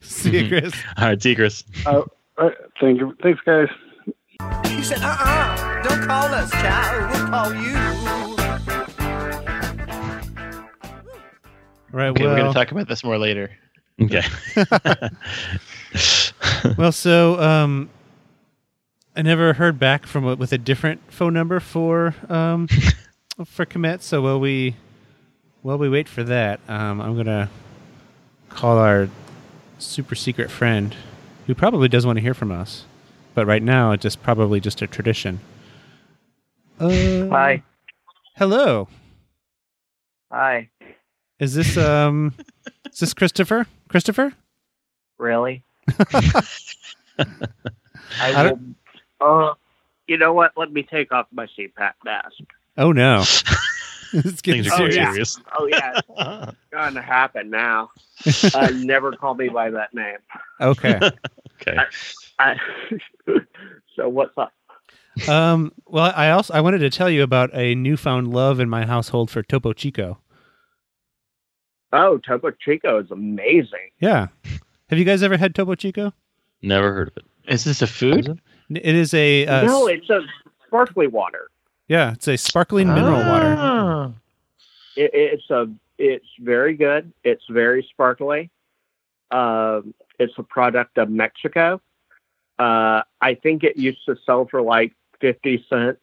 See 0.00 0.30
you, 0.38 0.48
Chris. 0.48 0.72
All 0.96 1.06
right, 1.08 1.20
see 1.22 1.30
you, 1.30 1.36
Chris. 1.36 1.64
All 1.86 2.06
right, 2.38 2.52
thank 2.80 2.98
you. 3.00 3.16
Thanks, 3.22 3.40
guys. 3.44 3.68
He 4.70 4.82
said, 4.82 4.98
uh-uh, 5.00 5.82
don't 5.82 6.06
call 6.06 6.26
us, 6.26 6.50
child. 6.52 7.12
We'll 7.12 7.28
call 7.28 7.54
you. 7.54 7.95
Right. 11.92 12.08
Okay, 12.08 12.24
we're 12.24 12.36
going 12.36 12.46
to 12.46 12.52
talk 12.52 12.70
about 12.70 12.88
this 12.88 13.04
more 13.04 13.18
later. 13.18 13.50
Okay. 14.00 14.22
well, 16.76 16.92
so 16.92 17.40
um, 17.40 17.88
I 19.16 19.22
never 19.22 19.54
heard 19.54 19.78
back 19.78 20.06
from 20.06 20.26
a, 20.26 20.34
with 20.34 20.52
a 20.52 20.58
different 20.58 21.00
phone 21.10 21.32
number 21.32 21.60
for 21.60 22.14
um, 22.28 22.68
for 23.46 23.64
commit. 23.64 24.02
So 24.02 24.22
while 24.22 24.38
we 24.38 24.76
while 25.62 25.78
we 25.78 25.88
wait 25.88 26.08
for 26.08 26.22
that, 26.24 26.60
um, 26.68 27.00
I'm 27.00 27.16
gonna 27.16 27.48
call 28.50 28.78
our 28.78 29.08
super 29.78 30.14
secret 30.14 30.50
friend, 30.50 30.94
who 31.46 31.54
probably 31.54 31.88
does 31.88 32.04
want 32.04 32.16
to 32.16 32.22
hear 32.22 32.34
from 32.34 32.52
us, 32.52 32.84
but 33.34 33.46
right 33.46 33.62
now 33.62 33.92
it's 33.92 34.02
just 34.02 34.22
probably 34.22 34.60
just 34.60 34.82
a 34.82 34.86
tradition. 34.86 35.40
Uh, 36.78 37.28
Hi. 37.28 37.62
Hello. 38.36 38.88
Hi. 40.30 40.68
Is 41.38 41.54
this 41.54 41.76
um 41.76 42.34
is 42.92 43.00
this 43.00 43.14
Christopher? 43.14 43.66
Christopher? 43.88 44.32
Really? 45.18 45.62
I 45.98 47.24
I 48.20 48.52
will. 48.52 48.60
Uh, 49.20 49.54
you 50.06 50.16
know 50.18 50.32
what? 50.32 50.52
Let 50.56 50.72
me 50.72 50.82
take 50.82 51.12
off 51.12 51.26
my 51.32 51.46
CPAP 51.46 51.92
mask. 52.04 52.42
Oh 52.78 52.92
no. 52.92 53.20
it's 54.12 54.40
getting 54.40 54.62
Things 54.62 54.72
are 54.72 54.76
serious. 54.76 54.94
getting 54.96 55.12
serious. 55.12 55.38
Oh 55.58 55.66
yeah, 55.66 56.00
it's 56.08 56.56
gonna 56.72 57.02
happen 57.02 57.50
now. 57.50 57.90
Uh, 58.54 58.70
never 58.74 59.12
call 59.12 59.34
me 59.34 59.48
by 59.48 59.70
that 59.70 59.92
name. 59.94 60.18
Okay. 60.60 60.98
Okay. 61.60 61.78
I, 62.38 62.56
so 63.96 64.08
what's 64.08 64.36
up? 64.36 64.52
Um, 65.28 65.72
well, 65.86 66.12
I 66.14 66.30
also 66.30 66.52
I 66.52 66.60
wanted 66.60 66.78
to 66.78 66.90
tell 66.90 67.08
you 67.08 67.22
about 67.22 67.50
a 67.54 67.74
newfound 67.74 68.32
love 68.32 68.60
in 68.60 68.68
my 68.68 68.84
household 68.84 69.30
for 69.30 69.42
Topo 69.42 69.72
Chico. 69.72 70.18
Oh, 71.92 72.18
Topo 72.18 72.50
Chico 72.50 73.00
is 73.00 73.10
amazing. 73.10 73.90
Yeah. 74.00 74.28
Have 74.90 74.98
you 74.98 75.04
guys 75.04 75.22
ever 75.22 75.36
had 75.36 75.54
Topo 75.54 75.74
Chico? 75.74 76.12
Never 76.62 76.92
heard 76.92 77.08
of 77.08 77.16
it. 77.18 77.24
Is 77.52 77.64
this 77.64 77.82
a 77.82 77.86
food? 77.86 78.40
It 78.70 78.94
is 78.94 79.14
a 79.14 79.46
uh, 79.46 79.62
no, 79.66 79.86
it's 79.86 80.10
a 80.10 80.20
sparkly 80.66 81.06
water. 81.06 81.48
yeah, 81.88 82.12
it's 82.12 82.26
a 82.26 82.36
sparkling 82.36 82.88
mineral 82.88 83.18
water. 83.20 83.54
Ah. 83.58 84.12
It, 84.96 85.10
it's 85.14 85.48
a 85.50 85.68
it's 85.98 86.26
very 86.40 86.74
good. 86.74 87.12
It's 87.22 87.44
very 87.48 87.86
sparkly. 87.92 88.50
Um, 89.30 89.94
it's 90.18 90.32
a 90.38 90.42
product 90.42 90.98
of 90.98 91.08
Mexico. 91.10 91.80
Uh, 92.58 93.02
I 93.20 93.34
think 93.42 93.62
it 93.62 93.76
used 93.76 94.04
to 94.06 94.16
sell 94.26 94.46
for 94.50 94.62
like 94.62 94.92
fifty 95.20 95.64
cents 95.68 96.00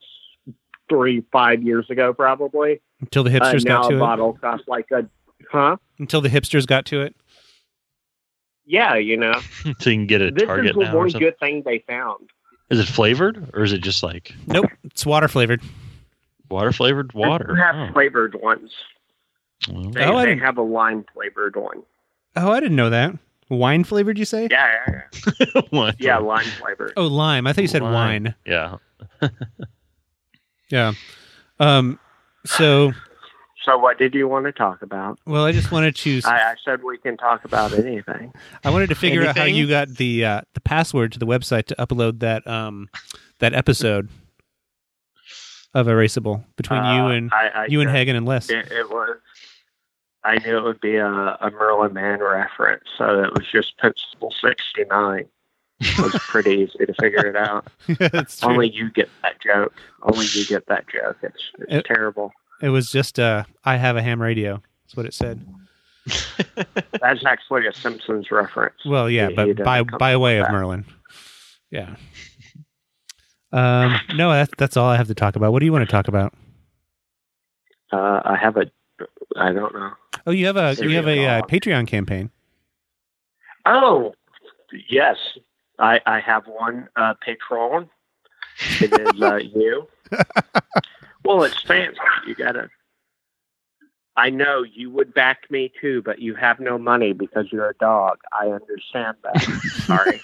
three 0.87 1.23
five 1.31 1.61
years 1.63 1.89
ago, 1.89 2.13
probably. 2.13 2.79
Until 3.01 3.23
the 3.23 3.31
Uh, 3.41 3.51
hipsters 3.51 3.65
now 3.65 3.81
got 3.81 3.85
a 3.85 3.89
to 3.89 3.95
it. 3.97 3.99
bottle 3.99 4.33
costs 4.39 4.67
like 4.69 4.89
a 4.91 5.05
huh? 5.53 5.77
Until 5.99 6.19
the 6.19 6.27
hipsters 6.29 6.67
got 6.67 6.85
to 6.87 7.01
it. 7.01 7.15
Yeah, 8.65 8.95
you 8.95 9.15
know. 9.15 9.33
so 9.79 9.89
you 9.89 9.95
can 9.97 10.07
get 10.07 10.21
it 10.21 10.27
at 10.29 10.35
This 10.35 10.43
is 10.43 10.73
the 10.75 10.79
now 10.83 10.97
one 10.97 11.09
good 11.11 11.39
thing 11.39 11.61
they 11.65 11.79
found. 11.87 12.29
Is 12.69 12.79
it 12.79 12.87
flavored 12.87 13.51
or 13.53 13.63
is 13.63 13.71
it 13.71 13.79
just 13.79 14.03
like 14.03 14.33
Nope, 14.47 14.65
it's 14.83 15.05
water 15.05 15.27
flavored. 15.27 15.61
water 16.49 16.71
flavored 16.71 17.13
water? 17.13 17.53
They 17.55 17.61
have 17.61 17.89
Oh. 17.89 17.93
flavored 17.93 18.35
ones. 18.41 18.71
Well, 19.69 19.91
They, 19.91 20.03
Oh, 20.05 20.17
I 20.17 20.23
they 20.25 20.29
didn't- 20.31 20.43
have 20.43 20.57
a 20.57 20.61
lime 20.63 21.05
flavored 21.13 21.55
one. 21.55 21.83
Oh, 22.35 22.51
I 22.51 22.59
didn't 22.59 22.75
know 22.77 22.89
that. 22.89 23.13
Wine 23.49 23.83
flavored, 23.83 24.17
you 24.17 24.25
say? 24.25 24.47
Yeah, 24.49 24.71
yeah, 24.87 25.01
yeah. 25.39 25.61
what? 25.69 25.95
yeah 25.99 26.17
lime 26.17 26.45
flavored. 26.45 26.93
Oh, 26.97 27.05
lime. 27.05 27.45
I 27.45 27.53
thought 27.53 27.61
you 27.61 27.67
said 27.67 27.83
Lime. 27.83 27.93
wine. 27.93 28.35
Yeah. 28.45 28.77
Yeah. 30.69 30.93
Um. 31.59 31.99
So, 32.45 32.93
So, 33.63 33.77
what 33.77 33.97
did 33.97 34.13
you 34.13 34.27
want 34.27 34.45
to 34.45 34.51
talk 34.51 34.81
about? 34.81 35.19
well, 35.25 35.45
I 35.45 35.53
just 35.53 35.71
wanted 35.71 35.95
to. 35.97 36.21
I, 36.25 36.51
I 36.51 36.55
said 36.65 36.83
we 36.83 36.97
can 36.97 37.15
talk 37.15 37.45
about 37.45 37.71
anything. 37.73 38.33
I 38.63 38.69
wanted 38.69 38.89
to 38.89 38.95
figure 38.95 39.21
out 39.25 39.37
how 39.37 39.43
Anything? 39.43 39.59
you 39.59 39.67
got 39.69 39.87
the 39.89 40.25
uh, 40.25 40.41
the 40.53 40.59
password 40.61 41.13
to 41.13 41.19
the 41.19 41.25
website 41.25 41.65
to 41.67 41.75
upload 41.75 42.19
that 42.19 42.45
um 42.45 42.89
that 43.39 43.53
episode 43.53 44.09
of 45.73 45.87
Erasable 45.87 46.43
between 46.55 46.83
you 46.83 46.89
Uh, 47.03 47.07
and 47.09 47.31
I, 47.33 47.47
I 47.47 47.65
you 47.67 47.81
and 47.81 47.87
said 47.89 47.95
Hagen 47.95 48.15
and 48.15 48.25
Les. 48.25 48.49
It, 48.49 48.71
it 48.71 48.89
was. 48.89 49.17
I 50.25 50.37
knew 50.37 50.57
it 50.57 50.63
would 50.63 50.79
be 50.79 50.95
a, 50.95 51.05
a 51.07 51.51
Merlin 51.51 51.93
Mann 51.93 52.19
reference, 52.21 52.83
so 52.97 53.23
it 53.23 53.33
was 53.33 53.45
just 53.51 53.77
Principle 53.77 54.33
sixty 54.41 54.83
nine. 54.89 55.25
It 55.79 55.97
was 55.99 56.13
pretty 56.19 56.51
easy 56.63 56.85
to 56.85 56.93
figure 56.99 57.25
it 57.27 57.35
out. 57.35 57.67
That's 58.11 58.39
true. 58.39 58.49
Only 58.51 58.69
you 58.69 58.89
get 58.91 59.09
that 59.21 59.41
joke. 59.41 59.73
Only 60.01 60.25
you 60.33 60.45
get 60.45 60.65
that 60.67 60.85
joke. 60.87 61.17
It's 61.23 61.51
it's 61.59 61.73
It- 61.73 61.85
terrible. 61.85 62.31
It 62.63 62.69
was 62.69 62.89
just 62.89 63.19
uh, 63.19 63.43
I 63.65 63.75
have 63.75 63.97
a 63.97 64.01
ham 64.01 64.21
radio. 64.21 64.61
That's 64.85 64.95
what 64.95 65.05
it 65.05 65.13
said. 65.13 65.45
That's 67.01 67.25
actually 67.25 67.67
a 67.67 67.73
Simpsons 67.73 68.31
reference. 68.31 68.75
Well, 68.85 69.09
yeah, 69.09 69.27
He- 69.27 69.35
but 69.35 69.47
he 69.47 69.53
by 69.53 69.83
by 69.83 70.15
way 70.15 70.37
of 70.39 70.45
that. 70.45 70.53
Merlin. 70.53 70.85
Yeah. 71.69 71.95
Um. 73.51 73.95
No, 74.15 74.31
that's 74.31 74.51
that's 74.57 74.77
all 74.77 74.87
I 74.87 74.95
have 74.97 75.07
to 75.07 75.13
talk 75.13 75.35
about. 75.35 75.51
What 75.51 75.59
do 75.59 75.65
you 75.65 75.71
want 75.73 75.85
to 75.87 75.91
talk 75.91 76.07
about? 76.07 76.33
Uh, 77.91 78.21
I 78.23 78.37
have 78.41 78.55
a. 78.57 78.71
I 79.35 79.51
don't 79.51 79.73
know. 79.73 79.91
Oh, 80.25 80.31
you 80.31 80.45
have 80.47 80.57
a 80.57 80.75
you 80.79 80.95
have 80.95 81.07
a 81.07 81.25
uh, 81.27 81.41
Patreon 81.43 81.85
campaign. 81.85 82.31
Oh, 83.65 84.13
yes. 84.89 85.17
I 85.79 85.99
I 86.05 86.19
have 86.21 86.47
one 86.47 86.87
uh, 86.95 87.13
patron. 87.21 87.89
It 88.79 88.93
is 88.93 89.21
uh, 89.21 89.35
you. 89.55 89.87
Well, 91.25 91.43
it's 91.43 91.61
fancy. 91.63 91.99
You 92.27 92.35
gotta. 92.35 92.69
I 94.15 94.29
know 94.29 94.61
you 94.63 94.91
would 94.91 95.13
back 95.13 95.49
me 95.49 95.71
too, 95.81 96.03
but 96.03 96.19
you 96.19 96.35
have 96.35 96.59
no 96.59 96.77
money 96.77 97.13
because 97.13 97.47
you're 97.51 97.69
a 97.69 97.73
dog. 97.75 98.19
I 98.31 98.47
understand 98.49 99.17
that. 99.23 99.41
Sorry. 99.87 100.21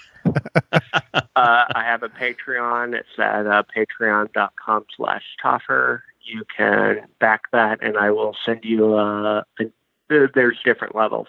uh, 1.12 1.64
I 1.74 1.82
have 1.84 2.02
a 2.04 2.08
Patreon. 2.08 2.94
It's 2.94 3.08
at 3.18 3.46
uh, 3.48 3.62
patreon.com 3.76 4.84
slash 4.96 5.24
toffer. 5.42 6.02
You 6.22 6.44
can 6.56 7.00
back 7.18 7.50
that, 7.52 7.82
and 7.82 7.96
I 7.98 8.10
will 8.12 8.36
send 8.44 8.64
you. 8.64 8.94
Uh, 8.94 9.42
an, 9.58 9.72
there- 10.08 10.30
there's 10.32 10.58
different 10.64 10.94
levels, 10.94 11.26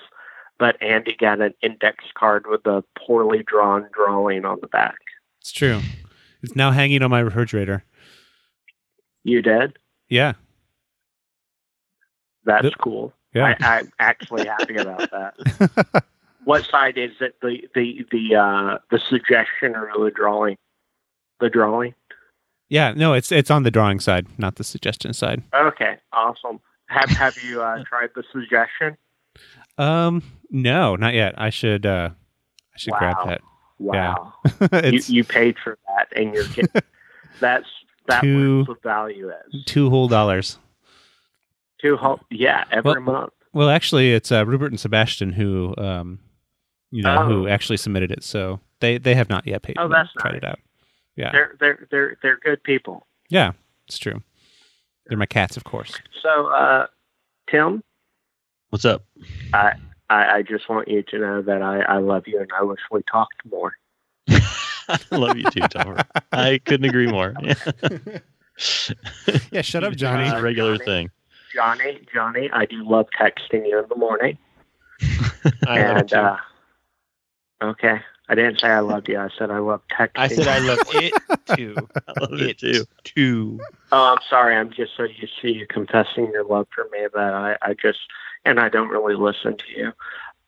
but 0.59 0.79
Andy 0.83 1.15
got 1.19 1.41
an 1.41 1.53
index 1.63 2.05
card 2.13 2.45
with 2.47 2.65
a 2.67 2.83
poorly 2.97 3.41
drawn 3.43 3.87
drawing 3.93 4.45
on 4.45 4.59
the 4.61 4.67
back. 4.67 4.97
It's 5.39 5.51
true. 5.51 5.79
It's 6.43 6.55
now 6.55 6.69
hanging 6.71 7.01
on 7.01 7.09
my 7.09 7.19
refrigerator. 7.21 7.83
You 9.23 9.41
did? 9.41 9.77
Yeah. 10.09 10.33
That's 12.45 12.63
Yep. 12.65 12.73
cool. 12.79 13.13
Yeah. 13.33 13.55
I, 13.61 13.77
I'm 13.77 13.91
actually 13.99 14.45
happy 14.47 14.75
about 14.77 15.09
that. 15.11 16.03
What 16.43 16.65
side 16.65 16.97
is 16.97 17.11
it? 17.21 17.35
The 17.43 17.69
the 17.75 18.03
the 18.11 18.35
uh, 18.35 18.77
the 18.89 18.97
suggestion 18.97 19.75
or 19.75 19.91
the 20.03 20.09
drawing? 20.09 20.57
The 21.39 21.51
drawing. 21.51 21.93
yeah. 22.67 22.93
No, 22.95 23.13
it's 23.13 23.31
it's 23.31 23.51
on 23.51 23.61
the 23.61 23.69
drawing 23.69 23.99
side, 23.99 24.25
not 24.39 24.55
the 24.55 24.63
suggestion 24.63 25.13
side. 25.13 25.43
Okay, 25.53 25.97
awesome. 26.11 26.59
Have 26.87 27.11
Have 27.11 27.37
you 27.43 27.61
uh, 27.61 27.83
tried 27.87 28.09
the 28.15 28.23
suggestion? 28.31 28.97
Um. 29.77 30.23
No, 30.49 30.95
not 30.95 31.13
yet. 31.13 31.35
I 31.37 31.51
should. 31.51 31.85
uh 31.85 32.09
I 32.73 32.77
should 32.77 32.93
grab 32.93 33.17
Wow. 33.17 33.25
that. 33.27 33.41
Wow, 33.77 34.33
it's 34.83 35.11
you 35.11 35.17
you 35.17 35.23
paid 35.23 35.57
for 35.63 35.77
that, 35.89 36.07
and 36.15 36.33
you're 36.33 36.47
getting 36.47 36.81
that's 37.39 37.67
that 38.07 38.21
Two- 38.21 38.59
what 38.59 38.67
the 38.67 38.75
value 38.89 39.29
is. 39.53 39.63
two 39.65 39.89
whole 39.89 40.07
dollars. 40.07 40.57
Two 41.81 41.97
whole 41.97 42.19
yeah 42.29 42.63
every 42.71 42.91
Well, 42.93 43.01
month. 43.01 43.33
Well, 43.53 43.69
actually, 43.69 44.13
it's 44.13 44.31
uh, 44.31 44.45
Rupert 44.45 44.71
and 44.71 44.79
Sebastian 44.79 45.33
who, 45.33 45.73
um, 45.77 46.19
you 46.89 47.01
know, 47.03 47.23
who 47.25 47.47
Oh. 47.47 47.51
actually 47.51 47.77
submitted 47.77 48.11
it. 48.11 48.23
So 48.23 48.59
they 48.79 48.97
they 48.97 49.15
have 49.15 49.29
not 49.29 49.45
yet 49.47 49.61
paid. 49.61 49.75
Oh, 49.79 49.87
that's 49.87 50.11
tried 50.19 50.31
nice. 50.33 50.37
it 50.37 50.45
out. 50.45 50.59
Yeah, 51.15 51.31
They're 51.31 51.55
they're 51.59 51.87
they're 51.91 52.17
they're 52.23 52.37
good 52.43 52.63
people. 52.63 53.05
yeah, 53.29 53.51
it's 53.87 53.97
true. 53.97 54.21
They're 55.07 55.17
my 55.17 55.25
cats, 55.25 55.57
of 55.57 55.63
course. 55.65 55.93
So, 56.21 56.47
uh, 56.47 56.87
Tim, 57.49 57.83
What's 58.69 58.85
up? 58.85 59.03
I, 59.53 59.73
I 60.09 60.41
just 60.43 60.69
want 60.69 60.87
you 60.87 61.03
to 61.03 61.19
know 61.19 61.41
that 61.41 61.61
I, 61.61 61.81
I 61.81 61.97
love 61.97 62.23
you 62.27 62.39
and 62.39 62.49
I 62.57 62.63
wish 62.63 62.79
we 62.89 63.01
talked 63.11 63.35
more. 63.49 63.73
I 64.91 64.99
love 65.15 65.37
you 65.37 65.45
too, 65.49 65.61
Tomer. 65.61 66.05
I 66.31 66.59
couldn't 66.65 66.85
agree 66.85 67.07
more. 67.07 67.33
Yeah, 69.51 69.61
shut 69.63 69.83
up, 69.83 69.93
It's 69.93 70.01
Johnny. 70.01 70.27
a 70.29 70.39
regular 70.41 70.77
Johnny. 70.77 70.85
thing. 70.85 71.11
Johnny, 71.55 71.99
Johnny, 72.13 72.49
I 72.53 72.65
do 72.65 72.87
love 72.87 73.07
texting 73.19 73.67
you 73.67 73.79
in 73.79 73.85
the 73.89 73.95
morning. 73.95 74.37
I 75.65 75.81
love 75.81 75.97
it 75.97 75.99
and 76.01 76.09
too. 76.09 76.15
uh, 76.17 76.37
okay, 77.63 78.01
I 78.29 78.35
didn't 78.35 78.59
say 78.59 78.67
I 78.67 78.81
loved 78.81 79.09
you. 79.09 79.17
I 79.19 79.29
said 79.37 79.49
I 79.49 79.57
love 79.59 79.81
texting. 79.91 80.11
I 80.15 80.27
said 80.27 80.47
I 80.47 80.59
love 80.59 80.79
it 80.93 81.13
too. 81.47 81.89
I 82.07 82.19
love 82.19 82.33
it 82.33 82.41
It 82.41 82.57
too. 82.59 82.85
too. 83.03 83.59
Oh, 83.91 84.13
I'm 84.13 84.19
sorry. 84.29 84.55
I'm 84.55 84.71
just 84.71 84.95
so 84.95 85.03
used 85.03 85.39
to 85.41 85.49
you 85.51 85.65
confessing 85.67 86.29
your 86.31 86.43
love 86.45 86.67
for 86.73 86.85
me 86.91 87.07
that 87.13 87.33
I, 87.33 87.57
I 87.61 87.73
just 87.73 87.99
and 88.45 88.59
I 88.59 88.69
don't 88.69 88.89
really 88.89 89.15
listen 89.15 89.57
to 89.57 89.65
you. 89.75 89.91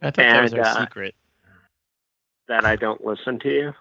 I 0.01 0.11
thought 0.11 0.15
that 0.17 0.43
was 0.43 0.51
And, 0.53 0.61
our 0.61 0.67
uh, 0.67 0.81
secret. 0.85 1.15
That 2.47 2.63
I 2.65 2.75
don't 2.75 3.03
listen 3.03 3.39
to 3.39 3.49
you. 3.49 3.73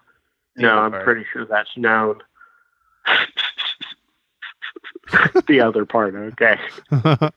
The 0.55 0.61
No, 0.63 0.77
I'm 0.79 0.91
part. 0.91 1.03
pretty 1.05 1.25
sure 1.31 1.45
that's 1.45 1.75
known. 1.77 2.19
the 5.47 5.61
other 5.61 5.85
part. 5.85 6.15
Okay. 6.15 6.57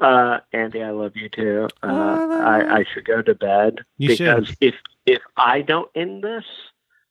Uh, 0.00 0.38
Andy, 0.52 0.80
I 0.80 0.90
love 0.90 1.16
you 1.16 1.28
too. 1.28 1.66
Uh, 1.82 1.88
I, 1.88 2.76
I 2.78 2.84
should 2.94 3.04
go 3.04 3.20
to 3.20 3.34
bed 3.34 3.84
You 3.96 4.06
because 4.10 4.46
should. 4.46 4.56
if 4.60 4.74
if 5.06 5.20
I 5.36 5.60
don't 5.60 5.90
end 5.92 6.22
this, 6.22 6.44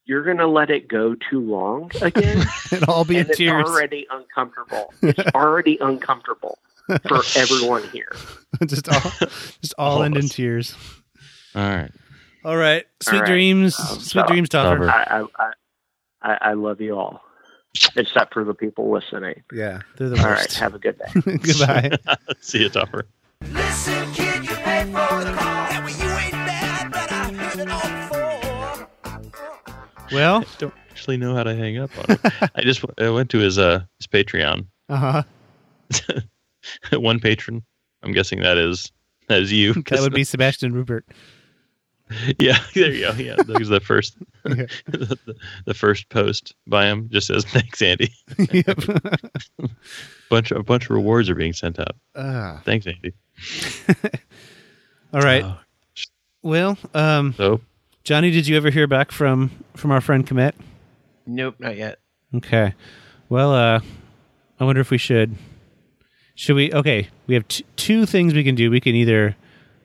you're 0.05 0.23
gonna 0.23 0.47
let 0.47 0.69
it 0.69 0.87
go 0.87 1.13
too 1.29 1.41
long 1.41 1.91
again, 2.01 2.45
It'll 2.71 2.93
all 2.93 3.03
be 3.03 3.15
in 3.15 3.21
and 3.23 3.29
it's 3.31 3.37
tears. 3.39 3.65
already 3.67 4.07
uncomfortable. 4.09 4.93
It's 5.01 5.19
already 5.35 5.77
uncomfortable 5.81 6.59
for 7.09 7.23
everyone 7.35 7.83
here. 7.89 8.13
just 8.65 8.87
all, 8.87 9.01
just 9.61 9.73
all 9.77 9.97
All 9.97 10.03
end 10.03 10.15
in 10.15 10.29
tears. 10.29 10.73
All 11.55 11.63
right. 11.69 11.91
All 12.47 12.55
right. 12.55 12.85
Sweet 13.01 13.15
All 13.15 13.21
right. 13.23 13.27
dreams. 13.29 13.77
Um, 13.77 13.85
Sweet 13.99 14.21
so- 14.21 14.27
dreams, 14.27 14.47
Topper. 14.49 14.85
Topper. 14.87 14.89
I, 14.89 15.19
I, 15.19 15.25
I, 15.45 15.51
I 16.33 16.37
I 16.51 16.53
love 16.53 16.79
you 16.79 16.97
all, 16.97 17.21
except 17.97 18.33
for 18.33 18.45
the 18.45 18.53
people 18.53 18.89
listening. 18.89 19.43
Yeah, 19.51 19.81
they're 19.97 20.07
the 20.07 20.17
All 20.19 20.25
right, 20.29 20.37
worst. 20.39 20.57
have 20.59 20.73
a 20.73 20.79
good 20.79 20.97
day. 20.97 21.21
Goodbye. 21.37 21.91
See 22.39 22.59
you, 22.59 22.69
Topper. 22.69 23.05
Listen, 23.51 24.13
kid, 24.13 24.45
you 24.45 24.55
pay 24.55 24.83
for 24.85 25.23
the 25.25 25.33
call. 25.33 25.67
Yeah, 25.69 25.83
well, 25.83 25.89
you 25.89 26.09
ain't 26.25 26.31
bad, 26.31 26.89
but 26.91 27.11
I 27.11 27.33
heard 27.33 27.59
it 27.59 27.69
all 27.69 28.79
before. 29.11 29.29
well, 30.13 30.45
don't 30.57 30.73
actually 30.89 31.17
know 31.17 31.35
how 31.35 31.43
to 31.43 31.53
hang 31.53 31.77
up 31.77 31.91
on 31.99 32.15
him. 32.15 32.49
I 32.55 32.61
just 32.61 32.81
I 32.97 33.09
went 33.09 33.29
to 33.31 33.39
his 33.39 33.59
uh 33.59 33.81
his 33.99 34.07
Patreon. 34.07 34.67
uh 34.87 34.95
huh. 34.95 36.21
One 36.93 37.19
patron. 37.19 37.63
I'm 38.03 38.13
guessing 38.13 38.39
that 38.39 38.57
is 38.57 38.91
that 39.27 39.41
is 39.41 39.51
you. 39.51 39.73
That 39.73 39.99
would 39.99 40.13
be 40.13 40.23
Sebastian 40.23 40.71
Rupert. 40.73 41.05
yeah. 42.39 42.57
There 42.73 42.91
you 42.91 43.01
go. 43.07 43.11
Yeah, 43.13 43.35
that 43.35 43.59
was 43.59 43.69
the 43.69 43.79
first 43.79 44.15
Yeah. 44.45 44.65
the, 44.85 45.17
the, 45.25 45.35
the 45.65 45.73
first 45.73 46.09
post 46.09 46.55
by 46.67 46.85
him. 46.85 47.09
Just 47.11 47.27
says 47.27 47.43
thanks, 47.45 47.81
Andy. 47.81 48.13
yep. 48.51 48.79
Bunch 50.29 50.51
a 50.51 50.63
bunch 50.63 50.85
of 50.85 50.89
rewards 50.91 51.29
are 51.29 51.35
being 51.35 51.53
sent 51.53 51.79
out. 51.79 51.95
Ah. 52.15 52.61
Thanks, 52.65 52.85
Andy. 52.87 53.13
all 55.13 55.21
right. 55.21 55.43
Oh, 55.43 55.57
Well, 56.41 56.77
um, 56.93 57.33
so 57.35 57.61
Johnny, 58.03 58.31
did 58.31 58.47
you 58.47 58.55
ever 58.57 58.69
hear 58.69 58.87
back 58.87 59.11
from 59.11 59.51
from 59.75 59.91
our 59.91 60.01
friend 60.01 60.25
Komet? 60.25 60.53
Nope, 61.25 61.55
not 61.59 61.75
yet. 61.77 61.99
Okay. 62.35 62.73
Well, 63.29 63.53
uh, 63.53 63.79
I 64.59 64.63
wonder 64.63 64.81
if 64.81 64.91
we 64.91 64.97
should. 64.97 65.35
Should 66.35 66.55
we? 66.55 66.71
Okay, 66.71 67.09
we 67.25 67.33
have 67.35 67.47
t- 67.47 67.65
two 67.75 68.05
things 68.05 68.33
we 68.33 68.43
can 68.43 68.55
do. 68.55 68.69
We 68.71 68.79
can 68.79 68.95
either 68.95 69.35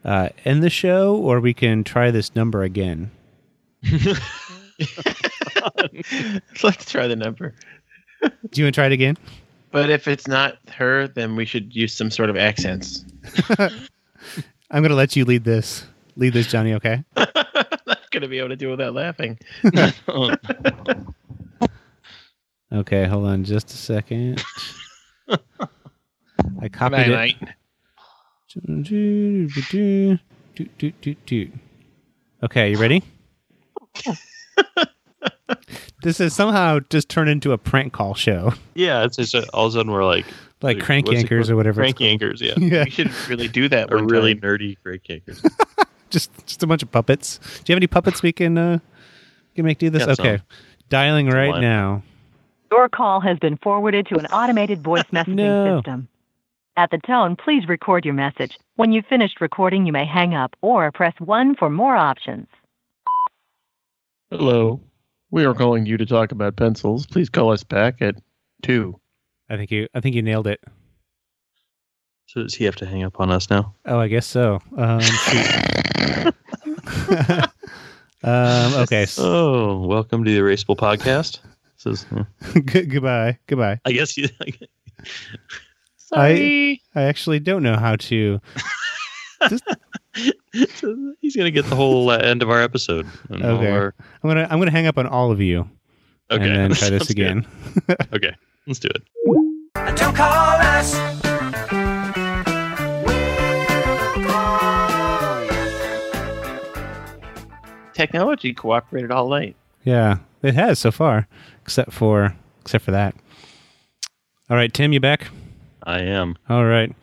uh, 0.04 0.28
end 0.44 0.62
the 0.62 0.70
show, 0.70 1.16
or 1.16 1.40
we 1.40 1.54
can 1.54 1.84
try 1.84 2.10
this 2.10 2.34
number 2.34 2.62
again. 2.62 3.10
Let's 6.62 6.90
try 6.90 7.06
the 7.06 7.16
number. 7.16 7.54
Do 8.22 8.60
you 8.60 8.64
want 8.64 8.74
to 8.74 8.80
try 8.80 8.86
it 8.86 8.92
again? 8.92 9.16
But 9.70 9.90
if 9.90 10.06
it's 10.06 10.28
not 10.28 10.58
her, 10.68 11.08
then 11.08 11.34
we 11.34 11.44
should 11.44 11.74
use 11.74 11.94
some 11.94 12.10
sort 12.10 12.30
of 12.30 12.36
accents. 12.36 13.04
I'm 13.58 14.82
going 14.82 14.90
to 14.90 14.94
let 14.94 15.16
you 15.16 15.24
lead 15.24 15.44
this. 15.44 15.84
Lead 16.16 16.34
this, 16.34 16.46
Johnny. 16.46 16.74
Okay. 16.74 17.02
I'm 17.16 17.26
not 17.86 18.10
gonna 18.10 18.28
be 18.28 18.38
able 18.38 18.50
to 18.50 18.56
do 18.56 18.68
it 18.68 18.72
without 18.72 18.92
laughing. 18.94 19.38
Okay. 22.72 23.06
Hold 23.06 23.26
on, 23.26 23.44
just 23.44 23.70
a 23.70 23.76
second. 23.76 24.44
I 25.28 25.38
Good 26.60 26.72
copied 26.72 26.96
night, 27.08 27.08
it. 27.08 27.42
night. 27.42 27.48
Doot, 30.54 30.78
doot, 30.78 31.00
doot, 31.00 31.26
doot. 31.26 31.52
Okay, 32.42 32.70
you 32.72 32.76
ready? 32.76 33.02
this 36.02 36.18
has 36.18 36.34
somehow 36.34 36.80
just 36.90 37.08
turned 37.08 37.30
into 37.30 37.52
a 37.52 37.58
prank 37.58 37.92
call 37.92 38.14
show, 38.14 38.52
yeah, 38.74 39.04
it's 39.04 39.16
just 39.16 39.34
uh, 39.34 39.44
all 39.54 39.66
of 39.66 39.72
a 39.72 39.76
sudden 39.76 39.92
we're 39.92 40.04
like 40.04 40.26
like 40.60 40.80
crank 40.80 41.06
what's 41.06 41.20
anchors 41.20 41.50
or 41.50 41.56
whatever. 41.56 41.80
Crank 41.80 41.98
Yankers. 41.98 42.40
Yeah. 42.40 42.54
called. 42.58 42.72
Yeah, 42.72 42.84
We 42.84 42.90
should 42.90 43.28
really 43.28 43.48
do 43.48 43.68
that. 43.68 43.90
Or 43.92 43.96
one 43.96 44.06
really 44.08 44.34
time. 44.34 44.42
nerdy 44.42 44.76
Crank 44.82 45.02
Yankers. 45.04 45.42
just 46.10 46.30
just 46.46 46.62
a 46.62 46.66
bunch 46.66 46.82
of 46.82 46.90
puppets. 46.90 47.38
Do 47.38 47.72
you 47.72 47.74
have 47.74 47.78
any 47.78 47.86
puppets 47.86 48.22
we 48.22 48.32
can 48.32 48.58
uh 48.58 48.78
can 49.54 49.64
make 49.64 49.78
do 49.78 49.90
this? 49.90 50.04
Got 50.06 50.16
some. 50.16 50.26
Okay, 50.26 50.42
dialing 50.88 51.28
right 51.28 51.50
line. 51.52 51.60
now. 51.62 52.02
Your 52.70 52.88
call 52.88 53.20
has 53.20 53.38
been 53.38 53.58
forwarded 53.58 54.06
to 54.06 54.18
an 54.18 54.26
automated 54.26 54.82
voice 54.82 55.04
messaging 55.12 55.34
No. 55.34 55.78
system. 55.78 56.08
At 56.76 56.90
the 56.90 56.98
tone, 56.98 57.36
please 57.36 57.68
record 57.68 58.04
your 58.04 58.14
message. 58.14 58.58
When 58.76 58.92
you've 58.92 59.06
finished 59.06 59.40
recording, 59.42 59.84
you 59.86 59.92
may 59.92 60.06
hang 60.06 60.34
up 60.34 60.56
or 60.62 60.90
press 60.90 61.14
1 61.18 61.56
for 61.56 61.68
more 61.68 61.94
options. 61.96 62.46
Hello. 64.30 64.80
We 65.30 65.44
are 65.44 65.54
calling 65.54 65.84
you 65.86 65.96
to 65.98 66.06
talk 66.06 66.32
about 66.32 66.56
pencils. 66.56 67.06
Please 67.06 67.28
call 67.28 67.52
us 67.52 67.62
back 67.62 68.00
at 68.00 68.16
two. 68.62 68.98
I 69.50 69.56
think 69.56 69.70
you 69.70 69.86
I 69.94 70.00
think 70.00 70.14
you 70.16 70.22
nailed 70.22 70.46
it. 70.46 70.60
so 72.26 72.42
does 72.42 72.54
he 72.54 72.64
have 72.64 72.76
to 72.76 72.86
hang 72.86 73.02
up 73.02 73.20
on 73.20 73.30
us 73.30 73.50
now? 73.50 73.74
Oh, 73.86 73.98
I 73.98 74.08
guess 74.08 74.26
so. 74.26 74.60
Um, 74.76 75.00
um 78.24 78.74
okay. 78.82 79.02
s- 79.02 79.18
Oh, 79.18 79.80
welcome 79.86 80.24
to 80.24 80.30
the 80.30 80.38
Erasable 80.38 80.76
Podcast. 80.76 81.40
This 81.84 82.00
is, 82.00 82.06
uh, 82.16 82.24
Good- 82.60 82.90
goodbye. 82.90 83.38
Goodbye. 83.46 83.80
I 83.84 83.92
guess 83.92 84.16
you. 84.16 84.28
I 86.12 86.78
I 86.94 87.02
actually 87.02 87.40
don't 87.40 87.62
know 87.62 87.76
how 87.76 87.96
to. 87.96 88.40
he's 91.20 91.36
gonna 91.36 91.50
get 91.50 91.66
the 91.66 91.76
whole 91.76 92.10
uh, 92.10 92.18
end 92.18 92.42
of 92.42 92.50
our 92.50 92.60
episode. 92.60 93.06
Okay. 93.30 93.70
our- 93.70 93.94
I'm 94.22 94.28
gonna 94.30 94.46
I'm 94.50 94.58
gonna 94.58 94.70
hang 94.70 94.86
up 94.86 94.98
on 94.98 95.06
all 95.06 95.30
of 95.30 95.40
you 95.40 95.68
okay. 96.30 96.44
and 96.44 96.54
then 96.56 96.70
try 96.72 96.90
this 96.98 97.10
again. 97.10 97.46
Okay, 98.14 98.34
let's 98.66 98.78
do 98.78 98.88
it. 98.94 99.96
Don't 99.96 100.14
call 100.14 100.28
us. 100.60 100.94
Technology 107.94 108.52
cooperated 108.54 109.10
all 109.10 109.28
night. 109.28 109.54
Yeah, 109.84 110.18
it 110.42 110.54
has 110.54 110.78
so 110.78 110.90
far, 110.90 111.26
except 111.62 111.92
for 111.92 112.34
except 112.60 112.84
for 112.84 112.90
that. 112.90 113.14
All 114.50 114.56
right, 114.56 114.72
Tim, 114.72 114.92
you 114.92 115.00
back? 115.00 115.28
I 115.84 116.00
am. 116.00 116.36
All 116.48 116.64
right. 116.64 116.94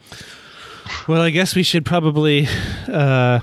Well, 1.07 1.21
I 1.21 1.30
guess 1.30 1.55
we 1.55 1.63
should 1.63 1.86
probably 1.86 2.47
uh 2.88 3.39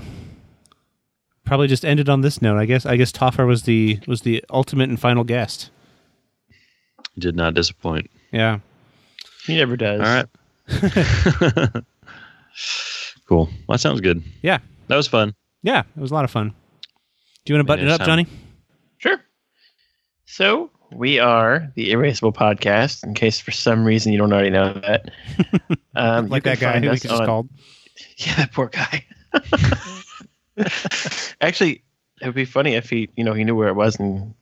probably 1.45 1.67
just 1.67 1.85
end 1.85 1.99
it 1.99 2.09
on 2.09 2.21
this 2.21 2.41
note. 2.41 2.57
I 2.57 2.65
guess 2.65 2.85
I 2.85 2.97
guess 2.97 3.11
Toffer 3.11 3.45
was 3.45 3.63
the 3.63 3.99
was 4.07 4.21
the 4.21 4.43
ultimate 4.49 4.89
and 4.89 4.99
final 4.99 5.23
guest. 5.23 5.69
Did 7.17 7.35
not 7.35 7.53
disappoint. 7.53 8.09
Yeah. 8.31 8.59
He 9.45 9.55
never 9.55 9.77
does. 9.77 10.01
All 10.01 10.05
right. 10.05 10.27
cool. 13.27 13.45
Well, 13.67 13.75
that 13.75 13.79
sounds 13.79 14.01
good. 14.01 14.21
Yeah. 14.41 14.59
That 14.87 14.95
was 14.97 15.07
fun. 15.07 15.33
Yeah, 15.63 15.83
it 15.95 15.99
was 15.99 16.11
a 16.11 16.13
lot 16.13 16.25
of 16.25 16.31
fun. 16.31 16.53
Do 17.45 17.53
you 17.53 17.55
want 17.57 17.65
to 17.67 17.71
button 17.71 17.87
it 17.87 17.91
up, 17.91 17.99
time. 17.99 18.07
Johnny? 18.07 18.27
Sure. 18.99 19.21
So 20.25 20.69
we 20.91 21.19
are 21.19 21.71
the 21.75 21.91
Erasable 21.91 22.33
Podcast. 22.33 23.03
In 23.03 23.13
case 23.13 23.39
for 23.39 23.51
some 23.51 23.83
reason 23.85 24.11
you 24.11 24.17
don't 24.17 24.31
already 24.33 24.49
know 24.49 24.73
that, 24.73 25.09
um, 25.95 26.27
like 26.29 26.45
you 26.45 26.51
that 26.51 26.59
can 26.59 26.67
guy 26.67 26.71
find 26.73 26.83
who 26.85 26.89
we 26.91 26.95
us 26.95 27.01
just 27.01 27.13
on- 27.13 27.25
called. 27.25 27.49
Yeah, 28.17 28.35
that 28.35 28.51
poor 28.51 28.67
guy. 28.67 29.05
Actually, 31.41 31.83
it 32.21 32.25
would 32.25 32.35
be 32.35 32.45
funny 32.45 32.73
if 32.73 32.89
he, 32.89 33.09
you 33.15 33.23
know, 33.23 33.33
he 33.33 33.43
knew 33.43 33.55
where 33.55 33.67
it 33.69 33.75
was 33.75 33.95
and 33.99 34.33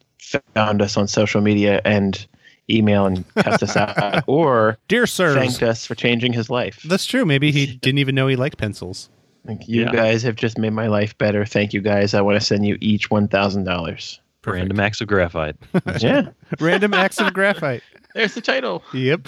found 0.53 0.81
us 0.81 0.97
on 0.97 1.07
social 1.07 1.41
media 1.41 1.81
and 1.85 2.25
email 2.69 3.05
and 3.05 3.23
cussed 3.35 3.63
us 3.63 3.75
out, 3.77 4.23
or 4.27 4.77
Dear 4.87 5.05
sir, 5.07 5.33
thanked 5.35 5.61
us 5.63 5.85
for 5.85 5.95
changing 5.95 6.33
his 6.33 6.49
life. 6.49 6.81
That's 6.85 7.05
true. 7.05 7.25
Maybe 7.25 7.51
he 7.51 7.65
didn't 7.77 7.99
even 7.99 8.15
know 8.15 8.27
he 8.27 8.35
liked 8.35 8.57
pencils. 8.57 9.09
Like, 9.45 9.67
you 9.67 9.83
Yeah. 9.83 9.91
guys 9.91 10.23
have 10.23 10.35
just 10.35 10.57
made 10.57 10.71
my 10.73 10.87
life 10.87 11.17
better. 11.17 11.45
Thank 11.45 11.73
you, 11.73 11.81
guys. 11.81 12.13
I 12.13 12.21
want 12.21 12.39
to 12.39 12.45
send 12.45 12.65
you 12.65 12.77
each 12.81 13.11
one 13.11 13.27
thousand 13.27 13.65
dollars. 13.65 14.19
Random 14.53 14.79
acts 14.79 15.01
of 15.01 15.07
graphite. 15.07 15.55
Yeah, 15.99 16.29
Random 16.59 16.93
acts 16.93 17.19
of 17.19 17.33
graphite. 17.33 17.83
there's 18.13 18.33
the 18.35 18.41
title. 18.41 18.83
Yep. 18.93 19.27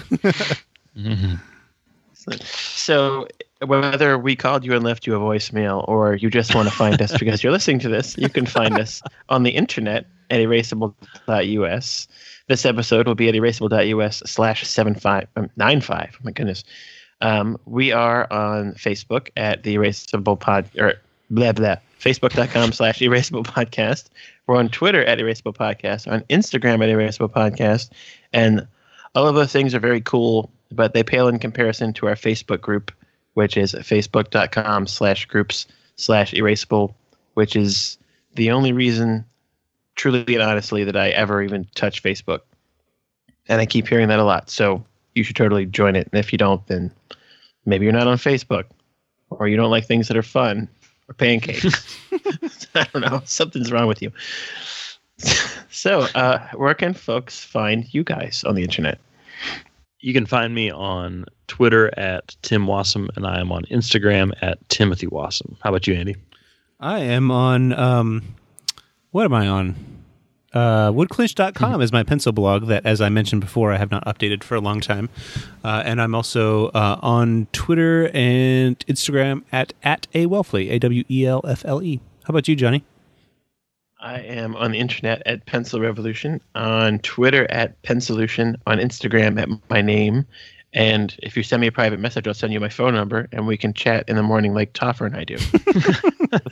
So 2.14 3.26
whether 3.64 4.18
we 4.18 4.36
called 4.36 4.64
you 4.64 4.74
and 4.74 4.84
left 4.84 5.06
you 5.06 5.14
a 5.14 5.18
voicemail 5.18 5.86
or 5.88 6.14
you 6.14 6.30
just 6.30 6.54
want 6.54 6.68
to 6.68 6.74
find 6.74 7.00
us 7.00 7.16
because 7.18 7.42
you're 7.42 7.52
listening 7.52 7.78
to 7.80 7.88
this, 7.88 8.16
you 8.18 8.28
can 8.28 8.46
find 8.46 8.78
us 8.78 9.02
on 9.28 9.42
the 9.42 9.50
internet 9.50 10.06
at 10.30 10.40
erasable.us. 10.40 12.08
This 12.48 12.64
episode 12.66 13.06
will 13.06 13.14
be 13.14 13.28
at 13.28 13.34
erasable.us 13.34 14.22
slash 14.26 14.66
seven 14.66 14.94
five 14.94 15.26
um, 15.36 15.50
nine 15.56 15.80
five. 15.80 16.16
Oh 16.16 16.20
my 16.22 16.32
goodness. 16.32 16.64
Um, 17.20 17.58
we 17.66 17.92
are 17.92 18.30
on 18.32 18.74
Facebook 18.74 19.28
at 19.36 19.64
the 19.64 19.74
Erasable 19.76 20.38
Pod 20.38 20.68
or 20.78 20.94
blah 21.30 21.52
blah. 21.52 21.76
Facebook.com 21.98 22.72
slash 22.72 23.00
erasable 23.00 23.44
podcast. 23.44 24.06
We're 24.46 24.56
on 24.56 24.68
Twitter 24.68 25.04
at 25.04 25.18
erasable 25.18 25.54
podcast, 25.54 26.10
on 26.10 26.20
Instagram 26.30 26.82
at 26.82 26.88
erasable 26.88 27.30
podcast, 27.30 27.90
and 28.32 28.66
all 29.14 29.26
of 29.26 29.34
those 29.34 29.52
things 29.52 29.74
are 29.74 29.80
very 29.80 30.00
cool, 30.00 30.50
but 30.70 30.94
they 30.94 31.02
pale 31.02 31.28
in 31.28 31.38
comparison 31.38 31.92
to 31.94 32.06
our 32.06 32.14
Facebook 32.14 32.60
group, 32.60 32.92
which 33.34 33.56
is 33.56 33.72
facebook.com 33.72 34.86
slash 34.86 35.26
groups 35.26 35.66
slash 35.96 36.32
erasable, 36.32 36.94
which 37.34 37.56
is 37.56 37.98
the 38.34 38.52
only 38.52 38.72
reason, 38.72 39.24
truly 39.96 40.34
and 40.34 40.42
honestly, 40.42 40.84
that 40.84 40.96
I 40.96 41.08
ever 41.10 41.42
even 41.42 41.66
touch 41.74 42.02
Facebook. 42.02 42.40
And 43.48 43.60
I 43.60 43.66
keep 43.66 43.88
hearing 43.88 44.08
that 44.08 44.18
a 44.20 44.24
lot. 44.24 44.50
So 44.50 44.84
you 45.14 45.24
should 45.24 45.36
totally 45.36 45.66
join 45.66 45.96
it. 45.96 46.08
And 46.12 46.20
if 46.20 46.32
you 46.32 46.38
don't, 46.38 46.64
then 46.68 46.92
maybe 47.66 47.84
you're 47.84 47.92
not 47.92 48.06
on 48.06 48.18
Facebook, 48.18 48.64
or 49.30 49.48
you 49.48 49.56
don't 49.56 49.70
like 49.70 49.86
things 49.86 50.08
that 50.08 50.16
are 50.16 50.22
fun 50.22 50.68
or 51.08 51.14
pancakes. 51.14 51.98
I 52.74 52.86
don't 52.92 53.02
know. 53.02 53.22
Something's 53.24 53.72
wrong 53.72 53.88
with 53.88 54.02
you. 54.02 54.12
So, 55.70 56.06
uh, 56.14 56.48
where 56.54 56.74
can 56.74 56.94
folks 56.94 57.44
find 57.44 57.92
you 57.92 58.02
guys 58.02 58.42
on 58.44 58.54
the 58.54 58.62
internet? 58.62 58.98
You 60.00 60.12
can 60.12 60.26
find 60.26 60.54
me 60.54 60.70
on 60.72 61.26
Twitter 61.46 61.96
at 61.98 62.34
Tim 62.42 62.66
Wasem, 62.66 63.14
and 63.16 63.26
I 63.26 63.38
am 63.38 63.52
on 63.52 63.64
Instagram 63.64 64.32
at 64.40 64.66
Timothy 64.70 65.06
Wasem. 65.06 65.56
How 65.62 65.70
about 65.70 65.86
you, 65.86 65.94
Andy? 65.94 66.16
I 66.80 67.00
am 67.00 67.30
on 67.30 67.72
um 67.74 68.22
what 69.10 69.24
am 69.24 69.34
I 69.34 69.46
on? 69.46 69.97
Uh, 70.54 70.90
woodclinch.com 70.90 71.82
is 71.82 71.92
my 71.92 72.02
pencil 72.02 72.32
blog 72.32 72.66
that, 72.68 72.86
as 72.86 73.00
I 73.00 73.08
mentioned 73.10 73.40
before, 73.42 73.72
I 73.72 73.76
have 73.76 73.90
not 73.90 74.04
updated 74.06 74.42
for 74.42 74.54
a 74.54 74.60
long 74.60 74.80
time. 74.80 75.10
Uh, 75.62 75.82
and 75.84 76.00
I'm 76.00 76.14
also 76.14 76.68
uh, 76.68 76.98
on 77.02 77.46
Twitter 77.52 78.10
and 78.14 78.78
Instagram 78.86 79.42
at, 79.52 79.74
at 79.82 80.06
A 80.14 80.26
Welfle, 80.26 80.70
A 80.70 80.78
W 80.78 81.04
E 81.10 81.26
L 81.26 81.42
F 81.46 81.64
L 81.66 81.82
E. 81.82 82.00
How 82.24 82.32
about 82.32 82.48
you, 82.48 82.56
Johnny? 82.56 82.84
I 84.00 84.20
am 84.20 84.54
on 84.56 84.70
the 84.70 84.78
internet 84.78 85.22
at 85.26 85.44
Pencil 85.46 85.80
Revolution, 85.80 86.40
on 86.54 87.00
Twitter 87.00 87.50
at 87.50 87.80
Pensolution, 87.82 88.54
on 88.66 88.78
Instagram 88.78 89.40
at 89.40 89.48
my 89.68 89.82
name. 89.82 90.24
And 90.72 91.16
if 91.22 91.36
you 91.36 91.42
send 91.42 91.60
me 91.60 91.66
a 91.66 91.72
private 91.72 91.98
message, 91.98 92.28
I'll 92.28 92.34
send 92.34 92.52
you 92.52 92.60
my 92.60 92.68
phone 92.68 92.94
number 92.94 93.28
and 93.32 93.46
we 93.46 93.56
can 93.56 93.72
chat 93.72 94.04
in 94.08 94.16
the 94.16 94.22
morning 94.22 94.54
like 94.54 94.72
Toffer 94.72 95.06
and 95.06 95.16
I 95.16 95.24
do. 95.24 95.38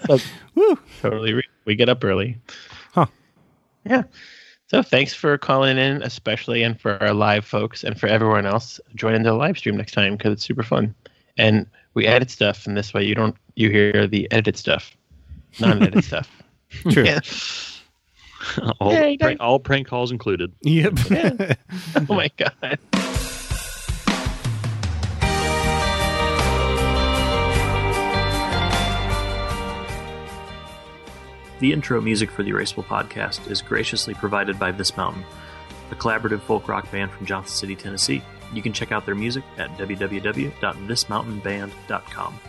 So, 0.06 0.18
Woo! 0.54 0.78
totally. 1.00 1.34
Re- 1.34 1.42
we 1.66 1.76
get 1.76 1.88
up 1.88 2.02
early. 2.02 2.38
Huh. 3.88 3.94
Yeah. 3.96 4.02
So 4.68 4.82
thanks 4.82 5.14
for 5.14 5.38
calling 5.38 5.78
in, 5.78 6.02
especially 6.02 6.64
and 6.64 6.80
for 6.80 7.00
our 7.00 7.14
live 7.14 7.44
folks 7.44 7.84
and 7.84 7.98
for 7.98 8.08
everyone 8.08 8.46
else. 8.46 8.80
Join 8.96 9.14
into 9.14 9.30
the 9.30 9.36
live 9.36 9.56
stream 9.56 9.76
next 9.76 9.92
time 9.92 10.16
because 10.16 10.32
it's 10.32 10.44
super 10.44 10.64
fun. 10.64 10.94
And 11.38 11.66
we 11.94 12.06
edit 12.06 12.30
stuff, 12.30 12.66
and 12.66 12.76
this 12.76 12.92
way 12.92 13.04
you 13.04 13.14
don't 13.14 13.36
you 13.54 13.70
hear 13.70 14.06
the 14.08 14.30
edited 14.32 14.56
stuff, 14.56 14.96
non-edited 15.60 16.04
stuff. 16.04 16.28
True. 16.90 17.04
Yeah. 17.04 17.20
all, 18.80 18.92
Yay, 18.92 19.16
prank, 19.18 19.40
all 19.40 19.60
prank 19.60 19.86
calls 19.86 20.10
included. 20.10 20.52
Yep. 20.62 20.98
Oh 22.08 22.14
my 22.14 22.30
god. 22.36 22.78
The 31.58 31.72
intro 31.72 32.02
music 32.02 32.30
for 32.30 32.42
the 32.42 32.50
Erasable 32.50 32.84
podcast 32.84 33.50
is 33.50 33.62
graciously 33.62 34.12
provided 34.14 34.58
by 34.58 34.72
This 34.72 34.94
Mountain, 34.96 35.24
a 35.90 35.94
collaborative 35.94 36.40
folk 36.40 36.68
rock 36.68 36.90
band 36.92 37.10
from 37.10 37.24
Johnson 37.24 37.56
City, 37.56 37.74
Tennessee. 37.74 38.20
You 38.52 38.60
can 38.62 38.74
check 38.74 38.92
out 38.92 39.06
their 39.06 39.14
music 39.14 39.42
at 39.56 39.70
www.thismountainband.com. 39.78 42.40